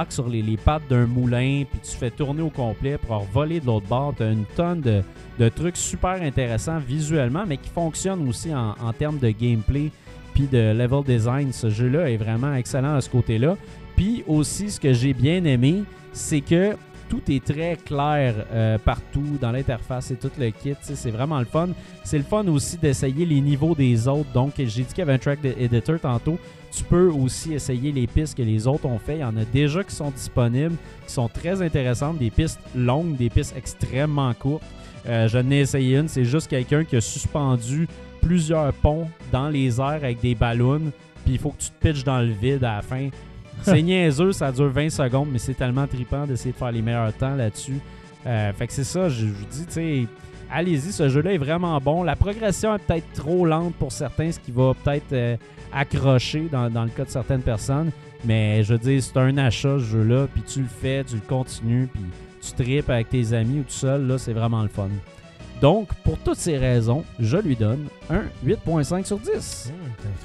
sur 0.08 0.28
les, 0.28 0.42
les 0.42 0.56
pattes 0.56 0.82
d'un 0.90 1.06
moulin, 1.06 1.62
puis 1.70 1.78
tu 1.88 1.96
fais 1.96 2.10
tourner 2.10 2.42
au 2.42 2.50
complet 2.50 2.98
pour 2.98 3.20
voler 3.32 3.60
de 3.60 3.66
l'autre 3.66 3.86
bord. 3.86 4.12
T'as 4.18 4.32
une 4.32 4.44
tonne 4.56 4.80
de, 4.80 5.02
de 5.38 5.48
trucs 5.48 5.76
super 5.76 6.20
intéressants 6.20 6.80
visuellement, 6.80 7.44
mais 7.46 7.58
qui 7.58 7.70
fonctionnent 7.70 8.28
aussi 8.28 8.52
en, 8.52 8.74
en 8.82 8.92
termes 8.92 9.20
de 9.20 9.30
gameplay 9.30 9.92
puis 10.34 10.48
de 10.48 10.72
level 10.72 11.04
design. 11.04 11.52
Ce 11.52 11.70
jeu-là 11.70 12.10
est 12.10 12.16
vraiment 12.16 12.54
excellent 12.54 12.96
à 12.96 13.00
ce 13.00 13.08
côté-là. 13.08 13.56
Puis 13.94 14.24
aussi, 14.26 14.68
ce 14.68 14.80
que 14.80 14.92
j'ai 14.92 15.14
bien 15.14 15.44
aimé, 15.44 15.84
c'est 16.12 16.40
que 16.40 16.76
tout 17.12 17.20
est 17.30 17.44
très 17.44 17.76
clair 17.76 18.34
euh, 18.52 18.78
partout 18.78 19.36
dans 19.38 19.52
l'interface 19.52 20.10
et 20.10 20.16
tout 20.16 20.30
le 20.38 20.48
kit. 20.48 20.74
C'est 20.80 21.10
vraiment 21.10 21.38
le 21.38 21.44
fun. 21.44 21.68
C'est 22.04 22.16
le 22.16 22.24
fun 22.24 22.46
aussi 22.46 22.78
d'essayer 22.78 23.26
les 23.26 23.42
niveaux 23.42 23.74
des 23.74 24.08
autres. 24.08 24.32
Donc, 24.32 24.54
j'ai 24.56 24.82
dit 24.82 24.94
qu'il 24.94 25.10
un 25.10 25.18
track 25.18 25.40
editor 25.44 26.00
tantôt. 26.00 26.38
Tu 26.70 26.82
peux 26.84 27.10
aussi 27.10 27.52
essayer 27.52 27.92
les 27.92 28.06
pistes 28.06 28.34
que 28.34 28.42
les 28.42 28.66
autres 28.66 28.86
ont 28.86 28.98
fait. 28.98 29.16
Il 29.16 29.20
y 29.20 29.24
en 29.24 29.36
a 29.36 29.44
déjà 29.44 29.84
qui 29.84 29.94
sont 29.94 30.10
disponibles, 30.10 30.76
qui 31.06 31.12
sont 31.12 31.28
très 31.28 31.60
intéressantes. 31.60 32.16
Des 32.16 32.30
pistes 32.30 32.60
longues, 32.74 33.16
des 33.16 33.28
pistes 33.28 33.54
extrêmement 33.58 34.32
courtes. 34.32 34.64
Euh, 35.06 35.28
je 35.28 35.36
n'ai 35.36 35.60
essayé 35.60 35.98
une. 35.98 36.08
C'est 36.08 36.24
juste 36.24 36.48
quelqu'un 36.48 36.82
qui 36.82 36.96
a 36.96 37.02
suspendu 37.02 37.88
plusieurs 38.22 38.72
ponts 38.72 39.08
dans 39.30 39.50
les 39.50 39.78
airs 39.80 40.00
avec 40.02 40.20
des 40.22 40.34
ballons. 40.34 40.92
Puis 41.26 41.34
il 41.34 41.38
faut 41.38 41.50
que 41.50 41.60
tu 41.60 41.68
te 41.68 41.88
pitches 41.88 42.04
dans 42.04 42.20
le 42.20 42.32
vide 42.32 42.64
à 42.64 42.76
la 42.76 42.82
fin. 42.82 43.10
C'est 43.62 43.82
niaiseux, 43.82 44.32
ça 44.32 44.52
dure 44.52 44.68
20 44.68 44.90
secondes, 44.90 45.28
mais 45.32 45.38
c'est 45.38 45.54
tellement 45.54 45.86
trippant 45.86 46.26
d'essayer 46.26 46.52
de 46.52 46.56
faire 46.56 46.72
les 46.72 46.82
meilleurs 46.82 47.12
temps 47.12 47.34
là-dessus. 47.34 47.78
Euh, 48.26 48.52
fait 48.52 48.66
que 48.66 48.72
c'est 48.72 48.84
ça, 48.84 49.08
je 49.08 49.26
vous 49.26 49.44
dis, 49.50 49.66
tu 49.66 50.08
allez-y, 50.50 50.92
ce 50.92 51.08
jeu-là 51.08 51.32
est 51.32 51.38
vraiment 51.38 51.78
bon. 51.80 52.02
La 52.02 52.16
progression 52.16 52.74
est 52.74 52.78
peut-être 52.78 53.12
trop 53.14 53.46
lente 53.46 53.74
pour 53.74 53.90
certains, 53.90 54.30
ce 54.30 54.38
qui 54.38 54.52
va 54.52 54.74
peut-être 54.74 55.12
euh, 55.12 55.36
accrocher 55.72 56.48
dans, 56.50 56.70
dans 56.70 56.84
le 56.84 56.90
cas 56.90 57.04
de 57.04 57.10
certaines 57.10 57.42
personnes. 57.42 57.90
Mais 58.24 58.62
je 58.62 58.74
veux 58.74 58.78
dire, 58.78 59.02
c'est 59.02 59.16
un 59.16 59.36
achat, 59.38 59.78
ce 59.78 59.84
jeu-là, 59.84 60.28
puis 60.32 60.42
tu 60.42 60.60
le 60.60 60.68
fais, 60.68 61.02
tu 61.04 61.16
le 61.16 61.22
continues, 61.22 61.88
puis 61.92 62.02
tu 62.40 62.52
tripes 62.52 62.90
avec 62.90 63.08
tes 63.08 63.32
amis 63.32 63.60
ou 63.60 63.62
tout 63.64 63.70
seul, 63.70 64.06
là, 64.06 64.18
c'est 64.18 64.32
vraiment 64.32 64.62
le 64.62 64.68
fun. 64.68 64.88
Donc, 65.62 65.88
pour 66.02 66.18
toutes 66.18 66.38
ces 66.38 66.58
raisons, 66.58 67.04
je 67.20 67.36
lui 67.36 67.54
donne 67.54 67.86
un 68.10 68.22
8.5 68.44 69.04
sur 69.06 69.16
10. 69.18 69.70
Hum, 69.70 69.74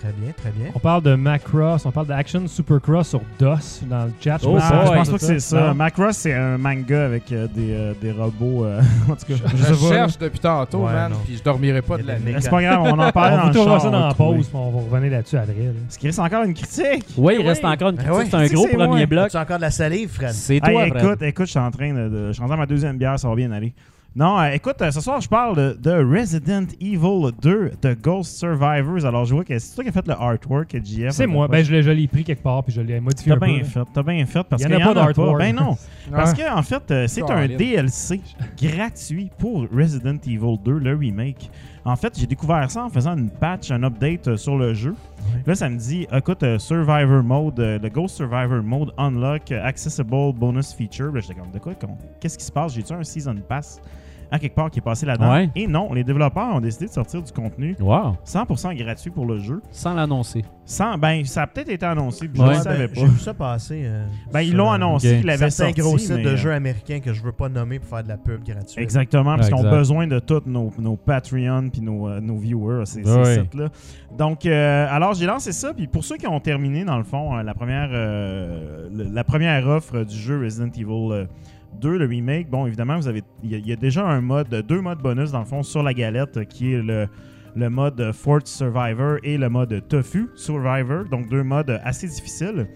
très 0.02 0.12
bien, 0.20 0.32
très 0.36 0.50
bien. 0.50 0.72
On 0.74 0.80
parle 0.80 1.04
de 1.04 1.14
Macross, 1.14 1.86
on 1.86 1.92
parle 1.92 2.08
d'Action 2.08 2.48
Supercross 2.48 3.08
sur 3.10 3.22
DOS 3.40 3.84
dans 3.88 4.06
le 4.06 4.12
chat. 4.20 4.40
Oh, 4.44 4.54
pense 4.54 4.64
Ah, 4.66 4.84
je 4.88 4.92
pense 4.94 5.10
pas 5.12 5.18
que 5.20 5.24
c'est 5.24 5.40
ça. 5.40 5.76
Macross, 5.76 6.18
c'est 6.18 6.34
un 6.34 6.58
manga 6.58 7.06
avec 7.06 7.32
euh, 7.32 7.48
des, 7.54 7.72
euh, 7.72 7.94
des 8.02 8.12
robots. 8.12 8.66
euh, 8.66 8.82
en 9.10 9.16
tout 9.16 9.26
cas, 9.28 9.36
Je, 9.56 9.74
je 9.74 9.74
cherche 9.88 10.18
depuis 10.18 10.40
tantôt, 10.40 10.80
Ouais, 10.88 10.94
man, 10.94 11.14
puis 11.24 11.38
je 11.38 11.44
dormirai 11.44 11.84
pas 11.84 11.98
de 12.00 12.08
la 12.08 12.18
nuit. 12.18 12.34
C'est 12.40 12.50
pas 12.50 12.62
grave, 12.64 12.82
on 12.82 12.98
en 13.00 13.12
parle 13.12 13.50
On 13.50 13.54
char, 13.64 13.80
ça 13.82 13.90
dans 13.92 14.08
la 14.08 14.14
pause, 14.16 14.48
puis 14.48 14.56
on 14.58 14.72
va 14.72 14.82
revenir 14.96 15.12
là-dessus 15.12 15.38
après. 15.38 15.54
là. 15.54 15.70
Est-ce 15.88 16.00
qu'il 16.00 16.10
reste 16.10 16.20
encore 16.20 16.44
une 16.46 16.56
critique? 16.56 17.06
Oui, 17.16 17.36
il 17.36 17.40
Oui. 17.42 17.48
reste 17.48 17.64
encore 17.64 17.90
une 17.90 17.96
Ben 17.98 18.06
critique. 18.06 18.24
oui. 18.24 18.28
c'est 18.32 18.36
un 18.38 18.48
gros 18.56 18.68
premier 18.68 19.06
bloc. 19.06 19.28
As-tu 19.28 19.38
encore 19.38 19.58
de 19.58 19.62
la 19.62 19.72
salive, 19.72 20.10
Fred? 20.10 20.32
C'est 20.32 20.60
toi, 20.60 20.88
écoute, 20.88 21.22
écoute, 21.22 21.46
je 21.46 21.52
suis 21.52 21.60
en 21.60 21.70
train 21.70 21.94
de, 21.94 22.10
de- 22.10 22.28
Je 22.30 22.34
suis 22.34 22.42
rendu 22.42 22.54
à 22.54 22.58
ma 22.58 22.66
deuxième 22.66 22.98
bière, 22.98 23.20
ça 23.20 23.30
va 23.30 23.36
bien 23.36 23.52
aller. 23.52 23.72
Non, 24.16 24.39
euh, 24.39 24.49
écoute, 24.49 24.82
euh, 24.82 24.89
ce 24.89 24.99
soir, 24.99 25.22
je 25.22 25.30
parle 25.30 25.55
de, 25.55 25.78
de 25.80 25.91
Resident 25.91 26.66
Evil 26.82 27.32
2, 27.39 27.72
de 27.80 27.93
Ghost 27.93 28.36
Survivors. 28.38 29.05
Alors, 29.05 29.26
je 29.26 29.36
vois 29.36 29.43
que 29.43 29.60
c'est 29.60 29.76
toi 29.76 29.84
qui 29.84 29.89
as 29.91 29.93
fait 29.93 30.08
le 30.08 30.14
artwork, 30.14 30.76
JF. 30.84 31.12
C'est 31.12 31.28
moi, 31.28 31.47
ben 31.47 31.64
je 31.64 31.72
l'ai 31.72 31.84
je 31.84 31.91
l'ai 31.91 32.08
pris 32.08 32.24
quelque 32.24 32.41
part 32.41 32.64
puis 32.64 32.74
je 32.74 32.82
l'ai 32.82 32.99
modifié 32.99 33.30
T'as 33.32 33.36
un 33.36 33.39
peu. 33.39 33.45
bien 33.45 33.64
fait, 33.64 33.84
t'as 33.93 34.01
bien 34.03 34.26
fait. 34.26 34.43
Parce 34.43 34.64
Il 34.64 34.72
y 34.72 34.76
en 34.76 34.80
a 34.80 34.84
pas 34.84 34.93
d'artwork. 34.95 35.38
Ben 35.38 35.55
non. 35.55 35.78
Parce 36.12 36.34
que 36.34 36.51
en 36.51 36.64
fait, 36.64 36.89
euh, 36.89 37.05
c'est 37.08 37.30
un. 37.30 37.47
DLC 37.47 38.22
gratuit 38.60 39.30
pour 39.38 39.68
Resident 39.72 40.18
Evil 40.26 40.58
2, 40.64 40.80
le 40.80 40.95
remake. 40.95 41.51
En 41.88 41.96
fait, 41.96 42.20
j'ai 42.20 42.28
découvert 42.28 42.70
ça 42.70 42.84
en 42.84 42.90
faisant 42.90 43.16
une 43.16 43.30
patch, 43.30 43.72
un 43.72 43.82
update 43.82 44.28
euh, 44.28 44.36
sur 44.36 44.58
le 44.58 44.74
jeu. 44.74 44.94
Là, 45.46 45.56
ça 45.56 45.70
me 45.70 45.78
dit, 45.78 46.06
écoute, 46.12 46.44
euh, 46.44 46.60
Survivor 46.60 47.24
Mode, 47.24 47.62
euh, 47.62 47.80
le 47.80 47.88
Ghost 47.88 48.18
Survivor 48.18 48.62
Mode 48.62 48.92
Unlock 48.98 49.54
Accessible 49.54 50.34
Bonus 50.34 50.74
Feature. 50.74 51.14
Là, 51.14 51.22
j'étais 51.22 51.36
comme, 51.36 51.50
de 51.50 51.60
quoi 51.60 51.74
Qu'est-ce 52.20 52.38
qui 52.38 52.44
se 52.44 52.52
passe? 52.52 52.74
J'ai-tu 52.74 52.92
un 52.92 53.06
Season 53.06 53.38
Pass? 53.48 53.80
À 54.32 54.39
quelque 54.39 54.55
part 54.55 54.69
qui 54.69 54.80
est 54.80 54.82
passé 54.82 55.05
là-dedans 55.05 55.32
Ouais. 55.34 55.49
Et 55.55 55.67
non, 55.67 55.93
les 55.93 56.03
développeurs 56.03 56.55
ont 56.55 56.59
décidé 56.59 56.86
de 56.88 56.91
sortir 56.91 57.21
du 57.21 57.32
contenu 57.32 57.75
Wow. 57.80 58.17
100% 58.25 58.75
gratuit 58.75 59.09
pour 59.11 59.25
le 59.25 59.38
jeu. 59.39 59.61
Sans 59.71 59.93
l'annoncer. 59.93 60.43
Sans, 60.65 60.97
ben, 60.97 61.23
ça 61.23 61.43
a 61.43 61.47
peut-être 61.47 61.69
été 61.69 61.86
annoncé, 61.86 62.28
puis 62.28 62.41
je 62.41 62.47
ne 62.47 62.53
savais 62.55 62.88
ben, 62.88 62.93
pas. 62.93 62.99
J'ai 63.01 63.07
vu 63.07 63.19
ça 63.19 63.34
passer. 63.34 63.84
euh, 63.86 64.05
Ben, 64.34 64.41
ils 64.41 64.53
l'ont 64.55 64.69
annoncé 64.71 65.11
ok. 65.11 65.17
qu'ils 65.19 65.28
l'avaient 65.28 65.49
sorti. 65.49 65.80
gros 65.80 65.97
sites 65.97 66.11
mais, 66.17 66.23
de 66.23 66.30
euh, 66.30 66.36
jeux 66.36 66.51
américains 66.51 66.99
que 66.99 67.13
je 67.13 67.23
veux 67.23 67.32
pas 67.32 67.47
nommer 67.47 67.80
pour 67.80 67.88
faire 67.89 68.03
de 68.03 68.09
la 68.09 68.17
pub 68.17 68.43
gratuite. 68.43 68.78
Exactement, 68.78 69.36
parce 69.38 69.47
qu'ils 69.47 69.55
ont 69.65 69.69
besoin 69.69 70.07
de 70.07 70.19
tous 70.19 70.41
nos, 70.45 70.73
nos 70.78 70.97
Patreon 70.97 71.69
puis 71.71 71.82
nos, 71.82 72.09
euh, 72.09 72.19
nos 72.19 72.36
viewers, 72.38 72.86
ces, 72.86 73.03
ces 73.05 73.09
Ouais. 73.15 73.36
sites-là. 73.36 73.69
Donc, 74.17 74.45
euh, 74.45 74.88
alors 74.89 75.13
j'ai 75.13 75.25
lancé 75.25 75.53
ça, 75.53 75.73
puis 75.73 75.88
pour 75.88 76.03
ceux 76.03 76.17
qui 76.17 76.28
ont 76.28 76.39
terminé, 76.41 76.84
dans 76.84 76.97
le 76.97 77.03
fond, 77.05 77.38
euh, 77.38 77.43
la, 77.43 77.53
première, 77.53 77.89
euh, 77.93 78.89
la 78.91 79.23
première 79.23 79.65
offre 79.67 80.03
du 80.03 80.15
jeu 80.17 80.39
Resident 80.43 80.67
Evil 80.75 80.86
euh, 81.13 81.25
2, 81.80 81.97
le 81.97 82.05
remake, 82.05 82.49
bon, 82.49 82.65
évidemment, 82.65 82.97
vous 82.97 83.07
avez 83.07 83.24
il 83.43 83.68
y, 83.68 83.72
a- 83.72 83.76
déjà 83.76 84.05
un 84.07 84.22
mode, 84.22 84.49
deux 84.68 84.82
modes 84.82 84.99
bonus, 85.01 85.32
dans 85.32 85.39
le 85.39 85.45
fond, 85.45 85.63
sur 85.63 85.84
la 85.84 85.93
galette, 85.93 86.47
qui 86.47 86.74
est 86.74 86.82
le, 86.82 87.07
le 87.55 87.70
mode 87.70 88.11
Fort 88.13 88.41
Survivor 88.45 89.18
et 89.24 89.38
le 89.38 89.49
mode 89.49 89.88
Tofu 89.88 90.30
Survivor, 90.36 91.05
donc 91.05 91.30
deux 91.30 91.43
modes 91.43 91.80
assez 91.84 92.07
difficiles. 92.07 92.68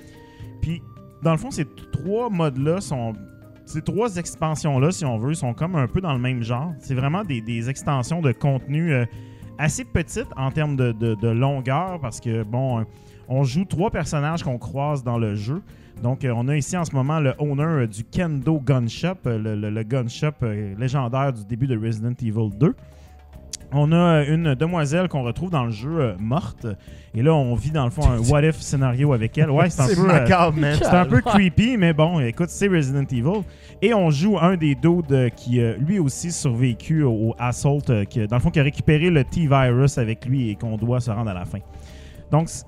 Puis, 0.61 0.81
dans 1.23 1.31
le 1.31 1.37
fond, 1.37 1.51
ces 1.51 1.65
trois 1.91 2.29
modes-là 2.29 2.81
sont 2.81 3.13
ces 3.65 3.81
trois 3.81 4.17
expansions-là, 4.17 4.91
si 4.91 5.05
on 5.05 5.17
veut, 5.17 5.33
sont 5.33 5.53
comme 5.53 5.75
un 5.75 5.87
peu 5.87 6.01
dans 6.01 6.13
le 6.13 6.19
même 6.19 6.43
genre. 6.43 6.73
C'est 6.79 6.95
vraiment 6.95 7.23
des, 7.23 7.69
extensions 7.69 8.21
de 8.21 8.31
contenu 8.33 8.91
euh, 8.91 9.05
assez 9.57 9.85
petites 9.85 10.27
en 10.35 10.51
termes 10.51 10.75
de, 10.75 10.91
de- 10.91 11.29
longueur 11.29 11.99
parce 12.01 12.19
que, 12.19 12.43
bon, 12.43 12.85
on 13.29 13.43
joue 13.43 13.63
trois 13.65 13.89
personnages 13.89 14.43
qu'on 14.43 14.57
croise 14.57 15.03
dans 15.03 15.17
le 15.17 15.35
jeu. 15.35 15.61
Donc, 16.01 16.25
euh, 16.25 16.33
on 16.35 16.47
a 16.47 16.55
ici 16.57 16.75
en 16.77 16.83
ce 16.85 16.95
moment 16.95 17.19
le 17.19 17.33
owner 17.37 17.63
euh, 17.63 17.87
du 17.87 18.03
Kendo 18.03 18.59
Gun 18.59 18.87
Shop, 18.87 19.13
euh, 19.27 19.37
le, 19.37 19.55
le- 19.55 19.69
le 19.69 19.83
gun 19.83 20.07
shop 20.07 20.31
légendaire 20.77 21.31
du 21.33 21.45
début 21.45 21.67
de 21.67 21.77
Resident 21.77 22.13
Evil 22.21 22.49
2. 22.59 22.75
On 23.73 23.93
a 23.93 24.25
une 24.25 24.53
demoiselle 24.55 25.07
qu'on 25.07 25.23
retrouve 25.23 25.49
dans 25.49 25.63
le 25.63 25.71
jeu 25.71 25.97
euh, 25.99 26.13
morte. 26.19 26.65
Et 27.13 27.21
là, 27.21 27.33
on 27.33 27.55
vit 27.55 27.71
dans 27.71 27.85
le 27.85 27.89
fond 27.91 28.01
un 28.09 28.17
what 28.29 28.41
if 28.43 28.59
scénario 28.59 29.13
avec 29.13 29.37
elle. 29.37 29.49
Ouais, 29.51 29.69
c'est 29.69 29.81
un 29.83 29.87
peu. 29.95 30.01
euh, 30.01 30.07
macabre, 30.07 30.57
man. 30.57 30.75
c'est 30.77 30.85
un 30.87 31.05
peu 31.05 31.21
creepy, 31.21 31.77
mais 31.77 31.93
bon, 31.93 32.19
écoute, 32.19 32.49
c'est 32.49 32.67
Resident 32.67 33.03
Evil. 33.11 33.43
Et 33.81 33.93
on 33.93 34.09
joue 34.09 34.37
un 34.39 34.57
des 34.57 34.75
dudes 34.75 35.29
qui, 35.37 35.61
euh, 35.61 35.75
lui 35.77 35.99
aussi, 35.99 36.31
survécu 36.31 37.03
au, 37.03 37.11
au 37.29 37.35
Assault, 37.39 37.79
euh, 37.89 38.03
qui, 38.05 38.25
dans 38.27 38.35
le 38.37 38.41
fond, 38.41 38.49
qui 38.49 38.59
a 38.59 38.63
récupéré 38.63 39.09
le 39.09 39.23
T-Virus 39.23 39.97
avec 39.99 40.25
lui 40.25 40.49
et 40.49 40.55
qu'on 40.55 40.75
doit 40.77 40.99
se 40.99 41.11
rendre 41.11 41.29
à 41.29 41.33
la 41.33 41.45
fin. 41.45 41.59
Donc, 42.31 42.49
c'est- 42.49 42.65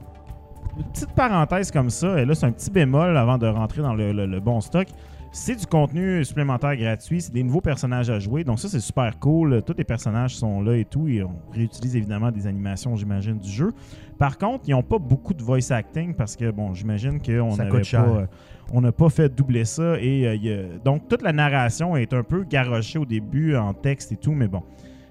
une 0.78 0.84
petite 0.86 1.12
parenthèse 1.12 1.72
comme 1.72 1.90
ça, 1.90 2.20
et 2.22 2.26
là, 2.26 2.34
c'est 2.36 2.46
un 2.46 2.52
petit 2.52 2.72
bémol 2.72 3.16
avant 3.18 3.38
de 3.38 3.48
rentrer 3.48 3.82
dans 3.82 3.94
le, 3.94 4.12
le- 4.12 4.26
le 4.26 4.40
bon 4.40 4.60
stock. 4.62 4.88
C'est 5.36 5.56
du 5.56 5.66
contenu 5.66 6.24
supplémentaire 6.24 6.76
gratuit, 6.78 7.20
c'est 7.22 7.34
des 7.34 7.42
nouveaux 7.42 7.60
personnages 7.62 8.08
à 8.12 8.20
jouer, 8.20 8.44
donc 8.44 8.60
ça 8.60 8.68
c'est 8.70 8.80
super 8.80 9.18
cool. 9.20 9.64
Tous 9.66 9.74
les 9.76 9.84
personnages 9.84 10.36
sont 10.36 10.62
là 10.62 10.76
et 10.78 10.86
tout, 10.86 11.08
et 11.08 11.24
on 11.24 11.34
réutilise 11.52 11.96
évidemment 11.96 12.30
des 12.32 12.46
animations, 12.46 12.96
j'imagine, 12.96 13.40
du 13.40 13.50
jeu. 13.50 13.72
Par 14.20 14.38
contre, 14.38 14.66
ils 14.68 14.72
n'ont 14.72 14.84
pas 14.84 15.00
beaucoup 15.00 15.34
de 15.34 15.42
voice 15.42 15.72
acting 15.72 16.14
parce 16.14 16.36
que, 16.36 16.52
bon, 16.52 16.76
j'imagine 16.76 17.20
qu'on 17.20 17.56
n'avait 17.64 17.72
pas, 18.04 18.10
euh, 18.22 18.26
on 18.72 18.82
n'a 18.82 18.92
pas 18.92 19.10
fait 19.10 19.28
doubler 19.36 19.66
ça. 19.66 20.00
Et 20.00 20.28
euh, 20.28 20.36
il 20.36 20.44
y 20.46 20.54
a- 20.54 20.78
donc, 20.86 21.08
toute 21.08 21.24
la 21.24 21.34
narration 21.34 21.98
est 21.98 22.14
un 22.14 22.22
peu 22.24 22.44
garochée 22.44 23.00
au 23.00 23.06
début 23.06 23.56
en 23.56 23.74
texte 23.74 24.12
et 24.12 24.18
tout, 24.18 24.34
mais 24.34 24.48
bon. 24.48 24.62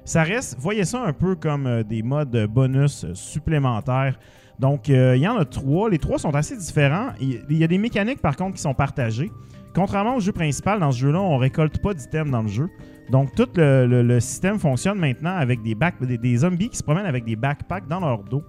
Ça 0.04 0.22
reste, 0.22 0.56
voyez 0.58 0.84
ça 0.84 1.02
un 1.04 1.12
peu 1.12 1.34
comme 1.34 1.66
euh, 1.66 1.82
des 1.82 2.04
modes 2.04 2.46
bonus 2.48 3.06
supplémentaires. 3.14 4.20
Donc, 4.58 4.90
euh, 4.90 5.16
il 5.16 5.22
y 5.22 5.28
en 5.28 5.36
a 5.36 5.44
trois. 5.44 5.90
Les 5.90 5.98
trois 5.98 6.18
sont 6.18 6.34
assez 6.34 6.56
différents. 6.56 7.10
Il 7.20 7.56
y 7.56 7.64
a 7.64 7.66
des 7.66 7.78
mécaniques, 7.78 8.20
par 8.20 8.36
contre, 8.36 8.56
qui 8.56 8.62
sont 8.62 8.74
partagées. 8.74 9.30
Contrairement 9.74 10.16
au 10.16 10.20
jeu 10.20 10.32
principal, 10.32 10.80
dans 10.80 10.92
ce 10.92 10.98
jeu-là, 10.98 11.20
on 11.20 11.38
récolte 11.38 11.78
pas 11.78 11.94
d'items 11.94 12.30
dans 12.30 12.42
le 12.42 12.48
jeu. 12.48 12.68
Donc, 13.10 13.34
tout 13.34 13.48
le, 13.56 14.20
système 14.20 14.58
fonctionne 14.58 14.98
maintenant 14.98 15.34
avec 15.34 15.60
des, 15.62 16.36
zombies 16.36 16.68
qui 16.68 16.76
se 16.76 16.82
promènent 16.82 17.06
avec 17.06 17.24
des 17.24 17.36
backpacks 17.36 17.88
dans 17.88 18.00
leur 18.00 18.22
dos. 18.22 18.42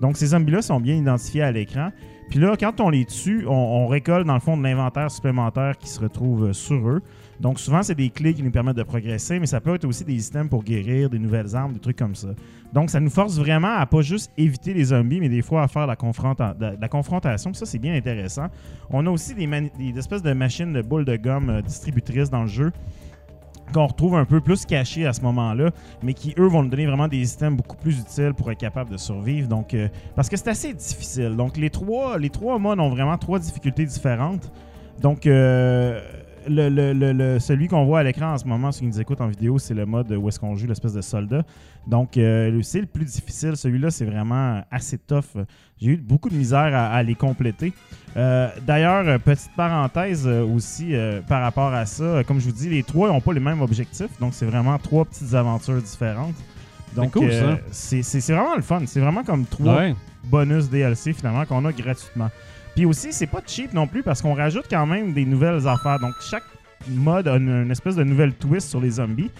Donc, 0.00 0.16
ces 0.16 0.28
zombies-là 0.28 0.62
sont 0.62 0.80
bien 0.80 0.96
identifiés 0.96 1.42
à 1.42 1.52
l'écran. 1.52 1.90
Puis 2.28 2.40
là, 2.40 2.56
quand 2.58 2.80
on 2.80 2.90
les 2.90 3.04
tue, 3.04 3.46
on, 3.46 3.52
on 3.52 3.86
récolte 3.86 4.26
dans 4.26 4.34
le 4.34 4.40
fond 4.40 4.56
de 4.56 4.62
l'inventaire 4.62 5.10
supplémentaire 5.10 5.78
qui 5.78 5.88
se 5.88 6.00
retrouve 6.00 6.52
sur 6.52 6.88
eux. 6.88 7.02
Donc, 7.40 7.58
souvent, 7.58 7.82
c'est 7.82 7.94
des 7.94 8.10
clés 8.10 8.34
qui 8.34 8.42
nous 8.42 8.50
permettent 8.50 8.76
de 8.76 8.82
progresser, 8.82 9.38
mais 9.40 9.46
ça 9.46 9.60
peut 9.60 9.74
être 9.74 9.84
aussi 9.84 10.04
des 10.04 10.26
items 10.26 10.48
pour 10.48 10.62
guérir, 10.62 11.10
des 11.10 11.18
nouvelles 11.18 11.54
armes, 11.54 11.72
des 11.72 11.80
trucs 11.80 11.96
comme 11.96 12.14
ça. 12.14 12.28
Donc, 12.72 12.90
ça 12.90 13.00
nous 13.00 13.10
force 13.10 13.38
vraiment 13.38 13.74
à 13.76 13.86
pas 13.86 14.02
juste 14.02 14.32
éviter 14.36 14.74
les 14.74 14.84
zombies, 14.84 15.20
mais 15.20 15.28
des 15.28 15.42
fois 15.42 15.62
à 15.62 15.68
faire 15.68 15.86
la, 15.86 15.96
confrontation. 15.96 17.54
Ça, 17.54 17.66
c'est 17.66 17.78
bien 17.78 17.94
intéressant. 17.94 18.46
On 18.90 19.06
a 19.06 19.10
aussi 19.10 19.34
des, 19.34 19.98
espèces 19.98 20.22
de 20.22 20.32
machines 20.32 20.72
de 20.72 20.82
boules 20.82 21.04
de 21.04 21.16
gomme 21.16 21.50
euh, 21.50 21.62
distributrices 21.62 22.30
dans 22.30 22.42
le 22.42 22.48
jeu 22.48 22.72
qu'on 23.72 23.86
retrouve 23.86 24.14
un 24.16 24.24
peu 24.24 24.40
plus 24.40 24.66
cachées 24.66 25.06
à 25.06 25.12
ce 25.12 25.22
moment-là, 25.22 25.70
mais 26.02 26.14
qui, 26.14 26.34
eux, 26.38 26.46
vont 26.46 26.62
nous 26.62 26.68
donner 26.68 26.86
vraiment 26.86 27.08
des 27.08 27.32
items 27.32 27.56
beaucoup 27.56 27.76
plus 27.76 27.98
utiles 27.98 28.34
pour 28.36 28.50
être 28.50 28.58
capable 28.58 28.90
de 28.90 28.96
survivre. 28.96 29.48
Donc, 29.48 29.74
euh, 29.74 29.88
parce 30.14 30.28
que 30.28 30.36
c'est 30.36 30.48
assez 30.48 30.74
difficile. 30.74 31.34
Donc, 31.36 31.56
les 31.56 31.70
trois, 31.70 32.18
les 32.18 32.30
trois 32.30 32.58
modes 32.58 32.78
ont 32.78 32.90
vraiment 32.90 33.16
trois 33.18 33.38
difficultés 33.38 33.86
différentes. 33.86 34.52
Donc, 35.00 35.26
euh, 35.26 36.00
le, 36.48 36.68
le- 36.68 36.92
le- 36.92 37.12
le- 37.12 37.38
celui 37.38 37.68
qu'on 37.68 37.84
voit 37.84 38.00
à 38.00 38.02
l'écran 38.02 38.32
en 38.34 38.38
ce 38.38 38.44
moment, 38.46 38.72
ceux 38.72 38.80
qui 38.80 38.86
nous 38.86 39.00
écoutent 39.00 39.20
en 39.20 39.28
vidéo, 39.28 39.58
c'est 39.58 39.74
le 39.74 39.86
mode 39.86 40.10
où 40.12 40.28
est-ce 40.28 40.38
qu'on 40.40 40.54
joue 40.56 40.66
l'espèce 40.66 40.92
de 40.92 41.00
soldat. 41.00 41.42
Donc, 41.86 42.16
euh, 42.16 42.60
c'est 42.62 42.80
le 42.80 42.86
plus 42.86 43.04
difficile. 43.04 43.56
Celui-là, 43.56 43.90
c'est 43.90 44.04
vraiment 44.04 44.62
assez 44.70 44.98
tough. 44.98 45.36
J'ai 45.80 45.90
eu 45.92 45.96
beaucoup 45.96 46.30
de 46.30 46.34
misère 46.36 46.74
à, 46.74 46.86
à 46.92 47.02
les 47.02 47.14
compléter. 47.14 47.72
Euh, 48.16 48.48
D'ailleurs, 48.66 49.18
petite 49.20 49.50
parenthèse 49.56 50.26
aussi 50.26 50.94
euh, 50.94 51.20
par 51.22 51.42
rapport 51.42 51.72
à 51.74 51.84
ça. 51.86 52.22
Comme 52.26 52.40
je 52.40 52.46
vous 52.46 52.52
dis, 52.52 52.68
les 52.70 52.82
trois 52.82 53.08
n'ont 53.08 53.20
pas 53.20 53.32
les 53.32 53.40
mêmes 53.40 53.60
objectifs. 53.60 54.18
Donc, 54.20 54.34
c'est 54.34 54.46
vraiment 54.46 54.78
trois 54.78 55.04
petites 55.04 55.34
aventures 55.34 55.82
différentes. 55.82 56.34
Donc, 56.94 57.10
cool, 57.12 57.30
c'est 57.72 58.02
c'est 58.02 58.32
vraiment 58.32 58.54
le 58.54 58.62
fun. 58.62 58.80
C'est 58.86 59.00
vraiment 59.00 59.24
comme 59.24 59.44
trois 59.46 59.76
Ouais. 59.78 59.94
bonus 60.24 60.70
DLC 60.70 61.12
finalement 61.12 61.44
qu'on 61.44 61.64
a 61.64 61.72
gratuitement. 61.72 62.30
Puis 62.74 62.84
aussi, 62.86 63.12
c'est 63.12 63.26
pas 63.26 63.40
cheap 63.46 63.72
non 63.72 63.86
plus 63.86 64.02
parce 64.02 64.20
qu'on 64.22 64.34
rajoute 64.34 64.64
quand 64.68 64.86
même 64.86 65.12
des 65.12 65.24
nouvelles 65.24 65.66
affaires. 65.68 65.98
Donc 66.00 66.14
chaque 66.28 66.42
mode 66.88 67.28
a 67.28 67.36
une, 67.36 67.48
une 67.64 67.70
espèce 67.70 67.96
de 67.96 68.04
nouvelle 68.04 68.32
twist 68.34 68.68
sur 68.68 68.80
les 68.80 68.90
zombies. 68.90 69.30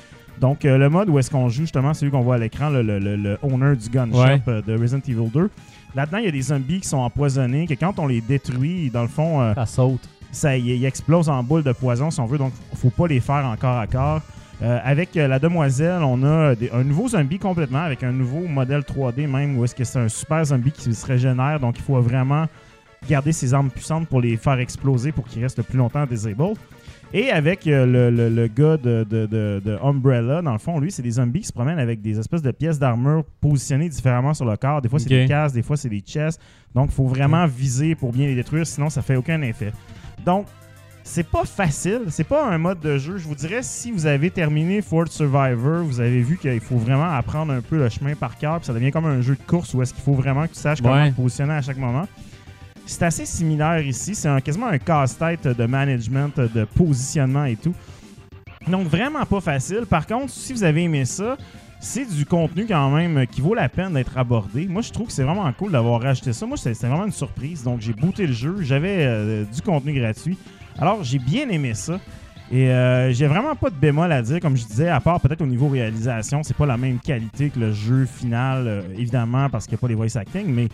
Donc 0.40 0.64
euh, 0.64 0.78
le 0.78 0.88
mode 0.88 1.08
où 1.10 1.18
est-ce 1.18 1.30
qu'on 1.30 1.48
joue 1.48 1.62
justement 1.62 1.94
celui 1.94 2.10
qu'on 2.12 2.20
voit 2.22 2.36
à 2.36 2.38
l'écran, 2.38 2.68
le, 2.70 2.82
le- 2.82 2.98
le- 2.98 3.16
le 3.16 3.38
owner 3.42 3.76
du 3.76 3.88
gun 3.88 4.10
Ouais. 4.10 4.36
shop 4.44 4.50
euh, 4.50 4.62
de 4.62 4.76
Resident 4.78 5.00
Evil 5.06 5.30
2. 5.32 5.50
Là-dedans, 5.94 6.18
il 6.18 6.24
y 6.24 6.28
a 6.28 6.32
des 6.32 6.42
zombies 6.42 6.80
qui 6.80 6.88
sont 6.88 6.98
empoisonnés, 6.98 7.66
que 7.68 7.74
quand 7.74 7.98
on 8.00 8.06
les 8.08 8.20
détruit, 8.20 8.90
dans 8.90 9.02
le 9.02 9.08
fond, 9.08 9.40
euh, 9.40 9.54
Ça 9.54 9.66
saute. 9.66 10.00
ça 10.32 10.56
ils 10.56 10.84
explosent 10.84 11.28
en 11.28 11.42
boule 11.44 11.62
de 11.62 11.70
poison 11.72 12.10
si 12.10 12.18
on 12.20 12.26
veut, 12.26 12.38
donc 12.38 12.52
faut 12.74 12.90
pas 12.90 13.06
les 13.06 13.20
faire 13.20 13.46
encore 13.46 13.78
à 13.78 13.86
corps. 13.86 14.20
Avec 14.62 15.14
la 15.14 15.38
demoiselle, 15.38 16.02
on 16.02 16.22
a 16.22 16.54
des- 16.54 16.70
un 16.70 16.84
nouveau 16.84 17.08
zombie 17.08 17.38
complètement, 17.38 17.80
avec 17.82 18.02
un 18.02 18.12
nouveau 18.12 18.46
modèle 18.48 18.82
3D 18.82 19.26
même, 19.28 19.58
où 19.58 19.64
est-ce 19.64 19.74
que 19.74 19.84
c'est 19.84 19.98
un 19.98 20.08
super 20.08 20.42
zombie 20.44 20.70
qui 20.72 20.94
se 20.94 21.06
régénère, 21.06 21.60
donc 21.60 21.76
il 21.78 21.82
faut 21.82 22.00
vraiment 22.00 22.46
garder 23.08 23.32
ses 23.32 23.54
armes 23.54 23.70
puissantes 23.70 24.08
pour 24.08 24.20
les 24.20 24.36
faire 24.36 24.58
exploser 24.58 25.12
pour 25.12 25.24
qu'ils 25.26 25.42
restent 25.42 25.58
le 25.58 25.64
plus 25.64 25.78
longtemps 25.78 26.06
disabled. 26.06 26.56
Et 27.12 27.30
avec 27.30 27.66
euh, 27.68 27.86
le, 27.86 28.10
le- 28.10 28.28
le 28.28 28.46
gars 28.48 28.76
de, 28.76 29.06
de- 29.08 29.26
de- 29.26 29.62
de 29.64 29.78
Umbrella, 29.82 30.42
dans 30.42 30.52
le 30.52 30.58
fond, 30.58 30.80
lui, 30.80 30.90
c'est 30.90 31.02
des 31.02 31.12
zombies 31.12 31.42
qui 31.42 31.46
se 31.46 31.52
promènent 31.52 31.78
avec 31.78 32.02
des 32.02 32.18
espèces 32.18 32.42
de 32.42 32.50
pièces 32.50 32.78
d'armure 32.80 33.22
positionnées 33.40 33.88
différemment 33.88 34.34
sur 34.34 34.44
le 34.46 34.56
corps. 34.56 34.82
Des 34.82 34.88
fois, 34.88 34.98
c'est 34.98 35.08
des 35.22 35.28
casques, 35.28 35.54
des 35.54 35.62
fois, 35.62 35.76
c'est 35.76 35.88
des 35.88 36.00
chests. 36.00 36.40
Donc, 36.74 36.88
il 36.90 36.94
faut 36.94 37.06
vraiment 37.06 37.46
viser 37.46 37.94
pour 37.94 38.10
bien 38.12 38.26
les 38.26 38.34
détruire, 38.34 38.66
sinon, 38.66 38.90
ça 38.90 39.00
fait 39.00 39.14
aucun 39.14 39.40
effet. 39.42 39.70
Donc, 40.26 40.46
c'est 41.04 41.28
pas 41.28 41.44
facile, 41.44 42.00
c'est 42.08 42.24
pas 42.26 42.48
un 42.48 42.58
mode 42.58 42.80
de 42.80 42.96
jeu. 42.98 43.18
Je 43.18 43.28
vous 43.28 43.34
dirais, 43.36 43.62
si 43.62 43.92
vous 43.92 44.06
avez 44.06 44.30
terminé 44.30 44.80
Fort 44.82 45.06
Survivor, 45.06 45.84
vous 45.84 46.00
avez 46.00 46.20
vu 46.22 46.36
qu'il 46.38 46.58
faut 46.60 46.78
vraiment 46.78 47.10
apprendre 47.12 47.52
un 47.52 47.60
peu 47.60 47.76
le 47.76 47.88
chemin 47.90 48.14
par 48.14 48.38
cœur, 48.38 48.56
puis 48.56 48.66
ça 48.66 48.72
devient 48.72 48.90
comme 48.90 49.04
un 49.06 49.20
jeu 49.20 49.36
de 49.36 49.42
course 49.46 49.72
où 49.74 49.82
est-ce 49.82 49.92
qu'il 49.94 50.02
faut 50.02 50.14
vraiment 50.14 50.44
que 50.48 50.54
tu 50.54 50.58
saches 50.60 50.80
comment 50.80 50.94
te 51.10 51.16
positionner 51.16 51.52
à 51.52 51.62
chaque 51.62 51.76
moment. 51.76 52.08
C'est 52.86 53.02
assez 53.02 53.26
similaire 53.26 53.80
ici. 53.80 54.14
C'est 54.14 54.42
quasiment 54.42 54.66
un 54.66 54.78
casse-tête 54.78 55.48
de 55.48 55.66
management, 55.66 56.38
de 56.38 56.64
positionnement 56.64 57.44
et 57.44 57.56
tout. 57.56 57.74
Donc, 58.68 58.86
vraiment 58.86 59.24
pas 59.26 59.40
facile. 59.40 59.82
Par 59.88 60.06
contre, 60.06 60.30
si 60.30 60.52
vous 60.52 60.64
avez 60.64 60.84
aimé 60.84 61.04
ça, 61.04 61.36
c'est 61.80 62.06
du 62.06 62.24
contenu 62.24 62.66
quand 62.66 62.90
même 62.90 63.26
qui 63.26 63.40
vaut 63.40 63.54
la 63.54 63.68
peine 63.68 63.92
d'être 63.92 64.16
abordé. 64.16 64.66
Moi, 64.66 64.80
je 64.82 64.90
trouve 64.90 65.08
que 65.08 65.12
c'est 65.12 65.22
vraiment 65.22 65.50
cool 65.52 65.72
d'avoir 65.72 66.00
rajouté 66.00 66.32
ça. 66.32 66.46
Moi, 66.46 66.56
c'était 66.56 66.74
c'était 66.74 66.86
vraiment 66.86 67.04
une 67.04 67.12
surprise. 67.12 67.62
Donc, 67.62 67.80
j'ai 67.80 67.92
booté 67.92 68.26
le 68.26 68.32
jeu. 68.32 68.56
J'avais 68.60 69.04
euh, 69.04 69.44
du 69.44 69.60
contenu 69.60 69.92
gratuit. 69.92 70.38
Alors, 70.78 71.04
j'ai 71.04 71.18
bien 71.18 71.48
aimé 71.50 71.74
ça. 71.74 72.00
Et 72.50 72.68
euh, 72.70 73.12
j'ai 73.12 73.26
vraiment 73.26 73.54
pas 73.54 73.70
de 73.70 73.74
bémol 73.74 74.10
à 74.12 74.22
dire, 74.22 74.40
comme 74.40 74.56
je 74.56 74.64
disais, 74.64 74.88
à 74.88 75.00
part 75.00 75.20
peut-être 75.20 75.40
au 75.40 75.46
niveau 75.46 75.68
réalisation, 75.68 76.42
c'est 76.42 76.56
pas 76.56 76.66
la 76.66 76.76
même 76.76 76.98
qualité 76.98 77.48
que 77.50 77.58
le 77.58 77.72
jeu 77.72 78.04
final, 78.04 78.66
euh, 78.66 78.82
évidemment, 78.96 79.48
parce 79.48 79.66
qu'il 79.66 79.74
n'y 79.74 79.78
a 79.78 79.80
pas 79.80 79.88
les 79.88 79.94
voice 79.94 80.16
acting, 80.16 80.46
mais 80.46 80.68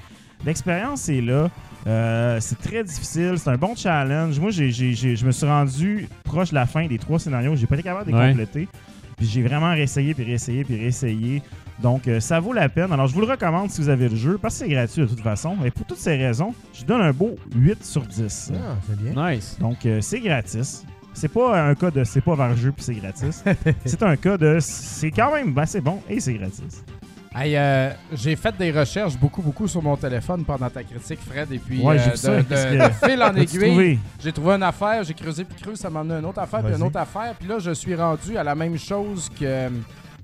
l'expérience 0.45 1.09
est 1.09 1.20
là. 1.20 1.51
Euh, 1.86 2.38
c'est 2.41 2.59
très 2.59 2.84
difficile, 2.84 3.34
c'est 3.36 3.49
un 3.51 3.57
bon 3.57 3.74
challenge. 3.74 4.38
Moi, 4.38 4.51
j'ai- 4.51 4.70
j'ai- 4.70 4.93
j'ai- 4.93 5.16
je 5.16 5.24
me 5.24 5.30
suis 5.32 5.47
rendu 5.47 6.09
proche 6.24 6.51
de 6.51 6.55
la 6.55 6.66
fin 6.66 6.86
des 6.86 6.99
trois 6.99 7.18
scénarios, 7.18 7.57
j'ai 7.57 7.66
pas 7.66 7.74
été 7.76 7.84
capable 7.84 8.07
de 8.11 8.16
les 8.16 8.18
Ouais. 8.18 8.28
compléter. 8.30 8.68
Puis 9.16 9.26
j'ai 9.26 9.43
vraiment 9.43 9.70
réessayé, 9.72 10.14
puis 10.14 10.24
réessayé, 10.24 10.64
puis 10.64 10.76
réessayé. 10.76 11.43
Donc, 11.82 12.09
euh, 12.09 12.20
ça 12.20 12.41
vaut 12.41 12.53
la 12.53 12.68
peine. 12.68 12.93
Alors, 12.93 13.07
je 13.07 13.14
vous 13.14 13.20
le 13.20 13.26
recommande 13.26 13.70
si 13.70 13.80
vous 13.80 13.88
avez 13.88 14.09
le 14.11 14.16
jeu, 14.16 14.38
parce 14.41 14.55
que 14.59 14.64
c'est 14.66 14.70
gratuit 14.70 15.03
de 15.03 15.07
toute 15.07 15.20
façon. 15.20 15.57
Et 15.64 15.70
pour 15.70 15.86
toutes 15.86 15.99
ces 15.99 16.16
raisons, 16.16 16.55
je 16.74 16.84
donne 16.84 17.01
un 17.01 17.12
beau 17.12 17.36
8 17.55 17.82
sur 17.84 18.03
10. 18.03 18.53
Ah, 18.55 18.76
c'est 18.86 18.99
bien. 19.03 19.30
Nice. 19.32 19.57
Donc, 19.59 19.84
euh, 19.86 20.01
c'est 20.03 20.20
gratis. 20.20 20.84
C'est 21.14 21.28
pas 21.28 21.62
un 21.68 21.74
cas 21.74 21.91
de 21.91 22.05
c'est 22.05 22.20
pas 22.20 22.34
vers 22.36 22.57
jeu 22.57 22.70
puis 22.72 22.84
c'est 22.84 22.95
gratis. 22.95 23.43
c'est 23.84 24.03
un 24.03 24.16
cas 24.16 24.36
de 24.38 24.59
c'est 24.61 25.11
quand 25.11 25.34
même 25.34 25.57
assez 25.59 25.80
bon 25.80 26.01
et 26.09 26.20
c'est 26.20 26.34
gratis. 26.34 26.84
Hey, 27.33 27.57
euh, 27.57 27.91
j'ai 28.12 28.35
fait 28.35 28.57
des 28.57 28.72
recherches 28.72 29.16
beaucoup, 29.16 29.41
beaucoup 29.41 29.68
sur 29.68 29.81
mon 29.81 29.97
téléphone 29.97 30.45
pendant 30.45 30.68
ta 30.68 30.83
critique, 30.83 31.20
Fred, 31.20 31.53
et 31.53 31.59
puis 31.61 31.81
Ouais, 31.81 31.97
euh, 31.97 32.16
ça. 32.16 32.39
de, 32.39 32.43
que- 32.43 33.07
fil 33.09 33.22
en 33.22 33.35
aiguille, 33.37 34.01
j'ai 34.18 34.33
trouvé 34.33 34.55
une 34.55 34.64
affaire, 34.64 35.05
j'ai 35.05 35.14
creusé 35.14 35.45
puis 35.45 35.61
creusé, 35.62 35.81
ça 35.81 35.89
m'a 35.91 36.01
amené 36.01 36.18
une 36.18 36.24
autre 36.24 36.41
affaire, 36.41 36.61
puis 36.64 36.74
une 36.74 36.83
autre 36.83 36.99
affaire, 36.99 37.35
puis 37.39 37.49
là, 37.49 37.61
je 37.61 37.70
suis 37.70 37.95
rendu 37.95 38.37
à 38.37 38.43
la 38.43 38.57
même 38.57 38.76
chose 38.76 39.28
que 39.31 39.45
euh, 39.45 39.68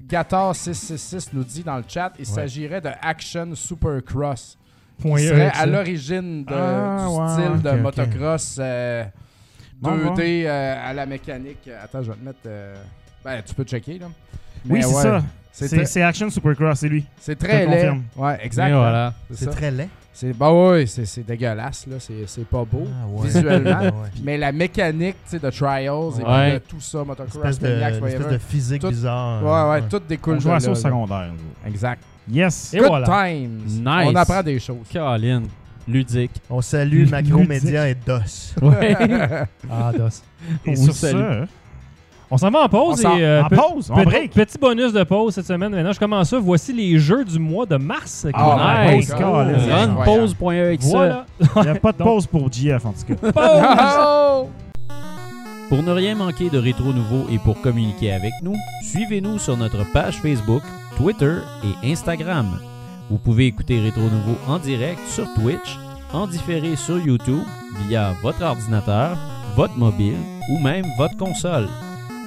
Gator666 0.09 1.29
nous 1.33 1.45
dit 1.45 1.63
dans 1.63 1.77
le 1.77 1.85
chat. 1.87 2.13
Il 2.19 2.27
s'agirait 2.27 2.81
de 2.81 2.91
Action 3.01 3.55
Supercross, 3.55 4.59
qui 5.01 5.09
Point 5.09 5.19
serait 5.19 5.47
E, 5.47 5.51
à 5.51 5.55
ça. 5.55 5.67
l'origine 5.67 6.45
Ah, 6.49 7.07
du 7.07 7.33
style 7.33 7.63
de 7.63 7.71
motocross 7.83 8.57
euh, 8.61 9.05
Bon, 9.81 9.97
2D 9.97 10.45
euh, 10.47 10.89
à 10.91 10.93
la 10.93 11.07
mécanique. 11.07 11.69
Attends, 11.83 12.03
je 12.03 12.11
vais 12.11 12.17
te 12.17 12.25
mettre... 12.25 12.49
Ben, 13.25 13.43
tu 13.47 13.55
peux 13.55 13.65
checker, 13.65 13.99
là. 13.99 14.07
Oui, 14.69 14.83
c'est 14.83 14.89
ouais, 14.95 15.03
ça. 15.03 15.23
C'est 15.65 16.03
Action 16.03 16.29
Supercross, 16.31 16.79
c'est 16.79 16.89
lui. 16.89 17.05
c'est 17.19 17.37
très 17.39 17.65
laid. 17.67 17.73
confirme. 17.75 18.03
Ouais, 18.17 18.39
Et 18.43 18.47
exactement. 18.47 18.81
voilà. 18.81 19.15
C'est 19.33 19.45
ça. 19.47 19.51
très 19.53 19.71
laid. 19.71 19.89
C'est 20.13 20.33
bah 20.33 20.51
ouais, 20.51 20.87
c'est 20.87 21.05
c'est 21.05 21.27
dégueulasse 21.27 21.87
là, 21.87 21.97
c'est 21.99 22.27
c'est 22.27 22.47
pas 22.47 22.65
beau 22.65 22.87
Ah, 22.91 23.07
ouais. 23.07 23.27
visuellement. 23.27 23.81
Ouais. 23.83 23.91
Mais 24.25 24.39
la 24.39 24.51
mécanique, 24.51 25.17
tu 25.25 25.31
sais, 25.33 25.39
de 25.39 25.51
Trials 25.51 26.13
et 26.19 26.23
puis 26.23 26.33
Ouais. 26.33 26.53
de 26.55 26.59
tout 26.59 26.81
ça, 26.81 27.05
Motocross, 27.05 27.59
de, 27.59 27.69
Maniacs, 27.69 28.03
espèce 28.03 28.29
de 28.33 28.39
physique 28.39 28.81
Tout- 28.81 28.89
bizarre. 28.89 29.43
Ouais, 29.43 29.71
ouais, 29.81 29.89
tout 29.89 30.01
découle 30.09 30.37
de 30.37 30.41
joue 30.41 30.49
à 30.51 30.55
là, 30.55 30.61
ça 30.61 30.71
au 30.71 30.75
secondaire. 30.75 31.33
Exact. 31.67 32.03
Yes. 32.31 32.73
Et 32.73 32.79
Good 32.79 32.89
voilà. 32.89 33.07
times. 33.07 33.61
Nice. 33.67 33.83
On 34.11 34.15
apprend 34.15 34.43
des 34.43 34.59
choses. 34.59 34.77
Caroline. 34.91 35.49
Ludique. 35.87 36.33
On 36.51 36.61
salue 36.63 37.09
Macromédia 37.09 37.89
et 37.89 37.95
DOS. 37.95 38.55
Ouais. 38.63 38.97
Ah, 39.71 39.93
DOS. 39.97 40.23
Et 40.65 40.71
On 40.71 40.77
sur 40.77 40.95
salue. 40.95 41.19
ça, 41.19 41.47
On 42.31 42.37
s'en 42.39 42.51
va 42.51 42.65
en 42.65 42.69
pause 42.69 43.05
On 43.07 43.17
et 43.17 43.25
euh, 43.25 43.45
en 43.45 43.49
pause, 43.49 43.91
en 43.91 43.95
pe- 43.95 44.05
break. 44.05 44.33
petit 44.33 44.59
bonus 44.59 44.93
de 44.93 45.05
pause 45.05 45.35
cette 45.35 45.47
semaine. 45.47 45.71
Maintenant, 45.73 45.93
je 45.93 45.99
commence 46.01 46.31
ça. 46.31 46.39
Voici 46.41 46.73
les 46.73 46.99
jeux 46.99 47.25
du 47.25 47.39
mois 47.39 47.67
de 47.67 47.77
mars. 47.77 48.23
qui 48.29 48.33
Ah, 48.35 48.57
my 48.57 48.63
arriver. 48.63 48.97
nice. 48.97 49.11
Avec 50.49 50.83
ça. 50.83 50.89
Voilà. 50.89 51.27
Il 51.57 51.63
n'y 51.63 51.69
a 51.69 51.75
pas 51.77 51.93
de 51.93 51.97
pause 52.03 52.27
pour 52.27 52.51
GF 52.53 52.85
en 52.85 52.93
tout 52.93 53.15
cas. 53.15 53.33
Pause. 53.33 54.03
Oh! 54.05 54.49
Pour 55.69 55.83
ne 55.83 55.91
rien 55.91 56.15
manquer 56.15 56.49
de 56.49 56.59
Rétro 56.59 56.93
Nouveau 56.93 57.27
et 57.29 57.39
pour 57.41 57.61
communiquer 57.61 58.13
avec 58.13 58.31
nous, 58.41 58.55
suivez-nous 58.85 59.41
sur 59.41 59.57
notre 59.57 59.85
page 59.93 60.15
Facebook, 60.23 60.63
Twitter 60.97 61.39
et 61.83 61.91
Instagram. 61.91 62.61
Vous 63.11 63.19
pouvez 63.19 63.47
écouter 63.47 63.81
Rétro 63.81 64.03
Nouveau 64.03 64.37
en 64.47 64.59
direct 64.61 65.01
sur 65.09 65.27
Twitch, 65.35 65.77
en 66.13 66.29
différé 66.29 66.77
sur 66.77 66.99
YouTube 67.05 67.43
via 67.89 68.15
votre 68.23 68.45
ordinateur, 68.45 69.17
votre 69.57 69.77
mobile 69.77 70.15
ou 70.53 70.61
même 70.63 70.85
votre 70.99 71.17
console. 71.17 71.67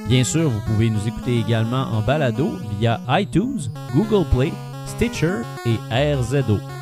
Bien 0.09 0.23
sûr, 0.23 0.49
vous 0.49 0.59
pouvez 0.61 0.89
nous 0.89 1.07
écouter 1.07 1.37
également 1.37 1.83
en 1.83 2.01
balado 2.01 2.57
via 2.79 2.99
iTunes, 3.09 3.59
Google 3.93 4.25
Play, 4.31 4.51
Stitcher 4.87 5.43
et 5.67 5.77
RZO. 6.15 6.78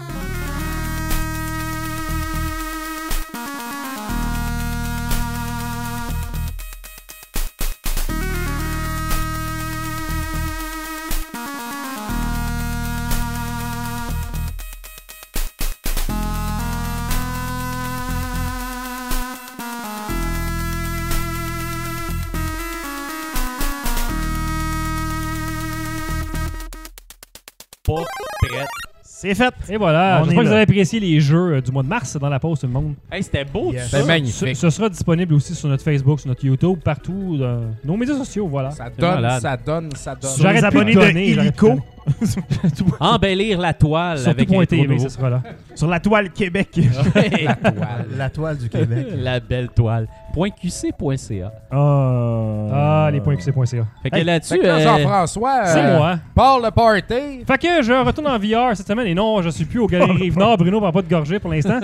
C'est 29.28 29.36
fait. 29.36 29.54
Et 29.74 29.78
voilà. 29.78 30.20
On 30.22 30.26
J'espère 30.26 30.44
que 30.44 30.48
vous 30.48 30.54
avez 30.54 30.62
apprécié 30.64 31.00
les 31.00 31.20
jeux 31.20 31.54
euh, 31.56 31.62
du 31.62 31.72
mois 31.72 31.84
de 31.84 31.88
mars 31.88 32.18
dans 32.18 32.30
la 32.30 32.40
pause, 32.40 32.60
tout 32.60 32.68
le 32.68 32.74
monde. 32.74 32.94
Hey, 33.12 33.24
c'était 33.24 33.46
beau 33.46 33.72
Yes. 33.74 33.90
ça. 33.90 34.04
magnifique. 34.06 34.56
Ce, 34.56 34.62
ce 34.62 34.70
sera 34.70 34.90
disponible 34.90 35.34
aussi 35.34 35.54
sur 35.56 35.68
notre 35.70 35.84
Facebook, 35.84 36.20
sur 36.20 36.30
notre 36.30 36.46
YouTube, 36.46 36.80
partout. 36.84 37.38
dans 37.38 37.62
nos 37.84 37.98
médias 37.98 38.16
sociaux, 38.18 38.48
voilà. 38.48 38.72
Ça 38.72 38.90
donne, 38.98 39.30
ça 39.40 39.58
donne, 39.58 39.90
ça 39.96 40.16
donne. 40.16 40.32
Les 40.54 40.70
plus 40.70 40.96
de 40.96 41.00
de 41.14 41.20
Illico, 41.20 41.80
Embellir 43.00 43.60
la 43.60 43.74
toile 43.74 44.20
Sur 44.20 44.30
avec 44.30 44.52
un 44.52 44.66
TV, 44.66 44.88
nouveau. 44.88 45.04
ce 45.04 45.10
sera 45.10 45.30
là. 45.30 45.42
sur 45.76 45.88
la 45.88 46.00
toile 46.00 46.30
Québec. 46.32 46.70
La 47.16 47.56
toile. 47.56 48.06
La 48.18 48.30
toile 48.30 48.58
du 48.58 48.70
Québec. 48.70 49.08
La 49.16 49.40
belle 49.40 49.70
toile. 49.70 50.08
.qc.ca. 50.34 51.52
Ah, 51.72 53.06
Ah, 53.06 53.10
les 53.12 53.20
points 53.22 53.36
QC.ca. 53.36 53.86
Fait 54.04 54.10
que 54.10 54.16
Hey, 54.16 54.24
là-dessus, 54.24 54.54
Fait 54.56 54.60
que 54.60 54.66
là, 54.68 54.76
euh, 54.76 54.84
Jean-François, 54.84 55.66
C'est 55.66 55.80
euh, 55.84 55.98
moi. 55.98 56.20
part 56.36 56.60
le 56.60 56.72
party. 56.72 57.44
Fait 57.46 57.58
que 57.58 57.82
je 57.84 58.06
retourne 58.06 58.28
en 58.28 58.38
VR 58.38 58.76
cette 58.76 58.88
semaine 58.88 59.08
et 59.08 59.14
non, 59.16 59.42
je 59.42 59.50
suis 59.50 59.66
plus 59.66 59.80
au 59.80 59.88
Galerie 59.88 60.12
Rive-Nord. 60.24 60.58
Bruno 60.58 60.80
va 60.80 60.92
pas 60.92 61.02
de 61.02 61.10
gorgée 61.10 61.40
pour 61.40 61.52
l'instant. 61.52 61.80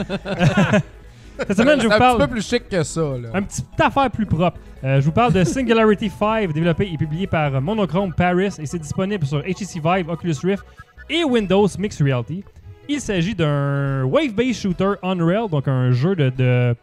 Cette 1.40 1.58
semaine, 1.58 1.80
je 1.80 1.82
C'est 1.82 1.88
vous 1.88 1.94
un 1.94 1.96
petit 1.96 2.00
parle 2.00 2.18
peu 2.20 2.28
plus 2.28 2.48
chic 2.48 2.70
que 2.70 2.84
ça. 2.84 3.02
Là. 3.02 3.30
un 3.34 3.42
petit 3.42 3.64
affaire 3.80 4.10
plus 4.12 4.26
propre. 4.26 4.58
Euh, 4.84 5.00
je 5.00 5.06
vous 5.06 5.12
parle 5.12 5.34
de 5.34 5.44
Singularity 5.46 6.10
5, 6.10 6.52
développé 6.54 6.90
et 6.92 6.98
publié 6.98 7.28
par 7.28 7.62
Monochrome 7.62 8.14
Paris 8.14 8.50
et 8.60 8.66
c'est 8.66 8.80
disponible 8.80 9.26
sur 9.26 9.42
HTC 9.42 9.80
Vive, 9.84 10.10
Oculus 10.10 10.36
Rift 10.44 10.64
et 11.10 11.24
Windows 11.24 11.68
Mixed 11.80 12.02
Reality. 12.06 12.44
Il 12.90 13.00
s'agit 13.00 13.34
d'un 13.34 14.04
wave-based 14.04 14.56
shooter 14.62 14.94
on-rail, 15.02 15.50
donc 15.50 15.68
un 15.70 15.92
jeu 15.92 16.16
de, 16.16 16.30
de 16.30 16.76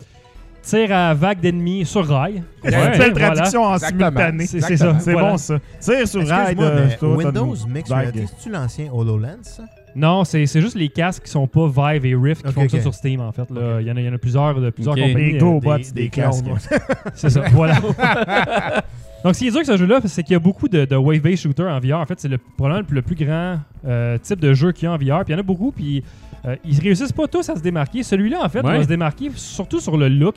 tir 0.63 0.91
à 0.95 1.13
vague 1.15 1.41
d'ennemis 1.41 1.85
sur 1.85 2.07
rail. 2.09 2.43
C'est 2.65 2.69
une 2.73 2.75
Ouais, 2.81 2.99
belle 2.99 3.11
voilà. 3.13 3.27
traduction 3.33 3.65
en 3.65 3.75
Exactement. 3.75 4.09
simultané. 4.09 4.47
C'est 4.47 4.61
c'est 4.61 4.77
ça. 4.79 4.97
C'est 4.99 5.13
voilà. 5.13 5.31
bon 5.33 5.37
ça. 5.37 5.59
Tire 5.79 6.09
sur 6.09 6.27
rail 6.27 6.57
t'as 6.57 7.07
Windows 7.07 7.55
Mixed. 7.69 7.93
Reality, 7.95 8.27
c'est-tu 8.29 8.51
l'ancien 8.51 8.91
HoloLens, 8.93 9.43
ça? 9.43 9.65
Non, 9.97 10.25
c'est 10.25 10.47
c'est 10.47 10.61
juste 10.61 10.77
les 10.77 10.89
casques 10.89 11.25
qui 11.25 11.31
sont 11.31 11.47
pas 11.47 11.67
Vive 11.67 12.07
et 12.07 12.15
Rift 12.15 12.43
qui 12.43 12.49
Ok, 12.49 12.55
fonctionnent 12.55 12.81
ok. 12.81 12.85
sur 12.85 12.95
Steam 12.95 13.21
en 13.21 13.33
fait. 13.33 13.45
Il 13.51 13.87
y, 13.87 13.91
en 13.91 13.97
a, 13.97 14.01
y 14.01 14.09
en 14.09 14.13
a 14.15 14.19
plusieurs 14.19 14.61
de 14.61 14.71
plusieurs 14.71 14.95
compagnies. 14.95 15.33
Des 15.33 15.37
euh, 15.37 15.41
GoBots, 15.41 15.77
des- 15.79 15.83
des, 15.85 15.93
des 16.03 16.09
casques. 16.11 16.45
C'est 17.15 17.31
ça, 17.31 17.43
voilà. 17.53 17.75
Donc, 19.25 19.35
ce 19.35 19.41
qui 19.41 19.49
est 19.49 19.51
dur 19.51 19.57
avec 19.59 19.67
ce 19.67 19.77
jeu-là, 19.77 20.01
c'est 20.07 20.23
qu'il 20.23 20.33
y 20.33 20.37
a 20.37 20.39
beaucoup 20.39 20.67
de, 20.69 20.87
de 20.87 20.97
wave-based 20.97 21.43
shooters 21.43 21.69
en 21.71 21.79
VR. 21.79 21.99
En 22.01 22.07
fait, 22.07 22.19
c'est 22.19 22.29
le, 22.29 22.39
probablement 22.39 22.87
le 22.91 23.03
plus 23.03 23.17
grand 23.17 23.59
euh, 23.87 24.17
type 24.17 24.41
de 24.41 24.55
jeu 24.55 24.73
qu'il 24.73 24.85
y 24.85 24.87
a 24.87 24.93
en 24.93 24.97
VR. 24.97 25.25
Puis 25.25 25.29
il 25.29 25.33
y 25.33 25.35
en 25.35 25.41
a 25.41 25.43
beaucoup, 25.43 25.73
puis 25.73 26.03
euh, 26.47 26.57
ils 26.65 26.81
réussissent 26.81 27.13
pas 27.13 27.29
tous 27.29 27.47
à 27.51 27.57
se 27.57 27.61
démarquer. 27.61 28.03
Celui-là, 28.03 28.43
en 28.43 28.49
fait, 28.49 28.65
Ouais. 28.65 28.79
va 28.79 28.83
se 28.83 28.89
démarquer 28.89 29.31
surtout 29.35 29.79
sur 29.79 29.99
le 29.99 30.09
look. 30.09 30.37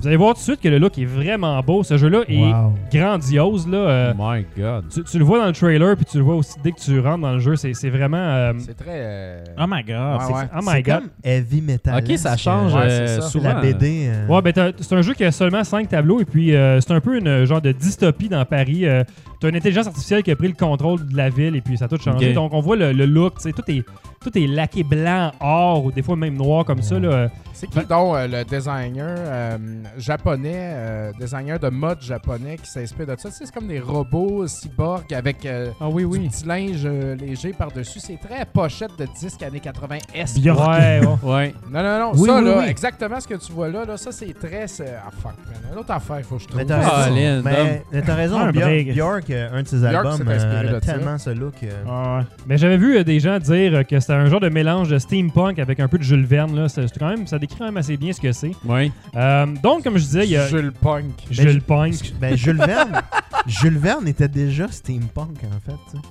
Vous 0.00 0.06
allez 0.06 0.16
voir 0.16 0.34
tout 0.34 0.38
de 0.38 0.44
suite 0.44 0.60
que 0.60 0.68
le 0.68 0.78
look 0.78 0.96
est 0.98 1.04
vraiment 1.04 1.60
beau. 1.60 1.82
Ce 1.82 1.96
jeu-là 1.98 2.20
est 2.28 2.38
Wow. 2.52 2.72
grandiose. 2.92 3.66
Là, 3.68 3.78
euh, 3.78 4.12
My 4.16 4.46
God. 4.56 4.84
tu, 4.92 5.02
tu 5.02 5.18
le 5.18 5.24
vois 5.24 5.40
dans 5.40 5.46
le 5.46 5.52
trailer, 5.52 5.96
puis 5.96 6.04
tu 6.04 6.18
le 6.18 6.22
vois 6.22 6.36
aussi 6.36 6.54
dès 6.62 6.70
que 6.72 6.78
tu 6.80 7.00
rentres 7.00 7.22
dans 7.22 7.32
le 7.32 7.40
jeu. 7.40 7.56
C'est 7.56 7.74
c'est 7.74 7.90
vraiment. 7.90 8.16
euh, 8.16 8.52
C'est 8.58 8.76
très. 8.76 8.86
euh, 8.90 9.44
Oh 9.58 9.64
my 9.68 9.82
god. 9.82 9.96
Ouais, 10.20 10.24
c'est- 10.26 10.32
ouais. 10.34 10.48
oh 10.54 10.58
C'est 10.62 10.74
my 10.76 10.82
god. 10.82 10.94
comme 11.00 11.08
heavy 11.24 11.60
metal. 11.60 11.98
Ok, 12.04 12.16
ça 12.16 12.36
change 12.36 12.74
Ouais, 12.74 13.06
ça. 13.08 13.20
Souvent. 13.22 13.48
la 13.54 13.60
BD. 13.60 14.06
euh, 14.08 14.26
Ouais, 14.28 14.40
ben 14.42 14.72
c'est 14.78 14.94
un 14.94 15.02
jeu 15.02 15.14
qui 15.14 15.24
a 15.24 15.32
seulement 15.32 15.64
5 15.64 15.88
tableaux 15.88 16.20
et 16.20 16.24
puis 16.24 16.54
euh, 16.54 16.80
c'est 16.80 16.92
un 16.92 17.00
peu 17.00 17.18
une 17.18 17.44
genre 17.44 17.60
de 17.60 17.72
dystopie 17.72 18.28
dans 18.28 18.44
Paris. 18.44 18.86
Euh, 18.86 19.02
T'as 19.40 19.50
une 19.50 19.54
intelligence 19.56 19.86
artificielle 19.86 20.24
qui 20.24 20.32
a 20.32 20.36
pris 20.36 20.48
le 20.48 20.54
contrôle 20.54 21.06
de 21.06 21.16
la 21.16 21.28
ville 21.30 21.54
et 21.54 21.60
puis 21.60 21.78
ça 21.78 21.84
a 21.84 21.88
tout 21.88 21.96
changé. 21.96 22.32
Donc 22.32 22.52
on 22.52 22.60
voit 22.60 22.74
le, 22.74 22.90
le 22.92 23.06
look, 23.06 23.34
tu 23.36 23.42
sais, 23.42 23.52
tout 23.52 23.62
est, 23.68 23.84
tout 24.20 24.36
est 24.36 24.48
laqué 24.48 24.82
blanc, 24.82 25.30
or 25.38 25.84
ou 25.84 25.92
des 25.92 26.02
fois 26.02 26.16
même 26.16 26.34
noir 26.34 26.64
comme 26.64 26.82
ça. 26.82 26.98
Là. 26.98 27.28
C'est 27.52 27.68
qui 27.68 27.78
donc 27.86 28.16
euh, 28.16 28.26
le 28.26 28.42
designer 28.44 29.14
euh, 29.16 29.56
japonais, 29.96 30.52
euh, 30.54 31.12
designer 31.18 31.58
de 31.58 31.68
mode 31.68 32.00
japonais 32.02 32.56
qui 32.62 32.70
s'inspire 32.70 33.06
de 33.06 33.16
ça? 33.18 33.28
Tu 33.30 33.36
sais, 33.36 33.46
c'est 33.46 33.54
comme 33.54 33.66
des 33.68 33.80
robots 33.80 34.46
cyborgs 34.46 35.12
avec 35.14 35.44
euh, 35.46 35.70
Ah 35.80 35.88
oui, 35.88 36.02
du 36.02 36.08
oui. 36.08 36.28
petit 36.28 36.44
linge 36.46 36.82
euh, 36.84 37.14
léger 37.16 37.52
par-dessus. 37.52 38.00
C'est 38.00 38.18
très 38.20 38.44
pochette 38.44 38.90
de 38.98 39.06
disque 39.20 39.42
années 39.42 39.60
80 39.60 39.96
S. 40.14 40.38
Björk. 40.38 40.58
Ouais, 40.68 41.00
ouais. 41.00 41.08
Ouais. 41.38 41.54
Non, 41.70 41.82
non, 41.82 41.98
non. 41.98 42.12
Oui, 42.14 42.28
ça, 42.28 42.38
oui, 42.38 42.44
là, 42.44 42.58
oui. 42.58 42.64
exactement 42.68 43.20
ce 43.20 43.28
que 43.28 43.34
tu 43.34 43.52
vois 43.52 43.68
là, 43.68 43.84
là 43.84 43.96
ça, 43.96 44.12
c'est 44.12 44.32
très. 44.34 44.64
Ah, 44.80 45.10
fuck, 45.10 45.32
man. 45.46 45.72
Une 45.72 45.78
autre 45.78 45.90
affaire, 45.92 46.18
il 46.18 46.24
faut 46.24 46.36
que 46.36 46.42
je 46.42 46.46
trouve. 46.48 46.58
Mais 46.60 46.64
t'as 46.66 46.78
raison. 46.78 47.14
Lynn, 47.14 47.42
mais, 47.44 47.84
mais 47.92 48.02
t'as 48.02 48.14
raison. 48.14 48.38
Euh, 48.40 48.48
un 48.48 48.50
de 48.50 49.68
ses 49.68 49.76
Björk 49.78 49.94
albums, 49.94 50.28
euh, 50.28 50.60
elle 50.62 50.68
a 50.68 50.80
ça. 50.80 50.92
tellement 50.92 51.18
ce 51.18 51.30
look. 51.30 51.54
euh, 51.62 51.84
Ah 51.88 52.18
ouais. 52.18 52.24
Mais 52.46 52.56
j'avais 52.58 52.76
vu 52.76 52.96
euh, 52.96 53.04
des 53.04 53.20
gens 53.20 53.38
dire 53.38 53.86
que 53.86 54.00
c'était 54.00 54.12
un 54.14 54.26
genre 54.26 54.40
de 54.40 54.48
mélange 54.48 54.88
de 54.88 54.98
steampunk 54.98 55.58
avec 55.58 55.80
un 55.80 55.88
peu 55.88 55.98
de 55.98 56.02
Jules 56.02 56.24
Verne. 56.26 56.54
Là. 56.56 56.66
Quand 56.98 57.08
même, 57.08 57.26
ça 57.26 57.38
décrit 57.38 57.58
quand 57.58 57.64
même 57.66 57.76
assez 57.76 57.96
bien 57.96 58.12
ce 58.12 58.20
que 58.20 58.32
c'est. 58.32 58.52
Ouais. 58.64 58.90
Euh, 59.16 59.46
donc, 59.78 59.84
comme 59.84 59.98
je 59.98 60.04
disais, 60.04 60.24
il 60.24 60.30
y 60.30 60.36
a 60.36 60.46
Jules 60.48 60.72
Punk. 60.72 61.04
Jules 61.30 61.62
Punk. 61.62 61.94
Ben, 62.20 62.36
Jules 62.36 62.56
Verne, 62.58 63.00
Jules 63.46 63.78
Verne 63.78 64.06
était 64.08 64.28
déjà 64.28 64.68
steampunk 64.68 65.38
en 65.44 65.60
fait. 65.64 65.76
tu 65.90 65.96
sais. 65.96 66.02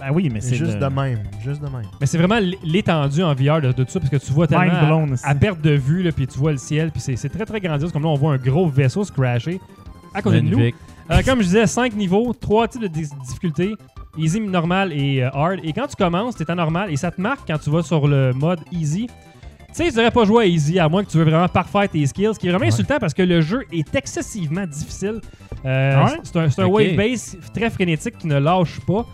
Ben 0.00 0.10
oui, 0.12 0.28
mais 0.32 0.40
C'est 0.40 0.50
c'est 0.50 0.56
juste 0.56 0.74
le- 0.74 0.80
de 0.80 0.86
même, 0.86 1.20
juste 1.44 1.60
de 1.62 1.68
même. 1.68 1.84
Mais 2.00 2.06
c'est 2.06 2.18
vraiment 2.18 2.36
l- 2.36 2.56
l'étendue 2.64 3.22
en 3.22 3.34
VR 3.34 3.60
de, 3.60 3.70
de 3.72 3.84
tout 3.84 3.90
ça, 3.90 4.00
parce 4.00 4.10
que 4.10 4.16
tu 4.16 4.32
vois 4.32 4.46
Mind 4.50 4.60
tellement 4.72 4.86
blown 4.86 5.10
à, 5.10 5.12
aussi. 5.12 5.24
à 5.26 5.34
perte 5.34 5.60
de 5.60 5.70
vue, 5.70 6.02
là, 6.02 6.10
puis 6.10 6.26
tu 6.26 6.38
vois 6.38 6.50
le 6.52 6.58
ciel, 6.58 6.90
puis 6.90 7.00
c'est 7.00 7.14
c'est 7.16 7.28
très 7.28 7.44
très 7.46 7.60
grandiose. 7.60 7.92
Comme 7.92 8.02
là, 8.02 8.08
on 8.08 8.16
voit 8.16 8.32
un 8.32 8.38
gros 8.38 8.66
vaisseau 8.68 9.04
se 9.04 9.12
crasher 9.12 9.60
à 10.14 10.20
côté 10.22 10.40
de 10.40 10.46
nous. 10.48 10.56
Magnifique. 10.58 10.74
Euh, 11.10 11.22
comme 11.24 11.38
je 11.40 11.44
disais, 11.46 11.66
5 11.66 11.94
niveaux, 11.94 12.32
3 12.32 12.68
types 12.68 12.82
de 12.82 12.86
dis- 12.88 13.10
difficultés, 13.28 13.74
easy, 14.18 14.40
normal 14.40 14.92
et 14.92 15.22
euh, 15.22 15.30
hard. 15.32 15.60
Et 15.62 15.72
quand 15.72 15.86
tu 15.86 15.94
commences, 15.96 16.34
t'es 16.36 16.50
en 16.50 16.54
normal 16.56 16.90
et 16.90 16.96
ça 16.96 17.10
te 17.12 17.20
marque 17.20 17.40
quand 17.46 17.58
tu 17.58 17.70
vas 17.70 17.82
sur 17.82 18.08
le 18.08 18.32
mode 18.32 18.60
easy. 18.72 19.08
Tu 19.74 19.78
sais, 19.84 19.88
tu 19.90 19.96
devrais 19.96 20.10
pas 20.10 20.24
jouer 20.24 20.44
à 20.44 20.46
easy 20.46 20.78
à 20.78 20.88
moins 20.88 21.02
que 21.02 21.10
tu 21.10 21.16
veux 21.16 21.24
vraiment 21.24 21.48
parfaire 21.48 21.88
tes 21.88 22.04
skills, 22.06 22.34
ce 22.34 22.38
qui 22.38 22.46
est 22.46 22.50
vraiment 22.50 22.66
Ouais. 22.66 22.72
insultant 22.72 22.98
parce 23.00 23.14
que 23.14 23.22
le 23.22 23.40
jeu 23.40 23.64
est 23.72 23.94
excessivement 23.94 24.66
difficile. 24.66 25.20
Euh, 25.64 26.04
ouais? 26.04 26.10
C'est 26.24 26.36
un, 26.36 26.50
c'est 26.50 26.60
un 26.62 26.66
Ok. 26.66 26.74
wave 26.74 26.94
base 26.96 27.38
très 27.54 27.70
frénétique 27.70 28.18
qui 28.18 28.26
ne 28.26 28.38
lâche 28.38 28.80
pas. 28.86 29.06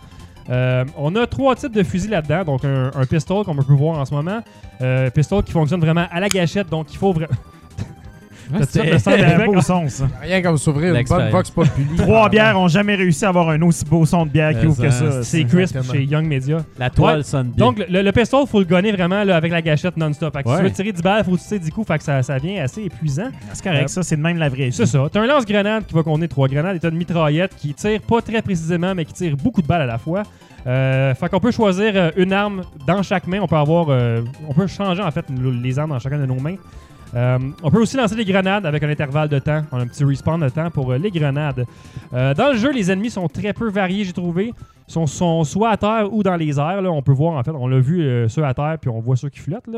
Euh, 0.49 0.83
on 0.97 1.15
a 1.15 1.27
trois 1.27 1.55
types 1.55 1.71
de 1.71 1.83
fusils 1.83 2.09
là-dedans. 2.09 2.43
Donc, 2.43 2.65
un, 2.65 2.91
un 2.93 3.05
pistol, 3.05 3.45
comme 3.45 3.59
on 3.59 3.63
peut 3.63 3.73
voir 3.73 3.99
en 3.99 4.05
ce 4.05 4.13
moment. 4.13 4.41
Euh, 4.81 5.09
pistol 5.11 5.43
qui 5.43 5.51
fonctionne 5.51 5.79
vraiment 5.79 6.07
à 6.11 6.19
la 6.19 6.27
gâchette. 6.27 6.67
Donc, 6.69 6.91
il 6.91 6.97
faut 6.97 7.13
vraiment. 7.13 7.29
Ouais, 8.51 8.59
c'est- 8.67 9.09
un 9.39 9.45
beau 9.45 9.61
son, 9.61 9.87
ça. 9.87 10.07
Rien 10.21 10.41
comme 10.41 10.57
s'ouvrir 10.57 10.95
une 10.95 11.03
bonne. 11.03 11.29
Vox 11.29 11.51
Populi. 11.51 11.85
Trois 11.97 12.29
bières 12.29 12.59
ont 12.59 12.67
jamais 12.67 12.95
réussi 12.95 13.25
à 13.25 13.29
avoir 13.29 13.49
un 13.49 13.61
aussi 13.61 13.85
beau 13.85 14.05
son 14.05 14.25
de 14.25 14.31
bière 14.31 14.59
qui 14.59 14.65
ouvre 14.65 14.81
que 14.81 14.89
ça. 14.89 15.23
C'est 15.23 15.43
crisp 15.43 15.77
chez 15.91 16.03
Young 16.03 16.25
Media. 16.25 16.63
La 16.77 16.89
toile 16.89 17.23
sonne 17.23 17.49
bien. 17.49 17.65
Donc, 17.65 17.83
le, 17.89 18.01
le, 18.01 18.11
pistol, 18.11 18.45
faut 18.47 18.59
le 18.59 18.65
gonner 18.65 18.91
vraiment 18.91 19.23
là, 19.23 19.35
avec 19.35 19.51
la 19.51 19.61
gâchette 19.61 19.97
non-stop. 19.97 20.35
Si 20.37 20.55
tu 20.55 20.63
veux 20.63 20.71
tirer 20.71 20.91
10 20.91 21.01
balles, 21.01 21.23
faut 21.23 21.37
tires 21.37 21.59
10 21.59 21.71
coups. 21.71 21.87
Fait 21.87 21.97
que 21.97 22.03
ça, 22.03 22.23
ça 22.23 22.37
vient 22.37 22.63
assez 22.63 22.83
épuisant. 22.83 23.29
C'est 23.53 23.63
correct, 23.63 23.83
Euh, 23.83 23.87
ça, 23.87 24.03
c'est 24.03 24.15
de 24.17 24.21
même 24.21 24.37
la 24.37 24.49
vraie 24.49 24.65
vie. 24.65 24.73
C'est 24.73 24.85
ça. 24.85 25.07
T'as 25.11 25.21
un 25.21 25.27
lance-grenade 25.27 25.85
qui 25.85 25.93
va 25.93 26.03
contenir 26.03 26.29
trois 26.29 26.47
grenades 26.47 26.75
et 26.75 26.79
t'as 26.79 26.89
une 26.89 26.97
mitraillette 26.97 27.55
qui 27.55 27.73
tire 27.73 28.01
pas 28.01 28.21
très 28.21 28.41
précisément, 28.41 28.93
mais 28.95 29.05
qui 29.05 29.13
tire 29.13 29.35
beaucoup 29.37 29.61
de 29.61 29.67
balles 29.67 29.81
à 29.81 29.85
la 29.85 29.97
fois. 29.97 30.23
Euh, 30.67 31.13
fait 31.15 31.29
qu'on 31.29 31.39
peut 31.39 31.51
choisir 31.51 31.93
euh, 31.95 32.11
une 32.17 32.33
arme 32.33 32.63
dans 32.85 33.01
chaque 33.01 33.27
main. 33.27 33.39
On 33.41 33.47
peut 33.47 33.55
avoir, 33.55 33.87
euh, 33.89 34.21
on 34.47 34.53
peut 34.53 34.67
changer 34.67 35.01
en 35.01 35.11
fait 35.11 35.25
les 35.29 35.79
armes 35.79 35.91
dans 35.91 35.99
chacun 35.99 36.19
de 36.19 36.25
nos 36.25 36.35
mains. 36.39 36.55
Euh, 37.15 37.39
on 37.63 37.71
peut 37.71 37.81
aussi 37.81 37.97
lancer 37.97 38.15
des 38.15 38.25
grenades 38.25 38.65
avec 38.65 38.83
un 38.83 38.89
intervalle 38.89 39.29
de 39.29 39.39
temps. 39.39 39.63
On 39.71 39.77
a 39.77 39.81
un 39.81 39.87
petit 39.87 40.03
respawn 40.03 40.39
de 40.39 40.49
temps 40.49 40.69
pour 40.69 40.91
euh, 40.91 40.97
les 40.97 41.11
grenades. 41.11 41.65
Euh, 42.13 42.33
dans 42.33 42.51
le 42.51 42.57
jeu, 42.57 42.71
les 42.71 42.91
ennemis 42.91 43.09
sont 43.09 43.27
très 43.27 43.53
peu 43.53 43.69
variés, 43.69 44.03
j'ai 44.03 44.13
trouvé. 44.13 44.53
Ils 44.87 45.07
sont, 45.07 45.43
soit 45.43 45.69
à 45.69 45.77
terre 45.77 46.13
ou 46.13 46.23
dans 46.23 46.35
les 46.35 46.59
airs. 46.59 46.81
Là. 46.81 46.91
On 46.91 47.01
peut 47.01 47.11
voir, 47.11 47.33
en 47.33 47.43
fait, 47.43 47.51
on 47.51 47.67
l'a 47.67 47.79
vu 47.79 48.27
ceux 48.27 48.43
à 48.43 48.53
terre, 48.55 48.77
puis 48.81 48.89
on 48.89 48.99
voit 48.99 49.15
ceux 49.15 49.29
qui 49.29 49.39
flottent. 49.39 49.69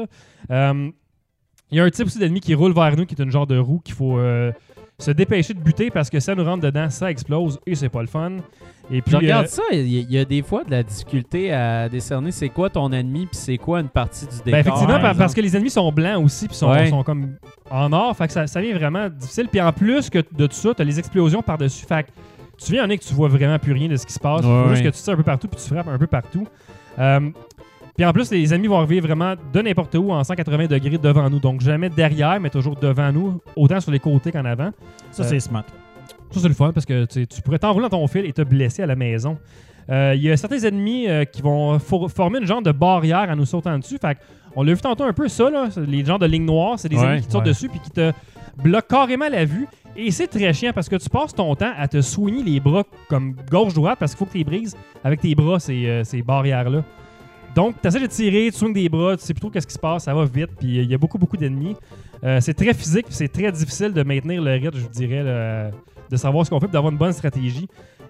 Il 0.49 1.77
y 1.77 1.79
a 1.79 1.83
un 1.83 1.89
type 1.89 2.05
aussi 2.05 2.17
d'ennemi 2.17 2.39
qui 2.39 2.53
roule 2.53 2.73
vers 2.73 2.95
nous, 2.95 3.05
qui 3.05 3.15
est 3.15 3.21
une 3.21 3.29
genre 3.29 3.47
de 3.47 3.57
roue 3.57 3.79
qu'il 3.79 3.95
faut 3.95 4.17
se 4.99 5.11
dépêcher 5.11 5.53
de 5.53 5.59
buter 5.59 5.89
parce 5.89 6.09
que 6.09 6.21
ça 6.21 6.33
nous 6.33 6.45
rentre 6.45 6.63
dedans, 6.63 6.89
ça 6.89 7.11
explose 7.11 7.59
et 7.65 7.75
c'est 7.75 7.89
pas 7.89 8.01
le 8.01 8.07
fun. 8.07 8.37
Et 8.93 9.01
puis, 9.01 9.11
Je 9.11 9.17
regarde 9.17 9.45
euh, 9.45 9.49
ça, 9.49 9.61
il 9.71 9.87
y, 9.87 9.97
a- 9.99 10.01
il 10.01 10.11
y 10.11 10.17
a 10.19 10.25
des 10.25 10.41
fois 10.41 10.63
de 10.65 10.71
la 10.71 10.83
difficulté 10.83 11.53
à 11.53 11.87
décerner 11.87 12.31
c'est 12.31 12.49
quoi 12.49 12.69
ton 12.69 12.91
ennemi 12.91 13.21
puis 13.25 13.37
c'est 13.37 13.57
quoi 13.57 13.79
une 13.79 13.87
partie 13.87 14.25
du 14.25 14.31
décor. 14.37 14.51
ben, 14.51 14.57
effectivement, 14.59 14.87
par 14.87 15.01
par- 15.01 15.09
par 15.11 15.17
parce 15.17 15.33
que 15.33 15.39
les 15.41 15.55
ennemis 15.55 15.69
sont 15.69 15.89
blancs 15.91 16.23
aussi, 16.23 16.47
puis 16.47 16.57
sont, 16.57 16.69
Ouais. 16.69 16.89
sont 16.89 17.01
comme 17.03 17.35
en 17.69 17.93
or, 17.93 18.15
fait 18.17 18.27
que 18.27 18.33
ça, 18.33 18.47
ça 18.47 18.59
devient 18.61 18.73
vraiment 18.73 19.07
difficile. 19.09 19.47
Puis 19.49 19.61
en 19.61 19.71
plus 19.71 20.09
que 20.09 20.19
de 20.19 20.45
tout 20.47 20.53
ça, 20.55 20.73
t'as 20.75 20.83
les 20.83 20.99
explosions 20.99 21.41
par-dessus. 21.41 21.85
Fait 21.85 22.03
que 22.03 22.09
tu 22.63 22.73
viens 22.73 22.85
en 22.85 22.89
est 22.89 22.97
que 22.97 23.03
tu 23.05 23.13
vois 23.13 23.29
vraiment 23.29 23.57
plus 23.59 23.71
rien 23.73 23.87
de 23.87 23.95
ce 23.95 24.05
qui 24.05 24.13
se 24.13 24.19
passe. 24.19 24.43
Ouais, 24.45 24.63
juste 24.69 24.83
ouais. 24.83 24.91
que 24.91 24.95
tu 24.97 25.01
tires 25.01 25.13
un 25.13 25.17
peu 25.17 25.23
partout, 25.23 25.47
puis 25.47 25.59
tu 25.61 25.73
frappes 25.73 25.87
un 25.87 25.97
peu 25.97 26.07
partout. 26.07 26.45
Euh, 26.99 27.29
puis 27.95 28.05
en 28.05 28.11
plus, 28.13 28.29
les 28.31 28.53
ennemis 28.53 28.67
vont 28.67 28.77
arriver 28.77 28.99
vraiment 28.99 29.35
de 29.53 29.61
n'importe 29.61 29.95
où 29.95 30.11
en 30.11 30.23
180 30.23 30.67
degrés 30.67 30.97
devant 30.97 31.29
nous. 31.29 31.39
Donc 31.39 31.61
jamais 31.61 31.89
derrière, 31.89 32.39
mais 32.41 32.49
toujours 32.49 32.75
devant 32.75 33.11
nous, 33.11 33.39
autant 33.55 33.79
sur 33.79 33.91
les 33.91 33.99
côtés 33.99 34.31
qu'en 34.33 34.43
avant. 34.45 34.71
Ça, 35.11 35.23
Euh, 35.23 35.27
c'est 35.29 35.39
smart. 35.39 35.63
Ça, 36.31 36.39
c'est 36.41 36.47
le 36.47 36.53
fun 36.53 36.71
parce 36.73 36.85
que 36.85 37.05
tu 37.05 37.41
pourrais 37.41 37.59
t'enrouler 37.59 37.89
dans 37.89 37.97
ton 37.99 38.07
fil 38.07 38.25
et 38.25 38.33
te 38.33 38.41
blesser 38.41 38.83
à 38.83 38.85
la 38.85 38.95
maison. 38.95 39.37
Euh, 39.89 40.13
Il 40.15 40.21
y 40.21 40.31
a 40.31 40.37
certains 40.37 40.59
ennemis 40.59 41.07
euh, 41.09 41.25
qui 41.25 41.41
vont 41.41 41.77
for- 41.79 42.09
former 42.11 42.39
une 42.39 42.45
genre 42.47 42.61
de 42.61 42.71
barrière 42.71 43.27
en 43.29 43.35
nous 43.35 43.45
sautant 43.45 43.77
dessus. 43.77 43.97
Fait 43.99 44.17
on 44.55 44.63
l'a 44.63 44.73
vu 44.73 44.81
tantôt 44.81 45.03
un 45.05 45.13
peu 45.13 45.27
ça, 45.27 45.49
là, 45.49 45.69
les 45.87 46.03
genres 46.05 46.19
de 46.19 46.25
lignes 46.25 46.45
noires, 46.45 46.77
c'est 46.77 46.89
des 46.89 46.97
Ouais, 46.97 47.03
ennemis 47.05 47.21
qui 47.21 47.27
te 47.27 47.31
sautent 47.31 47.45
dessus 47.45 47.69
puis 47.69 47.79
qui 47.79 47.89
te 47.89 48.11
bloquent 48.63 48.87
carrément 48.97 49.29
la 49.29 49.45
vue. 49.45 49.67
Et 49.95 50.11
c'est 50.11 50.27
très 50.27 50.53
chiant 50.53 50.71
parce 50.73 50.87
que 50.87 50.95
tu 50.97 51.09
passes 51.09 51.33
ton 51.33 51.53
temps 51.55 51.71
à 51.77 51.87
te 51.87 51.99
soigner 52.01 52.43
les 52.43 52.59
bras 52.59 52.83
comme 53.09 53.35
gauche-droite 53.49 53.97
parce 53.99 54.11
qu'il 54.13 54.19
faut 54.19 54.25
que 54.25 54.31
tu 54.31 54.37
les 54.37 54.43
brises 54.43 54.75
avec 55.03 55.19
tes 55.21 55.35
bras, 55.35 55.59
ces, 55.59 55.85
euh, 55.87 56.03
ces 56.03 56.21
barrières-là. 56.21 56.83
Donc, 57.55 57.75
tu 57.81 57.87
essaies 57.87 57.99
de 57.99 58.05
tirer, 58.07 58.49
tu 58.51 58.57
swings 58.57 58.73
des 58.73 58.87
bras, 58.87 59.17
tu 59.17 59.23
sais 59.23 59.33
plutôt 59.33 59.49
qu'est-ce 59.49 59.67
qui 59.67 59.73
se 59.73 59.79
passe, 59.79 60.03
ça 60.05 60.13
va 60.13 60.23
vite, 60.23 60.51
puis 60.57 60.77
il 60.79 60.89
y 60.89 60.93
a 60.93 60.97
beaucoup, 60.97 61.17
beaucoup 61.17 61.35
d'ennemis. 61.35 61.75
C'est 62.39 62.53
très 62.53 62.73
physique, 62.73 63.07
c'est 63.09 63.27
très 63.27 63.51
difficile 63.51 63.91
de 63.93 64.03
maintenir 64.03 64.41
le 64.41 64.51
rythme, 64.53 64.77
je 64.77 64.83
vous 64.83 64.89
dirais, 64.89 65.23
là, 65.23 65.71
de 66.11 66.17
savoir 66.17 66.45
ce 66.45 66.49
qu'on 66.49 66.59
fait, 66.59 66.67
d'avoir 66.67 66.91
une 66.91 66.97
bonne 66.99 67.13
stratégie. 67.13 67.67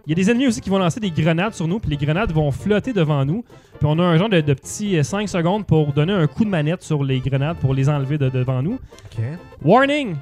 Il 0.07 0.09
y 0.09 0.13
a 0.13 0.15
des 0.15 0.31
ennemis 0.31 0.47
aussi 0.47 0.59
qui 0.61 0.69
vont 0.71 0.79
lancer 0.79 0.99
des 0.99 1.11
grenades 1.11 1.53
sur 1.53 1.67
nous, 1.67 1.79
puis 1.79 1.91
les 1.91 1.97
grenades 2.03 2.31
vont 2.31 2.49
flotter 2.51 2.91
devant 2.91 3.23
nous. 3.23 3.43
Puis 3.77 3.87
on 3.87 3.99
a 3.99 4.03
un 4.03 4.17
genre 4.17 4.29
de, 4.29 4.41
de 4.41 4.53
petit 4.55 4.97
euh, 4.97 5.03
5 5.03 5.29
secondes 5.29 5.65
pour 5.65 5.93
donner 5.93 6.13
un 6.13 6.25
coup 6.27 6.43
de 6.43 6.49
manette 6.49 6.81
sur 6.81 7.03
les 7.03 7.19
grenades 7.19 7.57
pour 7.57 7.73
les 7.75 7.87
enlever 7.87 8.17
de 8.17 8.29
devant 8.29 8.61
nous. 8.63 8.73
Ok. 9.13 9.23
Warning! 9.63 10.15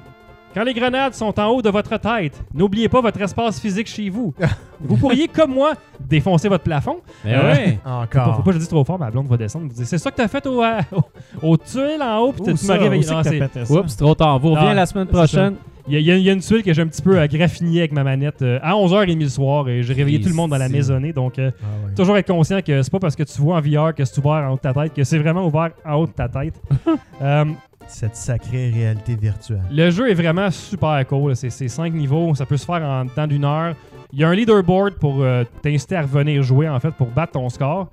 Quand 0.52 0.64
les 0.64 0.74
grenades 0.74 1.14
sont 1.14 1.38
en 1.38 1.46
haut 1.46 1.62
de 1.62 1.70
votre 1.70 1.96
tête, 1.96 2.42
n'oubliez 2.52 2.88
pas 2.88 3.00
votre 3.00 3.20
espace 3.22 3.60
physique 3.60 3.86
chez 3.86 4.10
vous. 4.10 4.34
vous 4.80 4.96
pourriez, 4.96 5.28
comme 5.28 5.54
moi, 5.54 5.74
défoncer 6.00 6.48
votre 6.48 6.64
plafond. 6.64 6.96
Mais 7.24 7.36
Euh, 7.36 7.52
ouais. 7.52 7.78
Faut, 7.84 7.88
Encore. 7.90 8.36
faut 8.36 8.42
pas 8.42 8.46
que 8.46 8.50
je 8.50 8.56
le 8.56 8.58
dise 8.58 8.68
trop 8.68 8.84
fort, 8.84 8.98
ma 8.98 9.10
blonde 9.12 9.28
va 9.28 9.36
descendre. 9.36 9.66
Vous 9.68 9.74
dites, 9.74 9.86
C'est 9.86 9.96
ça 9.98 10.10
que 10.10 10.16
t'as 10.16 10.26
fait 10.28 10.44
au, 10.48 10.60
euh, 10.60 10.80
au, 11.42 11.50
au 11.52 11.56
tuile 11.56 12.02
en 12.02 12.18
haut, 12.18 12.32
puis 12.32 12.52
tu- 12.52 12.66
m'as 12.66 12.74
réveillé. 12.76 13.04
Pété 13.38 13.64
ça? 13.64 13.72
Oups, 13.72 13.96
trop 13.96 14.14
tard. 14.16 14.40
Vous 14.40 14.48
Non, 14.48 14.54
reviens 14.56 14.74
la 14.74 14.86
semaine 14.86 15.06
prochaine. 15.06 15.54
Il 15.88 15.94
y, 15.98 16.10
a- 16.10 16.16
y 16.16 16.22
y 16.22 16.30
une 16.30 16.40
tuile 16.40 16.62
que 16.62 16.72
j'ai 16.72 16.82
un 16.82 16.86
petit 16.86 17.02
peu 17.02 17.18
euh, 17.18 17.26
graffiné 17.26 17.80
avec 17.80 17.92
ma 17.92 18.04
manette 18.04 18.42
euh, 18.42 18.58
à 18.62 18.74
11h30 18.74 19.18
le 19.20 19.28
soir 19.28 19.68
et 19.68 19.82
j'ai 19.82 19.94
réveillé 19.94 20.20
tout 20.20 20.28
le 20.28 20.34
monde 20.34 20.50
dans 20.50 20.58
la 20.58 20.68
maisonnée. 20.68 21.12
Donc, 21.12 21.38
euh, 21.38 21.50
Ah 21.62 21.66
ouais. 21.88 21.94
toujours 21.94 22.16
être 22.16 22.26
conscient 22.26 22.60
que 22.62 22.82
c'est 22.82 22.90
pas 22.92 22.98
parce 22.98 23.16
que 23.16 23.22
tu 23.22 23.40
vois 23.40 23.56
en 23.56 23.60
VR 23.60 23.94
que 23.94 24.04
c'est 24.04 24.18
ouvert 24.18 24.44
en 24.48 24.52
haut 24.52 24.56
de 24.56 24.60
ta 24.60 24.72
tête 24.74 24.94
que 24.94 25.04
c'est 25.04 25.18
vraiment 25.18 25.46
ouvert 25.46 25.70
en 25.84 25.94
haut 25.94 26.06
de 26.06 26.12
ta 26.12 26.28
tête. 26.28 26.60
Euh, 27.22 27.44
Cette 27.86 28.14
sacrée 28.16 28.70
réalité 28.70 29.14
virtuelle. 29.16 29.60
le 29.70 29.90
jeu 29.90 30.10
est 30.10 30.14
vraiment 30.14 30.50
super 30.50 31.04
cool. 31.06 31.34
C'est 31.36 31.50
c'est 31.50 31.68
cinq 31.68 31.92
niveaux. 31.92 32.34
Ça 32.34 32.46
peut 32.46 32.56
se 32.56 32.64
faire 32.64 32.82
en 32.82 33.06
temps 33.06 33.26
d'une 33.26 33.44
heure. 33.44 33.74
Il 34.12 34.20
y 34.20 34.24
a 34.24 34.28
un 34.28 34.34
leaderboard 34.34 34.94
pour 34.94 35.24
t'inciter 35.62 35.96
à 35.96 36.02
revenir 36.02 36.42
jouer, 36.42 36.68
en 36.68 36.78
fait, 36.80 36.90
pour 36.92 37.08
battre 37.08 37.32
ton 37.32 37.48
score. 37.48 37.88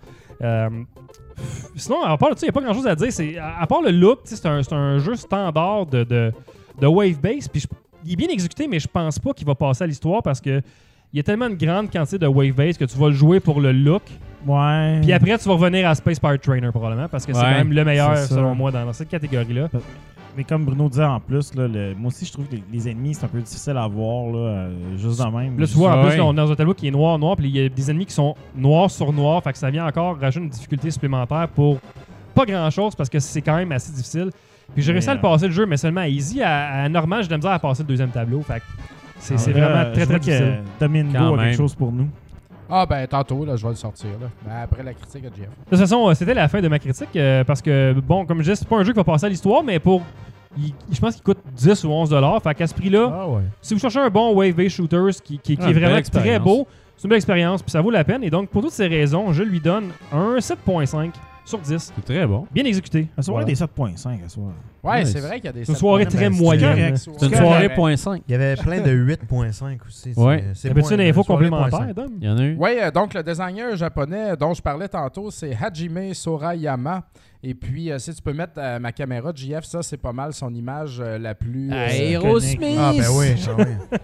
Sinon, 1.75 2.03
à 2.03 2.17
part, 2.17 2.29
il 2.41 2.43
n'y 2.43 2.49
a 2.49 2.51
pas 2.51 2.61
grand 2.61 2.73
chose 2.73 2.87
à 2.87 2.95
dire. 2.95 3.43
À, 3.43 3.61
à 3.63 3.67
part 3.67 3.81
le 3.81 3.91
look, 3.91 4.19
c'est 4.23 4.45
un, 4.45 4.61
un 4.71 4.97
jeu 4.99 5.15
standard 5.15 5.85
de, 5.85 6.03
de, 6.03 6.31
de 6.79 6.87
wave 6.87 7.19
base. 7.19 7.47
Puis 7.47 7.61
je- 7.61 7.67
il 8.05 8.13
est 8.13 8.15
bien 8.15 8.29
exécuté, 8.29 8.67
mais 8.67 8.79
je 8.79 8.87
pense 8.87 9.19
pas 9.19 9.33
qu'il 9.33 9.45
va 9.47 9.55
passer 9.55 9.83
à 9.83 9.87
l'histoire 9.87 10.21
parce 10.23 10.39
que 10.41 10.61
il 11.13 11.17
y 11.17 11.19
a 11.19 11.23
tellement 11.23 11.47
une 11.47 11.55
grande 11.55 11.89
quantité 11.91 12.17
de 12.17 12.27
wave 12.27 12.53
base 12.53 12.77
que 12.77 12.85
tu 12.85 12.97
vas 12.97 13.07
le 13.07 13.13
jouer 13.13 13.39
pour 13.39 13.61
le 13.61 13.71
look. 13.71 14.03
Ouais. 14.45 14.99
Puis 15.01 15.13
après, 15.13 15.37
tu 15.37 15.47
vas 15.47 15.53
revenir 15.55 15.87
à 15.87 15.95
Space 15.95 16.19
Pirate 16.19 16.41
Trainer 16.41 16.69
probablement 16.69 17.07
parce 17.07 17.25
que 17.25 17.33
c'est 17.33 17.39
Ouais, 17.39 17.45
quand 17.45 17.51
même 17.57 17.71
le 17.73 17.83
meilleur 17.85 18.17
selon 18.17 18.53
moi 18.55 18.71
dans, 18.71 18.85
dans 18.85 18.93
cette 18.93 19.09
catégorie-là. 19.09 19.69
Mais 20.35 20.43
comme 20.43 20.65
Bruno 20.65 20.87
disait 20.87 21.03
en 21.03 21.19
plus, 21.19 21.55
là, 21.55 21.67
le- 21.67 21.95
moi 21.95 22.09
aussi, 22.09 22.23
je 22.25 22.31
trouve 22.31 22.45
que 22.45 22.55
les, 22.57 22.63
les 22.71 22.87
ennemis, 22.89 23.15
c'est 23.15 23.25
un 23.25 23.29
peu 23.29 23.41
difficile 23.41 23.75
à 23.75 23.87
voir, 23.87 24.27
là, 24.31 24.37
euh, 24.37 24.97
juste 24.97 25.19
de 25.19 25.25
même. 25.35 25.57
Là, 25.59 25.65
tu 25.65 25.73
vois, 25.73 25.97
en 25.97 26.05
plus, 26.05 26.15
là, 26.15 26.25
on 26.25 26.33
est 26.33 26.35
dans 26.35 26.51
un 26.51 26.55
tableau 26.55 26.75
qui 26.75 26.87
est 26.87 26.91
noir, 26.91 27.17
noir, 27.17 27.35
puis 27.35 27.47
il 27.49 27.55
y 27.57 27.65
a 27.65 27.69
des 27.69 27.89
ennemis 27.89 28.05
qui 28.05 28.13
sont 28.13 28.35
noirs 28.55 28.91
sur 28.91 29.11
noir, 29.11 29.41
fait 29.43 29.51
que 29.53 29.57
ça 29.57 29.71
vient 29.71 29.87
encore 29.87 30.19
rajouter 30.19 30.43
une 30.45 30.51
difficulté 30.51 30.91
supplémentaire 30.91 31.47
pour 31.47 31.79
pas 32.35 32.45
grand 32.45 32.69
chose 32.69 32.93
parce 32.93 33.09
que 33.09 33.17
c'est 33.17 33.41
quand 33.41 33.55
même 33.55 33.71
assez 33.71 33.91
difficile. 33.91 34.29
Puis 34.73 34.83
j'ai 34.83 34.91
réussi 34.91 35.09
à 35.09 35.15
le 35.15 35.21
passer 35.21 35.47
le 35.47 35.53
jeu, 35.53 35.65
mais 35.65 35.77
seulement 35.77 36.01
à 36.01 36.07
easy. 36.07 36.41
À, 36.41 36.83
à 36.83 36.89
normal, 36.89 37.21
j'ai 37.21 37.27
de 37.27 37.31
la 37.33 37.37
misère 37.37 37.51
à 37.51 37.59
passer 37.59 37.83
le 37.83 37.87
deuxième 37.87 38.09
tableau. 38.09 38.41
Fait 38.41 38.59
que 38.59 38.63
c'est 39.19 39.35
Ah, 39.35 39.51
vraiment 39.51 39.91
très 39.93 40.05
très 40.05 40.19
difficile. 40.19 40.59
que 40.79 40.85
Domingo 40.85 41.17
Quand 41.17 41.33
a 41.33 41.37
même. 41.37 41.45
quelque 41.47 41.57
chose 41.57 41.73
pour 41.75 41.91
nous. 41.91 42.07
Ah, 42.69 42.85
ben, 42.85 43.07
tantôt, 43.07 43.45
là, 43.45 43.55
je 43.55 43.63
vais 43.63 43.69
le 43.69 43.75
sortir, 43.75 44.09
là. 44.21 44.27
Ben, 44.45 44.51
après 44.63 44.83
la 44.83 44.93
critique 44.93 45.23
à 45.25 45.29
GF. 45.29 45.47
De 45.47 45.69
toute 45.69 45.79
façon, 45.79 46.09
euh, 46.09 46.13
c'était 46.13 46.33
la 46.33 46.47
fin 46.49 46.59
de 46.61 46.67
ma 46.67 46.79
critique 46.79 47.15
euh, 47.15 47.43
parce 47.45 47.61
que, 47.61 47.93
bon, 47.93 48.25
comme 48.25 48.39
je 48.39 48.43
disais, 48.43 48.55
c'est 48.55 48.67
pas 48.67 48.75
un 48.77 48.83
jeu 48.83 48.91
qui 48.91 48.97
va 48.97 49.03
passer 49.05 49.25
à 49.25 49.29
l'histoire, 49.29 49.63
mais 49.63 49.79
pour. 49.79 50.01
il- 50.57 50.73
je 50.91 50.99
pense 50.99 51.15
qu'il 51.15 51.23
coûte 51.23 51.39
10 51.55 51.83
ou 51.85 51.89
11 51.91 52.09
dollars. 52.09 52.41
Fait 52.43 52.53
qu'à 52.53 52.67
ce 52.67 52.73
prix-là, 52.73 53.09
Ah 53.21 53.27
ouais. 53.29 53.41
si 53.61 53.73
vous 53.73 53.79
cherchez 53.79 53.99
un 53.99 54.09
bon 54.09 54.33
wave-based 54.35 54.69
shooters 54.71 55.11
qui, 55.23 55.39
qui- 55.39 55.55
qui 55.55 55.63
Ah, 55.63 55.69
est 55.69 55.73
vraiment 55.73 56.01
très 56.01 56.39
beau, 56.39 56.67
c'est 56.97 57.05
une 57.05 57.09
belle 57.09 57.17
expérience, 57.17 57.61
puis 57.63 57.71
ça 57.71 57.79
vaut 57.79 57.89
la 57.91 58.03
peine. 58.03 58.23
Et 58.23 58.29
donc, 58.29 58.49
pour 58.49 58.61
toutes 58.63 58.71
ces 58.71 58.87
raisons, 58.87 59.31
je 59.31 59.43
lui 59.43 59.59
donne 59.61 59.85
un 60.11 60.39
7.5 60.41 61.11
sur 61.47 61.59
10. 61.59 61.93
C'est 61.95 62.05
très 62.05 62.25
bon. 62.27 62.45
Bien 62.51 62.65
exécuté. 62.65 63.07
À 63.17 63.21
soirée 63.21 63.43
Voilà. 63.43 63.45
des 63.45 63.55
7.5 63.55 64.25
à 64.25 64.29
soir. 64.29 64.47
Ouais, 64.83 64.99
Nice. 65.03 65.11
c'est 65.13 65.19
vrai 65.19 65.35
qu'il 65.37 65.45
y 65.45 65.47
a 65.47 65.51
des. 65.53 65.65
C'est 65.65 65.71
une 65.71 65.77
soirée 65.77 66.05
très 66.05 66.17
c'est 66.25 66.29
moyenne. 66.29 66.95
C'est 66.97 67.09
une 67.09 67.17
soirée 67.35 67.41
correct. 67.63 67.75
point 67.75 67.97
cinq. 67.97 68.21
Il 68.27 68.31
y 68.31 68.35
avait 68.35 68.55
plein 68.55 68.81
de 68.81 68.91
8.5 68.91 69.77
aussi. 69.87 70.13
Ouais. 70.15 70.43
c'est 70.53 70.69
une 70.69 71.01
info 71.01 71.23
complémentaire, 71.23 71.79
0.5. 71.79 71.93
Dom? 71.93 72.09
Il 72.21 72.27
y 72.27 72.29
en 72.31 72.37
a 72.37 72.43
eu. 72.43 72.57
Oui, 72.59 72.69
euh, 72.81 72.91
donc 72.91 73.13
le 73.13 73.23
designer 73.23 73.75
japonais 73.75 74.35
dont 74.37 74.53
je 74.53 74.61
parlais 74.61 74.87
tantôt, 74.87 75.31
c'est 75.31 75.55
Hajime 75.59 76.13
Sorayama. 76.13 77.03
Et 77.43 77.53
puis, 77.53 77.91
euh, 77.91 77.99
si 77.99 78.13
tu 78.13 78.21
peux 78.21 78.33
mettre 78.33 78.53
euh, 78.57 78.79
ma 78.79 78.91
caméra 78.91 79.31
de 79.31 79.37
JF, 79.37 79.63
ça, 79.63 79.83
c'est 79.83 79.97
pas 79.97 80.11
mal 80.11 80.33
son 80.33 80.53
image 80.53 80.99
euh, 80.99 81.17
la 81.19 81.35
plus. 81.35 81.69
euh, 81.71 81.87
Aerosmith! 81.87 82.77
Ah, 82.79 82.91
ben 82.97 83.05
oui. 83.15 83.27
ah 83.47 83.51
oui. 83.57 83.97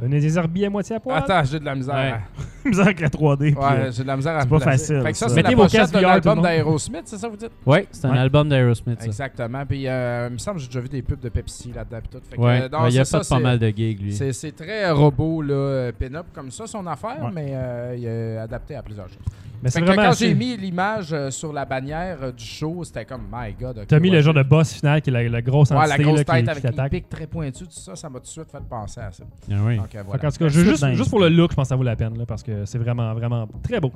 Un 0.00 0.08
des 0.08 0.38
herbiers 0.38 0.66
à 0.66 0.70
moitié 0.70 0.96
à 0.96 1.00
poil? 1.00 1.18
Attends, 1.18 1.42
j'ai 1.44 1.58
de 1.58 1.64
la 1.64 1.74
misère. 1.74 1.94
Ouais. 1.94 2.44
Misère 2.70 2.84
avec 2.86 3.00
la 3.00 3.08
3D. 3.08 3.36
puis, 3.38 3.54
Ouais, 3.54 3.64
euh, 3.72 3.90
j'ai 3.90 4.02
de 4.02 4.08
la 4.08 4.16
misère 4.16 4.36
à 4.36 4.42
c'est 4.42 4.48
pas 4.48 4.58
placer. 4.60 4.78
facile, 4.94 5.02
Fait 5.02 5.12
que 5.12 5.16
ça, 5.18 5.28
ça. 5.28 5.34
c'est 5.34 5.42
la 5.42 5.48
Mettez 5.48 5.54
vos 5.54 5.62
pochette 5.62 5.92
le 5.94 6.34
monde. 6.34 6.42
d'Aerosmith, 6.44 7.02
c'est 7.06 7.16
ça 7.16 7.28
vous 7.28 7.36
dites? 7.36 7.50
Ouais, 7.64 7.86
c'est 7.90 8.04
un 8.06 8.12
Ouais. 8.12 8.18
album 8.18 8.48
d'Aerosmith. 8.48 9.02
Exactement. 9.04 9.64
Puis, 9.66 9.88
euh, 9.88 10.26
il 10.28 10.34
me 10.34 10.38
semble 10.38 10.56
que 10.58 10.62
j'ai 10.62 10.68
déjà 10.68 10.80
vu 10.80 10.88
des 10.88 11.02
pubs 11.02 11.20
de 11.20 11.28
Pepsi 11.30 11.72
là-dedans. 11.72 11.98
puis 12.00 12.08
tout. 12.10 12.24
Fait 12.28 12.36
que, 12.36 12.40
Ouais, 12.42 12.60
euh, 12.62 12.68
non, 12.70 12.82
Ouais, 12.82 12.92
il 12.92 13.00
a 13.00 13.04
ça, 13.06 13.20
fait 13.22 13.28
pas 13.28 13.40
mal 13.40 13.58
de 13.58 13.68
gigs, 13.68 14.00
lui. 14.02 14.12
C'est 14.12 14.52
très 14.54 14.90
robot, 14.90 15.40
là, 15.42 15.90
pin-up 15.98 16.26
comme 16.34 16.50
ça, 16.50 16.66
son 16.66 16.86
affaire, 16.86 17.22
Ouais. 17.24 17.30
mais 17.34 17.48
euh, 17.54 17.94
il 17.96 18.04
est 18.04 18.36
adapté 18.38 18.76
à 18.76 18.82
plusieurs 18.82 19.08
choses. 19.08 19.16
Mais 19.60 19.70
c'est 19.70 19.80
Fait 19.80 19.86
que 19.86 19.90
vraiment 19.90 20.10
quand 20.10 20.16
j'ai 20.16 20.34
mis 20.34 20.56
l'image 20.56 21.12
sur 21.30 21.52
la 21.52 21.64
bannière 21.64 22.32
du 22.32 22.44
show, 22.44 22.84
c'était 22.84 23.04
comme, 23.04 23.22
my 23.32 23.52
God. 23.58 23.78
ok, 23.78 23.86
T'as 23.88 23.98
mis 23.98 24.08
ouais, 24.10 24.16
le 24.16 24.22
genre 24.22 24.34
de 24.34 24.44
boss 24.44 24.72
final 24.74 25.02
qui 25.02 25.10
est 25.10 25.12
la, 25.12 25.28
la 25.28 25.42
grosse 25.42 25.70
Ouais, 25.70 25.76
entité 25.78 25.96
la 25.98 26.04
grosse 26.04 26.18
là, 26.18 26.24
qui, 26.24 26.30
tête 26.44 26.60
qui 26.60 26.66
avec 26.68 26.92
les 26.92 27.00
pics 27.00 27.08
très 27.08 27.26
pointus, 27.26 27.66
tout 27.68 27.74
ça, 27.80 27.96
ça 27.96 28.08
m'a 28.08 28.18
tout 28.20 28.26
de 28.26 28.28
suite 28.28 28.50
fait 28.52 28.62
penser 28.70 29.00
à 29.00 29.10
ça. 29.10 29.24
Ah 29.50 29.54
oui. 29.66 29.76
Donc, 29.78 29.87
euh, 29.94 30.02
voilà. 30.04 30.18
qu'en 30.20 30.28
tout 30.30 30.38
cas, 30.38 30.48
je- 30.48 30.60
juste, 30.60 30.86
juste 30.94 31.10
pour 31.10 31.20
le 31.20 31.28
look, 31.28 31.50
je 31.50 31.56
pense 31.56 31.64
que 31.64 31.68
ça 31.68 31.76
vaut 31.76 31.82
la 31.82 31.96
peine 31.96 32.16
là, 32.18 32.24
parce 32.26 32.42
que 32.42 32.64
c'est 32.64 32.78
vraiment, 32.78 33.12
vraiment 33.14 33.46
très 33.62 33.80
beau. 33.80 33.92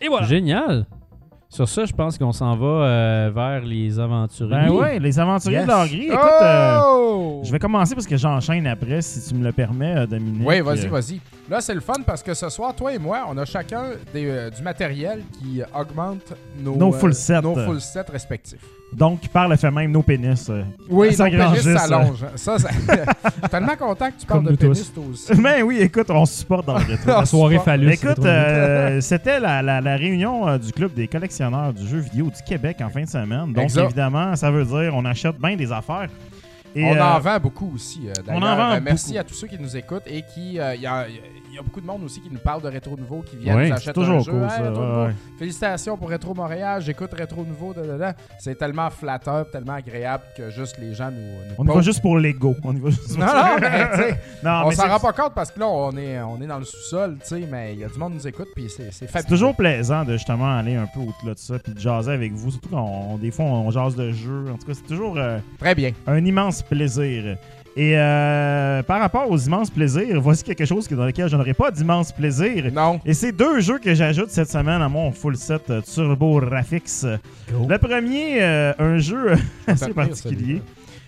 Et 0.00 0.08
voilà. 0.08 0.26
Génial. 0.26 0.86
Sur 1.48 1.68
ça, 1.68 1.84
je 1.84 1.92
pense 1.92 2.16
qu'on 2.16 2.32
s'en 2.32 2.56
va 2.56 2.66
euh, 2.66 3.30
vers 3.34 3.60
les 3.62 3.98
aventuriers. 4.00 4.50
Ben 4.68 4.70
ouais, 4.70 4.98
les 4.98 5.20
aventuriers 5.20 5.58
Yes. 5.58 5.66
de. 5.66 5.96
Écoute, 6.06 6.18
euh, 6.42 6.78
oh! 6.82 7.42
je 7.44 7.52
vais 7.52 7.58
commencer 7.58 7.94
parce 7.94 8.06
que 8.06 8.16
j'enchaîne 8.16 8.66
après, 8.66 9.02
si 9.02 9.28
tu 9.28 9.34
me 9.38 9.44
le 9.44 9.52
permets, 9.52 9.94
euh, 9.98 10.06
Dominique. 10.06 10.48
Oui, 10.48 10.62
vas-y, 10.62 10.86
Euh, 10.86 10.88
vas-y. 10.88 11.20
Là, 11.50 11.60
c'est 11.60 11.74
le 11.74 11.80
fun 11.80 11.94
parce 12.06 12.22
que 12.22 12.34
ce 12.34 12.48
soir, 12.48 12.74
toi 12.74 12.94
et 12.94 12.98
moi, 12.98 13.26
on 13.28 13.36
a 13.36 13.44
chacun 13.44 13.90
des, 14.14 14.26
euh, 14.26 14.48
du 14.48 14.62
matériel 14.62 15.22
qui 15.38 15.60
augmente 15.78 16.32
nos, 16.58 16.76
Nos 16.76 16.92
full 16.92 17.12
sets. 17.14 17.42
nos 17.42 17.54
full 17.56 17.80
sets 17.80 18.04
respectifs. 18.10 18.60
Donc, 18.92 19.26
par 19.28 19.48
le 19.48 19.56
fait 19.56 19.70
même, 19.70 19.90
nos 19.90 20.02
pénis. 20.02 20.48
euh. 20.50 20.62
Oui, 20.88 21.12
Ça 21.14 21.24
nos 21.24 21.30
pénis 21.30 21.44
grandisse, 21.46 21.64
s'allonge. 21.80 22.24
Ça, 22.36 22.58
ça... 22.58 22.68
tellement 23.50 23.74
content 23.76 24.10
que 24.10 24.20
tu 24.20 24.26
parles 24.26 24.44
Comme 24.44 24.46
de 24.46 24.50
nous 24.52 24.56
pénis, 24.72 24.92
toi 24.94 25.04
aussi. 25.10 25.34
Ben 25.42 25.62
oui, 25.62 25.78
écoute, 25.80 26.10
on 26.10 26.24
se 26.26 26.40
supporte 26.40 26.66
dans 26.66 26.78
le 26.78 26.84
rétro. 26.84 27.06
La 27.08 27.24
soirée 27.26 27.58
phallus. 27.58 27.96
c'est 27.96 28.06
Écoute, 28.06 28.24
euh, 28.24 29.00
c'était 29.00 29.40
la, 29.40 29.62
la- 29.62 29.80
la 29.80 29.96
réunion 29.96 30.46
euh, 30.46 30.58
du 30.58 30.72
club 30.72 30.94
des 30.94 31.08
collectionneurs 31.08 31.72
du 31.72 31.86
jeu 31.88 31.98
vidéo 31.98 32.26
du 32.26 32.42
Québec 32.46 32.76
en 32.82 32.88
fin 32.88 33.02
de 33.02 33.08
semaine. 33.08 33.52
Donc, 33.52 33.64
Exact. 33.64 33.84
évidemment, 33.86 34.36
ça 34.36 34.50
veut 34.50 34.64
dire 34.64 34.92
on 34.94 35.04
achète 35.04 35.38
bien 35.38 35.56
des 35.56 35.72
affaires. 35.72 36.08
Et, 36.74 36.84
on 36.84 36.94
euh, 36.96 37.02
en 37.02 37.18
vend 37.20 37.38
beaucoup 37.40 37.72
aussi. 37.74 38.08
euh, 38.08 38.12
on 38.28 38.36
en 38.36 38.40
d'ailleurs. 38.40 38.56
vend 38.56 38.72
Euh, 38.76 38.80
merci 38.82 39.06
beaucoup. 39.08 39.20
à 39.20 39.24
tous 39.24 39.34
ceux 39.34 39.46
qui 39.46 39.58
nous 39.58 39.76
écoutent 39.76 40.06
et 40.06 40.22
qui. 40.22 40.58
euh, 40.58 40.74
y, 40.76 40.86
a, 40.86 41.06
y 41.54 41.58
a 41.58 41.62
beaucoup 41.62 41.80
de 41.80 41.86
monde 41.86 42.02
aussi 42.04 42.20
qui 42.20 42.30
nous 42.30 42.38
parle 42.38 42.62
de 42.62 42.68
Rétro 42.68 42.96
Nouveau, 42.96 43.22
qui 43.22 43.36
viennent, 43.36 43.56
Oui, 43.56 43.66
c'est 43.68 43.72
achètent 43.74 43.88
un 43.90 43.92
toujours 44.00 44.20
jeu. 44.20 44.32
cool, 44.32 44.42
Hey, 44.44 44.50
ça. 44.50 44.62
Rétro 44.62 44.82
ouais. 45.04 45.12
Félicitations 45.38 45.96
pour 45.96 46.08
Rétro 46.08 46.34
Montréal, 46.34 46.80
j'écoute 46.82 47.10
Rétro 47.12 47.44
Nouveau. 47.44 47.74
C'est 48.38 48.56
tellement 48.56 48.88
flatteur, 48.90 49.50
tellement 49.50 49.74
agréable 49.74 50.24
que 50.36 50.50
juste 50.50 50.78
les 50.78 50.94
gens 50.94 51.10
nous. 51.10 51.18
nous 51.20 51.54
On 51.58 51.64
y 51.64 51.74
va 51.74 51.80
juste 51.82 52.00
pour 52.02 52.18
l'ego. 52.18 52.54
On 52.64 52.74
y 52.74 52.80
va 52.80 52.90
juste 52.90 53.18
Non, 53.18 53.26
non, 53.26 53.56
mais 53.60 54.18
Non, 54.44 54.62
on 54.66 54.70
s'en 54.70 54.88
rend 54.88 54.98
pas 55.00 55.12
compte 55.12 55.34
parce 55.34 55.50
que 55.50 55.60
là, 55.60 55.66
on 55.68 55.96
est, 55.96 56.20
on 56.20 56.40
est 56.40 56.46
dans 56.46 56.58
le 56.58 56.64
sous-sol, 56.64 57.16
tu 57.20 57.26
sais, 57.28 57.48
mais 57.50 57.74
il 57.74 57.80
y 57.80 57.84
a 57.84 57.88
du 57.88 57.98
monde 57.98 58.12
qui 58.12 58.18
nous 58.18 58.28
écoute, 58.28 58.48
puis 58.54 58.68
c'est 58.68 58.84
c'est 58.92 59.06
C'est 59.06 59.06
fabuleux. 59.08 59.28
toujours 59.28 59.54
plaisant 59.56 60.04
de 60.04 60.12
justement 60.14 60.56
aller 60.58 60.74
un 60.76 60.86
peu 60.86 61.00
au-delà 61.00 61.34
de 61.34 61.38
ça 61.38 61.58
puis 61.58 61.72
de 61.74 61.78
jaser 61.78 62.12
avec 62.12 62.32
vous. 62.32 62.50
Surtout 62.50 62.68
quand 62.70 62.82
on- 62.84 63.18
des 63.18 63.30
fois 63.30 63.44
on 63.44 63.70
jase 63.70 63.94
de 63.96 64.10
jeux. 64.12 64.46
En 64.52 64.56
tout 64.56 64.66
cas, 64.66 64.74
c'est 64.74 64.86
toujours 64.86 65.16
euh, 65.18 65.38
Très 65.58 65.74
bien. 65.74 65.92
un 66.06 66.24
immense 66.24 66.62
plaisir. 66.62 67.36
Et 67.76 67.96
euh, 67.96 68.82
par 68.82 69.00
rapport 69.00 69.30
aux 69.30 69.38
immenses 69.38 69.70
plaisirs, 69.70 70.20
voici 70.20 70.44
quelque 70.44 70.64
chose 70.64 70.86
dans 70.88 71.06
lequel 71.06 71.28
je 71.28 71.36
n'aurai 71.36 71.54
pas 71.54 71.70
d'immense 71.70 72.12
plaisir. 72.12 72.70
Non. 72.72 73.00
Et 73.06 73.14
c'est 73.14 73.32
deux 73.32 73.60
jeux 73.60 73.78
que 73.78 73.94
j'ajoute 73.94 74.30
cette 74.30 74.50
semaine 74.50 74.82
à 74.82 74.88
mon 74.88 75.10
full 75.10 75.36
set 75.36 75.72
Turbo 75.92 76.40
Graphics. 76.40 77.04
Le 77.68 77.78
premier, 77.78 78.42
euh, 78.42 78.74
un 78.78 78.98
jeu 78.98 79.34
assez 79.66 79.88
particulier 79.88 80.60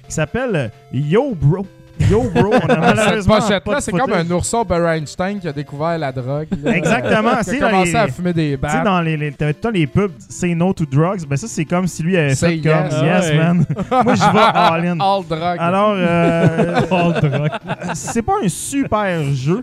qui 0.06 0.14
s'appelle 0.14 0.70
Yo 0.92 1.34
Bro. 1.34 1.66
Yo 2.10 2.22
Bro, 2.30 2.50
on 2.50 2.56
a 2.56 2.58
Cette 2.60 2.78
malheureusement 2.80 3.34
pas 3.36 3.40
pochette-là, 3.40 3.80
c'est 3.80 3.92
comme 3.92 4.12
un 4.12 4.30
ourson 4.30 4.64
Bernstein 4.64 5.38
qui 5.38 5.48
a 5.48 5.52
découvert 5.52 5.96
la 5.96 6.10
drogue. 6.12 6.48
là. 6.62 6.76
Exactement, 6.76 7.36
Qui 7.38 7.44
c'est 7.44 7.62
a 7.62 7.70
commencé 7.70 7.90
les- 7.92 7.96
à 7.96 8.08
fumer 8.08 8.32
des 8.32 8.58
Tu 8.62 8.68
sais, 8.68 8.82
dans 8.82 9.00
les, 9.00 9.16
les, 9.16 9.32
t'as 9.32 9.70
les 9.72 9.86
pubs 9.86 10.12
Say 10.28 10.54
No 10.54 10.72
to 10.72 10.84
Drugs, 10.86 11.24
ben 11.28 11.36
ça, 11.36 11.46
c'est 11.48 11.64
comme 11.64 11.86
si 11.86 12.02
lui 12.02 12.16
avait 12.16 12.34
Say 12.34 12.56
fait 12.60 12.68
comme 12.68 12.84
yes. 12.86 12.94
Yes, 13.02 13.24
Ah 13.24 13.30
ouais. 13.30 13.36
man. 13.36 13.66
Moi, 14.04 14.14
je 14.14 14.32
vais 14.32 14.38
all-in. 14.54 15.00
All 15.00 15.24
drogue. 15.28 15.56
Alors, 15.58 15.94
euh, 15.96 16.80
le 16.80 16.86
drogue. 17.28 17.50
c'est 17.94 18.22
pas 18.22 18.34
un 18.44 18.48
super 18.48 19.24
jeu. 19.32 19.62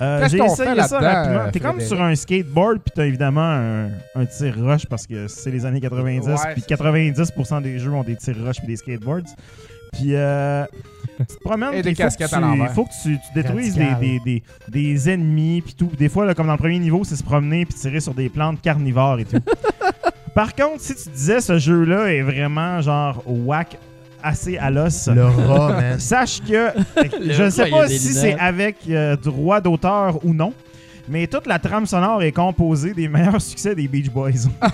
Euh, 0.00 0.20
Qu'est-ce 0.20 0.30
J'ai 0.32 0.38
qu'on 0.38 0.46
essayé 0.46 0.74
fait 0.74 0.82
ça 0.82 0.98
rapidement. 1.00 1.40
euh, 1.40 1.50
T'es 1.50 1.60
comme 1.60 1.80
sur 1.80 2.00
un 2.02 2.14
skateboard, 2.14 2.78
puis 2.80 2.92
t'as 2.94 3.06
évidemment 3.06 3.40
un, 3.40 3.86
un 4.14 4.26
tir 4.26 4.54
rush 4.60 4.86
parce 4.86 5.06
que 5.06 5.26
c'est 5.28 5.50
les 5.50 5.64
années 5.66 5.80
90, 5.80 6.26
Ouais, 6.28 6.34
puis 6.52 6.62
c'est 6.68 6.76
90% 6.76 7.62
des 7.62 7.78
jeux 7.78 7.90
ont 7.92 8.02
des 8.04 8.16
tirs 8.16 8.36
rush 8.44 8.58
puis 8.58 8.66
des 8.68 8.76
skateboards. 8.76 9.22
Puis, 9.92 10.10
euh, 10.14 10.64
tu 11.24 11.36
te 11.36 11.42
promènes, 11.44 11.74
Et 11.74 11.82
des 11.82 11.90
il 11.90 11.96
faut 11.96 12.02
casquettes 12.02 12.30
que 12.30 12.34
à 12.34 12.38
tu- 12.38 12.44
l'envers. 12.44 12.66
Il 12.70 12.74
faut 12.74 12.84
que 12.84 12.90
tu, 13.02 13.16
tu 13.18 13.34
détruises 13.34 13.74
des, 13.74 13.94
des, 14.00 14.20
des, 14.24 14.42
des 14.68 15.10
ennemis, 15.10 15.62
puis 15.62 15.74
tout. 15.74 15.90
Des 15.98 16.08
fois, 16.08 16.24
là, 16.26 16.34
comme 16.34 16.46
dans 16.46 16.52
le 16.52 16.58
premier 16.58 16.78
niveau, 16.78 17.02
c'est 17.04 17.16
se 17.16 17.22
promener 17.24 17.64
puis 17.64 17.74
tirer 17.74 18.00
sur 18.00 18.14
des 18.14 18.28
plantes 18.28 18.60
carnivores 18.60 19.18
et 19.20 19.24
tout. 19.24 19.40
Par 20.34 20.54
contre, 20.54 20.80
si 20.80 20.94
tu 20.94 21.08
disais 21.10 21.40
ce 21.40 21.58
jeu-là 21.58 22.12
est 22.12 22.22
vraiment 22.22 22.80
genre 22.80 23.22
whack 23.26 23.76
assez 24.22 24.56
à 24.58 24.70
l'os, 24.70 25.08
Le 25.08 25.24
rat, 25.24 25.72
man. 25.80 25.98
Sache 26.00 26.40
que 26.42 26.70
je 27.28 27.42
ne 27.44 27.50
sais 27.50 27.70
pas 27.70 27.88
si 27.88 27.98
c'est 27.98 28.38
avec 28.38 28.76
euh, 28.88 29.16
droit 29.16 29.60
d'auteur 29.60 30.24
ou 30.24 30.32
non, 30.34 30.52
mais 31.10 31.26
toute 31.26 31.46
la 31.46 31.58
trame 31.58 31.86
sonore 31.86 32.22
est 32.22 32.32
composée 32.32 32.94
des 32.94 33.08
meilleurs 33.08 33.40
succès 33.42 33.74
des 33.74 33.88
Beach 33.88 34.10
Boys. 34.10 34.48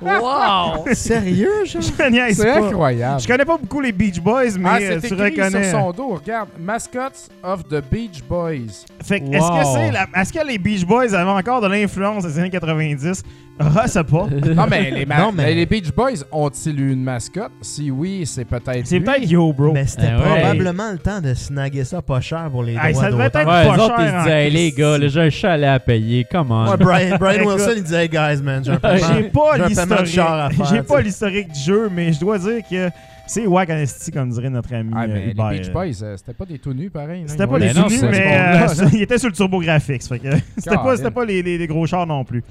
Wow! 0.00 0.84
Sérieux, 0.92 1.64
genre? 1.64 1.82
je 1.82 2.10
niaise 2.10 2.36
C'est 2.38 2.46
pas. 2.52 2.66
incroyable. 2.66 3.20
Je 3.20 3.26
connais 3.26 3.44
pas 3.44 3.56
beaucoup 3.56 3.80
les 3.80 3.92
Beach 3.92 4.20
Boys, 4.20 4.56
mais 4.58 4.68
ah, 4.70 4.78
euh, 4.80 4.98
c'est 5.00 5.08
tu 5.08 5.14
écrit 5.14 5.42
reconnais. 5.42 5.70
sur 5.70 5.78
son 5.80 5.92
dos. 5.92 6.14
Regarde, 6.16 6.48
Mascots 6.58 7.28
of 7.42 7.64
the 7.68 7.82
Beach 7.90 8.22
Boys. 8.28 8.84
Fait 9.04 9.20
que 9.20 9.26
est-ce 9.26 9.38
que 9.48 9.64
Wow. 9.64 9.74
c'est 9.76 9.92
la- 9.92 10.06
est-ce 10.20 10.32
que 10.32 10.46
les 10.46 10.58
Beach 10.58 10.84
Boys 10.86 11.14
avaient 11.14 11.30
encore 11.30 11.60
de 11.60 11.68
l'influence 11.68 12.24
des 12.24 12.38
années 12.38 12.50
90 12.50 13.22
Ah, 13.58 13.86
ça 13.88 14.04
pas. 14.04 14.26
Non, 14.54 14.66
mais 14.68 14.90
les, 14.90 15.06
ma- 15.06 15.18
Non, 15.18 15.32
mais- 15.32 15.54
les 15.54 15.66
Beach 15.66 15.90
Boys 15.92 16.24
ont-ils 16.30 16.78
eu 16.80 16.92
une 16.92 17.02
mascotte? 17.02 17.52
Si 17.62 17.90
oui, 17.90 18.24
c'est 18.26 18.44
peut-être 18.44 18.86
C'est 18.86 18.98
lui. 18.98 19.04
peut-être 19.04 19.30
Yo 19.30 19.52
Bro. 19.52 19.72
Mais 19.72 19.86
c'était 19.86 20.08
Ah 20.10 20.18
ouais. 20.18 20.40
probablement 20.40 20.92
le 20.92 20.98
temps 20.98 21.20
de 21.20 21.32
snaguer 21.34 21.84
ça 21.84 22.02
pas 22.02 22.20
cher 22.20 22.48
pour 22.50 22.62
les 22.62 22.74
Hey, 22.74 22.92
droits 22.92 23.02
ça 23.04 23.10
devait 23.10 23.24
d'auteur. 23.24 23.42
être 23.42 23.48
Ouais, 23.48 23.66
pas 23.68 23.76
les 23.76 23.82
autres, 23.82 23.96
cher 23.96 24.04
ils 24.06 24.10
se 24.10 24.14
en 24.14 24.22
disaient, 24.24 24.44
hey, 24.46 24.50
les 24.50 24.72
Christ. 24.72 24.78
gars, 24.78 24.98
là, 24.98 25.08
j'ai 25.08 25.20
un 25.20 25.30
chalet 25.30 25.68
à 25.70 25.75
payer, 25.78 26.26
comment? 26.30 26.70
Ouais, 26.70 26.76
Brian, 26.76 27.16
Brian. 27.18 27.46
Wilson, 27.46 27.72
il 27.76 27.82
disait, 27.82 28.04
hey 28.04 28.08
guys, 28.08 28.42
man, 28.42 28.64
j'ai 28.64 28.72
un 28.72 28.76
paiement. 28.80 29.06
J'ai 29.16 29.22
pas 29.30 29.52
à 29.54 29.68
l'historique. 29.68 30.66
J'ai 30.70 30.82
pas 30.82 31.02
du 31.02 31.60
jeu, 31.60 31.88
mais 31.92 32.12
je 32.12 32.20
dois 32.20 32.38
dire 32.38 32.60
que 32.68 32.90
c'est 33.26 33.46
wack 33.46 33.70
en 33.70 33.84
comme 34.12 34.30
dirait 34.30 34.50
notre 34.50 34.72
ami 34.74 34.92
Ah, 34.94 35.04
euh, 35.04 35.32
les. 35.34 35.58
Beach 35.58 35.70
Boys, 35.72 36.02
euh, 36.02 36.16
c'était 36.16 36.32
pas 36.34 36.44
des 36.44 36.58
tout 36.58 36.72
nus 36.72 36.90
pareil. 36.90 37.24
C'était 37.26 37.42
Ils 37.44 37.48
pas 37.48 37.58
non, 37.74 37.82
tout 37.84 37.90
nus, 37.90 37.98
mais 38.02 38.26
euh, 38.36 38.50
monde-là, 38.52 38.68
ça. 38.74 38.84
il 38.92 39.02
était 39.02 39.18
sur 39.18 39.28
le 39.28 39.34
turbo 39.34 39.60
graphics. 39.60 40.02
Que 40.08 40.16
c'était 40.58 40.76
pas, 40.76 40.96
c'était 40.96 41.10
pas 41.10 41.24
les, 41.24 41.42
les- 41.42 41.58
les 41.58 41.66
gros 41.66 41.86
chars 41.86 42.06
non 42.06 42.24
plus. 42.24 42.44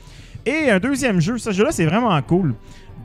Et 0.45 0.69
un 0.69 0.79
deuxième 0.79 1.19
jeu, 1.19 1.37
ce 1.37 1.51
jeu-là, 1.51 1.71
c'est 1.71 1.85
vraiment 1.85 2.21
cool. 2.21 2.53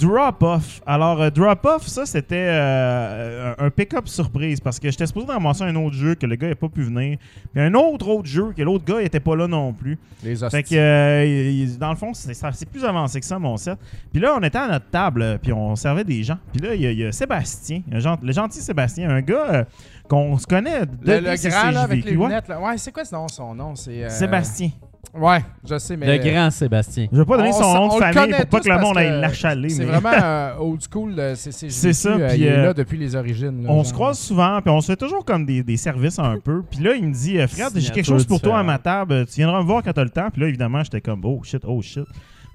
Drop 0.01 0.43
Off. 0.43 0.81
Alors, 0.87 1.21
euh, 1.21 1.31
Drop 1.31 1.65
Off, 1.67 1.87
ça, 1.87 2.07
c'était 2.07 2.47
euh, 2.49 3.55
un 3.59 3.71
pick-up 3.71 4.09
surprise 4.09 4.61
parce 4.61 4.79
que 4.81 4.91
j'étais 4.91 5.07
supposé 5.07 5.27
ramasser 5.27 5.63
un 5.65 5.77
autre 5.77 5.95
jeu 5.95 6.15
que 6.15 6.27
le 6.27 6.37
gars 6.37 6.49
n'a 6.49 6.55
pas 6.55 6.69
pu 6.69 6.83
venir. 6.83 7.19
Puis 7.53 7.63
un 7.63 7.75
autre 7.75 8.09
autre 8.09 8.27
jeu 8.27 8.53
que 8.57 8.63
l'autre 8.63 8.85
gars 8.85 9.01
était 9.03 9.21
pas 9.21 9.37
là 9.37 9.47
non 9.47 9.73
plus. 9.73 9.99
Les 10.25 10.37
Fait 10.37 10.63
que, 10.63 10.75
euh, 10.75 11.25
il- 11.25 11.79
dans 11.79 11.91
le 11.91 11.97
fond, 11.97 12.13
c'est 12.15 12.69
plus 12.69 12.85
avancé 12.85 13.21
que 13.21 13.27
ça, 13.27 13.39
mon 13.39 13.57
set. 13.57 13.79
Puis 14.13 14.21
là, 14.21 14.35
on 14.37 14.43
était 14.43 14.59
à 14.59 14.69
notre 14.69 14.89
table, 14.91 15.39
puis 15.43 15.53
on 15.53 15.77
servait 15.77 16.05
des 16.05 16.23
gens. 16.23 16.39
Puis 16.53 16.61
là, 16.63 16.75
il 16.75 16.81
y, 16.81 16.87
a- 16.87 16.93
il 16.93 16.99
y 16.99 17.05
a 17.05 17.13
Sébastien, 17.13 17.83
un 17.93 18.17
le 18.23 18.33
gentil 18.33 18.61
Sébastien, 18.61 19.11
un 19.11 19.21
gars 19.21 19.67
qu'on 20.09 20.37
se 20.39 20.47
connaît 20.47 20.81
Le, 20.81 20.87
depuis 20.87 21.31
le 21.31 21.37
ses 21.37 21.49
grand, 21.51 21.71
là, 21.71 21.83
avec 21.83 22.05
les 22.05 22.13
lunettes. 22.13 22.49
Là. 22.49 22.61
Ouais, 22.61 22.77
c'est 22.79 22.91
quoi 22.93 23.05
ce 23.05 23.15
nom, 23.15 23.29
son 23.29 23.55
nom? 23.55 23.75
C'est, 23.77 24.09
Sébastien. 24.11 24.71
Ouais, 25.13 25.41
je 25.69 25.77
sais, 25.79 25.97
mais. 25.97 26.19
Le 26.19 26.23
grand 26.31 26.51
Sébastien. 26.51 27.09
Je 27.13 27.19
vais 27.19 27.25
pas 27.25 27.37
donner 27.37 27.51
On 27.53 27.61
son 27.61 27.75
nom 27.75 27.89
de 27.99 28.05
le 28.07 28.13
famille 28.13 28.35
pour 28.37 28.47
pas 28.47 28.61
que 28.61 28.69
le 28.69 28.79
monde 28.79 28.97
aille 28.97 29.21
l'achaler. 29.21 29.69
C'est 29.69 29.85
mais- 29.85 29.91
vraiment 29.99 30.13
euh, 30.23 30.55
old 30.61 30.81
school. 30.89 31.15
euh, 31.19 31.35
C'est 31.35 31.93
ça, 31.93 32.11
euh, 32.11 32.29
puis, 32.29 32.39
il 32.39 32.45
est 32.47 32.51
euh, 32.53 32.63
là 32.67 32.75
depuis 32.75 32.97
les 32.97 33.17
origines. 33.17 33.65
là, 33.65 33.71
On 33.71 33.77
genre. 33.77 33.87
se 33.87 33.93
croise 33.93 34.19
souvent, 34.19 34.61
puis 34.63 34.71
on 34.71 34.81
se 34.81 34.87
fait 34.87 34.97
toujours 34.97 35.25
comme 35.25 35.45
des, 35.47 35.65
des 35.65 35.77
services 35.77 36.19
un 36.21 36.39
peu. 36.39 36.63
Puis 36.71 36.79
là, 36.81 36.95
il 36.95 37.09
me 37.09 37.13
dit, 37.13 37.39
euh, 37.41 37.49
frère, 37.49 37.71
j'ai 37.75 37.91
quelque 37.91 38.05
chose 38.07 38.25
pour 38.25 38.41
toi 38.41 38.61
à 38.61 38.63
ma 38.63 38.79
table. 38.79 39.27
Tu 39.27 39.37
viendras 39.37 39.61
me 39.63 39.67
voir 39.67 39.83
quand 39.83 39.93
t'as 39.93 40.05
le 40.05 40.11
temps. 40.11 40.29
Puis 40.31 40.43
là, 40.43 40.49
évidemment, 40.49 40.85
j'étais 40.85 41.01
comme, 41.01 41.25
oh 41.25 41.41
shit, 41.43 41.63
oh 41.67 41.83
shit. 41.83 42.05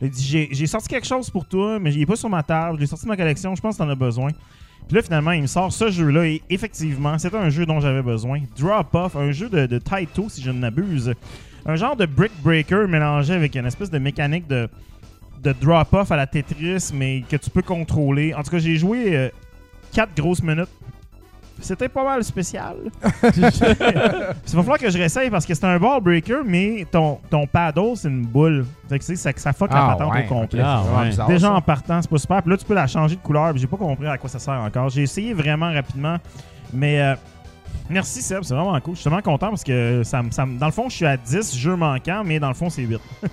Il 0.01 0.09
dit, 0.09 0.23
j'ai 0.23 0.47
j'ai 0.51 0.67
sorti 0.67 0.87
quelque 0.87 1.07
chose 1.07 1.29
pour 1.29 1.45
toi, 1.45 1.77
mais 1.79 1.93
il 1.93 2.01
est 2.01 2.05
pas 2.05 2.15
sur 2.15 2.29
ma 2.29 2.43
table. 2.43 2.75
Je 2.77 2.81
l'ai 2.81 2.87
sorti 2.87 3.03
de 3.05 3.09
ma 3.09 3.17
collection. 3.17 3.53
Je 3.55 3.61
pense 3.61 3.75
que 3.77 3.83
t'en 3.83 3.89
as 3.89 3.95
besoin. 3.95 4.29
Puis 4.87 4.95
là, 4.95 5.01
finalement, 5.01 5.31
il 5.31 5.41
me 5.41 5.47
sort 5.47 5.73
ce 5.73 5.89
jeu-là. 5.89 6.25
Et 6.27 6.41
effectivement, 6.49 7.17
c'était 7.17 7.37
un 7.37 7.49
jeu 7.49 7.65
dont 7.65 7.79
j'avais 7.81 8.01
besoin. 8.03 8.39
Drop 8.57 8.93
Off, 8.93 9.15
un 9.17 9.31
jeu 9.31 9.49
de, 9.49 9.65
de 9.65 9.77
Taito, 9.77 10.29
si 10.29 10.41
je 10.41 10.51
ne 10.51 10.59
m'abuse. 10.59 11.13
Un 11.65 11.75
genre 11.75 11.95
de 11.95 12.05
Brick 12.05 12.31
Breaker 12.43 12.85
mélangé 12.87 13.33
avec 13.33 13.55
une 13.55 13.65
espèce 13.65 13.89
de 13.89 13.97
mécanique 13.99 14.47
de, 14.47 14.69
de 15.41 15.51
drop 15.53 15.93
off 15.93 16.11
à 16.11 16.15
la 16.15 16.27
Tetris, 16.27 16.91
mais 16.93 17.23
que 17.29 17.37
tu 17.37 17.49
peux 17.49 17.61
contrôler. 17.63 18.33
En 18.33 18.43
tout 18.43 18.51
cas, 18.51 18.59
j'ai 18.59 18.75
joué 18.77 19.31
4 19.93 20.15
grosses 20.15 20.43
minutes. 20.43 20.69
C'était 21.61 21.87
pas 21.87 22.03
mal 22.03 22.21
spécial. 22.23 22.75
Il 23.23 23.41
va 23.41 23.51
falloir 24.61 24.77
que 24.77 24.89
je 24.89 24.97
réessaye 24.97 25.29
parce 25.29 25.45
que 25.45 25.53
c'est 25.53 25.63
un 25.65 25.79
ball 25.79 26.01
breaker, 26.01 26.41
mais 26.45 26.85
ton, 26.91 27.17
ton 27.29 27.47
paddle, 27.47 27.95
c'est 27.95 28.09
une 28.09 28.25
boule. 28.25 28.65
Fait 28.89 28.99
que 28.99 29.05
tu 29.05 29.15
sais, 29.15 29.15
ça, 29.15 29.31
ça 29.37 29.53
fuck 29.53 29.71
la 29.71 29.85
Ah, 29.85 29.95
patente 29.95 30.13
ouais, 30.13 30.25
au 30.25 30.27
complet. 30.27 30.61
Ah, 30.63 30.83
ouais. 30.99 31.07
bizarre, 31.09 31.27
Déjà 31.29 31.47
ça. 31.47 31.53
en 31.53 31.61
partant, 31.61 32.01
c'est 32.01 32.09
pas 32.11 32.17
super. 32.17 32.41
Puis 32.43 32.51
là, 32.51 32.57
tu 32.57 32.65
peux 32.65 32.73
la 32.73 32.87
changer 32.87 33.15
de 33.15 33.21
couleur. 33.21 33.51
Puis 33.53 33.61
j'ai 33.61 33.67
pas 33.67 33.77
compris 33.77 34.05
à 34.05 34.17
quoi 34.17 34.29
ça 34.29 34.37
sert 34.37 34.53
encore. 34.53 34.89
J'ai 34.89 35.03
essayé 35.03 35.33
vraiment 35.33 35.71
rapidement. 35.71 36.17
Mais 36.73 36.99
euh, 37.01 37.15
merci 37.89 38.21
Seb, 38.21 38.43
c'est 38.43 38.53
vraiment 38.53 38.79
cool. 38.81 38.95
Je 38.95 39.01
suis 39.01 39.09
vraiment 39.09 39.21
content 39.23 39.49
parce 39.49 39.63
que 39.63 40.01
ça, 40.03 40.21
ça 40.31 40.45
dans 40.45 40.65
le 40.65 40.71
fond, 40.71 40.89
je 40.89 40.95
suis 40.95 41.05
à 41.05 41.17
10 41.17 41.55
jeux 41.57 41.75
manquants, 41.75 42.23
mais 42.25 42.39
dans 42.39 42.47
le 42.49 42.53
fond, 42.53 42.69
c'est 42.69 42.81
8. 42.83 42.99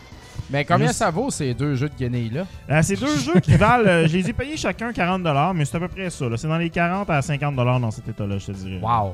Mais 0.50 0.66
combien 0.66 0.88
Juste- 0.88 0.98
ça 0.98 1.10
vaut 1.10 1.30
ces 1.30 1.54
deux 1.54 1.76
jeux 1.76 1.88
de 1.88 1.94
guenilles-là? 1.98 2.44
Euh, 2.70 2.80
c'est 2.82 2.96
deux 2.96 3.16
jeux 3.16 3.40
qui 3.40 3.54
valent. 3.56 3.84
euh, 3.86 4.06
je 4.06 4.18
les 4.18 4.28
ai 4.28 4.32
payés 4.34 4.56
chacun 4.58 4.90
40$, 4.90 5.54
mais 5.54 5.64
c'est 5.64 5.76
à 5.78 5.80
peu 5.80 5.88
près 5.88 6.10
ça. 6.10 6.26
C'est 6.36 6.46
dans 6.48 6.58
les 6.58 6.68
40 6.68 7.08
à 7.08 7.20
50$ 7.20 7.80
dans 7.80 7.90
cet 7.90 8.08
état-là, 8.08 8.36
je 8.36 8.46
te 8.46 8.52
dirais. 8.52 8.78
Wow. 8.82 9.12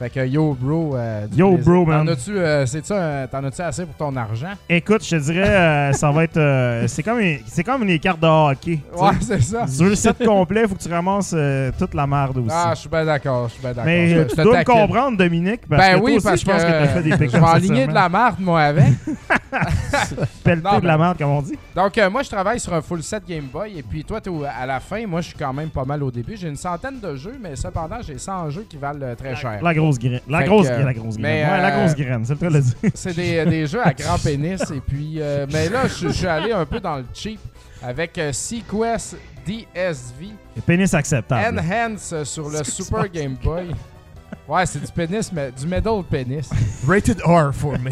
Fait 0.00 0.08
que 0.08 0.26
yo, 0.26 0.56
bro. 0.58 0.96
euh, 0.96 1.26
Yo, 1.36 1.56
plaisir. 1.56 1.70
bro, 1.72 1.84
man. 1.84 2.06
T'en 2.06 2.12
as-tu 2.12 2.32
euh, 2.38 2.64
as-tu 2.64 3.60
assez 3.62 3.84
pour 3.84 3.94
ton 3.96 4.16
argent? 4.16 4.52
Écoute, 4.66 5.04
je 5.04 5.10
te 5.14 5.22
dirais, 5.22 5.46
euh, 5.46 5.92
ça 5.92 6.10
va 6.10 6.24
être. 6.24 6.38
euh, 6.38 6.84
c'est 6.88 7.02
comme, 7.02 7.20
une- 7.20 7.40
c'est 7.46 7.62
comme 7.62 7.84
les 7.84 7.98
cartes 7.98 8.18
de 8.20 8.26
hockey. 8.26 8.80
Ouais, 8.96 9.10
c'est 9.20 9.42
ça. 9.42 9.66
Sur 9.66 9.84
le 9.84 9.94
set 9.94 10.24
complet, 10.24 10.66
faut 10.66 10.74
que 10.74 10.82
tu 10.82 10.88
ramasses 10.90 11.36
toute 11.78 11.92
la 11.92 12.06
merde 12.06 12.38
aussi. 12.38 12.48
Ah, 12.50 12.72
je 12.74 12.80
suis 12.80 12.88
bien 12.88 13.04
d'accord, 13.04 13.48
je 13.48 13.52
suis 13.52 13.60
bien 13.60 13.70
d'accord. 13.72 13.84
mais 13.84 14.08
Je- 14.08 14.20
je 14.22 14.34
tu 14.34 14.42
dois 14.42 14.58
me 14.60 14.64
comprendre, 14.64 15.18
Dominique, 15.18 15.68
parce 15.68 15.82
Ben 15.86 15.98
que 15.98 16.04
oui, 16.04 16.12
toi 16.12 16.16
aussi, 16.16 16.24
parce 16.26 16.40
je 16.40 16.46
pense 16.46 16.62
que, 16.64 16.66
que 16.66 16.72
t'as 16.72 16.86
fait 16.88 17.02
des 17.02 17.10
je 17.10 17.16
pics 17.16 17.30
vais 17.32 17.46
aligner 17.46 17.86
de 17.86 17.92
la 17.92 18.08
marde, 18.08 18.36
moi, 18.40 18.62
avec. 18.62 18.84
pelleter 20.44 20.68
Non, 20.72 20.78
de 20.78 20.86
la 20.86 20.96
merde, 20.98 21.18
comme 21.18 21.30
on 21.30 21.42
dit. 21.42 21.58
Donc, 21.74 21.96
euh, 21.98 22.08
moi, 22.10 22.22
je 22.22 22.30
travaille 22.30 22.60
sur 22.60 22.72
un 22.74 22.80
full 22.80 23.02
set 23.02 23.22
Game 23.28 23.46
Boy. 23.52 23.78
Et 23.78 23.82
puis, 23.82 24.04
toi, 24.04 24.20
à 24.58 24.66
la 24.66 24.80
fin. 24.80 25.06
Moi, 25.06 25.20
je 25.20 25.28
suis 25.28 25.36
quand 25.38 25.52
même 25.52 25.68
pas 25.70 25.84
mal 25.84 26.02
au 26.02 26.10
début. 26.10 26.36
J'ai 26.36 26.48
une 26.48 26.56
centaine 26.56 27.00
de 27.00 27.16
jeux, 27.16 27.38
mais 27.42 27.56
cependant, 27.56 27.96
j'ai 28.06 28.18
100 28.18 28.50
jeux 28.50 28.66
qui 28.68 28.76
valent 28.76 29.00
euh, 29.02 29.14
très 29.14 29.34
cher. 29.36 29.58
La 29.62 29.74
grosse 29.74 29.89
graine. 29.98 30.20
La 30.28 30.44
grosse 30.44 30.66
graine. 30.66 30.84
La 30.84 30.94
grosse 30.94 31.16
graine. 31.16 31.50
Ouais, 31.50 31.62
la 31.62 31.74
euh, 31.74 31.80
grosse 31.80 31.96
graine, 31.96 32.24
c'est 32.24 32.32
le 32.34 32.38
cas 32.38 32.48
de 32.48 32.54
le 32.54 32.60
dire. 32.60 32.74
C'est 32.94 33.14
des, 33.14 33.44
des 33.44 33.66
jeux 33.66 33.86
à 33.86 33.92
grand 33.92 34.18
pénis. 34.18 34.62
Et 34.70 34.80
puis, 34.80 35.16
euh, 35.18 35.46
mais 35.52 35.68
là, 35.68 35.86
je 35.86 36.08
suis 36.08 36.26
allé 36.26 36.52
un 36.52 36.66
peu 36.66 36.80
dans 36.80 36.96
le 36.96 37.04
cheap 37.12 37.40
avec 37.82 38.18
euh, 38.18 38.32
Sequest 38.32 39.16
DSV 39.46 40.28
Pénis 40.66 40.92
acceptable. 40.92 41.58
Enhance 41.58 42.12
euh, 42.12 42.24
sur 42.24 42.48
le 42.48 42.62
Super? 42.62 43.08
Game 43.08 43.36
Boy. 43.42 43.68
Ouais, 44.50 44.66
c'est 44.66 44.80
du 44.84 44.90
pénis, 44.90 45.30
mais 45.32 45.52
du 45.52 45.64
middle 45.64 46.02
pénis. 46.10 46.50
Rated 46.88 47.20
R 47.24 47.52
for 47.54 47.78
me. 47.78 47.90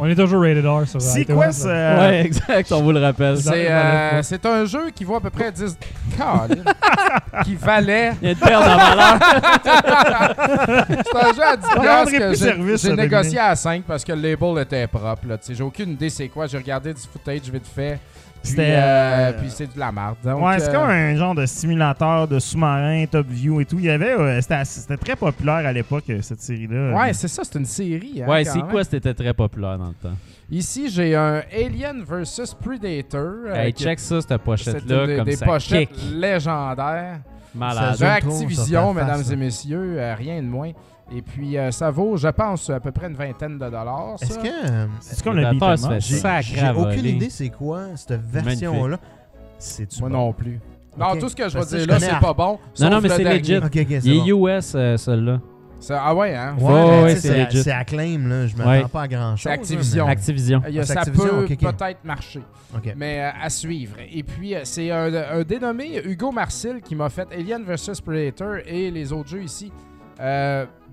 On 0.00 0.06
est 0.06 0.14
toujours 0.14 0.40
rated 0.40 0.64
R 0.64 0.88
sur 0.88 0.98
C'est 1.02 1.26
quoi 1.26 1.46
là. 1.46 1.52
ça? 1.52 1.68
euh, 1.68 1.98
Ouais, 2.08 2.24
exact, 2.24 2.72
on 2.72 2.82
vous 2.82 2.92
le 2.92 3.00
rappelle. 3.00 3.36
Ça- 3.36 3.50
C'est 3.52 3.64
valait 3.68 3.70
euh, 3.70 4.22
c'est 4.22 4.46
un 4.46 4.64
jeu 4.64 4.88
qui 4.94 5.04
vaut 5.04 5.16
à 5.16 5.20
peu 5.20 5.28
près 5.28 5.52
10 5.52 5.76
Colin. 6.16 6.62
qui 7.44 7.54
valait 7.54 8.12
Il 8.22 8.28
y 8.28 8.28
a 8.28 8.32
une 8.32 8.38
perte 8.38 8.62
en 8.64 8.76
valeur. 8.78 9.18
C'est 11.04 11.16
un 11.16 11.32
jeu 11.34 11.42
à 11.42 11.56
10 11.56 11.66
On 11.76 11.80
piastres 11.80 11.98
rendrait 11.98 12.18
que 12.18 12.28
j'ai 12.30 12.36
service, 12.36 12.82
j'ai 12.82 12.88
ça, 12.88 12.96
négocié 12.96 13.38
à 13.38 13.56
5 13.56 13.82
parce 13.84 14.04
que 14.04 14.12
le 14.12 14.22
label 14.30 14.62
était 14.62 14.86
propre. 14.86 15.26
là, 15.28 15.36
tu 15.38 15.46
sais. 15.48 15.54
J'ai 15.54 15.62
aucune 15.64 15.90
idée 15.90 16.08
c'est 16.10 16.28
quoi. 16.28 16.46
J'ai 16.46 16.56
regardé 16.58 16.94
du 16.94 17.00
footage 17.00 17.42
vite 17.52 17.66
fait. 17.74 17.98
Puis, 18.42 18.50
C'était, 18.52 18.72
euh, 18.76 18.78
euh, 18.80 19.32
puis 19.32 19.50
c'est 19.50 19.74
de 19.74 19.78
la 19.78 19.90
merde. 19.92 20.16
Donc, 20.24 20.42
Ouais, 20.44 20.58
c'est 20.58 20.68
euh, 20.68 20.72
comme 20.72 20.88
un 20.90 21.16
genre 21.16 21.34
de 21.34 21.44
simulateur 21.44 22.28
de 22.28 22.38
sous-marin, 22.38 23.04
top 23.10 23.26
view 23.28 23.60
et 23.60 23.64
tout. 23.64 23.78
Il 23.78 23.86
y 23.86 23.90
avait, 23.90 24.12
euh, 24.12 24.40
c'était 24.40 24.96
très 24.96 25.16
populaire 25.16 25.66
à 25.66 25.72
l'époque 25.72 26.04
cette 26.22 26.40
série-là. 26.40 26.96
Ouais, 26.96 27.12
c'est 27.12 27.28
ça, 27.28 27.42
c'est 27.44 27.58
une 27.58 27.64
série. 27.64 28.22
hein, 28.22 28.28
Ouais, 28.28 28.44
c'est 28.44 28.60
quoi 28.62 28.84
c'était 28.84 29.12
très 29.14 29.34
populaire 29.34 29.76
dans 29.78 29.88
le 29.88 29.94
temps? 29.94 30.16
Ici, 30.50 30.88
j'ai 30.88 31.14
un 31.14 31.42
Alien 31.52 32.02
vs 32.02 32.54
Predator. 32.64 33.54
Hey, 33.54 33.72
check 33.72 33.98
ça, 34.00 34.20
cette 34.22 34.40
pochette-là, 34.40 35.06
des, 35.06 35.16
comme 35.16 35.24
des 35.26 35.36
ça 35.36 35.44
pochettes 35.44 35.90
kick. 35.90 36.10
légendaires. 36.14 37.18
Malade. 37.54 37.98
De 37.98 38.04
Activision, 38.04 38.94
mesdames 38.94 39.16
face, 39.18 39.30
et 39.30 39.36
messieurs, 39.36 39.96
euh, 39.98 40.14
rien 40.14 40.40
de 40.42 40.46
moins. 40.46 40.70
Et 41.10 41.22
puis, 41.22 41.56
euh, 41.56 41.70
ça 41.70 41.90
vaut, 41.90 42.16
je 42.18 42.28
pense, 42.28 42.68
à 42.70 42.80
peu 42.80 42.92
près 42.92 43.06
une 43.06 43.14
vingtaine 43.14 43.54
de 43.58 43.64
dollars. 43.64 44.16
Est-ce 44.20 44.38
que. 44.38 44.48
C'est 45.00 45.22
comme 45.22 45.36
le 45.36 45.46
fait 45.58 46.00
J'ai 46.42 46.68
aucune 46.76 47.04
idée 47.06 47.30
c'est 47.30 47.48
quoi 47.50 47.80
cette 47.96 48.20
version-là. 48.20 48.98
C'est-tu 49.58 50.00
Moi 50.00 50.08
bon? 50.10 50.16
non 50.16 50.32
plus. 50.32 50.60
Non, 50.96 51.16
tout 51.18 51.28
ce 51.28 51.36
que 51.36 51.48
je 51.48 51.58
vais 51.58 51.64
dire 51.64 51.86
là, 51.86 51.94
connais 51.94 52.10
c'est 52.12 52.20
pas 52.20 52.32
bon. 52.34 52.58
Non, 52.80 52.90
non, 52.90 53.00
mais 53.00 53.08
c'est 53.08 53.24
legit. 53.24 53.56
Ok, 53.58 53.64
ok, 53.64 53.70
c'est 53.88 54.00
Il 54.04 54.28
est 54.28 54.32
bon. 54.32 54.48
US, 54.48 54.72
euh. 54.74 54.96
C'est- 55.80 55.94
Ah 55.94 56.12
ouais, 56.12 56.34
hein? 56.34 56.56
Ouais, 56.58 57.02
ouais, 57.02 57.14
c'est 57.16 57.28
c'est 57.28 57.44
legit. 57.44 57.62
c'est 57.62 57.70
Acclaim, 57.70 58.28
là. 58.28 58.46
Je 58.48 58.56
m'attends 58.56 58.70
Ouais. 58.70 58.84
pas 58.88 59.02
à 59.02 59.08
grand-chose. 59.08 59.42
C'est 59.42 59.48
là, 59.48 59.54
Activision. 59.54 60.06
mais- 60.06 60.12
Activision. 60.12 60.62
Il 60.68 60.74
y 60.74 60.78
a- 60.80 60.84
c'est 60.84 60.94
ça 60.94 61.00
Activision, 61.02 61.46
peut 61.46 61.56
peut-être 61.56 62.04
marcher, 62.04 62.42
Ok. 62.74 62.94
mais 62.96 63.20
euh, 63.20 63.30
à 63.40 63.48
suivre. 63.48 63.94
Et 64.12 64.24
puis, 64.24 64.54
c'est 64.64 64.90
un, 64.90 65.14
un 65.14 65.42
dénommé 65.42 66.02
Hugo 66.04 66.32
Marcil 66.32 66.80
qui 66.84 66.96
m'a 66.96 67.08
fait 67.08 67.28
Alien 67.32 67.62
vs 67.64 68.00
Predator 68.04 68.56
et 68.66 68.90
les 68.90 69.12
autres 69.12 69.28
jeux 69.28 69.42
ici. 69.44 69.70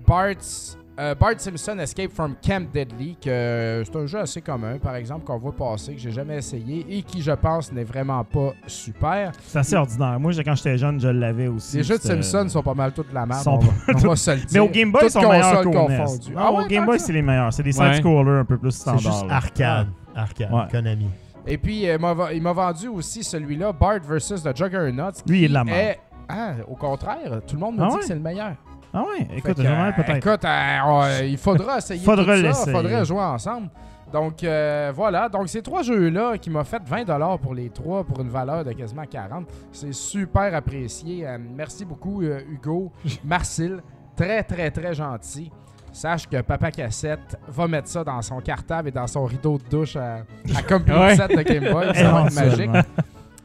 Euh, 0.08 0.12
Bart's, 0.12 0.78
euh, 0.98 1.14
Bart 1.14 1.34
Simpson 1.38 1.78
Escape 1.78 2.10
from 2.12 2.36
Camp 2.40 2.66
Deadly, 2.72 3.16
que 3.20 3.28
euh, 3.28 3.84
c'est 3.84 3.96
un 3.96 4.06
jeu 4.06 4.18
assez 4.20 4.40
commun, 4.40 4.78
par 4.78 4.94
exemple, 4.96 5.24
qu'on 5.24 5.36
voit 5.38 5.52
passer, 5.52 5.94
que 5.94 6.00
j'ai 6.00 6.10
jamais 6.12 6.36
essayé 6.36 6.86
et 6.88 7.02
qui, 7.02 7.20
je 7.22 7.32
pense, 7.32 7.72
n'est 7.72 7.84
vraiment 7.84 8.22
pas 8.24 8.52
super. 8.66 9.32
C'est 9.42 9.58
assez 9.58 9.76
ordinaire. 9.76 10.18
Moi, 10.20 10.32
quand 10.44 10.54
j'étais 10.54 10.78
jeune, 10.78 11.00
je 11.00 11.08
l'avais 11.08 11.48
aussi. 11.48 11.78
Les 11.78 11.82
jeux 11.82 11.98
de 11.98 12.02
Simpson 12.02 12.48
sont 12.48 12.62
pas 12.62 12.74
mal 12.74 12.92
toutes 12.92 13.10
de 13.10 13.14
la 13.14 13.26
merde. 13.26 13.42
Sont 13.42 13.54
On 13.54 13.58
va, 13.58 13.72
on 13.94 14.08
va 14.08 14.16
se 14.16 14.30
le 14.30 14.36
dire. 14.38 14.46
Mais 14.52 14.58
au 14.60 14.68
Game 14.68 14.92
Boy, 14.92 15.02
ils 15.04 15.10
sont 15.10 15.20
meilleurs 15.28 15.62
qu'au. 15.62 15.70
Non, 15.72 15.88
Ah 16.36 16.52
au 16.52 16.66
Game 16.66 16.86
Boy, 16.86 16.98
c'est 17.00 17.12
les 17.12 17.22
meilleurs. 17.22 17.52
C'est 17.52 17.62
des 17.62 17.78
Ouais. 17.78 17.92
side-scrollers 17.94 18.40
un 18.40 18.44
peu 18.44 18.56
plus 18.58 18.70
C'est 18.70 18.80
standards. 18.80 19.00
juste 19.00 19.24
arcade. 19.28 19.88
Arcade, 20.14 20.52
Ouais. 20.52 20.62
Konami. 20.70 21.08
Et 21.46 21.58
puis, 21.58 21.88
euh, 21.88 21.98
il 22.32 22.42
m'a- 22.42 22.52
vendu 22.52 22.88
aussi 22.88 23.22
celui-là, 23.22 23.72
Bart 23.72 24.00
vs. 24.00 24.42
The 24.42 24.56
Juggernaut. 24.56 25.10
Lui, 25.28 25.40
il 25.40 25.44
est 25.44 25.48
de 25.48 25.52
la 25.54 25.64
merde. 25.64 25.96
Ah, 26.28 26.52
au 26.66 26.74
contraire, 26.74 27.40
tout 27.46 27.54
le 27.54 27.60
monde 27.60 27.76
me 27.76 27.82
Ah 27.82 27.88
dit 27.88 27.94
ouais? 27.94 28.00
que 28.00 28.06
c'est 28.06 28.14
le 28.14 28.20
meilleur. 28.20 28.54
Ah 28.98 29.02
ouais, 29.02 29.28
écoute, 29.36 29.56
j'aimerais 29.58 29.88
euh, 29.90 29.92
peut-être. 29.92 30.26
Écoute, 30.26 30.44
euh, 30.46 31.26
il 31.26 31.36
faudra 31.36 31.76
essayer 31.78 32.02
Faudra 32.02 32.34
tout 32.40 32.52
ça. 32.52 32.72
faudrait 32.72 33.04
jouer 33.04 33.20
ensemble. 33.20 33.68
Donc 34.10 34.42
euh, 34.42 34.90
voilà, 34.94 35.28
donc 35.28 35.48
ces 35.48 35.60
trois 35.60 35.82
jeux-là 35.82 36.38
qui 36.38 36.48
m'ont 36.48 36.64
fait 36.64 36.80
20$ 36.82 37.38
pour 37.40 37.52
les 37.54 37.68
trois 37.68 38.04
pour 38.04 38.20
une 38.22 38.30
valeur 38.30 38.64
de 38.64 38.72
quasiment 38.72 39.04
40, 39.04 39.46
c'est 39.72 39.92
super 39.92 40.54
apprécié. 40.54 41.26
Euh, 41.26 41.36
merci 41.38 41.84
beaucoup 41.84 42.22
Hugo, 42.22 42.90
Marcel, 43.24 43.82
très 44.16 44.42
très 44.42 44.70
très 44.70 44.94
gentil. 44.94 45.50
Sache 45.92 46.28
que 46.28 46.40
Papa 46.42 46.70
Cassette 46.70 47.38
va 47.48 47.66
mettre 47.66 47.88
ça 47.88 48.04
dans 48.04 48.20
son 48.22 48.40
cartable 48.40 48.88
et 48.88 48.92
dans 48.92 49.06
son 49.06 49.24
rideau 49.24 49.58
de 49.58 49.68
douche 49.68 49.96
à, 49.96 50.16
à 50.54 50.76
Ouais. 51.00 51.16
Set 51.16 51.30
de 51.36 51.42
Game 51.42 51.72
Boy. 51.72 51.94
Ça 51.94 52.12
va 52.12 52.26
être 52.26 52.34
magique. 52.34 52.70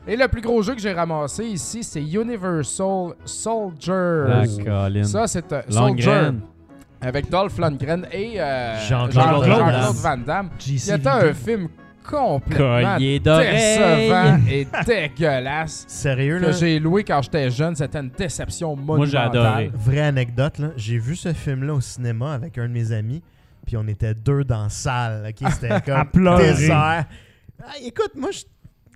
Et 0.07 0.15
le 0.15 0.27
plus 0.27 0.41
gros 0.41 0.61
jeu 0.63 0.73
que 0.73 0.81
j'ai 0.81 0.93
ramassé 0.93 1.45
ici, 1.45 1.83
c'est 1.83 2.01
Universal 2.01 3.13
Soldier. 3.23 4.63
Colline. 4.65 5.03
Ça, 5.05 5.27
c'est 5.27 5.51
euh, 5.53 5.61
Soldier 5.69 6.31
avec 7.01 7.29
Dolph 7.29 7.57
Lundgren 7.57 8.07
et 8.11 8.39
euh, 8.41 8.79
Jean-Claude 8.87 9.11
Jean-Claude 9.13 9.71
Damme. 9.71 9.93
Van 9.95 10.17
Damme. 10.17 10.49
GC 10.59 10.77
C'était 10.79 11.07
un 11.07 11.33
film 11.33 11.67
complètement 12.07 12.97
décevant 12.97 14.39
et 14.49 14.67
dégueulasse 14.85 15.85
Sérieux, 15.87 16.39
que 16.39 16.45
là? 16.47 16.51
j'ai 16.51 16.79
loué 16.79 17.03
quand 17.03 17.21
j'étais 17.21 17.49
jeune. 17.51 17.75
C'était 17.75 17.99
une 17.99 18.09
déception 18.09 18.75
Moi, 18.75 19.05
j'ai 19.05 19.17
monumentale. 19.17 19.45
adoré. 19.47 19.71
Vraie 19.73 20.01
anecdote, 20.01 20.57
là. 20.59 20.67
J'ai 20.77 20.97
vu 20.97 21.15
ce 21.15 21.31
film-là 21.33 21.75
au 21.75 21.81
cinéma 21.81 22.33
avec 22.33 22.57
un 22.57 22.67
de 22.67 22.73
mes 22.73 22.91
amis, 22.91 23.21
puis 23.65 23.77
on 23.77 23.87
était 23.87 24.13
deux 24.15 24.43
dans 24.43 24.63
la 24.63 24.69
salle. 24.69 25.27
ok? 25.29 25.49
C'était 25.51 25.69
À 25.71 25.79
comme 25.81 26.05
pleurer. 26.11 26.47
désert. 26.53 27.05
Ah, 27.63 27.73
écoute, 27.83 28.11
moi, 28.15 28.31
je- 28.31 28.43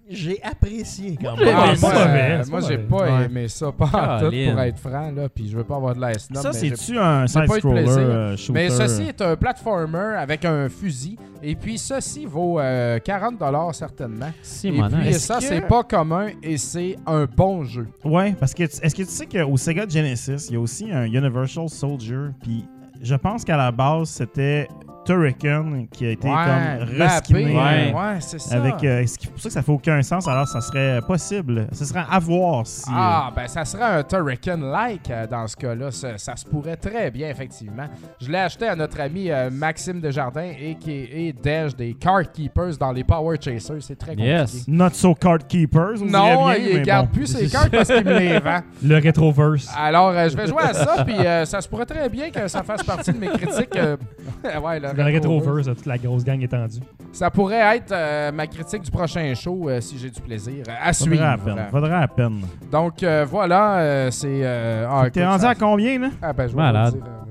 j'ai 0.10 0.40
apprécié 0.44 1.18
quand 1.22 1.36
même. 1.36 1.48
Ah, 1.56 1.74
moi, 1.82 1.94
euh, 1.96 2.62
j'ai 2.68 2.78
pas 2.78 2.96
Ouais. 2.98 3.26
aimé 3.26 3.48
ça, 3.48 3.72
pas 3.72 3.86
en 3.86 4.20
tout, 4.20 4.30
pour 4.30 4.60
être 4.62 4.78
franc, 4.78 5.12
là, 5.12 5.30
puis 5.34 5.50
je 5.50 5.58
veux 5.58 5.64
pas 5.64 5.76
avoir 5.78 5.96
de 5.96 6.02
la 6.02 6.14
snob, 6.14 6.42
Ça, 6.44 6.54
c'est-tu 6.54 6.98
un 7.00 7.26
side-scroller 7.28 7.86
euh? 7.88 8.36
Mais 8.54 8.70
ceci 8.70 9.04
est 9.04 9.22
un 9.22 9.36
platformer 9.36 10.16
avec 10.18 10.46
un 10.46 10.70
fusil. 10.70 11.18
Et 11.42 11.56
puis 11.56 11.78
ceci 11.78 12.26
vaut 12.26 12.60
euh, 12.60 12.98
40$ 13.00 13.74
certainement. 13.74 14.32
Si, 14.42 14.68
et 14.70 14.72
mon 14.72 14.90
puis 14.90 15.14
ça, 15.14 15.38
que- 15.38 15.44
c'est 15.44 15.62
pas 15.62 15.84
commun 15.84 16.28
et 16.42 16.58
c'est 16.58 16.96
un 17.06 17.26
bon 17.26 17.64
jeu. 17.64 17.88
Ouais, 18.04 18.34
parce 18.40 18.54
que 18.54 18.64
est-ce 18.64 18.96
que 18.96 19.04
tu 19.04 19.10
sais 19.10 19.26
qu'au 19.28 19.58
Sega 19.58 19.88
Genesis, 19.88 20.48
il 20.50 20.54
y 20.54 20.58
a 20.58 20.60
aussi 20.60 20.92
un 20.92 21.06
Universal 21.06 21.70
Soldier, 21.70 22.30
puis 22.42 22.66
je 23.02 23.16
pense 23.16 23.44
qu'à 23.44 23.58
la 23.58 23.72
base, 23.72 24.10
c'était 24.10 24.68
Turrican 25.06 25.86
qui 25.92 26.06
a 26.08 26.10
été 26.12 26.28
Ouais, 26.28 26.34
comme 26.34 27.00
reskiné. 27.00 27.46
Ouais. 27.56 27.94
ouais, 27.94 28.18
c'est 28.20 28.40
ça. 28.40 28.56
Avec, 28.58 28.84
euh, 28.84 29.06
ce 29.06 29.18
qui- 29.18 29.28
pour 29.28 29.40
ça 29.40 29.50
que 29.50 29.54
ça 29.54 29.62
fait 29.62 29.72
aucun 29.72 30.02
sens, 30.02 30.28
alors 30.28 30.48
ça 30.48 30.62
serait 30.62 31.00
possible. 31.08 31.68
Ce 31.72 31.86
serait 31.86 32.04
à 32.10 32.20
voir 32.20 32.66
si. 32.66 32.84
Ah, 32.92 33.32
ben 33.36 33.48
ça 33.48 33.64
serait 33.66 33.84
un 34.00 34.04
Turrican-like 34.04 35.10
euh, 35.10 35.28
dans 35.28 35.48
ce 35.48 35.56
cas-là. 35.56 35.92
Ça, 35.92 36.18
ça 36.18 36.36
se 36.36 36.46
pourrait 36.46 36.76
très 36.78 37.12
bien, 37.12 37.30
effectivement. 37.30 37.86
Je 38.20 38.32
l'ai 38.32 38.38
acheté 38.40 38.68
à 38.68 38.76
notre 38.76 39.00
ami 39.00 39.30
euh, 39.32 39.50
Maxime 39.52 40.00
Desjardins 40.02 40.52
et 40.60 40.76
qui 40.76 40.92
est 40.92 41.34
Dej 41.44 41.76
des 41.76 41.94
Card 41.94 42.32
Keepers 42.32 42.78
dans 42.80 42.92
les 42.92 43.04
Power 43.04 43.38
Chasers. 43.40 43.82
C'est 43.82 43.96
très 43.98 44.12
compliqué. 44.12 44.30
Yes. 44.32 44.68
Not 44.68 44.90
so 44.94 45.14
card 45.16 45.40
keepers. 45.48 46.02
on 46.02 46.06
Non, 46.06 46.46
bien, 46.50 46.56
il 46.56 46.82
garde 46.82 47.08
bon. 47.08 47.14
plus 47.14 47.28
ses 47.28 47.48
cartes 47.48 47.70
parce 47.72 47.88
qu'il 47.90 48.04
me 48.06 48.18
les 48.20 48.40
vend. 48.40 48.60
Le 48.84 48.96
Retroverse. 48.98 49.70
Alors, 49.78 50.10
euh, 50.10 50.30
je 50.30 50.36
vais 50.38 50.48
jouer 50.48 50.64
à 50.64 50.74
ça, 50.74 51.04
puis 51.06 51.16
euh, 51.16 51.46
ça 51.46 51.62
se 51.62 51.68
pourrait 51.70 51.86
très 51.86 52.10
bien 52.10 52.30
que 52.30 52.48
ça 52.48 52.64
fasse 52.64 52.84
partie 52.84 53.12
de 53.14 53.18
mes 53.20 53.28
critiques. 53.30 53.76
euh, 53.76 53.98
ouais, 54.64 54.80
le 54.96 55.04
Le 55.10 55.16
Retroverse. 55.16 55.46
Retroverse, 55.46 55.78
toute 55.78 55.86
la 55.86 55.98
grosse 55.98 56.24
gang 56.24 56.42
étendue. 56.42 56.80
Ça 57.12 57.30
pourrait 57.32 57.78
être 57.78 57.92
euh, 57.92 58.32
ma 58.32 58.48
critique 58.48 58.82
du 58.84 58.92
prochain 58.92 59.34
show 59.36 59.70
euh, 59.70 59.80
si 59.82 59.98
j'ai 59.98 60.10
du 60.10 60.20
plaisir 60.22 60.64
à 60.68 60.92
Faudrait 60.94 61.16
suivre. 61.16 61.24
à 61.26 61.38
peine. 61.38 61.66
Faudrait 61.72 61.94
à 61.96 62.08
peine. 62.08 62.42
Donc 62.72 63.04
euh, 63.04 63.26
voilà, 63.30 63.78
euh, 63.80 64.12
c'est. 64.12 64.42
euh, 64.44 64.88
ah, 64.90 65.10
T'es 65.10 65.26
rendu 65.26 65.42
ça- 65.44 65.50
à 65.50 65.56
combien, 65.56 66.00
là? 66.00 66.10
Ah 66.22 66.34
ben 66.34 66.48
je 66.48 66.52
vais 66.56 66.58
Malade. 66.62 66.94
vous 66.94 67.00
le 67.00 67.04
dire, 67.04 67.12
euh, 67.12 67.22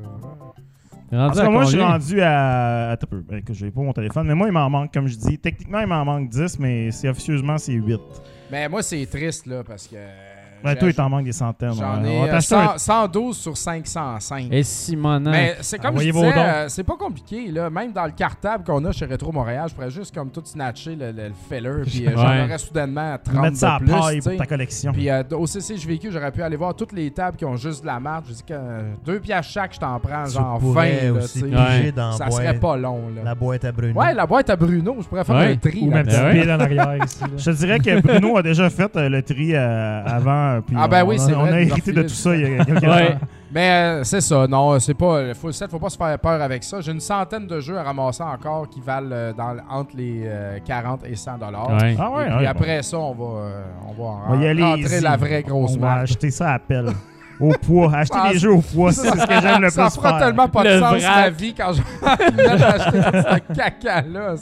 Rendu 1.16 1.27
Parce 1.28 1.39
à 1.39 1.47
que 1.47 1.51
moi, 1.53 1.62
je 1.62 1.69
suis 1.69 1.77
combien? 1.78 1.93
rendu 1.93 2.20
à. 2.23 2.91
Attends 2.91 3.07
un 3.07 3.11
peu. 3.11 3.20
Ben, 3.28 3.36
écoute, 3.39 3.55
j'ai 3.55 3.70
pas 3.70 3.81
mon 3.82 3.93
téléphone, 3.93 4.27
mais 4.27 4.35
moi, 4.35 4.49
il 4.49 4.53
m'en 4.53 4.69
manque, 4.69 4.93
comme 4.93 5.07
je 5.07 5.16
dis. 5.16 5.39
Techniquement, 5.39 5.78
il 5.81 5.86
m'en 5.86 6.05
manque 6.05 6.28
10, 6.28 6.59
mais 6.59 6.91
c'est 6.91 7.09
officieusement, 7.09 7.57
c'est 7.59 7.73
8. 7.74 8.01
Mais 8.51 8.69
moi, 8.69 8.82
c'est 8.82 9.05
triste, 9.07 9.47
là, 9.47 9.62
parce 9.65 9.86
que. 9.86 9.95
Ben, 10.65 10.77
toi, 10.77 10.89
il 10.89 10.95
t'en 10.95 11.09
manque 11.09 11.24
des 11.24 11.32
centaines. 11.32 11.74
J'en 11.74 12.03
ouais. 12.03 12.09
ai 12.12 12.16
On 12.19 12.20
va 12.23 12.28
euh, 12.28 12.31
t'acheter 12.32 12.55
un- 12.55 12.78
100 12.78 12.78
112 12.78 13.36
sur 13.36 13.57
505. 13.57 14.49
Et 14.51 14.62
Simona. 14.62 15.31
Mais 15.31 15.57
c'est 15.61 15.78
comme 15.78 15.91
Envoyez 15.91 16.09
je 16.11 16.15
vos 16.15 16.20
disais, 16.23 16.35
dons. 16.35 16.41
euh, 16.43 16.65
c'est 16.69 16.85
pas 16.85 16.97
compliqué 16.97 17.51
là. 17.51 17.70
Même 17.70 17.93
dans 17.93 18.05
le 18.07 18.12
cartable 18.12 18.65
qu'on 18.65 18.85
a 18.85 18.93
chez 18.93 19.05
Retro 19.07 19.31
Montréal, 19.32 19.66
je 19.69 19.74
pourrais 19.74 19.91
juste 19.91 20.15
comme 20.15 20.31
tout 20.31 20.43
snatcher 20.45 20.97
le, 20.97 21.12
le, 21.12 21.28
le 21.28 21.32
filler, 21.49 21.82
puis 21.86 22.07
euh, 22.07 22.12
j'en 22.16 22.28
Ouais. 22.28 22.45
aurais 22.45 22.59
soudainement 22.59 23.16
30 23.23 23.43
mettre 23.43 23.57
ça 23.57 23.74
à 23.74 23.78
de 23.78 23.85
plus. 23.85 23.93
paille 23.93 24.20
pour 24.20 24.36
ta 24.36 24.47
collection. 24.47 24.93
Puis 24.93 25.11
euh, 25.11 25.23
au 25.32 25.47
CCJVQ, 25.47 26.11
j'aurais 26.12 26.31
pu 26.32 26.43
aller 26.43 26.57
voir 26.57 26.74
toutes 26.74 26.93
les 26.93 27.11
tables 27.11 27.36
qui 27.36 27.45
ont 27.45 27.57
juste 27.57 27.82
de 27.82 27.86
la 27.86 28.01
marque. 28.01 28.24
Je 28.28 28.32
dis 28.35 28.43
que 28.43 28.55
euh, 28.55 28.93
deux 29.05 29.20
piastres 29.20 29.53
chaque, 29.53 29.74
je 29.74 29.81
t'en 29.81 29.99
prends 30.01 30.24
Tu 30.24 30.32
genre 30.32 30.59
20. 30.59 30.61
pourrais 30.61 31.05
Là, 31.07 31.12
aussi 31.12 31.32
tu 31.35 31.39
sais. 31.41 31.45
piger 31.47 31.57
Ouais. 31.86 31.93
dans 31.93 32.12
Ça 32.12 32.31
serait 32.31 32.55
pas 32.59 32.77
long. 32.77 33.03
Là. 33.15 33.23
la 33.24 33.35
boîte 33.35 33.65
à 33.65 33.73
Bruno. 33.73 34.01
Ouais, 34.01 34.15
la 34.15 34.27
boîte 34.27 34.51
à 34.51 34.57
Bruno, 34.57 34.97
je 35.01 35.07
pourrais 35.07 35.24
faire 35.24 35.36
Ouais. 35.36 35.53
un 35.53 35.57
tri. 35.57 35.81
Ou 35.82 35.91
ma 35.91 36.03
petite 36.05 36.20
ouais. 36.20 36.41
pile 36.41 36.51
en 36.53 36.61
arrière 36.61 36.97
ici. 37.05 37.19
Je 37.36 37.45
te 37.51 37.57
dirais 37.57 37.78
que 37.78 38.01
Bruno 38.01 38.36
a 38.36 38.43
déjà 38.43 38.70
fait 38.70 38.95
le 38.97 39.23
tri 39.23 39.55
euh, 39.55 40.03
Puis 40.63 40.77
Ah 40.79 40.89
ben 40.89 41.05
on, 41.05 41.09
oui, 41.09 41.17
on 41.21 41.27
c'est 41.27 41.33
a- 41.35 41.39
On 41.39 41.47
hérité 41.47 41.93
de 41.93 42.03
tout 42.03 42.09
ça 42.09 42.35
il 42.37 42.43
y 42.43 42.59
a 42.61 42.65
quelques 42.65 42.83
Ouais. 42.83 43.13
temps. 43.13 43.19
Mais 43.53 43.71
euh, 43.71 44.05
c'est 44.05 44.21
ça, 44.21 44.47
non, 44.49 44.79
c'est 44.81 44.95
pas 44.95 45.23
le 45.23 45.35
full 45.35 45.53
set, 45.55 45.71
faut 45.71 45.79
pas 45.79 45.89
se 45.89 45.97
faire 45.97 46.19
peur 46.19 46.43
avec 46.43 46.65
ça. 46.65 46.81
J'ai 46.81 46.91
une 46.91 46.99
centaine 47.01 47.47
de 47.47 47.61
jeux 47.61 47.79
à 47.79 47.85
ramasser 47.85 48.23
encore 48.25 48.69
qui 48.69 48.81
valent 48.81 49.11
euh, 49.13 49.33
dans, 49.33 49.57
entre 49.71 49.97
les 49.97 50.23
euh, 50.25 50.59
40 50.65 51.03
et 51.07 51.15
100 51.15 51.39
dollars. 51.39 51.71
Ouais. 51.71 51.95
Ah 51.99 52.11
ouais, 52.11 52.25
Et 52.25 52.27
puis 52.31 52.37
ouais, 52.39 52.47
après 52.47 52.83
ça, 52.83 52.99
on 52.99 53.15
va, 53.15 53.25
euh, 53.43 53.63
on 53.89 53.93
va, 54.03 54.11
On 54.29 54.37
va 54.37 54.43
y 54.45 54.49
aller 54.49 54.63
rentrer 54.63 54.81
easy. 54.97 55.01
la 55.05 55.17
vraie 55.17 55.43
grosse 55.45 55.77
On 55.77 55.81
va 55.81 55.93
acheter 56.01 56.31
ça 56.33 56.55
à 56.55 56.59
pelle. 56.59 56.87
Au 57.40 57.51
poids. 57.52 57.93
Acheter 57.94 58.16
Ah, 58.19 58.32
des 58.32 58.39
jeux 58.39 58.52
au 58.52 58.61
poids, 58.61 58.93
c'est 58.93 59.09
ce 59.09 59.27
que 59.27 59.40
j'aime 59.43 59.62
le 59.62 59.70
ça 59.70 59.86
plus 59.86 59.94
fera 59.97 60.11
faire. 60.19 60.27
tellement 60.28 60.48
pas 60.48 60.62
de 60.62 60.69
Le 60.69 60.78
sens 60.78 61.02
vrac. 61.02 61.16
ma 61.16 61.31
vie 61.31 61.55
quand 61.55 61.73
je 61.73 61.82
acheter 62.06 63.01
ce 63.02 63.55
caca-là. 63.55 64.35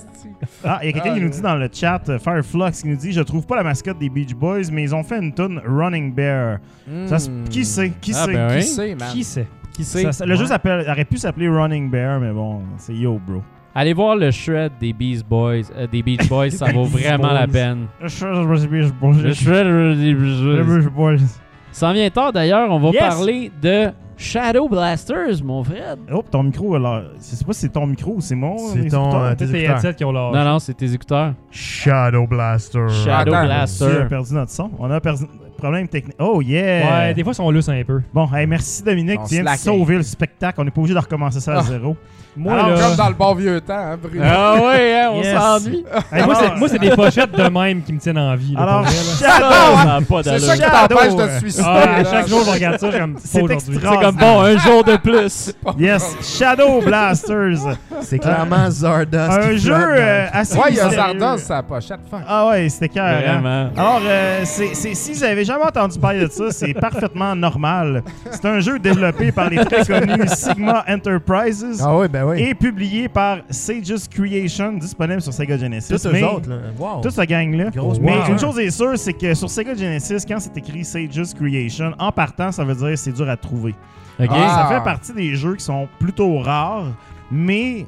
Ah, 0.64 0.78
il 0.82 0.86
y 0.86 0.88
a 0.88 0.92
quelqu'un 0.92 1.10
Ah, 1.12 1.14
qui 1.14 1.20
nous 1.20 1.26
ouais. 1.26 1.32
dit 1.32 1.40
dans 1.40 1.56
le 1.56 1.68
chat, 1.72 2.02
euh, 2.08 2.18
Fireflux, 2.18 2.70
qui 2.82 2.88
nous 2.88 2.96
dit 2.96 3.12
Je 3.12 3.22
trouve 3.22 3.46
pas 3.46 3.56
la 3.56 3.62
mascotte 3.62 3.98
des 3.98 4.08
Beach 4.08 4.34
Boys, 4.34 4.70
mais 4.70 4.82
ils 4.82 4.94
ont 4.94 5.02
fait 5.02 5.18
une 5.18 5.32
tune 5.32 5.60
Running 5.66 6.12
Bear. 6.14 6.58
Ça 7.06 7.16
Hmm. 7.16 7.44
Qui 7.48 7.64
sait? 7.64 7.92
Qui 8.00 8.12
Ah, 8.14 8.24
sait? 8.26 8.32
ben 8.32 8.56
Qui 8.58 8.62
sait, 8.62 8.94
man? 8.94 9.08
Qui 9.12 9.24
sait? 9.24 9.46
Qui 9.74 9.84
sait? 9.84 10.02
Ça- 10.02 10.12
ça- 10.12 10.26
Le 10.26 10.34
jeu 10.34 10.44
s'appelle- 10.46 10.84
aurait 10.88 11.04
pu 11.04 11.16
s'appeler 11.16 11.48
Running 11.48 11.90
Bear, 11.90 12.20
mais 12.20 12.32
bon, 12.32 12.60
c'est 12.76 12.94
yo, 12.94 13.18
bro. 13.26 13.42
Allez 13.74 13.94
voir 13.94 14.16
le 14.16 14.30
shred 14.30 14.72
des 14.78 14.92
Beast 14.92 15.24
Boys, 15.26 15.62
euh, 15.74 15.86
des 15.86 16.02
Beach 16.02 16.28
Boys, 16.28 16.50
ça 16.50 16.66
vaut 16.72 16.84
vraiment 16.84 17.32
la 17.32 17.46
peine. 17.46 17.86
Le 18.02 18.66
Beach 18.66 18.92
Boys. 19.00 19.14
Le 19.22 19.32
shred 19.32 19.96
des 19.98 20.12
Beach 20.14 20.88
Boys. 20.92 21.16
Ça 21.72 21.88
en 21.88 21.92
vient 21.92 22.10
tard 22.10 22.32
d'ailleurs, 22.32 22.70
on 22.70 22.78
va 22.78 22.90
Yes. 22.90 23.00
parler 23.00 23.50
de 23.62 23.88
Shadow 24.16 24.68
Blasters, 24.68 25.42
mon 25.42 25.64
frère. 25.64 25.96
Oh, 26.12 26.22
ton 26.30 26.42
micro, 26.44 26.74
alors. 26.76 27.02
Je 27.18 27.22
sais 27.22 27.44
pas 27.44 27.52
si 27.52 27.60
c'est 27.62 27.68
ton 27.70 27.86
micro 27.86 28.12
ou 28.16 28.20
c'est 28.20 28.34
mon. 28.36 28.56
C'est 28.58 28.88
ton, 28.88 29.12
euh, 29.20 29.34
les 29.38 29.44
écouteurs. 29.56 29.76
headsets 29.76 29.94
qui 29.94 30.04
ont 30.04 30.12
leur. 30.12 30.32
Non, 30.32 30.44
non, 30.44 30.58
c'est 30.58 30.74
tes 30.74 30.92
écouteurs. 30.92 31.32
Shadow 31.50 32.26
Blaster. 32.26 32.86
Shadow 32.88 33.32
Attends. 33.32 33.32
On 33.32 33.34
a 33.40 33.44
Blaster. 33.46 34.04
perdu 34.08 34.34
notre 34.34 34.50
son. 34.52 34.70
On 34.78 34.90
a 34.90 35.00
perdu. 35.00 35.24
Problème 35.56 35.86
technique. 35.88 36.16
Oh, 36.18 36.42
yeah! 36.42 37.06
Ouais, 37.06 37.14
des 37.14 37.22
fois, 37.22 37.32
ils 37.32 37.36
sont 37.36 37.50
lousses 37.50 37.68
un 37.68 37.82
peu. 37.84 38.00
Bon, 38.12 38.28
hey, 38.34 38.46
merci 38.48 38.82
Dominique. 38.82 39.20
On 39.22 39.26
Tu 39.26 39.40
viens 39.40 39.44
de 39.52 39.58
sauver 39.58 39.96
le 39.96 40.02
spectacle. 40.02 40.60
On 40.60 40.64
n'est 40.64 40.72
pas 40.72 40.80
obligé 40.80 40.94
de 40.94 40.98
recommencer 40.98 41.38
ça 41.40 41.54
à 41.54 41.58
Ah. 41.58 41.62
zéro. 41.62 41.96
Moi, 42.34 42.54
Alors, 42.54 42.70
là. 42.70 42.80
Comme 42.80 42.96
dans 42.96 43.08
le 43.08 43.14
bon 43.14 43.34
vieux 43.34 43.60
temps, 43.60 43.74
hein, 43.74 43.98
Bruno. 44.02 44.24
Ah 44.26 44.54
ouais, 44.54 45.00
hein, 45.02 45.08
on 45.12 45.20
Yes. 45.22 45.38
s'ennuie. 45.38 45.84
Hey, 46.10 46.24
Moi, 46.24 46.34
alors- 46.34 46.36
c'est- 46.54 46.58
moi, 46.58 46.68
c'est 46.68 46.78
des 46.78 46.90
pochettes 46.90 47.32
de 47.32 47.48
même 47.48 47.82
qui 47.82 47.92
me 47.92 47.98
tiennent 47.98 48.16
en 48.18 48.34
vie. 48.36 48.54
là, 48.54 48.62
Alors, 48.62 48.86
Shadow! 48.88 50.04
pas 50.08 50.22
C'est 50.22 50.38
ça 50.38 50.54
qui 50.56 50.62
t'empêche 50.62 51.14
de 51.14 51.20
euh, 51.20 51.26
te 51.34 51.38
suicider. 51.40 51.66
Ah, 51.68 52.04
chaque 52.10 52.28
jour, 52.28 52.42
je 52.46 52.50
regarde 52.50 52.78
ça, 52.80 52.88
comme 52.90 53.16
C'est 53.22 53.40
comme 53.40 54.16
bon, 54.16 54.40
un 54.40 54.56
jour 54.58 54.82
de 54.84 54.96
plus. 54.96 55.52
Yes, 55.78 56.16
Shadow 56.38 56.80
Blasters. 56.80 57.76
C'est 58.00 58.18
clairement 58.18 58.70
Zardos. 58.70 59.16
un 59.18 59.56
jeu 59.56 59.74
euh, 59.74 60.26
assez 60.32 60.56
Ouais, 60.56 60.64
il 60.70 60.76
y 60.76 60.80
a 60.80 60.90
sur 60.90 61.54
la 61.54 61.62
pochette. 61.62 62.00
Fuck. 62.10 62.20
Ah 62.26 62.48
ouais, 62.48 62.68
c'était 62.68 62.88
carré. 62.88 63.24
Vraiment. 63.26 63.68
Alors, 63.76 64.00
euh, 64.04 64.40
c'est, 64.44 64.74
si 64.74 65.12
vous 65.12 65.24
avez 65.24 65.44
jamais 65.44 65.64
entendu 65.64 65.98
parler 65.98 66.20
de 66.26 66.30
ça, 66.30 66.44
c'est 66.50 66.74
parfaitement 66.74 67.34
normal. 67.34 68.02
C'est 68.30 68.44
un 68.46 68.60
jeu 68.60 68.78
développé 68.78 69.32
par 69.32 69.50
les 69.50 69.64
très 69.64 69.84
connus 69.84 70.22
Sigma 70.28 70.84
Enterprises 70.88 71.82
Ah 71.84 71.94
oui, 71.96 72.08
ben 72.08 72.21
oui. 72.26 72.40
et 72.42 72.54
publié 72.54 73.08
par 73.08 73.38
Sages 73.50 74.08
Creation, 74.10 74.72
disponible 74.74 75.20
sur 75.22 75.32
Sega 75.32 75.56
Genesis. 75.56 75.88
Tous 75.88 76.06
eux 76.06 76.12
Mais- 76.12 76.22
autres, 76.22 76.48
là. 76.48 76.56
Wow. 76.78 77.00
Toute 77.02 77.12
cette 77.12 77.28
gang-là. 77.28 77.70
Mais 78.00 78.16
une 78.28 78.38
chose 78.38 78.58
est 78.58 78.70
sûre, 78.70 78.96
c'est 78.98 79.12
que 79.12 79.34
sur 79.34 79.48
Sega 79.50 79.74
Genesis, 79.74 80.24
quand 80.26 80.38
c'est 80.40 80.56
écrit 80.56 80.84
Sages 80.84 81.34
Creation, 81.34 81.92
en 81.98 82.12
partant, 82.12 82.52
ça 82.52 82.64
veut 82.64 82.74
dire 82.74 82.88
que 82.88 82.96
c'est 82.96 83.12
dur 83.12 83.28
à 83.28 83.36
trouver. 83.36 83.74
Ok. 84.20 84.28
Ah. 84.30 84.68
Ça 84.68 84.74
fait 84.78 84.84
partie 84.84 85.12
des 85.12 85.34
jeux 85.34 85.56
qui 85.56 85.64
sont 85.64 85.88
plutôt 85.98 86.38
rares, 86.38 86.86
mais 87.30 87.86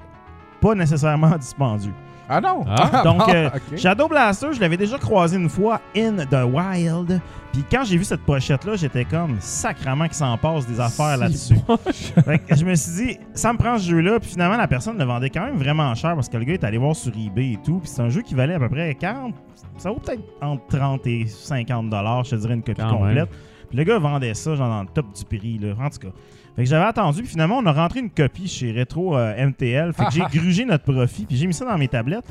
pas 0.61 0.75
nécessairement 0.75 1.37
dispendieux. 1.39 1.93
Ah 2.29 2.41
non. 2.41 2.65
Ah. 2.67 3.03
Donc, 3.05 3.29
euh. 3.29 3.51
Shadow 3.77 4.09
Blaster, 4.09 4.49
je 4.53 4.61
l'avais 4.61 4.77
déjà 4.77 4.99
croisé 4.99 5.37
une 5.37 5.49
fois 5.49 5.81
in 5.97 6.17
the 6.17 6.45
wild. 6.45 7.21
Puis 7.53 7.65
quand 7.71 7.85
j'ai 7.85 7.97
vu 7.97 8.05
cette 8.05 8.23
pochette-là, 8.23 8.75
j'étais 8.75 9.05
comme 9.05 9.37
sacrement 9.41 10.07
qu'il 10.07 10.15
s'en 10.15 10.37
passe 10.37 10.67
des 10.67 10.81
affaires 10.81 11.17
là-dessus. 11.17 11.57
Fait 12.25 12.39
que 12.41 12.57
je 12.57 12.65
me 12.65 12.75
suis 12.75 12.93
dit, 12.93 13.19
ça 13.33 13.53
me 13.53 13.59
prend 13.59 13.79
ce 13.79 13.89
jeu-là. 13.89 14.19
Puis 14.19 14.31
finalement, 14.31 14.57
la 14.57 14.67
personne 14.67 14.99
le 14.99 15.05
vendait 15.05 15.31
quand 15.31 15.45
même 15.45 15.57
vraiment 15.57 15.95
cher 15.95 16.15
parce 16.15 16.29
que 16.29 16.37
le 16.37 16.45
gars 16.45 16.55
est 16.55 16.65
allé 16.65 16.79
voir 16.79 16.97
sur 16.97 17.13
eBay 17.17 17.53
et 17.53 17.59
tout. 17.65 17.79
Puis 17.79 17.89
c'est 17.89 18.03
un 18.03 18.09
jeu 18.09 18.23
qui 18.23 18.35
valait 18.35 18.55
à 18.55 18.59
peu 18.59 18.69
près 18.69 18.95
40. 18.95 19.35
Ça 19.77 19.91
vaut 19.91 20.01
peut-être 20.01 20.23
entre 20.41 20.67
30 20.67 21.07
et 21.07 21.27
50 21.27 21.91
dollars, 21.91 22.25
je 22.25 22.31
te 22.31 22.37
dirais 22.37 22.55
une 22.55 22.63
copie 22.63 22.81
Quand 22.81 22.99
complète. 22.99 23.29
Puis 23.69 23.79
le 23.79 23.85
gars 23.85 23.99
vendait 23.99 24.35
ça, 24.35 24.57
genre 24.57 24.69
dans 24.69 24.83
le 24.83 24.89
top 24.89 25.07
du 25.13 25.25
prix, 25.25 25.59
là. 25.59 25.75
En 25.79 25.91
tout 25.91 25.99
cas. 25.99 26.15
Fait 26.57 26.63
que 26.63 26.69
j'avais 26.69 26.85
attendu, 26.85 27.23
puis 27.23 27.31
finalement, 27.31 27.59
on 27.59 27.67
a 27.67 27.73
rentré 27.73 28.01
une 28.01 28.11
copie 28.11 28.47
chez 28.47 28.73
Retro 28.73 29.17
euh, 29.17 29.47
MTL. 29.47 29.93
Fait 29.93 30.05
que 30.05 30.13
j'ai 30.13 30.21
grugé 30.39 30.65
notre 30.65 30.85
profit, 30.85 31.27
puis 31.27 31.37
j'ai 31.37 31.47
mis 31.47 31.55
ça 31.55 31.65
dans 31.65 31.77
mes 31.77 31.89
tablettes. 31.89 32.25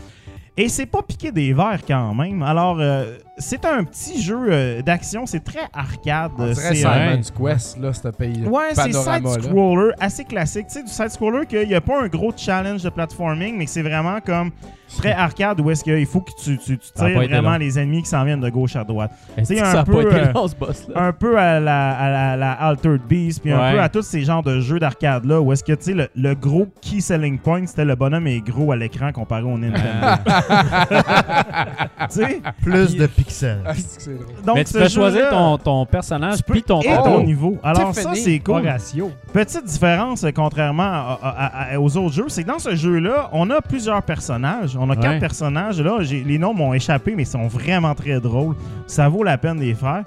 Et 0.55 0.69
c'est 0.69 0.85
pas 0.85 1.01
piqué 1.01 1.31
des 1.31 1.51
verres 1.51 1.81
quand 1.87 2.13
même. 2.13 2.43
Alors, 2.43 2.77
euh, 2.79 3.17
c'est 3.39 3.65
un 3.65 3.83
petit 3.83 4.21
jeu 4.21 4.37
euh, 4.49 4.81
d'action, 4.83 5.25
c'est 5.25 5.43
très 5.43 5.67
arcade. 5.73 6.31
C'est, 6.53 6.75
Simon's 6.75 7.31
Quest, 7.31 7.79
là, 7.79 7.91
ce 7.91 8.07
pays. 8.09 8.45
Ouais, 8.45 8.69
c'est 8.73 8.89
là. 8.89 9.19
side-scroller, 9.19 9.93
assez 9.99 10.23
classique. 10.23 10.67
Tu 10.67 10.73
sais, 10.73 10.83
du 10.83 10.91
side-scroller 10.91 11.47
qu'il 11.47 11.67
n'y 11.67 11.73
a 11.73 11.81
pas 11.81 12.03
un 12.03 12.07
gros 12.07 12.31
challenge 12.37 12.83
de 12.83 12.89
platforming, 12.89 13.57
mais 13.57 13.65
que 13.65 13.71
c'est 13.71 13.81
vraiment 13.81 14.19
comme 14.21 14.51
très 14.97 15.11
arcade 15.11 15.59
où 15.59 15.71
est-ce 15.71 15.83
qu'il 15.83 16.05
faut 16.05 16.21
que 16.21 16.31
tu, 16.39 16.57
tires 16.57 16.77
vraiment 17.15 17.57
les 17.57 17.79
ennemis 17.79 18.03
qui 18.03 18.09
s'en 18.09 18.23
viennent 18.23 18.39
de 18.39 18.49
gauche 18.49 18.75
à 18.75 18.83
droite. 18.83 19.11
C'est 19.43 19.59
un 19.59 19.71
ça 19.71 19.83
peu, 19.83 20.05
euh, 20.05 20.31
long, 20.33 20.47
ce? 20.47 20.53
Un 20.95 21.11
peu 21.11 21.37
à 21.37 21.59
la, 21.59 21.91
à 21.91 22.09
la, 22.09 22.37
la 22.37 22.51
Altered 22.51 23.01
Beast, 23.07 23.41
puis 23.41 23.51
un 23.51 23.71
peu 23.71 23.81
à 23.81 23.89
tous 23.89 24.03
ces 24.03 24.21
genres 24.21 24.43
de 24.43 24.59
jeux 24.59 24.79
d'arcade-là 24.79 25.41
où 25.41 25.51
est-ce 25.51 25.63
que, 25.63 25.73
tu 25.73 25.83
sais, 25.85 25.93
le, 25.93 26.07
le 26.15 26.35
gros 26.35 26.67
key 26.81 27.01
selling 27.01 27.39
point, 27.39 27.65
c'était 27.65 27.85
le 27.85 27.95
bonhomme 27.95 28.27
est 28.27 28.41
gros 28.41 28.71
à 28.71 28.75
l'écran 28.75 29.11
comparé 29.11 29.43
au 29.43 29.57
Nintendo. 29.57 30.07
Plus 32.61 32.95
de 32.95 33.05
pixels. 33.07 33.61
Ah, 33.65 33.71
c'est 33.75 33.97
que 33.97 34.03
c'est 34.03 34.13
drôle. 34.15 34.25
Donc, 34.45 34.55
Mais 34.55 34.63
tu 34.63 34.73
peux 34.73 34.87
choisir 34.89 35.29
ton, 35.29 35.57
ton 35.57 35.85
personnage 35.85 36.43
puis 36.43 36.63
ton 36.63 36.81
et 36.81 36.87
ton 36.87 37.17
Oh! 37.19 37.23
niveau. 37.23 37.57
Alors 37.63 37.93
ça, 37.95 38.13
c'est 38.15 38.39
cool. 38.39 38.65
Horatio. 38.65 39.11
Petite 39.31 39.65
différence, 39.65 40.23
euh, 40.23 40.31
contrairement 40.35 40.83
à- 40.83 41.19
à- 41.23 41.73
à- 41.75 41.79
aux 41.79 41.97
autres 41.97 42.13
jeux, 42.13 42.25
c'est 42.27 42.43
que 42.43 42.47
dans 42.47 42.59
ce 42.59 42.75
jeu-là, 42.75 43.29
on 43.33 43.49
a 43.49 43.61
plusieurs 43.61 44.01
personnages. 44.03 44.77
On 44.79 44.89
a 44.89 44.95
quatre 44.95 45.19
personnages. 45.19 45.79
Là, 45.81 45.97
j'ai- 46.01 46.23
les 46.23 46.37
noms 46.37 46.53
m'ont 46.53 46.73
échappé, 46.73 47.13
mais 47.15 47.23
ils 47.23 47.27
sont 47.27 47.47
vraiment 47.47 47.95
très 47.95 48.19
drôles. 48.19 48.55
Ça 48.87 49.09
vaut 49.09 49.23
la 49.23 49.37
peine 49.37 49.57
de 49.57 49.63
les 49.63 49.75
faire. 49.75 50.03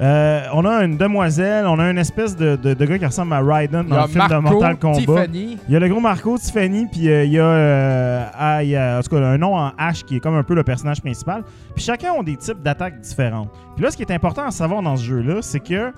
Euh, 0.00 0.42
on 0.52 0.64
a 0.64 0.84
une 0.84 0.96
demoiselle, 0.96 1.66
on 1.66 1.78
a 1.78 1.88
une 1.88 1.98
espèce 1.98 2.34
de, 2.36 2.56
de- 2.56 2.74
de 2.74 2.84
gars 2.84 2.98
qui 2.98 3.06
ressemble 3.06 3.32
à 3.32 3.40
Raiden 3.40 3.86
dans 3.86 4.02
le 4.02 4.08
film 4.08 4.24
de 4.26 4.34
Marco, 4.34 4.40
Mortal 4.50 4.76
Kombat. 4.76 4.98
Tiffany. 4.98 5.58
Il 5.68 5.72
y 5.72 5.76
a 5.76 5.78
le 5.78 5.88
gros 5.88 6.00
Marco, 6.00 6.36
Tiffany, 6.36 6.86
puis 6.90 7.08
euh, 7.08 7.24
il 7.24 7.30
y 7.32 7.38
a, 7.38 7.44
euh, 7.44 8.24
ah, 8.36 8.64
il 8.64 8.70
y 8.70 8.76
a 8.76 8.98
en 8.98 9.02
tout 9.02 9.10
cas, 9.10 9.22
un 9.24 9.38
nom 9.38 9.56
en 9.56 9.68
H 9.78 10.02
qui 10.04 10.16
est 10.16 10.20
comme 10.20 10.34
un 10.34 10.42
peu 10.42 10.54
le 10.54 10.64
personnage 10.64 11.00
principal. 11.00 11.44
Puis 11.76 11.84
chacun 11.84 12.10
ont 12.12 12.24
des 12.24 12.36
types 12.36 12.60
d'attaques 12.60 12.98
différentes. 13.00 13.50
Puis 13.76 13.84
là, 13.84 13.90
ce 13.92 13.96
qui 13.96 14.02
est 14.02 14.10
important 14.12 14.44
à 14.46 14.50
savoir 14.50 14.82
dans 14.82 14.96
ce 14.96 15.04
jeu-là, 15.04 15.36
c'est 15.42 15.60
que 15.60 15.92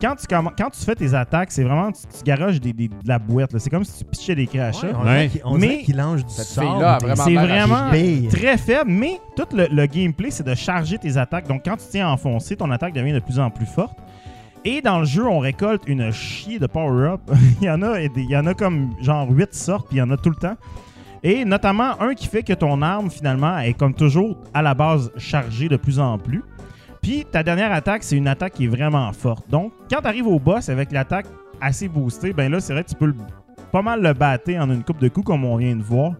quand 0.00 0.14
tu, 0.16 0.26
quand 0.26 0.70
tu 0.70 0.80
fais 0.84 0.94
tes 0.94 1.14
attaques, 1.14 1.52
c'est 1.52 1.62
vraiment, 1.64 1.92
tu, 1.92 2.00
tu 2.16 2.24
garoches 2.24 2.60
des, 2.60 2.72
des- 2.72 2.88
de 2.88 2.94
la 3.06 3.18
boîte. 3.18 3.52
là. 3.52 3.58
C'est 3.58 3.70
comme 3.70 3.84
si 3.84 3.98
tu 3.98 4.04
pitchais 4.04 4.34
des 4.34 4.46
crachats. 4.46 4.88
Ouais, 4.88 4.92
on 4.98 5.04
Ouais. 5.04 5.12
dirait 5.12 5.28
qu'il- 5.28 5.40
on 5.44 5.58
dirait 5.58 5.76
Mais- 5.78 5.82
qu'il 5.82 5.96
lance 5.96 6.24
du 6.24 6.32
sable. 6.32 6.68
C'est 7.16 7.34
vraiment 7.34 7.90
très 8.30 8.56
faible, 8.58 8.90
mais 8.90 9.20
tout 9.36 9.46
le, 9.56 9.66
le 9.70 9.86
gameplay, 9.86 10.30
c'est 10.30 10.46
de 10.46 10.54
charger 10.54 10.98
tes 10.98 11.16
attaques. 11.16 11.46
Donc, 11.48 11.62
quand 11.64 11.76
tu 11.76 11.84
tiens 11.90 12.08
à 12.08 12.10
enfoncer, 12.10 12.56
ton 12.56 12.70
attaque 12.70 12.94
devient 12.94 13.12
de 13.12 13.20
plus 13.20 13.38
en 13.38 13.50
plus 13.50 13.66
forte. 13.66 13.96
Et 14.64 14.82
dans 14.82 14.98
le 14.98 15.06
jeu, 15.06 15.26
on 15.26 15.38
récolte 15.38 15.82
une 15.86 16.10
chier 16.10 16.58
de 16.58 16.66
power-up. 16.66 17.20
il, 17.62 17.66
y 17.66 17.70
en 17.70 17.80
a, 17.82 18.00
il 18.00 18.10
y 18.30 18.36
en 18.36 18.46
a 18.46 18.54
comme 18.54 18.90
genre 19.00 19.28
8 19.30 19.54
sortes, 19.54 19.88
puis 19.88 19.96
il 19.96 20.00
y 20.00 20.02
en 20.02 20.10
a 20.10 20.16
tout 20.16 20.28
le 20.30 20.36
temps. 20.36 20.56
Et 21.22 21.44
notamment 21.44 22.00
un 22.00 22.14
qui 22.14 22.26
fait 22.26 22.42
que 22.42 22.52
ton 22.54 22.80
arme, 22.80 23.10
finalement, 23.10 23.58
est 23.58 23.74
comme 23.74 23.92
toujours 23.94 24.38
à 24.54 24.62
la 24.62 24.72
base 24.74 25.10
chargée 25.18 25.68
de 25.68 25.76
plus 25.76 25.98
en 26.00 26.16
plus. 26.18 26.42
Puis 27.02 27.24
ta 27.30 27.42
dernière 27.42 27.72
attaque, 27.72 28.02
c'est 28.02 28.16
une 28.16 28.28
attaque 28.28 28.54
qui 28.54 28.64
est 28.64 28.68
vraiment 28.68 29.10
forte. 29.12 29.48
Donc, 29.48 29.72
quand 29.90 30.00
tu 30.00 30.06
arrives 30.06 30.26
au 30.26 30.38
boss 30.38 30.68
avec 30.68 30.92
l'attaque 30.92 31.26
assez 31.60 31.88
boostée, 31.88 32.32
ben 32.32 32.50
là, 32.50 32.60
c'est 32.60 32.72
vrai 32.72 32.84
que 32.84 32.90
tu 32.90 32.94
peux 32.94 33.14
pas 33.72 33.82
mal 33.82 34.02
le 34.02 34.12
battre 34.12 34.50
en 34.58 34.70
une 34.70 34.82
coupe 34.82 34.98
de 34.98 35.08
coups, 35.08 35.26
comme 35.26 35.44
on 35.44 35.56
vient 35.56 35.76
de 35.76 35.82
voir. 35.82 36.12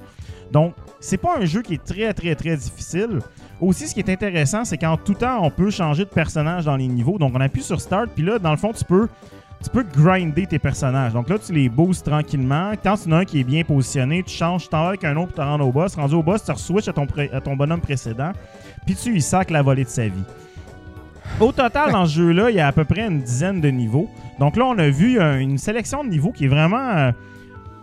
Donc, 0.52 0.74
c'est 0.98 1.16
pas 1.16 1.36
un 1.38 1.44
jeu 1.44 1.62
qui 1.62 1.74
est 1.74 1.84
très, 1.84 2.12
très, 2.12 2.34
très 2.34 2.56
difficile. 2.56 3.20
Aussi, 3.60 3.88
ce 3.88 3.94
qui 3.94 4.00
est 4.00 4.10
intéressant, 4.10 4.64
c'est 4.64 4.78
qu'en 4.78 4.96
tout 4.96 5.14
temps, 5.14 5.44
on 5.44 5.50
peut 5.50 5.70
changer 5.70 6.04
de 6.04 6.10
personnage 6.10 6.64
dans 6.64 6.76
les 6.76 6.88
niveaux. 6.88 7.18
Donc, 7.18 7.32
on 7.34 7.40
appuie 7.40 7.62
sur 7.62 7.80
Start, 7.80 8.08
puis 8.14 8.24
là, 8.24 8.38
dans 8.38 8.50
le 8.50 8.56
fond, 8.56 8.72
tu 8.72 8.84
peux, 8.84 9.06
tu 9.62 9.70
peux 9.70 9.82
grinder 9.84 10.46
tes 10.46 10.58
personnages. 10.58 11.12
Donc 11.12 11.28
là, 11.28 11.38
tu 11.38 11.52
les 11.52 11.68
boostes 11.68 12.06
tranquillement. 12.06 12.72
Quand 12.82 12.96
tu 12.96 13.08
en 13.08 13.12
as 13.12 13.16
un 13.18 13.24
qui 13.24 13.40
est 13.40 13.44
bien 13.44 13.62
positionné, 13.62 14.22
tu 14.22 14.34
changes, 14.34 14.62
tu 14.64 14.68
t'en 14.70 14.86
avec 14.86 15.04
un 15.04 15.14
autre 15.16 15.28
pour 15.28 15.36
te 15.36 15.40
rendre 15.42 15.66
au 15.66 15.70
boss. 15.72 15.94
Rendu 15.94 16.14
au 16.14 16.22
boss, 16.22 16.42
tu 16.42 16.52
switches 16.56 16.88
à 16.88 16.92
ton, 16.94 17.06
pré- 17.06 17.30
à 17.32 17.40
ton 17.40 17.54
bonhomme 17.54 17.80
précédent, 17.80 18.32
puis 18.86 18.94
tu 18.94 19.14
y 19.14 19.20
sacs 19.20 19.50
la 19.50 19.60
volée 19.62 19.84
de 19.84 19.90
sa 19.90 20.08
vie. 20.08 20.24
Au 21.38 21.52
total, 21.52 21.92
dans 21.92 22.06
ce 22.06 22.16
jeu-là, 22.16 22.50
il 22.50 22.56
y 22.56 22.60
a 22.60 22.66
à 22.66 22.72
peu 22.72 22.84
près 22.84 23.06
une 23.06 23.20
dizaine 23.20 23.60
de 23.60 23.68
niveaux. 23.68 24.08
Donc 24.38 24.56
là, 24.56 24.66
on 24.66 24.78
a 24.78 24.88
vu 24.88 25.18
euh, 25.18 25.38
une 25.38 25.58
sélection 25.58 26.04
de 26.04 26.10
niveaux 26.10 26.32
qui 26.32 26.46
est 26.46 26.48
vraiment 26.48 26.88
euh, 26.96 27.12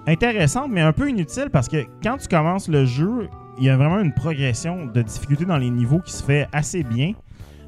intéressante, 0.05 0.69
mais 0.69 0.81
un 0.81 0.93
peu 0.93 1.09
inutile 1.09 1.49
parce 1.51 1.67
que 1.67 1.85
quand 2.03 2.17
tu 2.17 2.27
commences 2.27 2.67
le 2.67 2.85
jeu, 2.85 3.29
il 3.57 3.65
y 3.65 3.69
a 3.69 3.77
vraiment 3.77 3.99
une 3.99 4.13
progression 4.13 4.85
de 4.85 5.01
difficulté 5.01 5.45
dans 5.45 5.57
les 5.57 5.69
niveaux 5.69 5.99
qui 5.99 6.11
se 6.11 6.23
fait 6.23 6.47
assez 6.51 6.83
bien. 6.83 7.13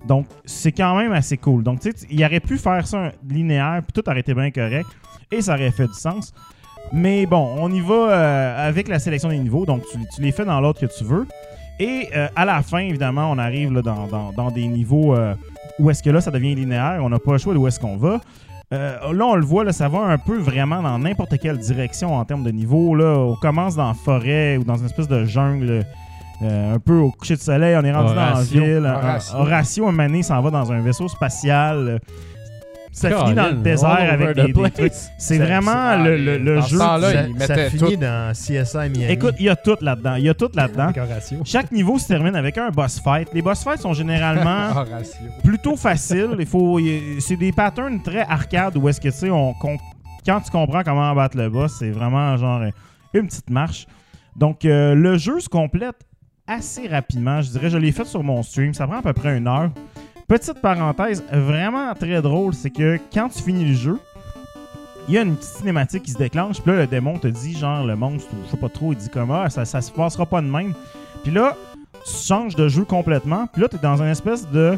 Donc, 0.07 0.27
c'est 0.45 0.71
quand 0.71 0.95
même 0.95 1.11
assez 1.11 1.37
cool. 1.37 1.63
Donc, 1.63 1.79
tu 1.81 1.91
sais, 1.91 2.07
il 2.09 2.23
aurait 2.23 2.39
pu 2.39 2.57
faire 2.57 2.85
ça 2.87 3.11
linéaire, 3.27 3.81
puis 3.83 4.01
tout 4.01 4.07
aurait 4.09 4.21
été 4.21 4.33
bien 4.33 4.51
correct, 4.51 4.87
et 5.31 5.41
ça 5.41 5.55
aurait 5.55 5.71
fait 5.71 5.87
du 5.87 5.93
sens. 5.93 6.33
Mais 6.93 7.25
bon, 7.25 7.55
on 7.59 7.71
y 7.71 7.81
va 7.81 7.93
euh, 7.93 8.67
avec 8.67 8.87
la 8.87 8.99
sélection 8.99 9.29
des 9.29 9.37
niveaux, 9.39 9.65
donc 9.65 9.83
tu, 9.91 9.97
tu 10.15 10.21
les 10.21 10.31
fais 10.31 10.45
dans 10.45 10.59
l'ordre 10.61 10.79
que 10.79 10.85
tu 10.85 11.03
veux. 11.03 11.27
Et 11.79 12.09
euh, 12.15 12.27
à 12.35 12.45
la 12.45 12.61
fin, 12.61 12.79
évidemment, 12.79 13.29
on 13.31 13.37
arrive 13.37 13.71
là, 13.73 13.81
dans, 13.81 14.07
dans- 14.07 14.31
dans 14.33 14.51
des 14.51 14.67
niveaux 14.67 15.15
euh, 15.15 15.33
où 15.79 15.89
est-ce 15.89 16.03
que 16.03 16.09
là, 16.09 16.19
ça 16.21 16.29
devient 16.31 16.55
linéaire, 16.55 16.99
on 17.01 17.09
n'a 17.09 17.19
pas 17.19 17.31
le 17.33 17.37
choix 17.37 17.53
d'où 17.53 17.65
est-ce 17.67 17.79
qu'on 17.79 17.95
va. 17.97 18.19
Euh, 18.73 18.97
là, 19.13 19.25
on 19.25 19.35
le 19.35 19.45
voit, 19.45 19.63
là, 19.63 19.71
ça 19.71 19.87
va 19.87 19.99
un 19.99 20.17
peu 20.17 20.37
vraiment 20.37 20.81
dans 20.83 20.99
n'importe 20.99 21.37
quelle 21.39 21.57
direction 21.57 22.15
en 22.15 22.25
termes 22.25 22.43
de 22.43 22.51
niveau. 22.51 22.93
Là. 22.95 23.17
On 23.17 23.35
commence 23.35 23.75
dans 23.75 23.87
la 23.87 23.93
forêt 23.93 24.57
ou 24.57 24.63
dans 24.63 24.75
une 24.75 24.85
espèce 24.85 25.07
de 25.07 25.25
jungle, 25.25 25.85
un 26.41 26.77
peu 26.79 26.97
au 26.97 27.11
coucher 27.11 27.35
de 27.35 27.39
soleil. 27.41 27.75
On 27.77 27.83
est 27.83 27.91
rendu 27.91 28.13
dans 28.13 28.21
la 28.21 28.41
ville. 28.43 28.85
Horatio. 28.85 29.35
Horatio, 29.37 29.91
donné, 29.91 30.21
s'en 30.23 30.41
va 30.41 30.51
dans 30.51 30.71
un 30.71 30.81
vaisseau 30.81 31.07
spatial. 31.07 31.99
Ça 32.91 33.09
finit 33.23 33.33
dans 33.35 33.47
le 33.49 33.53
désert 33.63 33.89
avec 34.11 34.27
des, 34.35 34.41
des 34.63 34.71
trucs. 34.71 34.91
C'est 35.17 35.37
vraiment 35.45 36.03
le, 36.03 36.17
le- 36.17 36.37
le 36.37 36.61
jeu. 36.61 36.77
ça, 37.47 37.55
finit 37.69 37.97
dans 37.97 38.31
CSI 38.33 38.77
Miami. 38.77 39.05
Écoute, 39.11 39.35
il 39.39 39.45
y 39.45 39.49
a 39.49 39.55
tout 39.55 39.77
là-dedans. 39.81 40.15
Il 40.15 40.23
y 40.23 40.29
a 40.29 40.33
tout 40.33 40.49
là-dedans. 40.53 40.87
Chaque 41.45 41.71
niveau 41.71 41.97
se 41.99 42.07
termine 42.07 42.35
avec 42.35 42.57
un 42.57 42.69
boss 42.69 42.99
fight. 42.99 43.29
Les 43.33 43.41
boss 43.41 43.63
fights 43.63 43.81
sont 43.81 43.93
généralement 43.93 44.73
plutôt 45.43 45.75
faciles. 45.75 46.35
Il 46.39 46.45
faut, 46.45 46.79
c'est 47.19 47.35
des 47.37 47.51
patterns 47.51 48.01
très 48.01 48.21
arcade 48.21 48.75
où 48.77 48.89
est-ce 48.89 48.99
que 48.99 49.09
tu 49.09 49.15
sais, 49.15 49.29
on, 49.29 49.53
quand 49.53 50.41
tu 50.41 50.51
comprends 50.51 50.83
comment 50.83 51.13
battre 51.15 51.37
le 51.37 51.49
boss, 51.49 51.75
c'est 51.79 51.91
vraiment 51.91 52.35
genre 52.37 52.61
une 53.13 53.27
petite 53.27 53.49
marche. 53.49 53.87
Donc 54.35 54.65
euh, 54.65 54.93
le 54.95 55.17
jeu 55.17 55.39
se 55.39 55.49
complète 55.49 55.95
assez 56.47 56.87
rapidement. 56.87 57.41
Je 57.41 57.49
dirais, 57.51 57.69
je 57.69 57.77
l'ai 57.77 57.91
fait 57.91 58.05
sur 58.05 58.23
mon 58.23 58.41
stream. 58.43 58.73
Ça 58.73 58.87
prend 58.87 58.97
à 58.99 59.01
peu 59.01 59.13
près 59.13 59.37
une 59.37 59.47
heure. 59.47 59.69
Petite 60.29 60.61
parenthèse, 60.61 61.23
vraiment 61.31 61.91
très 61.95 62.21
drôle, 62.21 62.53
c'est 62.53 62.69
que 62.69 62.99
quand 63.11 63.29
tu 63.29 63.41
finis 63.41 63.65
le 63.65 63.73
jeu, 63.73 63.99
il 65.07 65.15
y 65.15 65.17
a 65.17 65.23
une 65.23 65.35
petite 65.35 65.55
cinématique 65.55 66.03
qui 66.03 66.11
se 66.11 66.19
déclenche. 66.19 66.61
Puis 66.61 66.71
là, 66.71 66.77
le 66.77 66.87
démon 66.87 67.17
te 67.17 67.25
dit, 67.25 67.57
genre, 67.57 67.83
le 67.83 67.95
monstre, 67.95 68.29
ou 68.33 68.45
je 68.45 68.51
sais 68.51 68.57
pas 68.57 68.69
trop, 68.69 68.93
il 68.93 68.97
dit 68.97 69.09
comme, 69.09 69.31
ah, 69.31 69.49
ça, 69.49 69.65
ça 69.65 69.81
se 69.81 69.91
passera 69.91 70.27
pas 70.27 70.41
de 70.41 70.45
même. 70.45 70.73
Puis 71.23 71.31
là, 71.31 71.55
tu 72.05 72.13
changes 72.13 72.55
de 72.55 72.67
jeu 72.67 72.83
complètement. 72.83 73.47
Puis 73.51 73.63
là, 73.63 73.67
tu 73.69 73.77
es 73.77 73.79
dans 73.79 74.01
une 74.03 74.09
espèce 74.09 74.47
de 74.49 74.77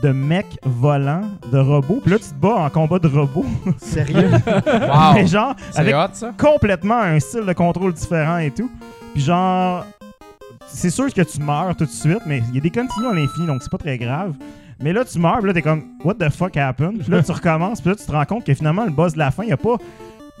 de 0.00 0.10
mec 0.10 0.46
volant, 0.62 1.22
de 1.50 1.58
robot. 1.58 1.98
Puis 2.00 2.12
là, 2.12 2.18
tu 2.20 2.26
te 2.26 2.34
bats 2.34 2.54
en 2.54 2.70
combat 2.70 3.00
de 3.00 3.08
robot. 3.08 3.44
Sérieux? 3.78 4.30
Wow. 4.46 5.14
Mais 5.14 5.26
genre, 5.26 5.56
C'est 5.72 5.80
avec 5.80 5.92
hot, 5.92 6.10
ça? 6.12 6.32
complètement 6.38 7.00
un 7.00 7.18
style 7.18 7.44
de 7.44 7.52
contrôle 7.52 7.92
différent 7.92 8.38
et 8.38 8.52
tout. 8.52 8.70
Puis 9.12 9.24
genre, 9.24 9.84
c'est 10.68 10.90
sûr 10.90 11.12
que 11.12 11.22
tu 11.22 11.40
meurs 11.40 11.74
tout 11.76 11.84
de 11.84 11.90
suite, 11.90 12.20
mais 12.26 12.42
il 12.48 12.54
y 12.54 12.58
a 12.58 12.60
des 12.60 12.70
continues 12.70 13.08
à 13.08 13.12
l'infini, 13.12 13.48
donc 13.48 13.60
c'est 13.62 13.72
pas 13.72 13.78
très 13.78 13.98
grave. 13.98 14.34
Mais 14.80 14.92
là, 14.92 15.04
tu 15.04 15.18
meurs, 15.18 15.38
puis 15.38 15.48
là, 15.48 15.52
t'es 15.54 15.62
comme, 15.62 15.82
what 16.04 16.14
the 16.14 16.28
fuck 16.30 16.56
happened? 16.56 17.00
Puis 17.02 17.10
là, 17.10 17.22
tu 17.22 17.32
recommences, 17.40 17.80
puis 17.80 17.90
là, 17.90 17.96
tu 17.96 18.04
te 18.06 18.12
rends 18.12 18.24
compte 18.24 18.44
que 18.44 18.54
finalement, 18.54 18.84
le 18.84 18.92
boss 18.92 19.14
de 19.14 19.18
la 19.18 19.30
fin, 19.30 19.42
il 19.42 19.48
y 19.48 19.52
a 19.52 19.56
pas. 19.56 19.76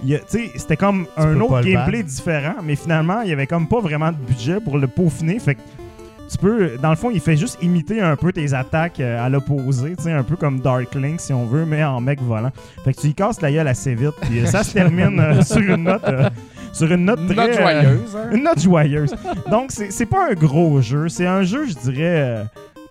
il 0.02 0.10
y 0.10 0.14
a- 0.14 0.18
Tu 0.20 0.24
sais, 0.28 0.50
c'était 0.56 0.76
comme 0.76 1.06
un 1.16 1.34
peux 1.34 1.40
autre 1.42 1.60
le 1.60 1.72
gameplay 1.72 2.02
différent, 2.04 2.54
mais 2.62 2.76
finalement, 2.76 3.22
il 3.22 3.30
y 3.30 3.32
avait 3.32 3.46
comme 3.48 3.66
pas 3.66 3.80
vraiment 3.80 4.12
de 4.12 4.16
budget 4.16 4.60
pour 4.60 4.78
le 4.78 4.86
peaufiner. 4.86 5.38
Fait 5.40 5.56
que 5.56 5.60
tu 6.30 6.36
peux, 6.38 6.72
dans 6.80 6.90
le 6.90 6.96
fond, 6.96 7.10
il 7.10 7.20
fait 7.20 7.36
juste 7.36 7.58
imiter 7.62 8.00
un 8.02 8.14
peu 8.14 8.32
tes 8.32 8.52
attaques 8.54 9.00
euh, 9.00 9.24
à 9.24 9.28
l'opposé, 9.30 9.96
tu 9.96 10.04
sais, 10.04 10.12
un 10.12 10.22
peu 10.22 10.36
comme 10.36 10.60
Darkling 10.60 11.18
si 11.18 11.32
on 11.32 11.46
veut, 11.46 11.64
mais 11.64 11.82
en 11.82 12.00
mec 12.00 12.20
volant. 12.22 12.52
Fait 12.84 12.92
que 12.92 13.00
tu 13.00 13.06
y 13.08 13.14
casses 13.14 13.40
la 13.40 13.50
gueule 13.50 13.66
assez 13.66 13.94
vite, 13.94 14.12
puis 14.22 14.40
euh, 14.40 14.46
ça 14.46 14.62
se 14.62 14.74
termine 14.74 15.18
euh, 15.18 15.40
sur 15.42 15.56
une 15.58 15.84
note, 15.84 16.04
euh, 16.06 16.28
sur 16.74 16.92
une 16.92 17.06
note 17.06 17.18
Une 17.20 17.34
très 17.34 17.34
note 17.48 17.56
euh, 17.56 17.62
joyeuse, 17.62 18.16
hein? 18.16 18.28
une 18.32 18.42
note 18.44 18.60
joyeuse. 18.60 19.14
Donc, 19.50 19.72
c'est 19.72 19.90
c'est 19.90 20.04
pas 20.06 20.28
un 20.30 20.34
gros 20.34 20.80
jeu. 20.82 21.08
C'est 21.08 21.26
un 21.26 21.42
jeu, 21.44 21.64
je 21.66 21.72
dirais, 21.90 21.96
euh, 22.20 22.44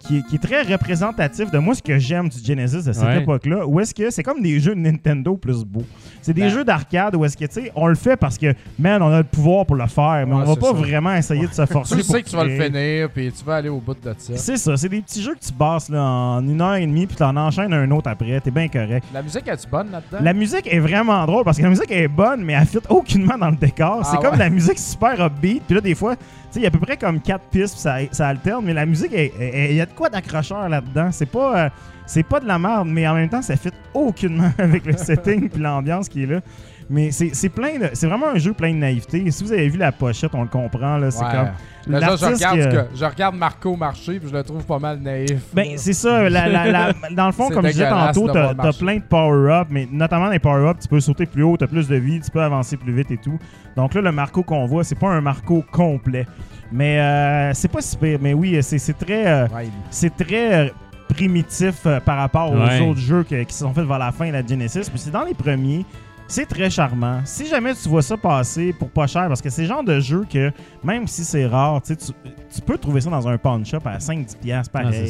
qui, 0.08 0.18
est, 0.20 0.22
qui 0.28 0.36
est 0.36 0.40
très 0.40 0.62
représentatif 0.64 1.52
de 1.52 1.58
moi, 1.58 1.76
ce 1.76 1.82
que 1.84 1.98
j'aime 2.00 2.30
du 2.30 2.38
Genesis 2.44 2.84
de 2.86 2.92
cette 2.94 3.04
Ouais. 3.04 3.22
époque-là. 3.22 3.66
Où 3.68 3.80
est-ce 3.80 3.94
que 3.94 4.10
c'est 4.10 4.24
comme 4.24 4.42
des 4.42 4.60
jeux 4.60 4.74
de 4.76 4.80
Nintendo 4.80 5.36
plus 5.36 5.64
beaux. 5.66 5.84
C'est 6.22 6.34
des 6.34 6.42
Ben. 6.42 6.50
jeux 6.50 6.64
d'arcade 6.66 7.16
où 7.16 7.24
est-ce 7.26 7.38
que, 7.38 7.46
tu 7.46 7.54
sais, 7.54 7.72
on 7.76 7.88
le 7.88 7.96
fait 7.96 8.18
parce 8.18 8.38
que, 8.38 8.54
man, 8.80 9.02
on 9.02 9.12
a 9.12 9.18
le 9.20 9.24
pouvoir 9.24 9.66
pour 9.66 9.76
le 9.76 9.88
faire, 9.88 10.26
mais 10.28 10.34
Ouais, 10.34 10.42
on 10.42 10.46
va 10.46 10.56
pas 10.56 10.68
ça. 10.68 10.74
vraiment 10.74 11.14
essayer 11.14 11.48
de 11.48 11.54
se 11.54 11.66
forcer. 11.72 11.96
Tu 11.96 12.02
pour 12.04 12.16
sais 12.16 12.24
que 12.24 12.30
tu 12.30 12.36
vas 12.36 12.44
le 12.46 12.60
finir, 12.62 13.10
puis 13.10 13.32
tu 13.32 13.44
vas 13.46 13.56
aller 13.56 13.70
au 13.70 13.80
bout 13.80 13.94
de 13.94 14.14
ça. 14.18 14.34
C'est 14.36 14.58
ça, 14.58 14.76
c'est 14.78 14.90
des 14.90 15.02
petits 15.02 15.22
jeux 15.22 15.36
que 15.36 15.46
tu 15.46 15.54
passes 15.54 15.90
là, 15.90 16.02
en 16.04 16.42
une 16.48 16.62
heure 16.62 16.76
et 16.76 16.86
demie, 16.86 17.08
puis 17.08 17.16
t'en 17.16 17.36
enchaînes 17.38 17.74
un 17.74 17.90
autre 17.92 18.10
après. 18.10 18.40
T'es 18.42 18.52
bien 18.52 18.68
correct. 18.68 19.06
La 19.14 19.22
musique, 19.22 19.48
est-tu 19.48 19.68
bonne 19.70 19.92
là-dedans? 19.92 20.18
La 20.24 20.34
musique 20.34 20.68
est 20.72 20.80
vraiment 20.80 21.26
drôle 21.26 21.44
parce 21.44 21.58
que 21.58 21.64
la 21.64 21.70
musique 21.70 21.92
est 21.92 22.08
bonne, 22.08 22.44
mais 22.44 22.54
elle 22.54 22.66
fit 22.68 22.80
aucunement 22.90 23.38
dans 23.38 23.50
le 23.50 23.56
décor. 23.58 24.02
Ah 24.04 24.08
c'est 24.12 24.18
comme 24.28 24.38
la 24.40 24.50
musique 24.50 24.80
super 24.80 25.20
upbeat. 25.26 25.64
Puis 25.66 25.76
là, 25.76 25.82
des 25.82 25.96
fois, 25.96 26.16
tu 26.16 26.22
il 26.56 26.62
y 26.62 26.66
a 26.66 26.70
à 26.70 26.72
peu 26.72 26.80
près 26.80 26.98
comme 26.98 27.20
quatre 27.20 27.46
pistes, 27.46 27.78
ça, 27.78 28.28
alterne, 28.28 28.66
mais 28.66 28.74
la 28.74 28.86
musique, 28.86 29.12
il 29.14 29.74
y 29.74 29.82
a 29.82 29.86
de 29.86 29.94
quoi 29.94 30.10
d'accrocheur 30.10 30.70
là-dedans. 30.70 31.10
C'est 31.12 31.26
pas, 31.26 31.66
euh, 31.66 31.70
c'est 32.06 32.24
pas 32.24 32.40
de 32.40 32.48
la 32.48 32.58
merde, 32.58 32.88
mais 32.88 33.08
en 33.08 33.16
même 33.16 33.30
temps, 33.30 33.42
ça 33.42 33.56
fit 33.56 33.72
aucunement 33.94 34.52
avec 34.58 34.86
le 34.86 34.96
setting 34.98 35.50
puis 35.50 35.62
l'ambiance 35.62 36.10
qui 36.10 36.24
est 36.24 36.28
là. 36.28 36.42
Mais 36.90 37.12
c'est 37.12 37.32
c'est 37.36 37.50
plein 37.50 37.78
de, 37.80 37.90
c'est 37.94 38.08
vraiment 38.08 38.28
un 38.30 38.38
jeu 38.38 38.54
plein 38.54 38.72
de 38.72 38.78
naïveté. 38.78 39.24
Et 39.26 39.32
si 39.32 39.44
vous 39.44 39.52
avez 39.52 39.68
vu 39.68 39.78
la 39.78 39.92
pochette, 39.92 40.32
on 40.34 40.44
le 40.44 40.48
comprend. 40.48 40.98
là, 40.98 41.12
C'est 41.12 41.24
Ouais. 41.24 41.32
comme 41.32 41.48
Là, 41.94 42.00
genre, 42.02 42.18
je, 42.18 42.22
l'artiste 42.26 42.50
regarde, 42.52 42.72
que- 42.92 42.98
je 42.98 43.06
regarde 43.06 43.36
Marco 43.36 43.76
marcher, 43.78 44.20
puis 44.20 44.30
je 44.30 44.34
le 44.36 44.44
trouve 44.44 44.66
pas 44.66 44.80
mal 44.80 45.00
naïf. 45.00 45.42
Ben, 45.54 45.78
c'est 45.78 45.94
ça. 45.94 46.30
la- 46.30 46.48
la- 46.48 46.72
la- 46.72 46.94
dans 47.12 47.26
le 47.28 47.32
fond, 47.34 47.50
comme 47.54 47.66
je 47.66 47.72
disais 47.72 47.90
tantôt, 47.90 48.30
t'as 48.30 48.74
plein 48.74 48.98
de 48.98 49.02
power-up, 49.04 49.68
mais 49.70 49.88
notamment 49.92 50.30
les 50.30 50.40
power-up, 50.40 50.78
tu 50.82 50.88
peux 50.88 51.00
sauter 51.00 51.26
plus 51.26 51.44
haut, 51.44 51.56
t'as 51.58 51.68
plus 51.68 51.88
de 51.88 51.96
vie, 51.96 52.20
tu 52.22 52.32
peux 52.32 52.42
avancer 52.42 52.78
plus 52.78 52.94
vite 52.94 53.12
et 53.12 53.18
tout. 53.18 53.38
Donc 53.76 53.94
là, 53.94 54.02
le 54.02 54.12
Marco 54.12 54.44
qu'on 54.44 54.66
voit, 54.66 54.84
c'est 54.84 54.96
pas 55.00 55.10
un 55.10 55.22
Marco 55.22 55.64
complet. 55.72 56.26
Mais 56.72 57.00
euh, 57.00 57.54
c'est 57.54 57.70
pas 57.72 57.82
si 57.82 57.96
pire. 57.98 58.20
Mais 58.22 58.34
oui, 58.34 58.58
c'est 58.62 58.78
c'est 58.80 58.98
très, 58.98 59.26
euh, 59.28 59.48
Ouais, 59.48 59.70
c'est 59.90 60.16
très 60.16 60.68
euh, 60.68 60.70
primitif 61.08 61.86
euh, 61.86 62.00
par 62.02 62.18
rapport 62.18 62.52
aux 62.52 62.58
Ouais. 62.60 62.82
autres 62.82 63.00
jeux 63.00 63.24
que- 63.24 63.44
qui 63.44 63.54
se 63.54 63.60
sont 63.60 63.74
faits 63.74 63.86
vers 63.88 64.00
la 64.00 64.12
fin 64.12 64.28
de 64.28 64.34
la 64.34 64.46
Genesis. 64.46 64.90
Puis 64.90 65.00
c'est 65.00 65.12
dans 65.12 65.24
les 65.24 65.34
premiers. 65.34 65.86
C'est 66.30 66.46
très 66.46 66.70
charmant. 66.70 67.22
Si 67.24 67.46
jamais 67.48 67.74
tu 67.74 67.88
vois 67.88 68.02
ça 68.02 68.18
passer 68.18 68.74
pour 68.74 68.90
pas 68.90 69.08
cher, 69.08 69.28
parce 69.30 69.42
que 69.42 69.50
c'est 69.50 69.62
le 69.62 69.68
genre 69.70 69.84
de 69.84 70.00
jeu 70.02 70.26
que, 70.30 70.52
même 70.84 71.08
si 71.08 71.24
c'est 71.24 71.46
rare, 71.46 71.82
tu, 71.82 71.96
tu 71.96 72.62
peux 72.66 72.78
trouver 72.78 73.00
ça 73.00 73.10
dans 73.10 73.26
un 73.30 73.38
pawn 73.38 73.66
shop 73.66 73.78
à 73.86 73.98
5-10$ 73.98 74.38
piastres, 74.40 74.72
Ah, 74.76 74.84
pareil. 74.84 75.08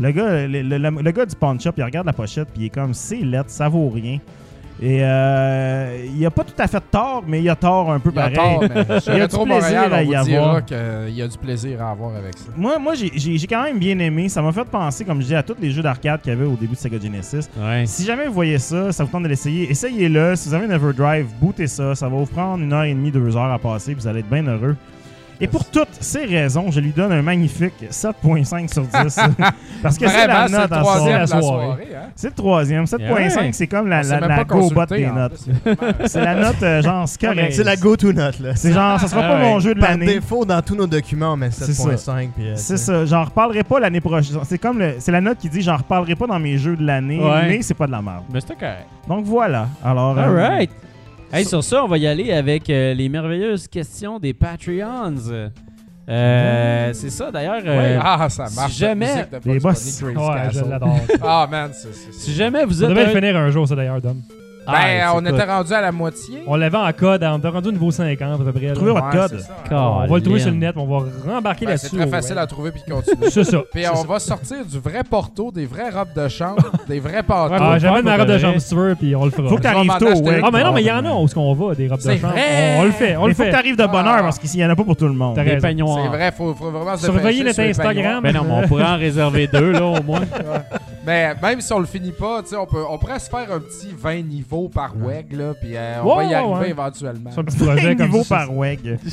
Le 0.00 0.10
gars, 0.10 0.46
le, 0.48 0.62
le- 0.62 0.78
le- 0.78 1.02
le 1.02 1.10
gars 1.12 1.24
du 1.24 1.36
pawn 1.36 1.60
shop, 1.60 1.70
il 1.76 1.84
regarde 1.84 2.06
la 2.06 2.12
pochette 2.12 2.48
puis 2.52 2.62
il 2.64 2.66
est 2.66 2.70
comme 2.70 2.94
c'est 2.94 3.18
lettre, 3.18 3.50
ça 3.50 3.68
vaut 3.68 3.88
rien. 3.90 4.18
Et 4.80 4.98
euh, 5.02 6.06
il 6.14 6.26
a 6.26 6.30
pas 6.30 6.44
tout 6.44 6.52
à 6.58 6.66
fait 6.66 6.82
tort, 6.90 7.24
mais 7.26 7.40
il 7.40 7.48
a 7.48 7.56
tort 7.56 7.90
un 7.90 7.98
peu 7.98 8.10
il 8.12 8.18
a 8.18 8.22
pareil. 8.30 8.36
tort, 8.36 8.60
mais 8.60 8.68
Il 9.06 9.18
y 9.18 9.20
a 9.22 9.26
du 9.26 9.36
plaisir 9.36 9.46
Montréal, 9.46 9.94
à 9.94 10.02
y 10.02 10.14
avoir. 10.14 10.64
qu'il 10.64 11.14
y 11.14 11.22
a 11.22 11.28
du 11.28 11.38
plaisir 11.38 11.82
à 11.82 11.90
avoir 11.92 12.14
avec 12.14 12.36
ça. 12.36 12.44
Moi, 12.56 12.78
moi 12.78 12.92
j'ai- 12.94 13.46
quand 13.48 13.62
même 13.62 13.78
bien 13.78 13.98
aimé. 13.98 14.28
Ça 14.28 14.42
m'a 14.42 14.52
fait 14.52 14.64
penser, 14.64 15.04
comme 15.04 15.20
je 15.22 15.26
dis, 15.28 15.34
à 15.34 15.42
tous 15.42 15.56
les 15.60 15.70
jeux 15.70 15.82
d'arcade 15.82 16.20
qu'il 16.20 16.32
y 16.32 16.36
avait 16.36 16.44
au 16.44 16.56
début 16.56 16.74
de 16.74 16.78
Sega 16.78 16.98
Genesis. 17.00 17.48
Ouais. 17.58 17.84
Si 17.86 18.04
jamais 18.04 18.26
vous 18.26 18.34
voyez 18.34 18.58
ça, 18.58 18.92
ça 18.92 19.04
vous 19.04 19.10
tente 19.10 19.22
de 19.22 19.28
l'essayer, 19.28 19.70
essayez-le. 19.70 20.36
Si 20.36 20.48
vous 20.48 20.54
avez 20.54 20.66
une 20.66 20.72
Everdrive, 20.72 21.26
bootez 21.40 21.66
ça. 21.68 21.94
Ça 21.94 22.08
va 22.08 22.16
vous 22.16 22.26
prendre 22.26 22.62
une 22.62 22.72
heure 22.72 22.84
et 22.84 22.92
demie, 22.92 23.10
deux 23.10 23.34
heures 23.36 23.52
à 23.52 23.58
passer, 23.58 23.92
puis 23.92 24.02
vous 24.02 24.08
allez 24.08 24.20
être 24.20 24.28
bien 24.30 24.46
heureux. 24.46 24.76
Et 25.40 25.46
pour 25.46 25.64
toutes 25.66 25.88
ces 26.00 26.24
raisons, 26.24 26.70
je 26.70 26.80
lui 26.80 26.92
donne 26.92 27.12
un 27.12 27.20
magnifique 27.22 27.74
7.5 27.90 28.72
sur 28.72 28.82
10. 28.84 29.20
Parce 29.82 29.98
que 29.98 30.08
c'est 30.08 30.26
la 30.26 30.48
note 30.48 30.72
en 30.72 30.82
soirée. 30.82 31.12
la 31.12 31.26
soirée. 31.26 31.86
hein. 31.94 32.08
C'est 32.14 32.28
le 32.28 32.34
troisième. 32.34 32.84
7.5, 32.84 33.12
Ouais. 33.12 33.52
c'est 33.52 33.66
comme 33.66 33.88
la, 33.88 34.02
go-bot 34.44 34.86
des 34.86 35.06
notes. 35.06 35.44
C'est 36.06 36.22
la 36.24 36.34
note, 36.36 36.62
euh, 36.62 36.80
genre, 36.82 37.06
c'est 37.08 37.20
correct. 37.20 37.52
C'est 37.52 37.64
la 37.64 37.76
go-to 37.76 38.12
note, 38.12 38.38
là. 38.40 38.56
C'est 38.56 38.72
genre, 38.72 38.98
ça 38.98 39.08
sera 39.08 39.20
Ah 39.24 39.28
pas 39.32 39.38
mon 39.38 39.60
jeu 39.60 39.74
de 39.74 39.80
Par 39.80 39.90
l'année. 39.90 40.06
défaut, 40.06 40.44
dans 40.46 40.62
tous 40.62 40.74
nos 40.74 40.86
documents, 40.86 41.36
C'est 41.50 41.72
ça. 41.72 41.82
7.5. 41.90 42.28
puis, 42.34 42.48
euh, 42.48 42.52
C'est 42.56 42.76
sais. 42.78 42.84
ça. 42.84 43.04
J'en 43.04 43.24
reparlerai 43.24 43.62
pas 43.64 43.78
l'année 43.80 44.00
prochaine. 44.00 44.38
C'est 44.44 44.58
comme 44.58 44.82
c'est 44.98 45.12
la 45.12 45.20
note 45.20 45.38
qui 45.38 45.48
dit 45.50 45.60
j'en 45.60 45.76
reparlerai 45.76 46.14
pas 46.14 46.26
dans 46.26 46.38
mes 46.38 46.56
jeux 46.56 46.76
de 46.76 46.86
l'année, 46.86 47.20
mais 47.46 47.60
c'est 47.62 47.74
pas 47.74 47.86
de 47.86 47.92
la 47.92 48.00
merde. 48.00 48.24
Mais 48.32 48.40
c'était 48.40 48.54
correct. 48.54 48.86
Donc 49.06 49.24
voilà. 49.26 49.68
Alors. 49.84 50.18
euh, 50.18 50.22
Alright. 50.22 50.70
Hey, 51.32 51.44
sur 51.44 51.62
ça, 51.62 51.84
on 51.84 51.88
va 51.88 51.98
y 51.98 52.06
aller 52.06 52.32
avec 52.32 52.70
euh, 52.70 52.94
les 52.94 53.08
merveilleuses 53.08 53.68
questions 53.68 54.18
des 54.18 54.32
Patreons. 54.32 55.14
Euh, 56.08 56.90
c'est 56.94 57.10
ça, 57.10 57.30
d'ailleurs. 57.32 57.62
euh, 57.66 57.98
Ah, 58.00 58.28
ça 58.30 58.46
si 58.46 58.56
marche. 58.56 58.76
jamais- 58.76 59.06
musique 59.12 59.30
de 59.44 59.52
Les 59.52 59.58
boss. 59.58 60.02
Ouais, 60.02 60.12
je 60.52 60.64
l'adore. 60.64 60.96
Ah, 61.22 61.48
man, 61.50 61.70
c'est... 61.74 62.12
Si 62.12 62.32
jamais 62.32 62.64
vous 62.64 62.82
On 62.82 62.88
êtes. 62.88 62.90
devait 62.94 63.04
le 63.06 63.10
un- 63.10 63.14
finir 63.20 63.36
un 63.36 63.50
jour, 63.50 63.66
ça 63.66 63.74
d'ailleurs, 63.74 64.00
Dom. 64.00 64.22
Ben, 64.66 65.00
Ah, 65.04 65.12
on 65.14 65.22
c'est 65.24 65.30
était 65.32 65.44
rendu 65.44 65.72
à 65.72 65.80
la 65.80 65.92
moitié. 65.92 66.42
On 66.46 66.56
l'avait 66.56 66.76
en 66.76 66.92
code, 66.92 67.22
on 67.24 67.38
était 67.38 67.48
rendu 67.48 67.68
au 67.68 67.72
niveau 67.72 67.90
50 67.90 68.40
à 68.40 68.44
peu 68.44 68.52
près. 68.52 68.66
là. 68.66 68.74
Trouver 68.74 68.92
votre 68.92 69.06
Ouais, 69.06 69.12
code. 69.28 69.40
c'est. 69.40 69.74
On 69.74 70.06
va 70.06 70.16
le 70.16 70.22
trouver 70.22 70.40
sur 70.40 70.50
le 70.50 70.56
net, 70.56 70.74
on 70.76 70.86
va 70.86 71.06
rembarquer 71.32 71.66
Ben, 71.66 71.76
c'est 71.76 71.84
là-dessus. 71.92 71.96
très 71.96 72.06
au 72.06 72.10
facile 72.10 72.38
à 72.38 72.46
trouver 72.46 72.70
puis 72.72 72.82
continuer. 72.88 73.30
C'est 73.30 73.44
ça. 73.44 73.58
Puis 73.72 73.82
c'est 73.84 73.90
on 73.90 73.96
ça. 73.96 74.06
va 74.08 74.18
sortir 74.18 74.64
du 74.64 74.78
vrai 74.78 75.02
porto, 75.08 75.50
des 75.52 75.66
vraies 75.66 75.90
robes 75.90 76.12
de 76.16 76.28
chambre, 76.28 76.62
des 76.88 77.00
vrais 77.00 77.22
pantalons. 77.22 77.64
Ah, 77.72 77.78
j'amène 77.78 78.04
ma 78.04 78.16
robe 78.16 78.28
de 78.28 78.38
chambre 78.38 78.58
si 78.58 78.68
tu 78.68 78.74
veux, 78.74 78.94
puis 78.94 79.14
on 79.16 79.24
le 79.24 79.30
fera. 79.30 79.48
Faut 79.48 79.56
que 79.56 79.62
t'arrives 79.62 79.92
tôt, 79.98 80.20
ouais. 80.22 80.40
Ah, 80.42 80.48
mais 80.52 80.64
non, 80.64 80.72
mais 80.72 80.82
il 80.82 80.86
y 80.86 80.92
en 80.92 81.04
a 81.04 81.12
où 81.12 81.24
est-ce 81.24 81.34
qu'on 81.34 81.54
va, 81.54 81.74
des 81.74 81.88
robes 81.88 81.98
de 81.98 82.02
C'est 82.02 82.18
chambre? 82.18 82.32
vrai! 82.32 82.76
On, 82.76 82.80
on 82.80 82.84
le 82.84 82.90
fait, 82.92 83.16
on 83.16 83.26
le 83.26 83.34
faut 83.34 83.42
que 83.42 83.48
fait. 83.48 83.52
t'arrives 83.54 83.76
de 83.76 83.86
bonne 83.86 84.06
heure 84.06 84.16
Ah. 84.18 84.22
parce 84.22 84.38
qu'il 84.38 84.54
y 84.58 84.64
en 84.64 84.70
a 84.70 84.76
pas 84.76 84.84
pour 84.84 84.96
tout 84.96 85.06
le 85.06 85.12
monde. 85.14 85.34
T'as 85.36 85.44
Des. 85.44 85.58
C'est 85.60 86.08
vrai, 86.08 86.32
faut, 86.32 86.54
faut 86.54 86.70
vraiment 86.70 86.96
se 86.96 87.04
Surveillez 87.04 87.44
dépêcher 87.44 87.68
notre 87.68 87.80
Instagram. 87.80 88.22
Ben 88.22 88.34
non, 88.34 88.46
on 88.50 88.66
pourrait 88.68 88.84
en 88.84 88.96
réserver 88.96 89.46
deux, 89.46 89.72
là, 89.72 89.84
au 89.84 90.02
moins. 90.02 90.20
Mais 91.06 91.34
même 91.40 91.60
si 91.60 91.72
on 91.72 91.78
le 91.78 91.86
finit 91.86 92.10
pas, 92.12 92.42
tu 92.42 92.48
sais, 92.48 92.56
on, 92.56 92.66
peut, 92.66 92.82
on 92.90 92.98
pourrait 92.98 93.18
se 93.20 93.30
faire 93.30 93.50
un 93.52 93.60
petit 93.60 93.94
20 93.96 94.22
niveaux 94.22 94.68
par 94.68 94.92
WEG, 94.96 95.32
là, 95.34 95.54
puis 95.54 95.76
euh, 95.76 96.02
on 96.02 96.08
Ouais, 96.16 96.24
va 96.24 96.30
y 96.30 96.34
arriver 96.34 96.52
ouais. 96.58 96.70
éventuellement. 96.70 97.30
C'est 97.32 97.40
un 97.40 97.44
petit 97.44 97.56
projet 97.58 97.94
comme 97.96 98.06
niveau 98.06 98.22
ça. 98.24 98.36
par 98.38 98.56
WEG. 98.56 98.98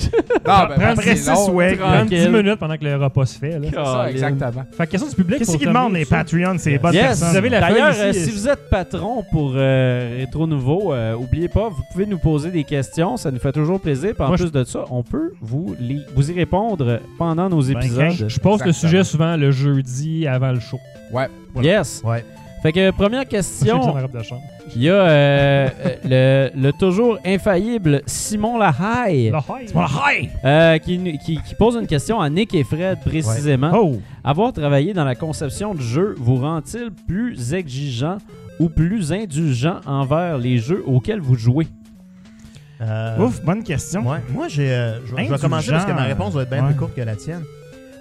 Non, 0.45 0.53
ben, 0.67 0.67
prends- 0.67 0.67
parce 0.67 0.75
que 0.77 0.99
Après 0.99 1.15
c'est 1.15 1.15
6 1.15 1.29
long. 1.47 1.51
WEG. 1.55 1.77
Prends 1.79 1.91
10 1.91 1.97
Tranquille. 2.09 2.29
minutes 2.31 2.59
pendant 2.59 2.77
que 2.77 2.83
le 2.83 2.95
repas 2.97 3.25
se 3.25 3.37
fait. 3.39 3.59
Là. 3.59 3.67
C'est 3.69 3.75
ça, 3.75 4.09
exactement. 4.09 4.63
Fait 4.71 4.85
que 4.85 4.91
question 4.91 5.09
du 5.09 5.15
public. 5.15 5.37
Qu'est-ce 5.39 5.57
qu'ils 5.57 5.67
demandent 5.67 5.93
les. 5.93 6.05
Patreons, 6.05 6.55
c'est 6.57 6.71
les 6.71 6.79
bonnes 6.79 6.93
Yes, 6.93 7.03
personnes. 7.05 7.29
vous 7.29 7.35
avez 7.37 7.49
la 7.49 7.59
D'ailleurs, 7.61 7.93
euh, 7.97 8.11
si 8.13 8.31
vous 8.31 8.47
êtes 8.49 8.69
patron 8.69 9.23
pour 9.31 9.53
euh, 9.55 10.17
Rétro 10.19 10.47
Nouveau, 10.47 10.93
euh, 10.93 11.15
oubliez 11.15 11.47
pas, 11.47 11.69
vous 11.69 11.83
pouvez 11.91 12.05
nous 12.05 12.17
poser 12.17 12.51
des 12.51 12.63
questions. 12.63 13.17
Ça 13.17 13.31
nous 13.31 13.39
fait 13.39 13.51
toujours 13.51 13.79
plaisir. 13.79 14.13
Puis 14.15 14.23
en 14.23 14.27
Moi, 14.27 14.37
plus 14.37 14.51
de 14.51 14.63
ça, 14.63 14.83
on 14.89 15.03
peut 15.03 15.33
vous, 15.41 15.75
les- 15.79 16.01
vous 16.15 16.29
y 16.31 16.33
répondre 16.33 16.99
pendant 17.17 17.47
nos 17.49 17.61
Ben, 17.63 17.77
épisodes. 17.77 18.25
Je 18.27 18.39
poste 18.39 18.65
le 18.65 18.73
sujet 18.73 19.03
souvent 19.03 19.37
le 19.37 19.51
jeudi 19.51 20.27
avant 20.27 20.51
le 20.51 20.59
show. 20.59 20.79
Ouais. 21.13 21.27
Yes. 21.61 22.01
Ouais. 22.03 22.25
Fait 22.61 22.71
que 22.71 22.91
première 22.91 23.27
question, 23.27 23.93
il 24.75 24.83
y 24.83 24.89
a 24.89 24.93
euh, 24.93 25.69
euh, 26.05 26.49
le, 26.55 26.61
le 26.61 26.71
toujours 26.71 27.17
infaillible 27.25 28.01
Simon 28.05 28.57
Lahaye 28.57 29.31
La 29.31 29.39
high. 29.39 29.69
Voilà, 29.73 29.89
hi! 30.09 30.29
euh, 30.45 30.77
qui, 30.77 30.97
nous- 30.97 31.17
qui- 31.17 31.41
qui 31.41 31.55
pose 31.55 31.75
une 31.75 31.87
question 31.87 32.21
à 32.21 32.29
Nick 32.29 32.55
et 32.55 32.63
Fred 32.63 32.99
précisément. 33.01 33.71
Oh! 33.75 33.99
Avoir 34.23 34.53
travaillé 34.53 34.93
dans 34.93 35.03
la 35.03 35.15
conception 35.15 35.75
de 35.75 35.81
jeux 35.81 36.15
vous 36.17 36.37
rend-il 36.37 36.89
plus 37.05 37.53
exigeant 37.53 38.17
ou 38.59 38.69
plus 38.69 39.11
indulgent 39.11 39.81
envers 39.85 40.37
les 40.37 40.57
jeux 40.59 40.83
auxquels 40.87 41.19
vous 41.19 41.35
jouez? 41.35 41.67
Euh, 42.81 43.17
Ouf, 43.19 43.43
bonne 43.43 43.63
question. 43.63 44.07
Ouais. 44.07 44.19
Moi, 44.33 44.47
j'ai. 44.47 44.71
euh, 44.71 44.99
je, 45.05 45.11
je 45.11 45.15
vais 45.15 45.37
commencer 45.39 45.71
parce 45.71 45.85
que 45.85 45.91
ma 45.91 46.03
réponse 46.03 46.33
va 46.33 46.43
être 46.43 46.49
bien 46.49 46.61
Ouais. 46.63 46.69
plus 46.69 46.75
courte 46.79 46.95
que 46.95 47.01
la 47.01 47.15
tienne. 47.15 47.43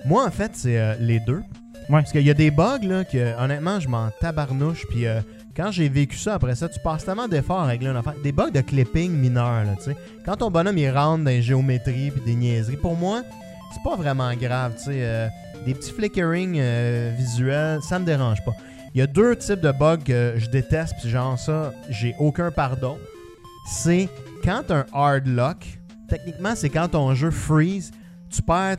Moi, 0.04 0.24
en 0.26 0.30
fait, 0.30 0.52
c'est 0.54 0.78
euh, 0.78 0.94
les 1.00 1.20
deux. 1.20 1.42
Ouais. 1.88 2.00
Parce 2.00 2.12
qu'il 2.12 2.26
y 2.26 2.30
a 2.30 2.34
des 2.34 2.50
bugs, 2.50 2.78
là, 2.82 3.04
que 3.04 3.38
honnêtement, 3.42 3.80
je 3.80 3.88
m'en 3.88 4.10
tabarnouche. 4.20 4.86
Puis 4.88 5.06
euh, 5.06 5.20
quand 5.56 5.70
j'ai 5.70 5.88
vécu 5.88 6.16
ça 6.16 6.34
après 6.34 6.54
ça, 6.54 6.68
tu 6.68 6.78
passes 6.80 7.04
tellement 7.04 7.28
d'efforts 7.28 7.60
à 7.60 7.66
régler 7.66 7.88
une 7.88 7.96
affaire. 7.96 8.14
Des 8.22 8.32
bugs 8.32 8.50
de 8.50 8.60
clipping 8.60 9.12
mineurs, 9.12 9.64
là, 9.64 9.74
tu 9.76 9.84
sais. 9.84 9.96
Quand 10.24 10.36
ton 10.36 10.50
bonhomme, 10.50 10.78
il 10.78 10.90
rentre 10.90 11.24
dans 11.24 11.30
les 11.30 11.42
géométries 11.42 12.10
puis 12.10 12.22
des 12.24 12.34
niaiseries, 12.34 12.76
pour 12.76 12.96
moi, 12.96 13.22
c'est 13.72 13.82
pas 13.82 13.96
vraiment 13.96 14.32
grave, 14.34 14.74
tu 14.76 14.84
sais. 14.84 14.90
euh, 15.02 15.28
des 15.64 15.74
petits 15.74 15.92
flickering 15.92 16.56
euh, 16.58 17.12
visuels, 17.16 17.80
ça 17.82 17.98
me 17.98 18.04
dérange 18.04 18.44
pas. 18.44 18.52
Il 18.94 18.98
y 18.98 19.02
a 19.02 19.06
deux 19.06 19.36
types 19.36 19.60
de 19.60 19.72
bugs 19.72 19.98
que 20.04 20.34
je 20.36 20.48
déteste, 20.50 20.94
puis 21.00 21.08
genre 21.08 21.38
ça, 21.38 21.72
j'ai 21.88 22.14
aucun 22.18 22.50
pardon. 22.50 22.98
C'est 23.66 24.08
quand 24.44 24.70
un 24.70 24.84
hard 24.92 25.26
lock, 25.26 25.56
techniquement, 26.08 26.54
c'est 26.54 26.68
quand 26.68 26.88
ton 26.88 27.14
jeu 27.14 27.30
freeze, 27.30 27.92
tu 28.30 28.42
perds 28.42 28.76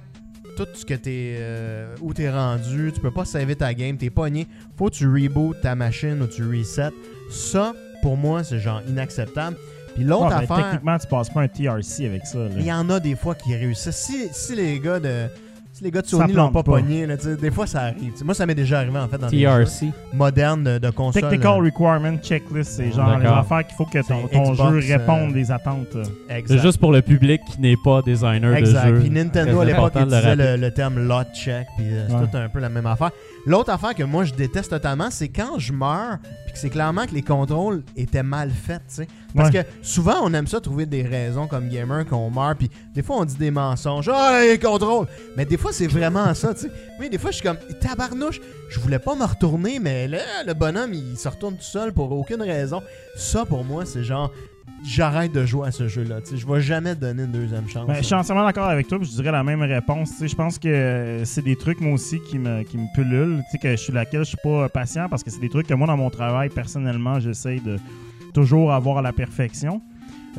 tout 0.55 0.67
ce 0.73 0.85
que 0.85 0.93
t'es. 0.93 1.35
euh, 1.39 1.95
où 2.01 2.13
t'es 2.13 2.30
rendu, 2.30 2.91
tu 2.93 2.99
peux 2.99 3.11
pas 3.11 3.25
sauver 3.25 3.55
ta 3.55 3.73
game, 3.73 3.97
t'es 3.97 4.09
pogné. 4.09 4.47
Faut 4.77 4.85
que 4.89 4.95
tu 4.95 5.07
reboot 5.07 5.59
ta 5.61 5.75
machine 5.75 6.21
ou 6.21 6.27
tu 6.27 6.43
reset. 6.45 6.89
Ça, 7.30 7.73
pour 8.01 8.17
moi, 8.17 8.43
c'est 8.43 8.59
genre 8.59 8.81
inacceptable. 8.88 9.57
Puis 9.95 10.03
l'autre 10.03 10.30
Ah, 10.31 10.38
ben, 10.39 10.43
affaire. 10.51 10.65
techniquement, 10.71 10.97
tu 10.97 11.07
passes 11.07 11.30
pas 11.30 11.41
un 11.41 11.47
TRC 11.47 12.05
avec 12.05 12.25
ça. 12.25 12.39
Il 12.57 12.65
y 12.65 12.71
en 12.73 12.89
a 12.89 12.99
des 12.99 13.15
fois 13.15 13.35
qui 13.35 13.55
réussissent. 13.55 13.95
Si, 13.95 14.27
si 14.31 14.55
les 14.55 14.80
gars 14.80 14.99
de. 14.99 15.27
Si 15.75 15.83
les 15.83 15.89
gars 15.89 16.03
de 16.03 16.07
Sony 16.07 16.33
l'ont 16.33 16.51
pas, 16.51 16.61
pas. 16.61 16.73
pogné, 16.73 17.07
là, 17.07 17.17
tu 17.17 17.23
sais, 17.23 17.35
des 17.35 17.49
fois 17.49 17.65
ça 17.65 17.81
arrive. 17.81 18.13
Moi, 18.23 18.35
ça 18.35 18.45
m'est 18.45 18.53
déjà 18.53 18.77
arrivé 18.77 18.99
en 18.99 19.07
fait 19.07 19.17
dans 19.17 19.27
des 19.27 19.39
jeux 19.39 19.47
TRC. 19.65 19.87
modernes 20.13 20.63
de, 20.63 20.77
de 20.77 20.89
console. 20.91 21.23
Technical 21.23 21.53
euh, 21.59 21.63
Requirement 21.65 22.17
Checklist, 22.21 22.73
c'est 22.73 22.91
genre 22.91 23.17
les 23.17 23.25
affaires 23.25 23.65
qu'il 23.65 23.75
faut 23.75 23.85
que 23.85 23.97
ton, 24.07 24.27
C'est 24.31 24.35
ton 24.37 24.51
Xbox, 24.53 24.79
jeu 24.85 24.91
euh, 24.93 24.97
réponde 24.97 25.33
des 25.33 25.51
attentes. 25.51 25.97
exact. 26.29 26.47
C'est 26.47 26.59
juste 26.59 26.77
pour 26.79 26.91
le 26.91 27.01
public 27.01 27.41
qui 27.51 27.59
n'est 27.59 27.75
pas 27.83 28.03
designer 28.03 28.55
Exact. 28.55 28.87
de 28.91 28.95
jeu. 28.97 29.01
Puis 29.01 29.09
Nintendo 29.09 29.61
à 29.61 29.65
l'époque 29.65 29.93
utilisait 29.95 30.35
le, 30.35 30.57
le 30.57 30.71
terme 30.71 30.99
lot 31.07 31.23
check, 31.33 31.65
puis 31.75 31.87
euh, 31.89 32.05
c'est 32.07 32.13
Ouais. 32.17 32.27
tout 32.31 32.37
un 32.37 32.49
peu 32.49 32.59
la 32.59 32.69
même 32.69 32.85
affaire. 32.85 33.09
L'autre 33.45 33.71
affaire 33.71 33.93
que 33.93 34.03
moi 34.03 34.23
je 34.23 34.33
déteste 34.33 34.69
totalement, 34.69 35.09
c'est 35.11 35.27
quand 35.27 35.59
je 35.59 35.73
meurs, 35.73 36.17
puis 36.45 36.53
que 36.53 36.57
c'est 36.59 36.69
clairement 36.69 37.05
que 37.05 37.13
les 37.13 37.21
contrôles 37.23 37.83
étaient 37.97 38.23
mal 38.23 38.49
faits, 38.49 38.81
tu 38.87 38.95
sais. 38.95 39.07
Parce 39.35 39.49
Ouais. 39.49 39.63
que 39.63 39.69
souvent 39.81 40.15
on 40.23 40.33
aime 40.33 40.47
ça 40.47 40.61
trouver 40.61 40.85
des 40.85 41.01
raisons 41.03 41.47
comme 41.47 41.67
gamer 41.67 42.05
qu'on 42.05 42.29
meurt, 42.29 42.57
puis 42.57 42.69
des 42.95 43.01
fois 43.03 43.17
on 43.17 43.25
dit 43.25 43.35
des 43.35 43.51
mensonges, 43.51 44.09
ah 44.13 44.39
les 44.43 44.57
contrôles, 44.59 45.07
mais 45.35 45.43
des 45.45 45.57
fois 45.57 45.73
c'est 45.73 45.87
vraiment 45.87 46.33
ça, 46.33 46.53
tu 46.53 46.61
sais. 46.61 46.71
Oui, 47.01 47.09
des 47.09 47.17
fois 47.17 47.31
je 47.31 47.37
suis 47.37 47.43
comme 47.45 47.57
tabarnouche, 47.81 48.39
je 48.69 48.79
voulais 48.79 48.99
pas 48.99 49.13
me 49.15 49.25
retourner, 49.25 49.79
mais 49.79 50.07
là 50.07 50.19
le 50.47 50.53
bonhomme 50.53 50.93
il 50.93 51.17
se 51.17 51.27
retourne 51.27 51.55
tout 51.57 51.63
seul 51.63 51.91
pour 51.91 52.11
aucune 52.13 52.41
raison. 52.41 52.81
Ça 53.17 53.43
pour 53.45 53.65
moi 53.65 53.85
c'est 53.85 54.03
genre 54.05 54.31
j'arrête 54.85 55.31
de 55.31 55.45
jouer 55.45 55.68
à 55.68 55.72
ce 55.72 55.88
jeu-là, 55.88 56.22
tu 56.22 56.31
sais. 56.31 56.38
Je 56.38 56.47
vais 56.47 56.61
jamais 56.61 56.95
te 56.95 57.01
donner 57.01 57.23
une 57.23 57.31
deuxième 57.31 57.68
chance. 57.69 57.88
Ben, 57.88 57.95
je 57.95 58.03
suis 58.03 58.15
entièrement 58.15 58.45
d'accord 58.45 58.68
avec 58.68 58.88
toi, 58.88 58.97
je 59.01 59.10
dirais 59.10 59.31
la 59.31 59.43
même 59.43 59.61
réponse. 59.61 60.11
Tu 60.11 60.18
sais, 60.18 60.27
je 60.27 60.35
pense 60.35 60.60
que 60.60 60.68
euh, 60.68 61.26
c'est 61.26 61.41
des 61.41 61.55
trucs, 61.55 61.81
moi 61.81 61.93
aussi, 61.93 62.19
qui 62.22 62.38
me, 62.39 62.64
qui 62.64 62.77
me 62.77 62.88
pullulent. 62.93 63.41
Tu 63.45 63.51
sais, 63.51 63.57
que 63.57 63.72
je 63.72 63.76
suis 63.81 63.93
laquelle 63.93 64.22
je 64.22 64.30
suis 64.30 64.38
pas 64.43 64.64
euh, 64.65 64.68
patient 64.68 65.07
parce 65.10 65.23
que 65.23 65.30
c'est 65.30 65.39
des 65.39 65.49
trucs 65.49 65.68
que 65.68 65.73
moi, 65.73 65.88
dans 65.88 65.97
mon 65.97 66.10
travail, 66.10 66.49
personnellement, 66.49 67.19
j'essaye 67.19 67.61
de 67.61 67.77
toujours 68.34 68.73
avoir 68.73 68.97
à 68.97 69.01
la 69.01 69.14
perfection. 69.14 69.81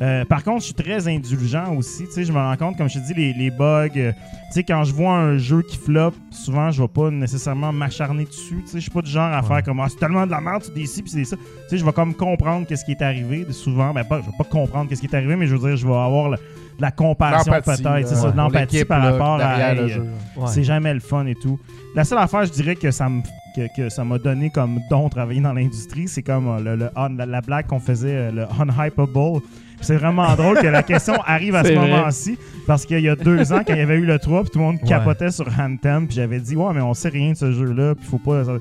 Euh, 0.01 0.25
par 0.25 0.43
contre, 0.43 0.59
je 0.59 0.65
suis 0.65 0.73
très 0.73 1.07
indulgent 1.07 1.73
aussi. 1.75 2.05
Tu 2.07 2.11
sais, 2.11 2.23
je 2.25 2.33
me 2.33 2.37
rends 2.37 2.57
compte, 2.57 2.77
comme 2.77 2.89
je 2.89 2.99
te 2.99 3.05
dis, 3.07 3.13
les, 3.13 3.31
les 3.33 3.49
bugs. 3.49 3.87
euh, 3.95 4.11
tu 4.11 4.51
sais, 4.51 4.63
quand 4.63 4.83
je 4.83 4.93
vois 4.93 5.13
un 5.13 5.37
jeu 5.37 5.61
qui 5.61 5.77
flop, 5.77 6.11
souvent, 6.31 6.69
je 6.69 6.81
vais 6.81 6.87
pas 6.89 7.09
nécessairement 7.11 7.71
m'acharner 7.71 8.25
dessus. 8.25 8.61
Tu 8.65 8.67
sais, 8.71 8.77
je 8.79 8.83
suis 8.83 8.91
pas 8.91 9.01
du 9.01 9.09
genre 9.09 9.31
à 9.33 9.41
faire 9.41 9.63
comme 9.63 9.79
ah, 9.79 9.87
c'est 9.89 9.97
tellement 9.99 10.25
de 10.25 10.31
la 10.31 10.41
merde, 10.41 10.63
c'est 10.65 10.73
des 10.73 10.85
ci, 10.85 11.01
puis 11.01 11.11
c'est 11.11 11.19
des 11.19 11.25
ça. 11.25 11.37
Tu 11.37 11.43
sais, 11.69 11.77
je 11.77 11.85
vais 11.85 11.93
comme 11.93 12.13
comprendre 12.13 12.67
qu'est-ce 12.67 12.83
qui 12.83 12.91
est 12.91 13.01
arrivé. 13.01 13.45
Souvent, 13.51 13.93
ben 13.93 14.03
pas, 14.03 14.19
je 14.19 14.25
vais 14.25 14.37
pas 14.37 14.43
comprendre 14.43 14.89
qu'est-ce 14.89 14.99
qui 15.01 15.07
est 15.07 15.15
arrivé, 15.15 15.35
mais 15.37 15.47
je 15.47 15.55
veux 15.55 15.67
dire, 15.69 15.77
je 15.77 15.87
vais 15.87 15.93
avoir 15.93 16.29
le- 16.29 16.37
la 16.77 16.91
compassion 16.91 17.53
L'empathie, 17.53 17.81
peut-être, 17.83 18.07
c'est 18.09 18.15
ça, 18.15 18.21
de 18.27 18.31
pour 18.31 18.35
l'empathie 18.41 18.83
par 18.83 18.99
là, 18.99 19.11
rapport 19.13 19.39
à 19.39 19.73
hey. 19.75 19.93
Ouais. 20.35 20.47
c'est 20.47 20.65
jamais 20.65 20.93
le 20.93 20.99
fun 20.99 21.25
et 21.25 21.35
tout. 21.35 21.57
La 21.95 22.03
seule 22.03 22.17
affaire, 22.17 22.45
je 22.45 22.51
dirais 22.51 22.75
que 22.75 22.91
ça 22.91 23.07
me 23.07 23.21
que, 23.55 23.61
que 23.77 23.87
ça 23.87 24.03
m'a 24.03 24.17
donné 24.17 24.49
comme 24.49 24.81
don 24.89 25.05
de 25.05 25.11
travailler 25.11 25.39
dans 25.39 25.53
l'industrie, 25.53 26.09
c'est 26.09 26.21
comme 26.23 26.49
euh, 26.49 26.75
le, 26.75 26.89
la, 27.15 27.25
la 27.25 27.39
blague 27.39 27.67
qu'on 27.67 27.79
faisait, 27.79 28.13
euh, 28.13 28.31
le 28.31 28.45
unhypable. 28.61 29.39
C'est 29.81 29.97
vraiment 29.97 30.33
drôle 30.35 30.59
que 30.59 30.67
la 30.67 30.83
question 30.83 31.13
arrive 31.25 31.55
à 31.55 31.63
ce 31.63 31.73
moment-ci 31.73 32.37
parce 32.65 32.85
qu'il 32.85 32.99
y 33.01 33.09
a 33.09 33.15
deux 33.15 33.51
ans, 33.53 33.61
quand 33.65 33.73
il 33.73 33.79
y 33.79 33.81
avait 33.81 33.97
eu 33.97 34.05
le 34.05 34.17
3, 34.17 34.41
puis 34.43 34.51
tout 34.51 34.59
le 34.59 34.65
monde 34.65 34.77
Ouais. 34.81 34.87
capotait 34.89 35.29
sur 35.31 35.47
Anthem, 35.59 36.07
puis 36.07 36.15
j'avais 36.15 36.39
dit 36.39 36.55
ouais, 36.55 36.73
mais 36.73 36.81
on 36.81 36.93
sait 36.93 37.09
rien 37.09 37.31
de 37.31 37.37
ce 37.37 37.51
jeu-là, 37.51 37.93
puis 37.95 38.05
faut 38.05 38.17
pas, 38.17 38.43
tu 38.45 38.51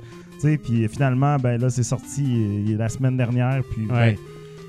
sais, 0.40 0.58
puis 0.58 0.86
finalement, 0.88 1.36
ben 1.38 1.60
là, 1.60 1.70
c'est 1.70 1.82
sorti 1.84 2.24
euh, 2.68 2.76
la 2.76 2.88
semaine 2.88 3.16
dernière, 3.16 3.62
puis 3.72 3.86
ben, 3.86 4.14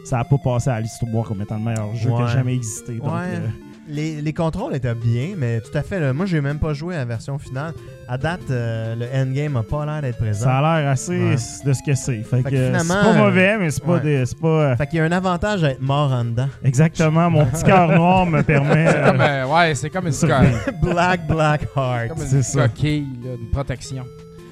ça 0.05 0.19
a 0.19 0.23
pas 0.23 0.37
passé 0.37 0.69
à 0.69 0.79
l'histoire 0.79 1.25
comme 1.25 1.41
étant 1.41 1.57
le 1.57 1.63
meilleur 1.65 1.93
jeu 1.95 2.11
qui 2.15 2.21
a 2.21 2.27
jamais 2.27 2.53
existé. 2.55 2.93
Donc, 2.93 3.05
Ouais. 3.07 3.19
euh, 3.33 3.47
Les, 3.87 4.19
les 4.19 4.33
contrôles 4.33 4.73
étaient 4.75 4.95
bien, 4.95 5.35
mais 5.37 5.61
tout 5.61 5.77
à 5.77 5.83
fait. 5.83 5.99
là, 5.99 6.11
moi, 6.11 6.25
j'ai 6.25 6.41
même 6.41 6.57
pas 6.57 6.73
joué 6.73 6.95
à 6.95 6.99
la 6.99 7.05
version 7.05 7.37
finale. 7.37 7.73
À 8.07 8.17
date, 8.17 8.41
euh, 8.49 8.95
le 8.95 9.05
endgame 9.15 9.55
a 9.57 9.61
pas 9.63 9.85
l'air 9.85 10.01
d'être 10.01 10.17
présent. 10.17 10.45
ça 10.45 10.57
a 10.57 10.79
l'air 10.81 10.89
assez 10.89 11.11
Ouais. 11.17 11.35
de 11.65 11.73
ce 11.73 11.79
que 11.85 11.93
c'est. 11.93 12.23
Fait, 12.23 12.37
Fait 12.37 12.43
que, 12.43 12.49
que 12.49 12.55
euh, 12.55 12.79
c'est 12.79 12.87
pas 12.87 13.05
euh, 13.05 13.13
mauvais, 13.17 13.57
mais 13.59 13.69
c'est 13.69 13.83
pas, 13.83 13.93
ouais. 13.93 13.99
des- 13.99 14.25
c'est 14.25 14.39
pas 14.39 14.47
euh, 14.47 14.75
Fait 14.75 14.87
qu'il 14.87 14.97
y 14.97 15.01
a 15.01 15.05
un 15.05 15.11
avantage 15.11 15.63
à 15.63 15.69
être 15.69 15.81
mort 15.81 16.11
en 16.11 16.25
dedans. 16.25 16.47
exactement. 16.63 17.29
Mon 17.29 17.45
petit 17.45 17.63
cœur 17.63 17.87
noir 17.89 18.25
me 18.25 18.41
permet. 18.41 18.87
C'est 18.87 18.97
euh, 18.97 19.05
comme, 19.11 19.21
euh, 19.21 19.45
ouais, 19.47 19.75
c'est 19.75 19.89
comme 19.91 20.07
une, 20.07 20.13
black, 20.81 21.27
black 21.27 21.61
heart. 21.75 22.07
comme 22.09 22.21
une 22.21 22.27
c'est 22.27 22.41
ça. 22.43 22.67
coquille, 22.67 23.07
là, 23.23 23.31
une 23.39 23.49
protection. 23.51 24.03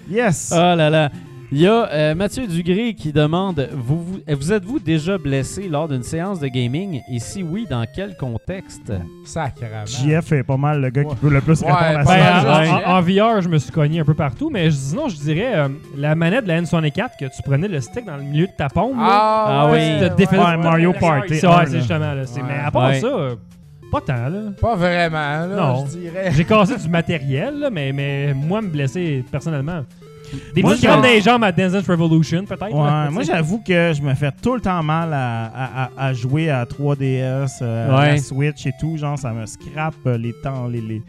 Yes! 0.09 0.51
Oh 0.53 0.57
là 0.75 0.89
là. 0.91 1.09
Il 1.55 1.61
y 1.61 1.67
a 1.67 1.87
euh, 1.91 2.15
Mathieu 2.15 2.47
Dugré 2.47 2.95
qui 2.95 3.13
demande 3.13 3.69
vous, 3.73 4.03
vous, 4.03 4.19
vous 4.27 4.51
êtes-vous 4.53 4.79
déjà 4.79 5.19
blessé 5.19 5.69
lors 5.69 5.87
d'une 5.87 6.01
séance 6.01 6.39
de 6.39 6.47
gaming? 6.47 6.99
Et 7.11 7.19
si 7.19 7.43
oui, 7.43 7.67
dans 7.69 7.85
quel 7.95 8.17
contexte? 8.17 8.91
Sacrément. 9.23 9.85
JF 9.85 10.31
est 10.31 10.41
pas 10.43 10.57
mal 10.57 10.81
le 10.81 10.89
gars 10.89 11.03
qui 11.03 11.15
peut 11.15 11.29
le 11.29 11.41
plus 11.41 11.61
Ouais, 11.61 11.71
répondre 11.71 11.85
à 11.99 12.03
Ben, 12.03 12.05
ça. 12.41 12.41
en, 12.41 12.59
ouais. 12.61 12.85
en- 12.85 12.89
en 12.97 13.01
VR, 13.35 13.41
je 13.43 13.49
me 13.49 13.59
suis 13.59 13.71
cogné 13.71 13.99
un 13.99 14.03
peu 14.03 14.15
partout, 14.15 14.49
mais 14.49 14.71
je- 14.71 14.75
sinon, 14.77 15.09
je 15.09 15.15
dirais 15.17 15.51
euh, 15.55 15.67
la 15.95 16.15
manette 16.15 16.45
de 16.45 16.47
la 16.47 16.59
N64 16.59 17.17
que 17.19 17.25
tu 17.25 17.43
prenais 17.45 17.67
le 17.67 17.79
stick 17.81 18.03
dans 18.05 18.17
le 18.17 18.23
milieu 18.23 18.47
de 18.47 18.53
ta 18.57 18.67
paume. 18.69 18.97
là, 18.97 19.05
Ah, 19.11 19.45
Ah 19.67 19.71
ouais. 19.71 19.99
oui. 20.01 20.09
tu 20.17 20.25
te 20.25 20.35
Mario 20.35 20.91
Party 20.99 21.35
C'est 21.35 21.77
justement 21.77 22.13
là. 22.15 22.23
Mais 22.47 22.59
à 22.65 22.71
part 22.71 22.89
Ouais. 22.89 22.99
ça, 22.99 23.05
euh, 23.07 23.35
pas 23.91 24.01
tant 24.01 24.27
là. 24.27 24.41
Pas 24.59 24.75
vraiment, 24.75 25.45
là, 25.45 25.47
Non. 25.55 25.85
je 25.85 25.97
dirais. 25.99 26.31
J'ai 26.31 26.45
cassé 26.45 26.77
du 26.77 26.89
matériel, 26.89 27.59
là, 27.59 27.69
mais, 27.69 27.93
mais 27.93 28.33
moi, 28.33 28.59
me 28.59 28.69
blesser 28.69 29.23
personnellement. 29.31 29.83
Des 30.53 30.61
Moi, 30.61 30.73
petits 30.73 30.85
dans 30.87 31.01
les 31.01 31.21
jambes 31.21 31.43
à 31.43 31.51
Dance 31.51 31.85
Revolution, 31.87 32.43
peut-être. 32.45 32.63
Ouais, 32.73 33.09
moi 33.11 33.23
j'avoue 33.23 33.59
que 33.59 33.93
je 33.93 34.01
me 34.01 34.13
fais 34.13 34.31
tout 34.41 34.55
le 34.55 34.61
temps 34.61 34.81
mal 34.83 35.13
à, 35.13 35.45
à- 35.45 35.83
à- 35.85 35.89
à 36.07 36.13
jouer 36.13 36.49
à 36.49 36.65
3DS, 36.65 37.59
euh, 37.61 37.89
à 37.95 38.05
la 38.07 38.17
Switch 38.17 38.65
et 38.65 38.71
tout. 38.79 38.97
Genre, 38.97 39.17
ça 39.17 39.31
me 39.31 39.45
scrape 39.45 39.95
euh, 40.07 40.17
les 40.17 40.33
temps, 40.43 40.67
les, 40.67 40.81
les- 40.81 41.01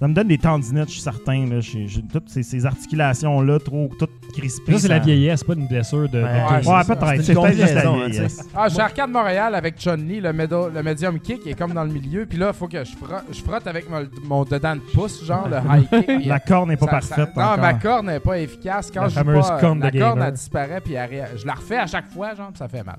Ça 0.00 0.06
me 0.06 0.14
donne 0.14 0.28
des 0.28 0.38
tendinites, 0.38 0.86
je 0.86 0.92
suis 0.92 1.00
certain. 1.00 1.44
Là. 1.46 1.58
J'ai, 1.60 1.88
j'ai 1.88 2.02
toutes 2.02 2.28
ces, 2.28 2.44
ces 2.44 2.64
articulations-là, 2.64 3.58
trop, 3.58 3.90
toutes 3.98 4.10
crispées. 4.32 4.74
Ça, 4.74 4.78
c'est 4.78 4.88
la 4.88 5.00
vieillesse, 5.00 5.42
pas 5.42 5.54
une 5.54 5.66
blessure 5.66 6.08
de. 6.08 6.22
Ouais, 6.22 6.22
de- 6.22 6.66
Ouais, 6.68 6.74
Ouais, 6.76 6.84
peut-être. 6.84 7.22
C'est 7.24 7.34
peut-être 7.34 7.56
juste 7.56 7.74
la 7.74 7.82
combinaison, 7.82 7.94
hein, 8.04 8.08
vieillesse. 8.08 8.48
Ah, 8.54 8.68
chez 8.68 8.80
Arcade 8.80 9.10
Montréal 9.10 9.54
avec 9.56 9.74
Johnny, 9.80 10.20
le, 10.20 10.32
médo- 10.32 10.68
le 10.72 10.82
medium 10.84 11.18
kick, 11.18 11.40
il 11.44 11.50
est 11.50 11.54
comme 11.58 11.72
dans 11.72 11.82
le 11.82 11.90
milieu. 11.92 12.26
Puis 12.26 12.38
là, 12.38 12.50
il 12.52 12.56
faut 12.56 12.68
que 12.68 12.84
je 12.84 12.96
frotte, 12.96 13.24
je 13.32 13.42
frotte 13.42 13.66
avec 13.66 13.90
mon, 13.90 14.06
mon 14.24 14.44
dedans 14.44 14.76
de 14.76 14.80
pouce, 14.94 15.24
genre 15.24 15.48
le 15.48 15.56
high 15.56 15.88
kick. 15.90 16.26
La 16.26 16.38
corne 16.40 16.68
n'est 16.68 16.76
pas 16.76 16.86
ça- 16.86 17.00
ça- 17.00 17.16
parfaite. 17.26 17.36
non, 17.36 17.42
encore. 17.42 17.58
ma 17.58 17.74
corne 17.74 18.06
n'est 18.06 18.20
pas 18.20 18.38
efficace. 18.38 18.90
Quand 18.94 19.02
La 19.02 19.08
je 19.08 19.14
fameuse 19.14 19.48
pas, 19.48 19.60
corne 19.60 19.80
la 19.80 19.90
de 19.90 19.98
corne, 19.98 20.12
gamer. 20.14 20.28
elle 20.28 20.34
disparaît, 20.34 20.80
puis 20.80 20.94
elle 20.94 21.28
je 21.36 21.44
la 21.46 21.54
refais 21.54 21.78
à 21.78 21.86
chaque 21.86 22.08
fois, 22.10 22.34
genre, 22.36 22.48
puis 22.50 22.58
ça 22.58 22.68
fait 22.68 22.84
mal. 22.84 22.98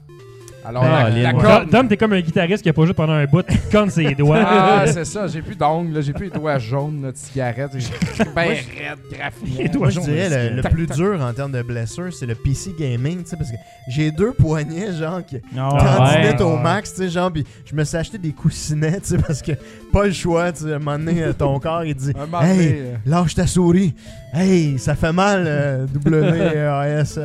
Alors, 0.66 0.84
Ah, 0.84 1.04
la, 1.06 1.10
les- 1.10 1.22
la 1.24 1.34
corne... 1.34 1.70
Dom, 1.70 1.88
t'es 1.88 1.98
comme 1.98 2.14
un 2.14 2.20
guitariste 2.22 2.62
qui 2.62 2.70
a 2.70 2.74
pas 2.74 2.84
joué 2.86 2.94
pendant 2.94 3.14
un 3.14 3.26
bout, 3.26 3.46
qui 3.46 3.58
te 3.58 3.72
conne 3.72 3.90
ses 3.90 4.14
doigts. 4.14 4.44
Ah, 4.46 4.84
c'est 4.88 5.06
ça, 5.06 5.26
j'ai 5.28 5.42
plus 5.42 5.56
d'ongles, 5.56 5.94
là, 5.94 6.02
j'ai 6.02 6.14
plus 6.14 6.26
les 6.26 6.32
doigts 6.32 6.58
jaunes 6.60 7.02
là, 7.02 7.12
de 7.12 7.18
cigarette. 7.18 7.72
J'ai 7.78 8.24
ben 8.36 8.50
raide, 8.50 9.00
graphique. 9.12 9.76
Moi, 9.76 9.90
je 9.90 9.96
jaunes, 9.96 10.04
dirais 10.06 10.50
le, 10.50 10.62
le 10.62 10.70
plus 10.70 10.86
dur 10.88 11.20
en 11.22 11.34
termes 11.34 11.52
de 11.54 11.62
blessures, 11.62 12.14
c'est 12.14 12.26
le 12.26 12.36
PC 12.36 12.76
gaming, 12.78 13.24
tu 13.24 13.30
sais, 13.30 13.38
parce 13.38 13.50
que 13.52 13.58
j'ai 13.90 14.12
deux 14.12 14.34
poignets, 14.34 14.94
genre, 14.94 15.26
qui 15.26 15.36
ouais. 15.36 16.42
au 16.42 16.58
max, 16.58 16.94
tu 16.94 17.04
sais, 17.04 17.10
genre, 17.10 17.32
puis 17.32 17.46
je 17.66 17.74
me 17.76 17.84
suis 17.84 17.98
acheté 17.98 18.18
des 18.18 18.32
coussinets, 18.34 19.00
tu 19.00 19.08
sais, 19.08 19.18
parce 19.18 19.42
que 19.42 19.54
pas 19.92 20.06
le 20.06 20.12
choix, 20.12 20.52
tu 20.52 20.64
sais, 20.66 20.74
à 20.74 20.76
un 20.76 20.80
moment 20.80 21.00
donné, 21.00 21.24
euh, 21.24 21.34
ton 21.34 21.58
corps, 21.60 21.84
il 21.86 21.96
dit 21.96 22.12
Hey, 22.42 22.76
euh, 22.76 22.96
lâche 23.06 23.34
ta 23.36 23.48
souris, 23.48 23.94
hey, 24.34 24.78
ça 24.78 24.96
fait 24.96 25.14
mal, 25.14 25.46
euh, 25.48 25.86
W-A-S. 25.88 27.20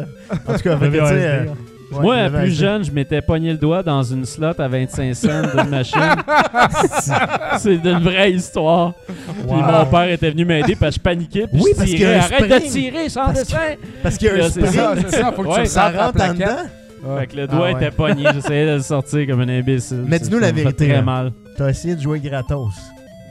En 0.47 0.53
tout 0.55 0.61
cas, 0.63 0.77
tu 0.81 0.91
sais, 0.93 1.47
ouais, 1.93 2.03
Moi, 2.03 2.31
plus 2.31 2.53
jeune, 2.59 2.85
je 2.85 2.91
m'étais 2.91 3.21
pogné 3.23 3.53
le 3.53 3.59
doigt 3.59 3.83
dans 3.83 4.03
une 4.03 4.25
slot 4.25 4.59
à 4.59 4.69
25 4.69 5.15
cents 5.15 5.43
d'une 5.55 5.71
machine. 5.71 6.01
c'est 7.59 7.75
une 7.75 7.99
vraie 8.01 8.33
histoire. 8.33 8.93
Puis 9.07 9.63
mon 9.63 9.87
père 9.87 10.09
était 10.11 10.31
venu 10.31 10.45
m'aider 10.45 10.77
parce 10.77 10.95
que 10.97 11.01
je 11.01 11.03
paniquais. 11.03 11.47
Puis 11.47 11.61
Oui, 11.63 11.71
je 11.73 11.77
parce 11.77 11.91
tirais. 11.91 12.15
Arrête 12.17 12.43
de 12.51 12.55
spring. 12.67 12.71
tirer 12.73 13.09
sans 13.09 13.25
Parce 13.27 13.41
que- 13.41 13.47
dessin! 13.47 13.59
Parce 14.03 14.19
qu'il 14.19 14.29
y 14.29 14.31
a 14.41 14.45
un 14.45 14.49
spring, 14.51 14.67
ça, 14.67 14.95
ça, 15.11 15.33
faut 15.33 15.43
que 15.43 15.49
Ouais, 15.49 15.63
tu 15.63 15.67
ça 15.69 15.91
rentre 15.91 16.23
en 16.23 16.33
dedans? 16.35 17.19
Fait 17.19 17.27
que 17.27 17.37
le 17.37 17.47
doigt 17.47 17.67
Ah 17.69 17.73
ouais. 17.75 17.83
était 17.83 17.91
pogné. 17.91 18.25
J'essayais 18.35 18.67
de 18.67 18.73
le 18.77 18.81
sortir 18.81 19.27
comme 19.27 19.41
un 19.43 19.49
imbécile. 19.49 20.05
Mais 20.07 20.19
dis-nous 20.19 20.39
la 20.39 20.53
vérité, 20.53 20.89
très 20.89 20.97
hein. 20.97 21.03
mal. 21.03 21.33
T'as 21.57 21.69
essayé 21.69 21.95
de 21.97 22.01
jouer 22.01 22.19
gratos. 22.19 22.73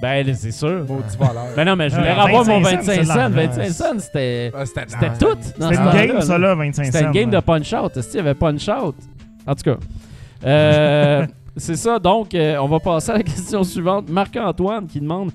Ben, 0.04 0.34
c'est 0.36 0.52
sûr. 0.52 0.84
Maudit 0.88 1.16
voleur. 1.18 1.46
Ben 1.56 1.64
non, 1.66 1.76
mais 1.78 1.90
je 1.90 1.96
voulais 1.96 2.10
Ah, 2.10 2.24
avoir 2.26 2.46
mon 2.46 2.60
25 2.60 2.84
25 2.84 2.94
cents, 2.94 3.06
cents. 3.06 3.14
c'est 3.14 3.30
25 3.30 3.58
l'argent. 3.58 3.74
cents, 3.74 4.00
c'était 4.00 4.52
Ah, 4.54 4.66
C'était 4.66 4.82
c'était 4.88 5.10
tout. 5.18 5.38
dans 5.58 5.68
ce 5.70 5.74
une 5.74 5.78
temps-là, 5.80 6.06
game, 6.08 6.16
là. 6.16 6.22
ça, 6.22 6.38
là, 6.38 6.56
25 6.56 6.86
C'était 6.86 7.00
une 7.00 7.06
cents, 7.06 7.12
game 7.12 7.30
de 7.30 7.40
punch-out. 7.40 7.98
Est-ce 7.98 8.08
qu'il 8.10 8.18
y 8.18 8.20
avait 8.20 8.34
punch-out? 8.34 8.96
En 9.48 9.56
tout 9.56 9.64
cas. 9.64 9.78
Euh, 10.46 11.26
c'est 11.58 11.76
ça. 11.78 12.00
Donc, 12.00 12.36
euh, 12.36 12.58
on 12.58 12.68
va 12.68 12.80
passer 12.80 13.12
à 13.12 13.18
la 13.18 13.24
question 13.24 13.64
suivante. 13.64 14.10
Marc-Antoine 14.10 14.88
qui 14.88 15.00
demande 15.00 15.32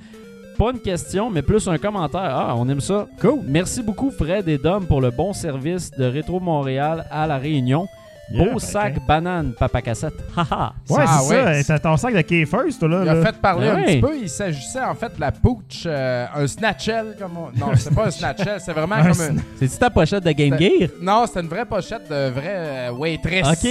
pas 0.59 0.71
une 0.73 0.81
question, 0.81 1.31
mais 1.31 1.41
plus 1.43 1.67
un 1.69 1.79
commentaire. 1.79 2.21
Ah, 2.21 2.55
on 2.57 2.69
aime 2.69 2.81
ça. 2.81 3.07
Cool. 3.21 3.41
Merci 3.47 3.83
beaucoup, 3.83 4.11
Fred 4.11 4.49
et 4.49 4.59
Dom, 4.59 4.85
pour 4.87 5.01
le 5.01 5.11
bon 5.11 5.33
service 5.33 5.91
de 5.93 6.05
Rétro 6.05 6.41
Montréal 6.41 7.07
à 7.11 7.27
La 7.27 7.39
Réunion. 7.39 7.87
Yeah, 8.31 8.45
Beau 8.45 8.51
ben, 8.53 8.59
sac 8.59 9.07
banane, 9.07 9.53
papa 9.59 9.81
cassette. 9.81 10.13
Haha. 10.37 10.75
Ouais, 10.91 11.03
Ah, 11.07 11.19
c'est 11.23 11.35
ouais. 11.45 11.63
ça. 11.63 11.75
C'est 11.77 11.81
ton 11.81 11.97
sac 11.97 12.13
de 12.15 12.21
K-First, 12.21 12.79
toi, 12.79 12.89
là. 12.89 13.01
Il 13.05 13.09
a 13.09 13.15
là. 13.15 13.23
fait 13.25 13.37
parler 13.41 13.69
Ah 13.73 13.77
un 13.79 13.83
petit 13.85 14.01
peu. 14.01 14.17
Il 14.21 14.29
s'agissait 14.29 14.83
en 14.85 14.95
fait 14.95 15.15
de 15.17 15.21
la 15.21 15.33
pooch, 15.33 15.85
euh, 15.87 16.27
un 16.35 16.47
snatchel. 16.47 17.17
Comme 17.19 17.39
on- 17.39 17.59
Non, 17.59 17.73
c'est 17.75 17.95
pas 17.95 18.09
un 18.09 18.11
snatchel, 18.11 18.61
c'est 18.61 18.73
vraiment 18.75 18.95
Un 18.99 19.03
comme 19.05 19.13
sna- 19.13 19.31
un. 19.39 19.43
C'est-tu 19.59 19.79
ta 19.79 19.89
pochette 19.89 20.25
de 20.25 20.33
Game 20.33 20.59
Gear? 20.59 20.91
Non, 21.01 21.25
c'était 21.27 21.41
une 21.41 21.49
vraie 21.49 21.65
pochette 21.65 22.07
de 22.11 22.29
vraie 22.29 22.89
euh, 22.89 22.91
waitress. 22.93 23.47
Ok. 23.47 23.71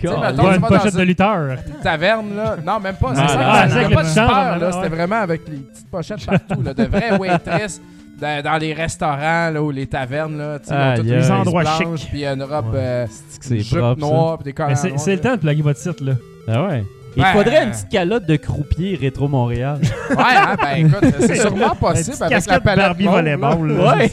Cool. 0.00 0.20
mettons, 0.20 0.42
Ouais, 0.44 0.48
tu 0.50 0.54
une 0.54 0.66
pochette 0.66 0.94
de 0.94 1.00
une 1.00 1.04
lutteur. 1.08 1.58
taverne, 1.82 2.34
là. 2.36 2.56
Non, 2.64 2.80
même 2.80 2.94
pas. 2.96 3.14
C'est 3.14 3.28
ça. 3.28 3.40
ah, 3.40 3.66
c'est 3.68 3.94
pas 3.94 4.02
de 4.04 4.08
super, 4.08 4.58
là. 4.58 4.72
C'était 4.72 4.88
vraiment 4.96 5.16
avec 5.20 5.42
les 5.48 5.56
petites 5.58 5.90
pochettes 5.90 6.24
partout, 6.24 6.62
là, 6.62 6.72
de 6.72 6.84
vraies 6.84 7.16
waitresses. 7.18 7.80
Dans, 8.20 8.42
dans 8.42 8.58
les 8.58 8.72
restaurants 8.74 9.50
là, 9.50 9.62
ou 9.62 9.70
les 9.70 9.86
tavernes, 9.86 10.36
là, 10.38 10.58
aïe. 10.68 11.02
les 11.02 11.30
endroits 11.30 11.62
blanches, 11.62 12.00
chics. 12.00 12.08
Puis 12.10 12.24
une 12.26 12.42
robe, 12.42 12.72
Ouais. 12.72 12.78
euh, 12.80 13.06
jupe 13.50 13.78
propre, 13.78 14.00
noire, 14.00 14.38
puis 14.38 14.52
des 14.52 14.52
c'est 14.98 15.14
le 15.14 15.20
temps 15.20 15.34
de 15.36 15.40
plugger 15.40 15.62
votre 15.62 15.78
site, 15.80 16.00
là. 16.00 16.14
Ah 16.46 16.66
ouais. 16.66 16.84
Il 17.18 17.24
Ben, 17.24 17.32
faudrait 17.32 17.64
une 17.64 17.70
petite 17.72 17.88
calotte 17.88 18.26
de 18.26 18.36
croupier 18.36 18.94
rétro 19.00 19.26
Montréal. 19.26 19.78
Ouais, 20.10 20.16
hein, 20.18 20.54
ben 20.62 20.86
écoute, 20.86 21.14
c'est 21.18 21.34
sûrement 21.36 21.74
possible 21.74 22.16
avec 22.20 22.20
la 22.20 22.28
casquette 22.30 22.62
palette 22.62 22.96
volleyball. 23.02 23.66
là. 23.72 23.96
Ouais. 23.96 24.10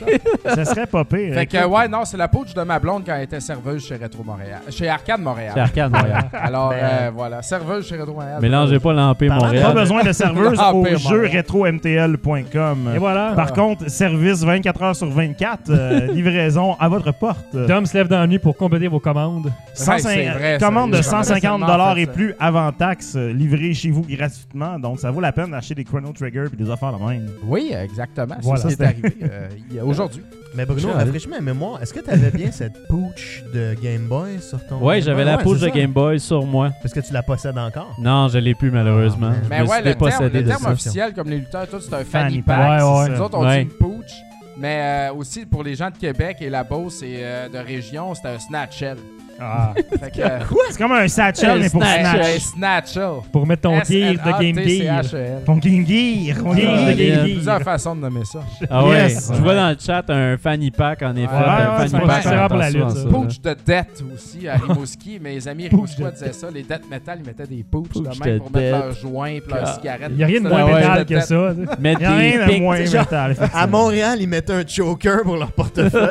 Ça 0.55 0.65
serait 0.65 0.87
pas 0.87 1.03
pire. 1.05 1.35
Fait 1.35 1.45
que, 1.45 1.65
ouais, 1.67 1.87
non, 1.87 2.03
c'est 2.03 2.17
la 2.17 2.27
pouche 2.27 2.53
de 2.55 2.61
ma 2.63 2.79
blonde 2.79 3.03
quand 3.05 3.13
elle 3.15 3.23
était 3.25 3.39
serveuse 3.39 3.85
chez 3.87 3.95
Retro 3.95 4.23
Montréal. 4.23 4.59
Chez 4.71 4.89
Arcade 4.89 5.21
Montréal. 5.21 5.51
C'est 5.53 5.59
Arcade 5.59 5.91
Montréal. 5.91 6.23
Alors, 6.33 6.69
Ben, 6.71 6.77
euh, 6.81 7.11
voilà, 7.15 7.41
serveuse 7.43 7.87
chez 7.87 7.95
Retro 7.95 8.13
Montréal. 8.15 8.39
Mélangez 8.41 8.79
pas 8.79 8.93
l'Empire 8.93 9.29
Parlant 9.29 9.47
de- 9.51 9.57
Pas 9.59 9.67
Montréal. 9.67 9.73
besoin 9.75 10.03
de 10.03 10.11
serveuse 10.11 10.57
Ah, 10.59 10.73
au 10.73 10.83
jeu 10.85 10.97
Montréal. 11.17 11.31
rétro-mtl.com. 11.31 12.91
Et 12.95 12.97
voilà. 12.97 13.33
Par 13.35 13.53
contre, 13.53 13.89
service 13.89 14.43
24 14.43 14.81
heures 14.83 14.95
sur 14.95 15.09
24, 15.09 15.61
euh, 15.69 16.07
livraison 16.13 16.75
à 16.79 16.87
votre 16.89 17.11
porte. 17.13 17.55
Dom 17.55 17.85
se 17.85 17.95
lève 17.97 18.07
dans 18.07 18.19
la 18.19 18.27
nuit 18.27 18.39
pour 18.39 18.55
compléter 18.57 18.87
vos 18.87 18.99
commandes. 18.99 19.51
105 19.73 19.99
c'est 20.09 20.25
vrai, 20.29 20.57
ça. 20.59 20.65
commande 20.65 20.91
de 20.91 20.95
J'en 21.01 21.01
avais 21.01 21.23
150 21.23 21.41
tellement 21.41 21.67
dollars 21.67 21.97
et 21.97 22.05
plus 22.05 22.33
avant 22.39 22.71
taxe 22.71 22.94
euh, 23.15 23.33
livré 23.33 23.73
chez 23.73 23.91
vous 23.91 24.01
gratuitement. 24.03 24.77
Donc, 24.79 24.99
ça 24.99 25.11
vaut 25.11 25.21
la 25.21 25.31
peine 25.31 25.51
d'acheter 25.51 25.75
des 25.75 25.83
Chrono 25.83 26.11
Trigger 26.13 26.45
et 26.51 26.55
des 26.55 26.69
affaires 26.69 26.97
de 26.97 27.03
même. 27.03 27.29
Oui, 27.43 27.71
exactement. 27.73 28.35
Voilà. 28.41 28.61
C'est 28.61 28.69
ce 28.71 28.75
qui 28.77 28.83
est 28.83 28.87
C'était- 28.87 29.05
arrivé 29.07 29.15
euh, 29.23 29.49
il 29.69 29.75
y 29.75 29.79
a- 29.79 29.85
aujourd'hui. 29.85 30.21
Mais 30.55 30.65
Bruno, 30.65 30.79
Chill. 30.87 30.91
rafraîchis 30.91 31.27
ma 31.27 31.41
mémoire. 31.41 31.81
Est-ce 31.81 31.93
que 31.93 31.99
tu 31.99 32.09
avais 32.09 32.31
bien 32.31 32.49
cette 32.51 32.87
pooch 32.87 33.43
de 33.53 33.75
Game 33.83 34.07
Boy 34.07 34.39
sur 34.41 34.65
ton. 34.67 34.77
Ouais, 34.79 34.95
Game 34.99 35.05
j'avais 35.05 35.25
la 35.25 35.35
Ouais, 35.37 35.43
pouche 35.43 35.59
c'est 35.59 35.65
de 35.65 35.71
ça. 35.71 35.77
Game 35.77 35.91
Boy 35.91 36.17
sur 36.19 36.45
moi. 36.45 36.71
Parce 36.81 36.93
que 36.93 37.01
tu 37.01 37.11
la 37.11 37.23
possèdes 37.23 37.57
encore? 37.57 37.93
Non, 37.99 38.29
je 38.29 38.37
l'ai 38.37 38.55
plus 38.55 38.71
malheureusement. 38.71 39.31
Ah, 39.33 39.39
Je 39.43 39.49
Mais 39.49 39.59
me 39.63 39.67
ouais, 39.67 39.75
suis 39.81 39.85
le 39.85 39.95
terme, 39.95 40.23
le 40.33 40.45
terme 40.45 40.63
ça. 40.63 40.71
officiel, 40.71 41.13
comme 41.13 41.29
les 41.29 41.39
lutteurs, 41.39 41.67
tout, 41.67 41.81
c'est 41.81 41.93
un 41.93 42.05
Fanny 42.05 42.35
fanny 42.35 42.41
pack, 42.41 42.81
ouais, 42.81 42.99
ouais. 43.01 43.09
Nous 43.09 43.21
autres, 43.21 43.37
on 43.37 43.45
Ouais. 43.45 43.65
dit 43.65 43.71
une 43.71 43.77
pooch. 43.77 44.11
Mais 44.57 45.09
euh, 45.09 45.13
aussi, 45.15 45.45
pour 45.45 45.61
les 45.63 45.75
gens 45.75 45.89
de 45.91 45.97
Québec 45.97 46.37
et 46.39 46.49
la 46.49 46.63
Beauce 46.63 47.01
et 47.03 47.17
euh, 47.19 47.49
de 47.49 47.57
région, 47.57 48.13
c'est 48.15 48.29
un 48.29 48.39
snatchel. 48.39 48.95
Ah. 49.39 49.73
Fait 49.99 50.11
que, 50.11 50.21
euh, 50.21 50.39
C'est 50.69 50.77
comme 50.77 50.91
un 50.93 51.07
satchel, 51.07 51.59
mais 51.59 51.69
pour 51.69 51.83
Snatch. 51.83 52.39
snatchel. 52.39 53.09
Pour 53.31 53.45
mettre 53.45 53.63
ton 53.63 53.75
gear 53.83 54.13
de 54.13 54.41
Game 54.41 54.59
Gear. 54.65 54.99
S-N-A-T-C-H-E-L. 55.01 55.43
Ton 55.45 55.57
Game 55.57 55.85
Gear. 55.85 56.37
Ton 56.37 56.53
Gear 56.55 56.55
Game 56.55 56.85
de 56.85 56.91
Gear. 56.91 56.91
Il 56.97 56.99
y 57.07 57.11
a 57.11 57.15
Gear. 57.15 57.23
plusieurs 57.25 57.61
façons 57.61 57.95
de 57.95 58.01
nommer 58.01 58.23
ça. 58.25 58.39
Ah 58.69 58.85
ouais, 58.85 58.95
Yes. 59.09 59.31
je 59.35 59.41
vois 59.41 59.55
dans 59.55 59.69
le 59.69 59.75
chat 59.79 60.03
un 60.09 60.37
fanny 60.37 60.71
pack 60.71 61.01
en 61.01 61.15
effet. 61.15 61.27
Ouais, 61.27 61.33
un 61.33 61.71
ouais, 61.71 61.87
fanny 61.87 61.89
c'est 61.89 61.99
pack, 62.07 62.23
pas 62.23 62.47
pour 62.47 62.57
la 62.57 62.69
lutte, 62.69 62.89
ça. 62.91 63.09
Pooch 63.09 63.41
de 63.41 63.55
dette 63.65 64.03
aussi 64.13 64.47
à 64.47 64.55
Rimouski. 64.55 65.19
Mes 65.21 65.47
amis 65.47 65.67
Rimouskois 65.67 66.11
disaient 66.11 66.31
ça. 66.33 66.47
Les 66.53 66.63
dettes 66.63 66.89
métal, 66.89 67.19
ils 67.21 67.27
mettaient 67.27 67.47
des 67.47 67.63
pooches 67.63 67.89
de 67.89 68.07
Pooch 68.07 68.19
même 68.23 68.33
de 68.35 68.37
pour 68.39 68.51
mettre 68.51 68.53
dette. 68.53 68.71
leurs 68.85 68.93
joints 68.95 69.27
et 69.27 69.43
leurs 69.47 69.59
Ah. 69.63 69.73
cigarettes. 69.73 70.11
Il 70.11 70.15
n'y 70.17 70.23
a 70.23 70.27
rien 70.27 70.41
de 70.41 70.47
moins 70.47 70.59
Ah 70.61 70.65
ouais. 70.65 70.73
métal 70.75 71.05
que 71.05 71.19
ça. 71.19 71.53
tu 71.53 71.65
sais. 71.65 71.81
Mettre 71.81 71.99
Il 71.99 72.03
y 72.03 72.05
a 72.05 72.15
rien 72.15 72.31
des 72.31 72.37
de 72.45 72.49
pics, 72.51 72.61
moins 72.61 72.77
métal. 72.79 73.05
À 73.13 73.31
effectivement. 73.31 73.67
Montréal, 73.67 74.17
ils 74.21 74.29
mettaient 74.29 74.53
un 74.53 74.65
choker 74.67 75.23
pour 75.23 75.35
leur 75.37 75.51
portefeuille. 75.51 76.05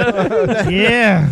Yeah! 0.74 1.22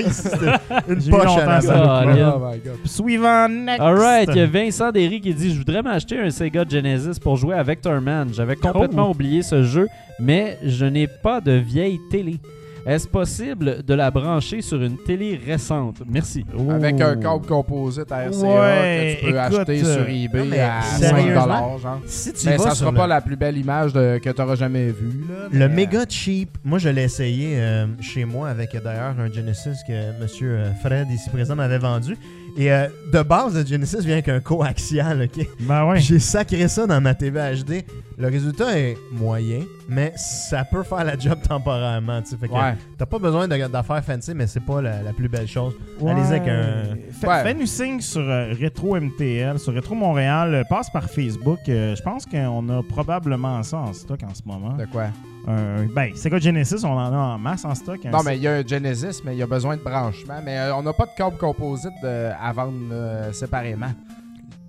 Ici, 0.00 0.22
c'était 0.24 0.46
une 0.88 1.00
J'ai 1.00 1.08
eu 1.08 1.10
poche 1.10 1.21
longtemps 1.24 1.60
ça. 1.60 2.04
Oh 2.04 2.38
my 2.40 2.58
god. 2.58 2.78
Suivant, 2.84 3.48
next. 3.48 3.80
Alright, 3.80 4.28
il 4.32 4.36
y 4.36 4.40
a 4.40 4.46
Vincent 4.46 4.90
Derry 4.90 5.20
qui 5.20 5.34
dit 5.34 5.52
Je 5.52 5.58
voudrais 5.58 5.82
m'acheter 5.82 6.18
un 6.18 6.30
Sega 6.30 6.64
Genesis 6.68 7.18
pour 7.20 7.36
jouer 7.36 7.54
à 7.54 7.62
Vector 7.62 8.00
Man. 8.00 8.28
J'avais 8.32 8.56
complètement 8.56 9.10
oublié 9.10 9.42
ce 9.42 9.62
jeu, 9.62 9.88
mais 10.18 10.58
je 10.64 10.84
n'ai 10.84 11.06
pas 11.06 11.40
de 11.40 11.52
vieille 11.52 12.00
télé. 12.10 12.38
Est-ce 12.84 13.06
possible 13.06 13.84
de 13.84 13.94
la 13.94 14.10
brancher 14.10 14.60
sur 14.60 14.82
une 14.82 14.96
télé 14.98 15.40
récente? 15.46 16.02
Merci. 16.08 16.44
Avec 16.68 17.00
un 17.00 17.14
câble 17.16 17.46
composite 17.46 18.10
à 18.10 18.24
RCA 18.28 18.44
Ouais, 18.44 19.18
que 19.20 19.26
tu 19.26 19.32
peux 19.32 19.38
écoute, 19.38 19.58
acheter 19.58 19.82
euh, 19.84 19.94
sur 19.94 20.08
eBay 20.08 20.38
non, 20.40 20.44
mais 20.46 20.58
à 20.60 20.82
5 20.82 20.98
sérieusement, 21.16 21.78
genre. 21.78 22.00
Si 22.06 22.32
tu 22.32 22.46
Mais 22.48 22.56
vas 22.56 22.64
ça 22.64 22.74
sera 22.74 22.90
le- 22.90 22.96
pas 22.96 23.06
la 23.06 23.20
plus 23.20 23.36
belle 23.36 23.56
image 23.56 23.92
de- 23.92 24.18
que 24.18 24.30
tu 24.30 24.42
auras 24.42 24.56
jamais 24.56 24.86
vue. 24.86 25.24
Là, 25.28 25.48
Le 25.52 25.68
mais, 25.68 25.74
méga 25.76 26.04
cheap, 26.08 26.58
moi 26.64 26.78
je 26.78 26.88
l'ai 26.88 27.04
essayé 27.04 27.54
euh, 27.60 27.86
chez 28.00 28.24
moi 28.24 28.48
avec 28.48 28.74
euh, 28.74 28.80
d'ailleurs 28.80 29.14
un 29.18 29.30
Genesis 29.32 29.78
que 29.86 30.20
monsieur 30.20 30.50
euh, 30.50 30.72
Fred 30.82 31.08
ici 31.10 31.30
présent 31.30 31.54
m'avait 31.54 31.78
vendu. 31.78 32.16
Et 32.56 32.70
euh, 32.70 32.86
de 33.12 33.22
base, 33.22 33.54
le 33.56 33.64
Genesis 33.64 34.00
vient 34.00 34.14
avec 34.14 34.28
un 34.28 34.40
coaxial, 34.40 35.22
ok? 35.22 35.46
Ben 35.60 35.86
ouais. 35.86 36.00
J'ai 36.00 36.18
sacré 36.18 36.68
ça 36.68 36.86
dans 36.86 37.00
ma 37.00 37.14
TV 37.14 37.40
HD. 37.40 37.82
Le 38.18 38.28
résultat 38.28 38.78
est 38.78 38.96
moyen, 39.10 39.60
mais 39.88 40.12
ça 40.16 40.62
peut 40.64 40.82
faire 40.82 41.02
la 41.04 41.18
job 41.18 41.38
temporairement. 41.48 42.20
tu 42.22 42.28
sais. 42.30 42.36
Fait 42.36 42.48
que 42.48 42.52
Ouais. 42.52 42.74
T'as 42.98 43.06
pas 43.06 43.18
besoin 43.18 43.48
d'affaires 43.48 44.04
fancy, 44.04 44.32
mais 44.34 44.46
c'est 44.46 44.60
pas 44.64 44.82
la, 44.82 45.02
la 45.02 45.12
plus 45.12 45.28
belle 45.28 45.48
chose. 45.48 45.72
Allez-y 46.06 46.26
avec 46.34 46.48
un. 46.48 46.96
Fait- 47.12 47.26
Ouais. 47.26 47.42
Fais-nous 47.42 47.66
signe 47.66 48.00
sur 48.00 48.20
euh, 48.20 48.52
Rétro 48.58 48.96
MTL, 49.00 49.58
sur 49.58 49.72
Rétro 49.72 49.94
Montréal. 49.94 50.54
euh, 50.54 50.64
passe 50.68 50.90
par 50.90 51.04
Facebook. 51.08 51.60
euh, 51.68 51.96
je 51.96 52.02
pense 52.02 52.26
qu'on 52.26 52.68
a 52.68 52.82
probablement 52.82 53.62
ça 53.62 53.78
en 53.78 53.92
stock 53.92 54.20
en 54.24 54.34
ce 54.34 54.42
moment. 54.44 54.74
De 54.76 54.84
quoi? 54.86 55.06
Un- 55.46 55.86
ben, 55.94 56.10
Sega 56.14 56.38
Genesis, 56.38 56.84
on 56.84 56.92
en 56.92 57.12
a 57.12 57.16
en 57.34 57.38
masse 57.38 57.64
en 57.64 57.74
stock. 57.74 57.98
hein. 58.06 58.10
Non, 58.12 58.22
mais 58.24 58.36
il 58.36 58.42
y 58.42 58.46
a 58.48 58.52
un 58.54 58.66
Genesis, 58.66 59.22
mais 59.24 59.34
il 59.34 59.38
y 59.38 59.42
a 59.42 59.46
besoin 59.46 59.76
de 59.76 59.82
branchement. 59.82 60.40
Mais 60.44 60.56
euh, 60.58 60.74
on 60.76 60.82
n'a 60.82 60.92
pas 60.92 61.06
de 61.06 61.10
câble 61.16 61.36
composite 61.36 61.92
de- 62.02 62.30
à 62.40 62.52
vendre 62.52 62.72
euh, 62.92 63.32
séparément. 63.32 63.90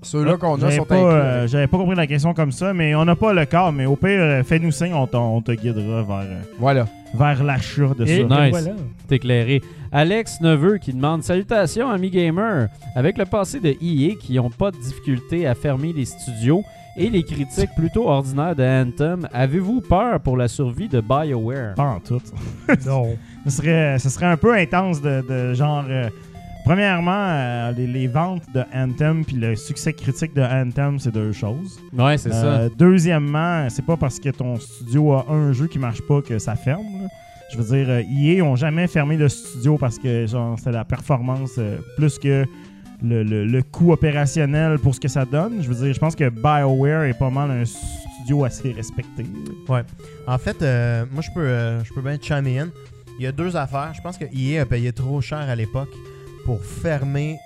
Ceux-là 0.02 0.36
qu'on 0.36 0.56
a 0.56 0.60
J'avais 0.60 0.76
sont 0.78 0.86
pas, 0.86 0.96
inclus. 0.96 1.08
euh, 1.12 1.48
J'avais 1.48 1.68
pas 1.68 1.78
compris 1.78 1.96
la 1.96 2.08
question 2.08 2.34
comme 2.34 2.52
ça, 2.52 2.74
mais 2.74 2.94
on 2.94 3.06
n'a 3.06 3.16
pas 3.16 3.32
le 3.34 3.46
corps. 3.46 3.72
Mais 3.72 3.86
au 3.86 3.96
pire, 3.96 4.20
euh, 4.20 4.44
fais-nous 4.44 4.72
signe, 4.72 4.94
on, 4.94 5.08
t'en- 5.08 5.36
on 5.36 5.42
te 5.42 5.54
guidera 5.54 6.04
vers, 6.04 6.18
euh, 6.18 6.42
Voilà. 6.60 6.86
vers 7.14 7.42
l'achat 7.44 7.94
de 7.98 8.04
Et, 8.06 8.18
ça. 8.18 8.24
Nice. 8.24 8.48
et 8.48 8.50
voilà. 8.50 8.72
C'est 9.08 9.16
éclairé. 9.16 9.62
Alex 9.94 10.42
Neveu 10.42 10.78
qui 10.80 10.92
demande 10.92 11.24
Salutations, 11.24 11.90
amis 11.90 12.10
gamers. 12.10 12.68
Avec 12.96 13.18
le 13.18 13.26
passé 13.26 13.60
de 13.62 13.70
EA 13.82 14.16
qui 14.20 14.34
n'ont 14.34 14.50
pas 14.50 14.72
de 14.72 14.78
difficulté 14.78 15.48
à 15.48 15.56
fermer 15.56 15.94
les 15.94 16.06
studios 16.06 16.64
et 16.98 17.10
les 17.10 17.24
critiques 17.24 17.72
plutôt 17.76 18.08
ordinaires 18.08 18.56
de 18.56 18.64
Anthem, 18.64 19.28
avez-vous 19.34 19.82
peur 19.82 20.20
pour 20.20 20.38
la 20.38 20.48
survie 20.48 20.88
de 20.88 21.02
BioWare? 21.02 21.76
Pas 21.76 21.84
en 21.84 22.00
tout. 22.00 22.22
Non. 22.86 23.16
Ce 23.46 23.52
serait, 23.58 24.00
ce 24.00 24.10
serait 24.10 24.28
un 24.28 24.38
peu 24.38 24.54
intense 24.54 25.02
de, 25.02 25.22
de 25.28 25.54
genre. 25.54 25.84
euh, 25.90 26.10
premièrement, 26.66 27.12
euh, 27.12 27.72
les, 27.74 27.88
les 27.88 28.08
ventes 28.08 28.44
de 28.54 28.64
Anthem 28.74 29.26
puis 29.26 29.36
le 29.36 29.56
succès 29.56 29.92
critique 29.94 30.34
de 30.34 30.42
Anthem, 30.42 30.98
c'est 31.00 31.12
deux 31.12 31.32
choses. 31.34 31.80
Ouais, 31.98 32.18
c'est 32.18 32.32
Euh, 32.34 32.70
Deuxièmement, 32.78 33.68
c'est 33.70 33.86
pas 33.86 33.98
parce 33.98 34.20
que 34.20 34.30
ton 34.30 34.56
studio 34.58 35.14
a 35.14 35.26
un 35.30 35.52
jeu 35.52 35.68
qui 35.68 35.80
marche 35.80 36.02
pas 36.08 36.22
que 36.22 36.40
ça 36.40 36.56
ferme. 36.56 36.86
là. 37.02 37.08
Je 37.52 37.58
veux 37.58 37.76
dire, 37.78 37.90
EA 37.90 38.42
ont 38.44 38.56
jamais 38.56 38.88
fermé 38.88 39.18
le 39.18 39.30
studio 39.30 39.78
parce 39.78 40.00
que 40.00 40.26
genre 40.26 40.58
c'était 40.58 40.72
la 40.72 40.86
performance 40.86 41.52
euh, 41.58 41.78
plus 41.98 42.18
que 42.18 42.46
le, 43.04 43.24
le- 43.24 43.62
coût 43.64 43.92
opérationnel 43.92 44.80
pour 44.80 44.96
ce 44.96 45.00
que 45.00 45.08
ça 45.08 45.26
donne. 45.26 45.62
Je 45.62 45.68
veux 45.70 45.76
dire, 45.86 45.94
je 45.94 46.00
pense 46.00 46.16
que 46.16 46.30
BioWare 46.30 47.04
est 47.04 47.18
pas 47.18 47.30
mal 47.30 47.52
un 47.52 47.66
studio 47.66 48.46
assez 48.46 48.72
respecté. 48.72 49.26
En 50.28 50.38
fait, 50.38 50.62
euh, 50.62 51.06
moi, 51.12 51.22
je 51.22 51.30
peux, 51.34 51.42
euh, 51.42 51.84
je 51.84 51.94
peux 51.94 52.02
bien 52.02 52.18
chimer 52.22 52.60
in. 52.60 52.70
Il 53.20 53.24
y 53.24 53.28
a 53.28 53.32
deux 53.32 53.56
affaires. 53.56 53.94
Je 53.94 54.02
pense 54.02 54.18
que 54.18 54.26
EA 54.36 54.62
a 54.62 54.66
payé 54.66 54.92
trop 54.94 55.22
cher 55.22 55.40
à 55.40 55.56
l'époque 55.56 55.90
pour 56.46 56.64
fermer 56.64 57.38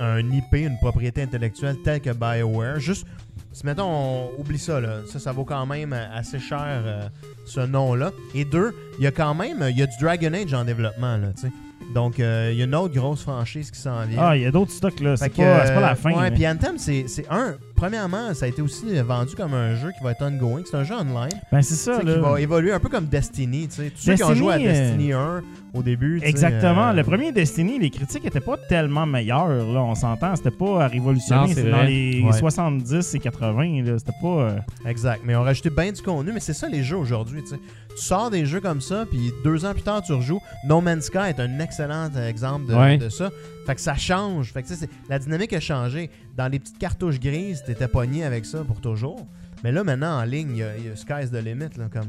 un 0.00 0.20
IP, 0.32 0.54
une 0.54 0.76
propriété 0.78 1.22
intellectuelle 1.22 1.76
telle 1.84 2.00
que 2.00 2.10
BioWare. 2.10 2.80
Juste, 2.80 3.06
si 3.52 3.64
mettons, 3.64 3.84
on 3.86 4.30
oublie 4.40 4.58
ça, 4.58 4.80
là. 4.80 5.00
Ça, 5.06 5.18
ça 5.20 5.32
vaut 5.32 5.44
quand 5.44 5.64
même 5.66 5.92
assez 5.92 6.40
cher 6.40 6.58
euh, 6.66 7.08
ce 7.46 7.60
nom-là. 7.60 8.10
Et 8.34 8.44
deux, 8.44 8.74
il 8.98 9.04
y 9.04 9.06
a 9.06 9.12
quand 9.12 9.34
même, 9.34 9.64
il 9.70 9.76
y 9.78 9.82
a 9.82 9.86
du 9.86 9.94
Dragon 10.00 10.32
Age 10.32 10.52
en 10.54 10.64
développement, 10.64 11.16
là, 11.16 11.28
tu 11.36 11.42
sais. 11.42 11.52
Donc, 11.94 12.18
euh, 12.18 12.48
il 12.52 12.58
y 12.58 12.62
a 12.62 12.64
une 12.64 12.74
autre 12.74 12.92
grosse 12.94 13.22
franchise 13.22 13.70
qui 13.70 13.78
s'en 13.78 14.04
vient. 14.06 14.18
Ah, 14.20 14.36
il 14.36 14.42
y 14.42 14.46
a 14.46 14.50
d'autres 14.50 14.72
stocks 14.72 14.98
là. 15.00 15.16
C'est 15.16 15.28
pas, 15.28 15.60
pas 15.60 15.80
la 15.80 15.92
euh, 15.92 15.94
fin. 15.94 16.10
Ouais, 16.10 16.22
mais- 16.22 16.30
puis 16.32 16.46
Anthem, 16.48 16.76
c'est 16.78 17.04
c'est 17.06 17.26
un. 17.30 17.54
Premièrement, 17.76 18.32
ça 18.34 18.46
a 18.46 18.48
été 18.48 18.62
aussi 18.62 18.86
vendu 19.02 19.34
comme 19.34 19.52
un 19.52 19.74
jeu 19.76 19.90
qui 19.96 20.02
va 20.02 20.12
être 20.12 20.22
ongoing. 20.24 20.62
C'est 20.64 20.76
un 20.76 20.84
jeu 20.84 20.94
online. 20.94 21.28
Ben, 21.52 21.60
c'est 21.60 21.74
ça, 21.74 22.02
là. 22.02 22.14
qui 22.14 22.20
va 22.20 22.40
évoluer 22.40 22.72
un 22.72 22.80
peu 22.80 22.88
comme 22.88 23.06
Destiny. 23.06 23.68
tu 23.68 23.74
sais. 23.74 23.90
Tous 23.90 24.00
ceux 24.00 24.14
qui 24.14 24.24
ont 24.24 24.34
joué 24.34 24.52
à 24.54 24.56
euh, 24.56 24.60
Destiny 24.60 25.12
1 25.12 25.42
au 25.74 25.82
début. 25.82 26.20
Exactement. 26.22 26.88
euh, 26.88 26.92
Le 26.94 27.02
premier 27.04 27.30
Destiny, 27.32 27.78
les 27.78 27.90
critiques 27.90 28.24
étaient 28.24 28.40
pas 28.40 28.56
tellement 28.56 29.06
meilleures. 29.06 29.48
Là, 29.48 29.82
on 29.82 29.94
s'entend. 29.94 30.34
C'était 30.36 30.50
pas 30.52 30.84
à 30.84 30.88
révolutionner. 30.88 31.48
C'était 31.54 31.70
dans 31.70 31.82
les 31.82 32.22
Ouais. 32.24 32.32
70 32.32 33.14
et 33.14 33.18
80. 33.18 33.82
là. 33.84 33.98
C'était 33.98 34.12
pas. 34.22 34.26
euh, 34.28 34.56
Exact. 34.86 35.20
Mais 35.24 35.34
on 35.36 35.40
a 35.42 35.44
rajouté 35.44 35.68
bien 35.70 35.92
du 35.92 36.00
contenu. 36.00 36.32
Mais 36.32 36.40
c'est 36.40 36.54
ça 36.54 36.68
les 36.68 36.82
jeux 36.82 36.96
aujourd'hui. 36.96 37.42
tu 37.42 37.50
sais. 37.50 37.60
Tu 37.96 38.02
sors 38.02 38.28
des 38.30 38.44
jeux 38.44 38.60
comme 38.60 38.80
ça, 38.80 39.04
puis 39.08 39.32
deux 39.44 39.64
ans 39.64 39.72
plus 39.72 39.82
tard, 39.82 40.02
tu 40.02 40.12
rejoues. 40.14 40.40
No 40.66 40.80
Man's 40.80 41.04
Sky 41.04 41.28
est 41.28 41.38
un 41.38 41.60
excellent 41.64 42.10
exemple 42.28 42.66
de, 42.70 42.74
Ouais. 42.74 42.98
de 42.98 43.08
ça. 43.08 43.30
Fait 43.66 43.74
que 43.74 43.80
ça 43.80 43.94
change. 43.96 44.52
Fait 44.52 44.62
que 44.62 44.68
la 45.08 45.18
dynamique 45.18 45.52
a 45.52 45.60
changé. 45.60 46.10
Dans 46.36 46.48
les 46.48 46.58
petites 46.58 46.78
cartouches 46.78 47.18
grises, 47.18 47.62
t'étais 47.66 47.88
pogné 47.88 48.24
avec 48.24 48.44
ça 48.46 48.58
pour 48.64 48.80
toujours. 48.80 49.26
Mais 49.64 49.72
là, 49.72 49.82
maintenant, 49.82 50.20
en 50.20 50.24
ligne, 50.24 50.50
il 50.52 50.58
y 50.58 50.62
a, 50.62 50.76
il 50.76 50.86
y 50.86 50.88
a 50.90 50.96
Sky's 50.96 51.30
the 51.30 51.42
limit, 51.42 51.70
là, 51.78 51.86
comme 51.92 52.08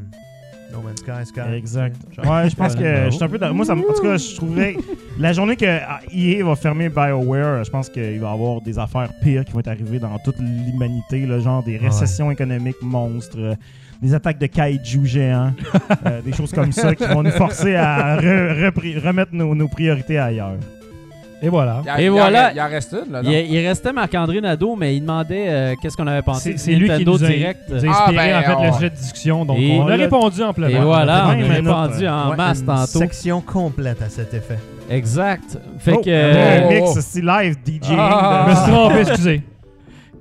No 0.74 0.82
Man's 0.82 1.00
Sky, 1.00 1.26
Sky. 1.26 1.56
Exact. 1.56 1.96
Ouais, 2.18 2.50
je 2.50 2.56
pense 2.56 2.76
que 2.76 3.06
je 3.06 3.12
suis 3.12 3.24
un 3.24 3.30
peu. 3.30 3.38
dans- 3.38 3.54
Moi, 3.54 3.66
ça, 3.66 3.76
me- 3.76 3.90
en 3.90 3.94
tout 3.94 4.02
cas, 4.02 4.18
je 4.18 4.36
trouverais. 4.36 4.76
La 5.20 5.32
journée 5.32 5.56
que 5.56 5.66
ah, 5.66 6.02
EA 6.12 6.44
va 6.44 6.56
fermer 6.56 6.90
BioWare, 6.90 7.64
je 7.64 7.70
pense 7.72 7.88
qu'il 7.88 8.20
va 8.20 8.30
y 8.30 8.34
avoir 8.34 8.62
des 8.62 8.78
affaires 8.78 9.10
pires 9.22 9.46
qui 9.46 9.54
vont 9.54 9.60
être 9.62 9.70
arrivées 9.70 10.00
dans 10.00 10.18
toute 10.20 10.38
l'humanité, 10.40 11.26
genre 11.40 11.64
des 11.64 11.78
récessions 11.78 12.32
économiques 12.32 12.82
monstres, 12.82 13.56
des 14.02 14.14
attaques 14.14 14.40
de 14.40 14.46
kaiju 14.48 15.06
géants, 15.06 15.54
euh, 16.06 16.22
des 16.22 16.34
choses 16.34 16.52
comme 16.52 16.72
ça 16.72 16.94
qui 16.96 17.06
vont 17.06 17.24
nous 17.24 17.32
forcer 17.32 17.76
à 17.76 18.18
re- 18.18 18.70
repri- 18.70 19.00
remettre 19.00 19.34
nos, 19.34 19.56
nos 19.56 19.68
priorités 19.68 20.18
ailleurs. 20.20 20.54
Et 21.42 21.50
voilà. 21.50 21.82
Il 21.84 21.90
a- 21.90 22.00
Et 22.00 22.04
il 22.04 22.08
y 22.08 22.10
en- 22.10 22.14
voilà. 22.14 22.52
Il 22.54 22.62
en 22.62 22.68
reste 22.70 22.94
une, 23.06 23.12
là, 23.12 23.20
Il, 23.24 23.30
non? 23.30 23.36
il 23.50 23.68
restait 23.68 23.92
Marc-André 23.94 24.42
Nadeau, 24.42 24.76
mais 24.76 24.96
il 24.96 25.02
demandait 25.02 25.46
euh, 25.50 25.74
qu'est-ce 25.82 25.96
qu'on 25.98 26.08
avait 26.08 26.22
pensé 26.22 26.58
C'est 26.58 26.72
lui 26.74 26.90
qui 26.90 27.06
nous 27.06 27.24
a, 27.24 27.28
Direct. 27.28 27.60
nous 27.70 27.86
a 27.86 27.90
Ah, 27.90 28.04
inspiré 28.06 28.28
ben, 28.30 28.38
en 28.40 28.42
fait 28.44 28.54
on- 28.56 28.66
le 28.66 28.72
sujet 28.74 28.90
de 28.90 28.96
discussion. 28.96 29.46
Donc 29.46 29.58
Et 29.60 29.78
on 29.78 29.86
a 29.88 29.96
le- 29.98 30.04
répondu 30.04 30.42
en 30.44 30.54
pleurant. 30.54 30.72
Et 30.72 30.80
voilà, 30.86 31.26
on 31.28 31.30
a 31.30 31.34
répondu 31.34 32.08
en 32.08 32.30
Ouais, 32.32 32.36
masse 32.38 32.60
une 32.62 32.66
tantôt. 32.66 33.00
section 33.00 33.42
complète 33.42 34.02
à 34.02 34.10
cet 34.10 34.34
effet. 34.34 34.58
Exact. 34.90 35.58
Fait 35.80 35.94
Oh, 35.98 36.02
que. 36.02 36.10
un 36.10 36.14
euh, 36.14 36.62
oh, 36.64 36.74
mix, 36.74 36.90
oh. 36.96 37.00
c'est 37.02 37.22
live 37.24 37.56
DJ. 37.66 37.90
Ah. 37.98 38.46
Je 38.48 38.52
me 38.52 38.56
suis 38.56 38.72
trompé, 38.72 39.00
excusez. 39.02 39.42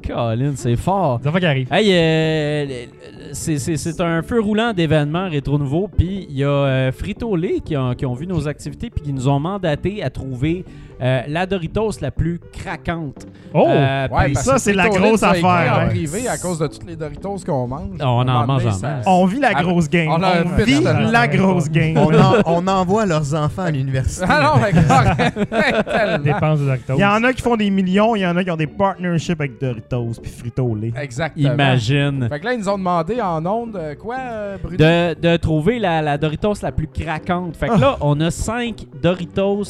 Colin, 0.07 0.53
c'est 0.57 0.77
fort. 0.77 1.21
Ça 1.23 1.31
va 1.31 1.41
qui 1.41 1.47
arrive. 1.47 1.69
Hey, 1.73 1.91
euh, 1.93 2.87
c'est- 3.33 3.59
un 4.01 4.23
feu 4.23 4.41
roulant 4.41 4.73
d'événements 4.73 5.29
rétro 5.29 5.59
nouveau. 5.59 5.89
Puis 5.89 6.27
il 6.29 6.37
y 6.37 6.45
a 6.45 6.49
euh, 6.49 6.93
Frito-Lay 6.93 7.61
qui, 7.65 7.77
ont- 7.77 7.95
qui 7.95 8.07
ont 8.07 8.15
vu 8.15 8.27
nos 8.27 8.47
activités 8.49 8.91
puis 8.91 9.03
qui 9.05 9.13
nous 9.13 9.29
ont 9.29 9.41
mandaté 9.41 10.03
à 10.03 10.11
trouver 10.11 10.65
euh, 11.03 11.23
la 11.29 11.47
Doritos 11.47 11.91
la 12.01 12.11
plus 12.11 12.41
craquante. 12.53 13.27
Oh! 13.53 13.67
Euh, 13.69 14.09
Ouais, 14.11 14.25
puis 14.27 14.35
parce 14.35 14.47
ça, 14.47 14.53
que 14.55 14.61
c'est 14.61 14.73
la 14.75 14.89
grosse 14.89 15.23
affaire, 15.23 15.75
en 15.77 15.79
ouais. 15.85 15.89
privé 15.91 16.29
à 16.29 16.37
cause 16.39 16.59
de 16.59 16.67
toutes 16.67 16.87
les 16.87 16.97
Doritos 16.97 17.37
qu'on 17.47 17.67
mange. 17.67 17.99
On 18.01 18.05
en 18.29 18.47
mange 18.47 18.67
en 18.67 18.73
ça- 18.73 18.89
masse. 18.89 19.05
On 19.07 19.25
vit 19.27 19.41
la 19.41 19.51
Ah, 19.55 19.63
grosse 19.63 19.89
game. 19.89 20.09
on 20.11 20.65
vit 20.65 20.83
la 21.11 21.29
grosse 21.29 21.71
game. 21.71 21.97
On, 21.97 22.13
en- 22.15 22.43
on 22.47 22.67
envoie 22.67 23.07
leurs 23.07 23.35
enfants 23.35 23.63
à 23.63 23.71
l'université. 23.73 24.27
Ah 24.29 24.55
non, 24.57 24.61
de 26.19 26.65
Doritos. 26.67 26.95
Il 26.97 27.01
y 27.01 27.05
en 27.05 27.23
a 27.25 27.33
qui 27.33 27.43
font 27.43 27.57
des 27.57 27.71
millions, 27.71 28.15
il 28.17 28.21
y 28.21 28.27
en 28.27 28.37
a 28.37 28.45
qui 28.45 28.51
ont 28.51 28.57
des 28.57 28.67
partnerships 28.67 29.41
avec 29.41 29.61
Doritos 29.61 30.13
puis 30.23 30.31
Frito-Lay. 30.31 30.93
Exactement. 31.01 31.53
Imagine. 31.55 32.29
Fait 32.29 32.41
que 32.41 32.45
là, 32.45 32.53
ils 32.55 32.59
nous 32.61 32.69
ont 32.69 32.79
demandé 32.79 33.21
en 33.21 33.45
ondes 33.47 33.77
euh, 33.77 33.95
quoi, 33.95 34.17
Bruno? 34.63 34.77
De, 34.77 35.15
de 35.15 35.37
trouver 35.37 35.79
la, 35.79 36.03
la 36.03 36.19
Doritos 36.19 36.55
la 36.63 36.73
plus 36.73 36.87
craquante. 36.89 37.57
Fait 37.57 37.69
que 37.69 37.79
là, 37.81 37.97
on 38.01 38.21
a 38.21 38.31
cinq 38.31 38.87
Doritos 39.03 39.65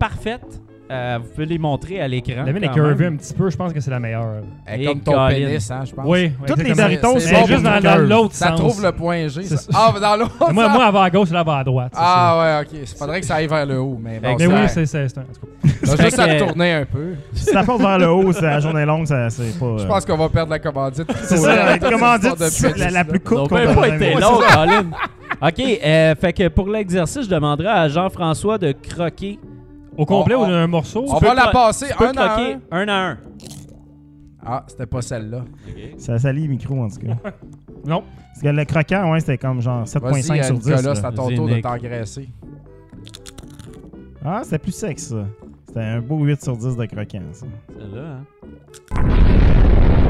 parfaites. 0.00 0.60
Euh, 0.92 1.18
vous 1.22 1.28
pouvez 1.32 1.46
les 1.46 1.58
montrer 1.58 2.00
à 2.00 2.08
l'écran. 2.08 2.42
La 2.44 2.52
mienne 2.52 2.64
est 2.64 2.72
curvée 2.72 3.06
un 3.06 3.14
petit 3.14 3.32
peu, 3.32 3.48
je 3.48 3.56
pense 3.56 3.72
que 3.72 3.78
c'est 3.78 3.92
la 3.92 4.00
meilleure. 4.00 4.42
Eh, 4.68 4.82
Et 4.82 4.86
comme 4.86 4.98
ton 4.98 5.12
Colin. 5.12 5.28
pénis, 5.28 5.70
hein, 5.70 5.82
je 5.84 5.94
pense. 5.94 6.04
Oui, 6.04 6.32
Toutes 6.44 6.64
les. 6.64 6.72
Doritos, 6.74 7.12
C'est 7.20 7.28
C'est 7.28 7.34
bon 7.40 7.46
juste 7.46 7.62
dans, 7.62 7.80
dans 7.80 7.96
l'autre 8.08 8.34
Ça 8.34 8.48
sens. 8.48 8.58
trouve 8.58 8.82
le 8.82 8.90
point 8.90 9.28
G. 9.28 9.42
C'est 9.44 9.56
ça. 9.56 9.70
ça. 9.70 9.92
Ah, 9.94 10.00
dans 10.00 10.16
l'autre 10.16 10.34
moi, 10.52 10.64
sens. 10.64 10.74
moi, 10.74 10.84
elle 10.88 10.92
va 10.92 11.02
à 11.04 11.10
gauche, 11.10 11.30
là, 11.30 11.40
elle 11.42 11.46
va 11.46 11.56
à 11.58 11.62
droite. 11.62 11.92
c'est 11.94 12.00
ça. 12.00 12.04
Ah, 12.04 12.40
ouais, 12.40 12.66
ok. 12.66 12.78
Il 12.92 12.98
faudrait 12.98 13.20
que 13.20 13.26
ça 13.26 13.36
aille 13.36 13.46
vers 13.46 13.66
le 13.66 13.78
haut. 13.78 14.00
Mais, 14.02 14.18
bon, 14.18 14.34
Mais 14.36 14.46
oui, 14.48 14.54
c'est 14.66 14.84
c'est 14.84 14.86
c'est- 14.86 15.08
c'est 15.10 15.18
un. 15.18 15.22
en 15.22 15.24
tout 15.26 15.46
cas. 15.46 15.72
On 15.92 15.94
va 15.94 16.04
juste 16.04 16.18
à 16.18 16.26
que- 16.26 16.32
le 16.32 16.38
tourner 16.40 16.72
un 16.72 16.84
peu. 16.86 17.14
Si 17.34 17.44
ça 17.44 17.62
porte 17.62 17.80
vers 17.82 17.98
le 17.98 18.10
haut, 18.10 18.32
c'est 18.32 18.42
la 18.42 18.58
journée 18.58 18.84
longue, 18.84 19.06
ça, 19.06 19.30
c'est 19.30 19.56
pas. 19.60 19.76
Je 19.78 19.86
pense 19.86 20.04
qu'on 20.04 20.16
va 20.16 20.28
perdre 20.28 20.50
la 20.50 20.58
commandite. 20.58 21.12
c'est 21.22 21.36
ça, 21.36 21.54
la, 21.54 21.78
la 22.90 23.04
pénis, 23.04 23.08
plus 23.10 23.20
courte 23.20 23.48
qu'on 23.48 23.54
même 23.54 23.76
pas 23.76 23.84
a 23.84 23.88
été 23.94 23.98
jamais- 24.10 24.20
long, 24.20 24.38
Colin. 24.54 24.86
OK, 25.42 25.60
euh, 25.84 26.14
fait 26.16 26.32
que 26.32 26.48
pour 26.48 26.68
l'exercice, 26.68 27.26
je 27.26 27.30
demanderai 27.30 27.68
à 27.68 27.88
Jean-François 27.88 28.58
de 28.58 28.72
croquer. 28.72 29.38
Au 30.00 30.06
complet 30.06 30.34
On- 30.34 30.44
ou 30.44 30.46
d'un 30.46 30.66
morceau? 30.66 31.04
On 31.08 31.18
va 31.18 31.34
la 31.34 31.48
passer 31.48 31.88
Tu 31.90 31.96
peux 31.96 32.06
un 32.08 32.16
à 32.16 32.40
un. 32.40 32.60
un 32.70 32.88
à 32.88 33.10
un. 33.10 33.18
Ah, 34.44 34.64
c'était 34.66 34.86
pas 34.86 35.02
celle-là. 35.02 35.44
Ça 35.98 36.18
salit 36.18 36.44
le 36.44 36.48
micro 36.48 36.82
en 36.82 36.88
tout 36.88 37.00
cas. 37.06 37.16
Non. 37.86 38.02
Parce 38.28 38.42
que 38.42 38.48
le 38.48 38.64
croquant, 38.64 39.10
ouais, 39.12 39.20
c'était 39.20 39.38
comme 39.38 39.60
genre 39.62 39.84
Vas-y, 39.86 40.22
7.5 40.22 40.42
sur 40.44 40.58
10. 40.58 40.68
Nicolas, 40.70 40.94
c'est 40.94 41.04
à 41.04 41.12
ton 41.12 41.28
tour 41.34 41.48
de 41.48 41.60
t'engraisser. 41.60 42.28
Ah, 44.24 44.40
c'était 44.44 44.58
plus 44.58 44.72
sec 44.72 44.98
ça. 44.98 45.24
C'était 45.66 45.80
un 45.80 46.00
beau 46.00 46.18
8 46.18 46.42
sur 46.42 46.56
10 46.56 46.76
de 46.76 46.84
croquant 46.86 47.22
ça. 47.32 47.46
Celle-là, 47.78 48.16
hein? 48.96 50.09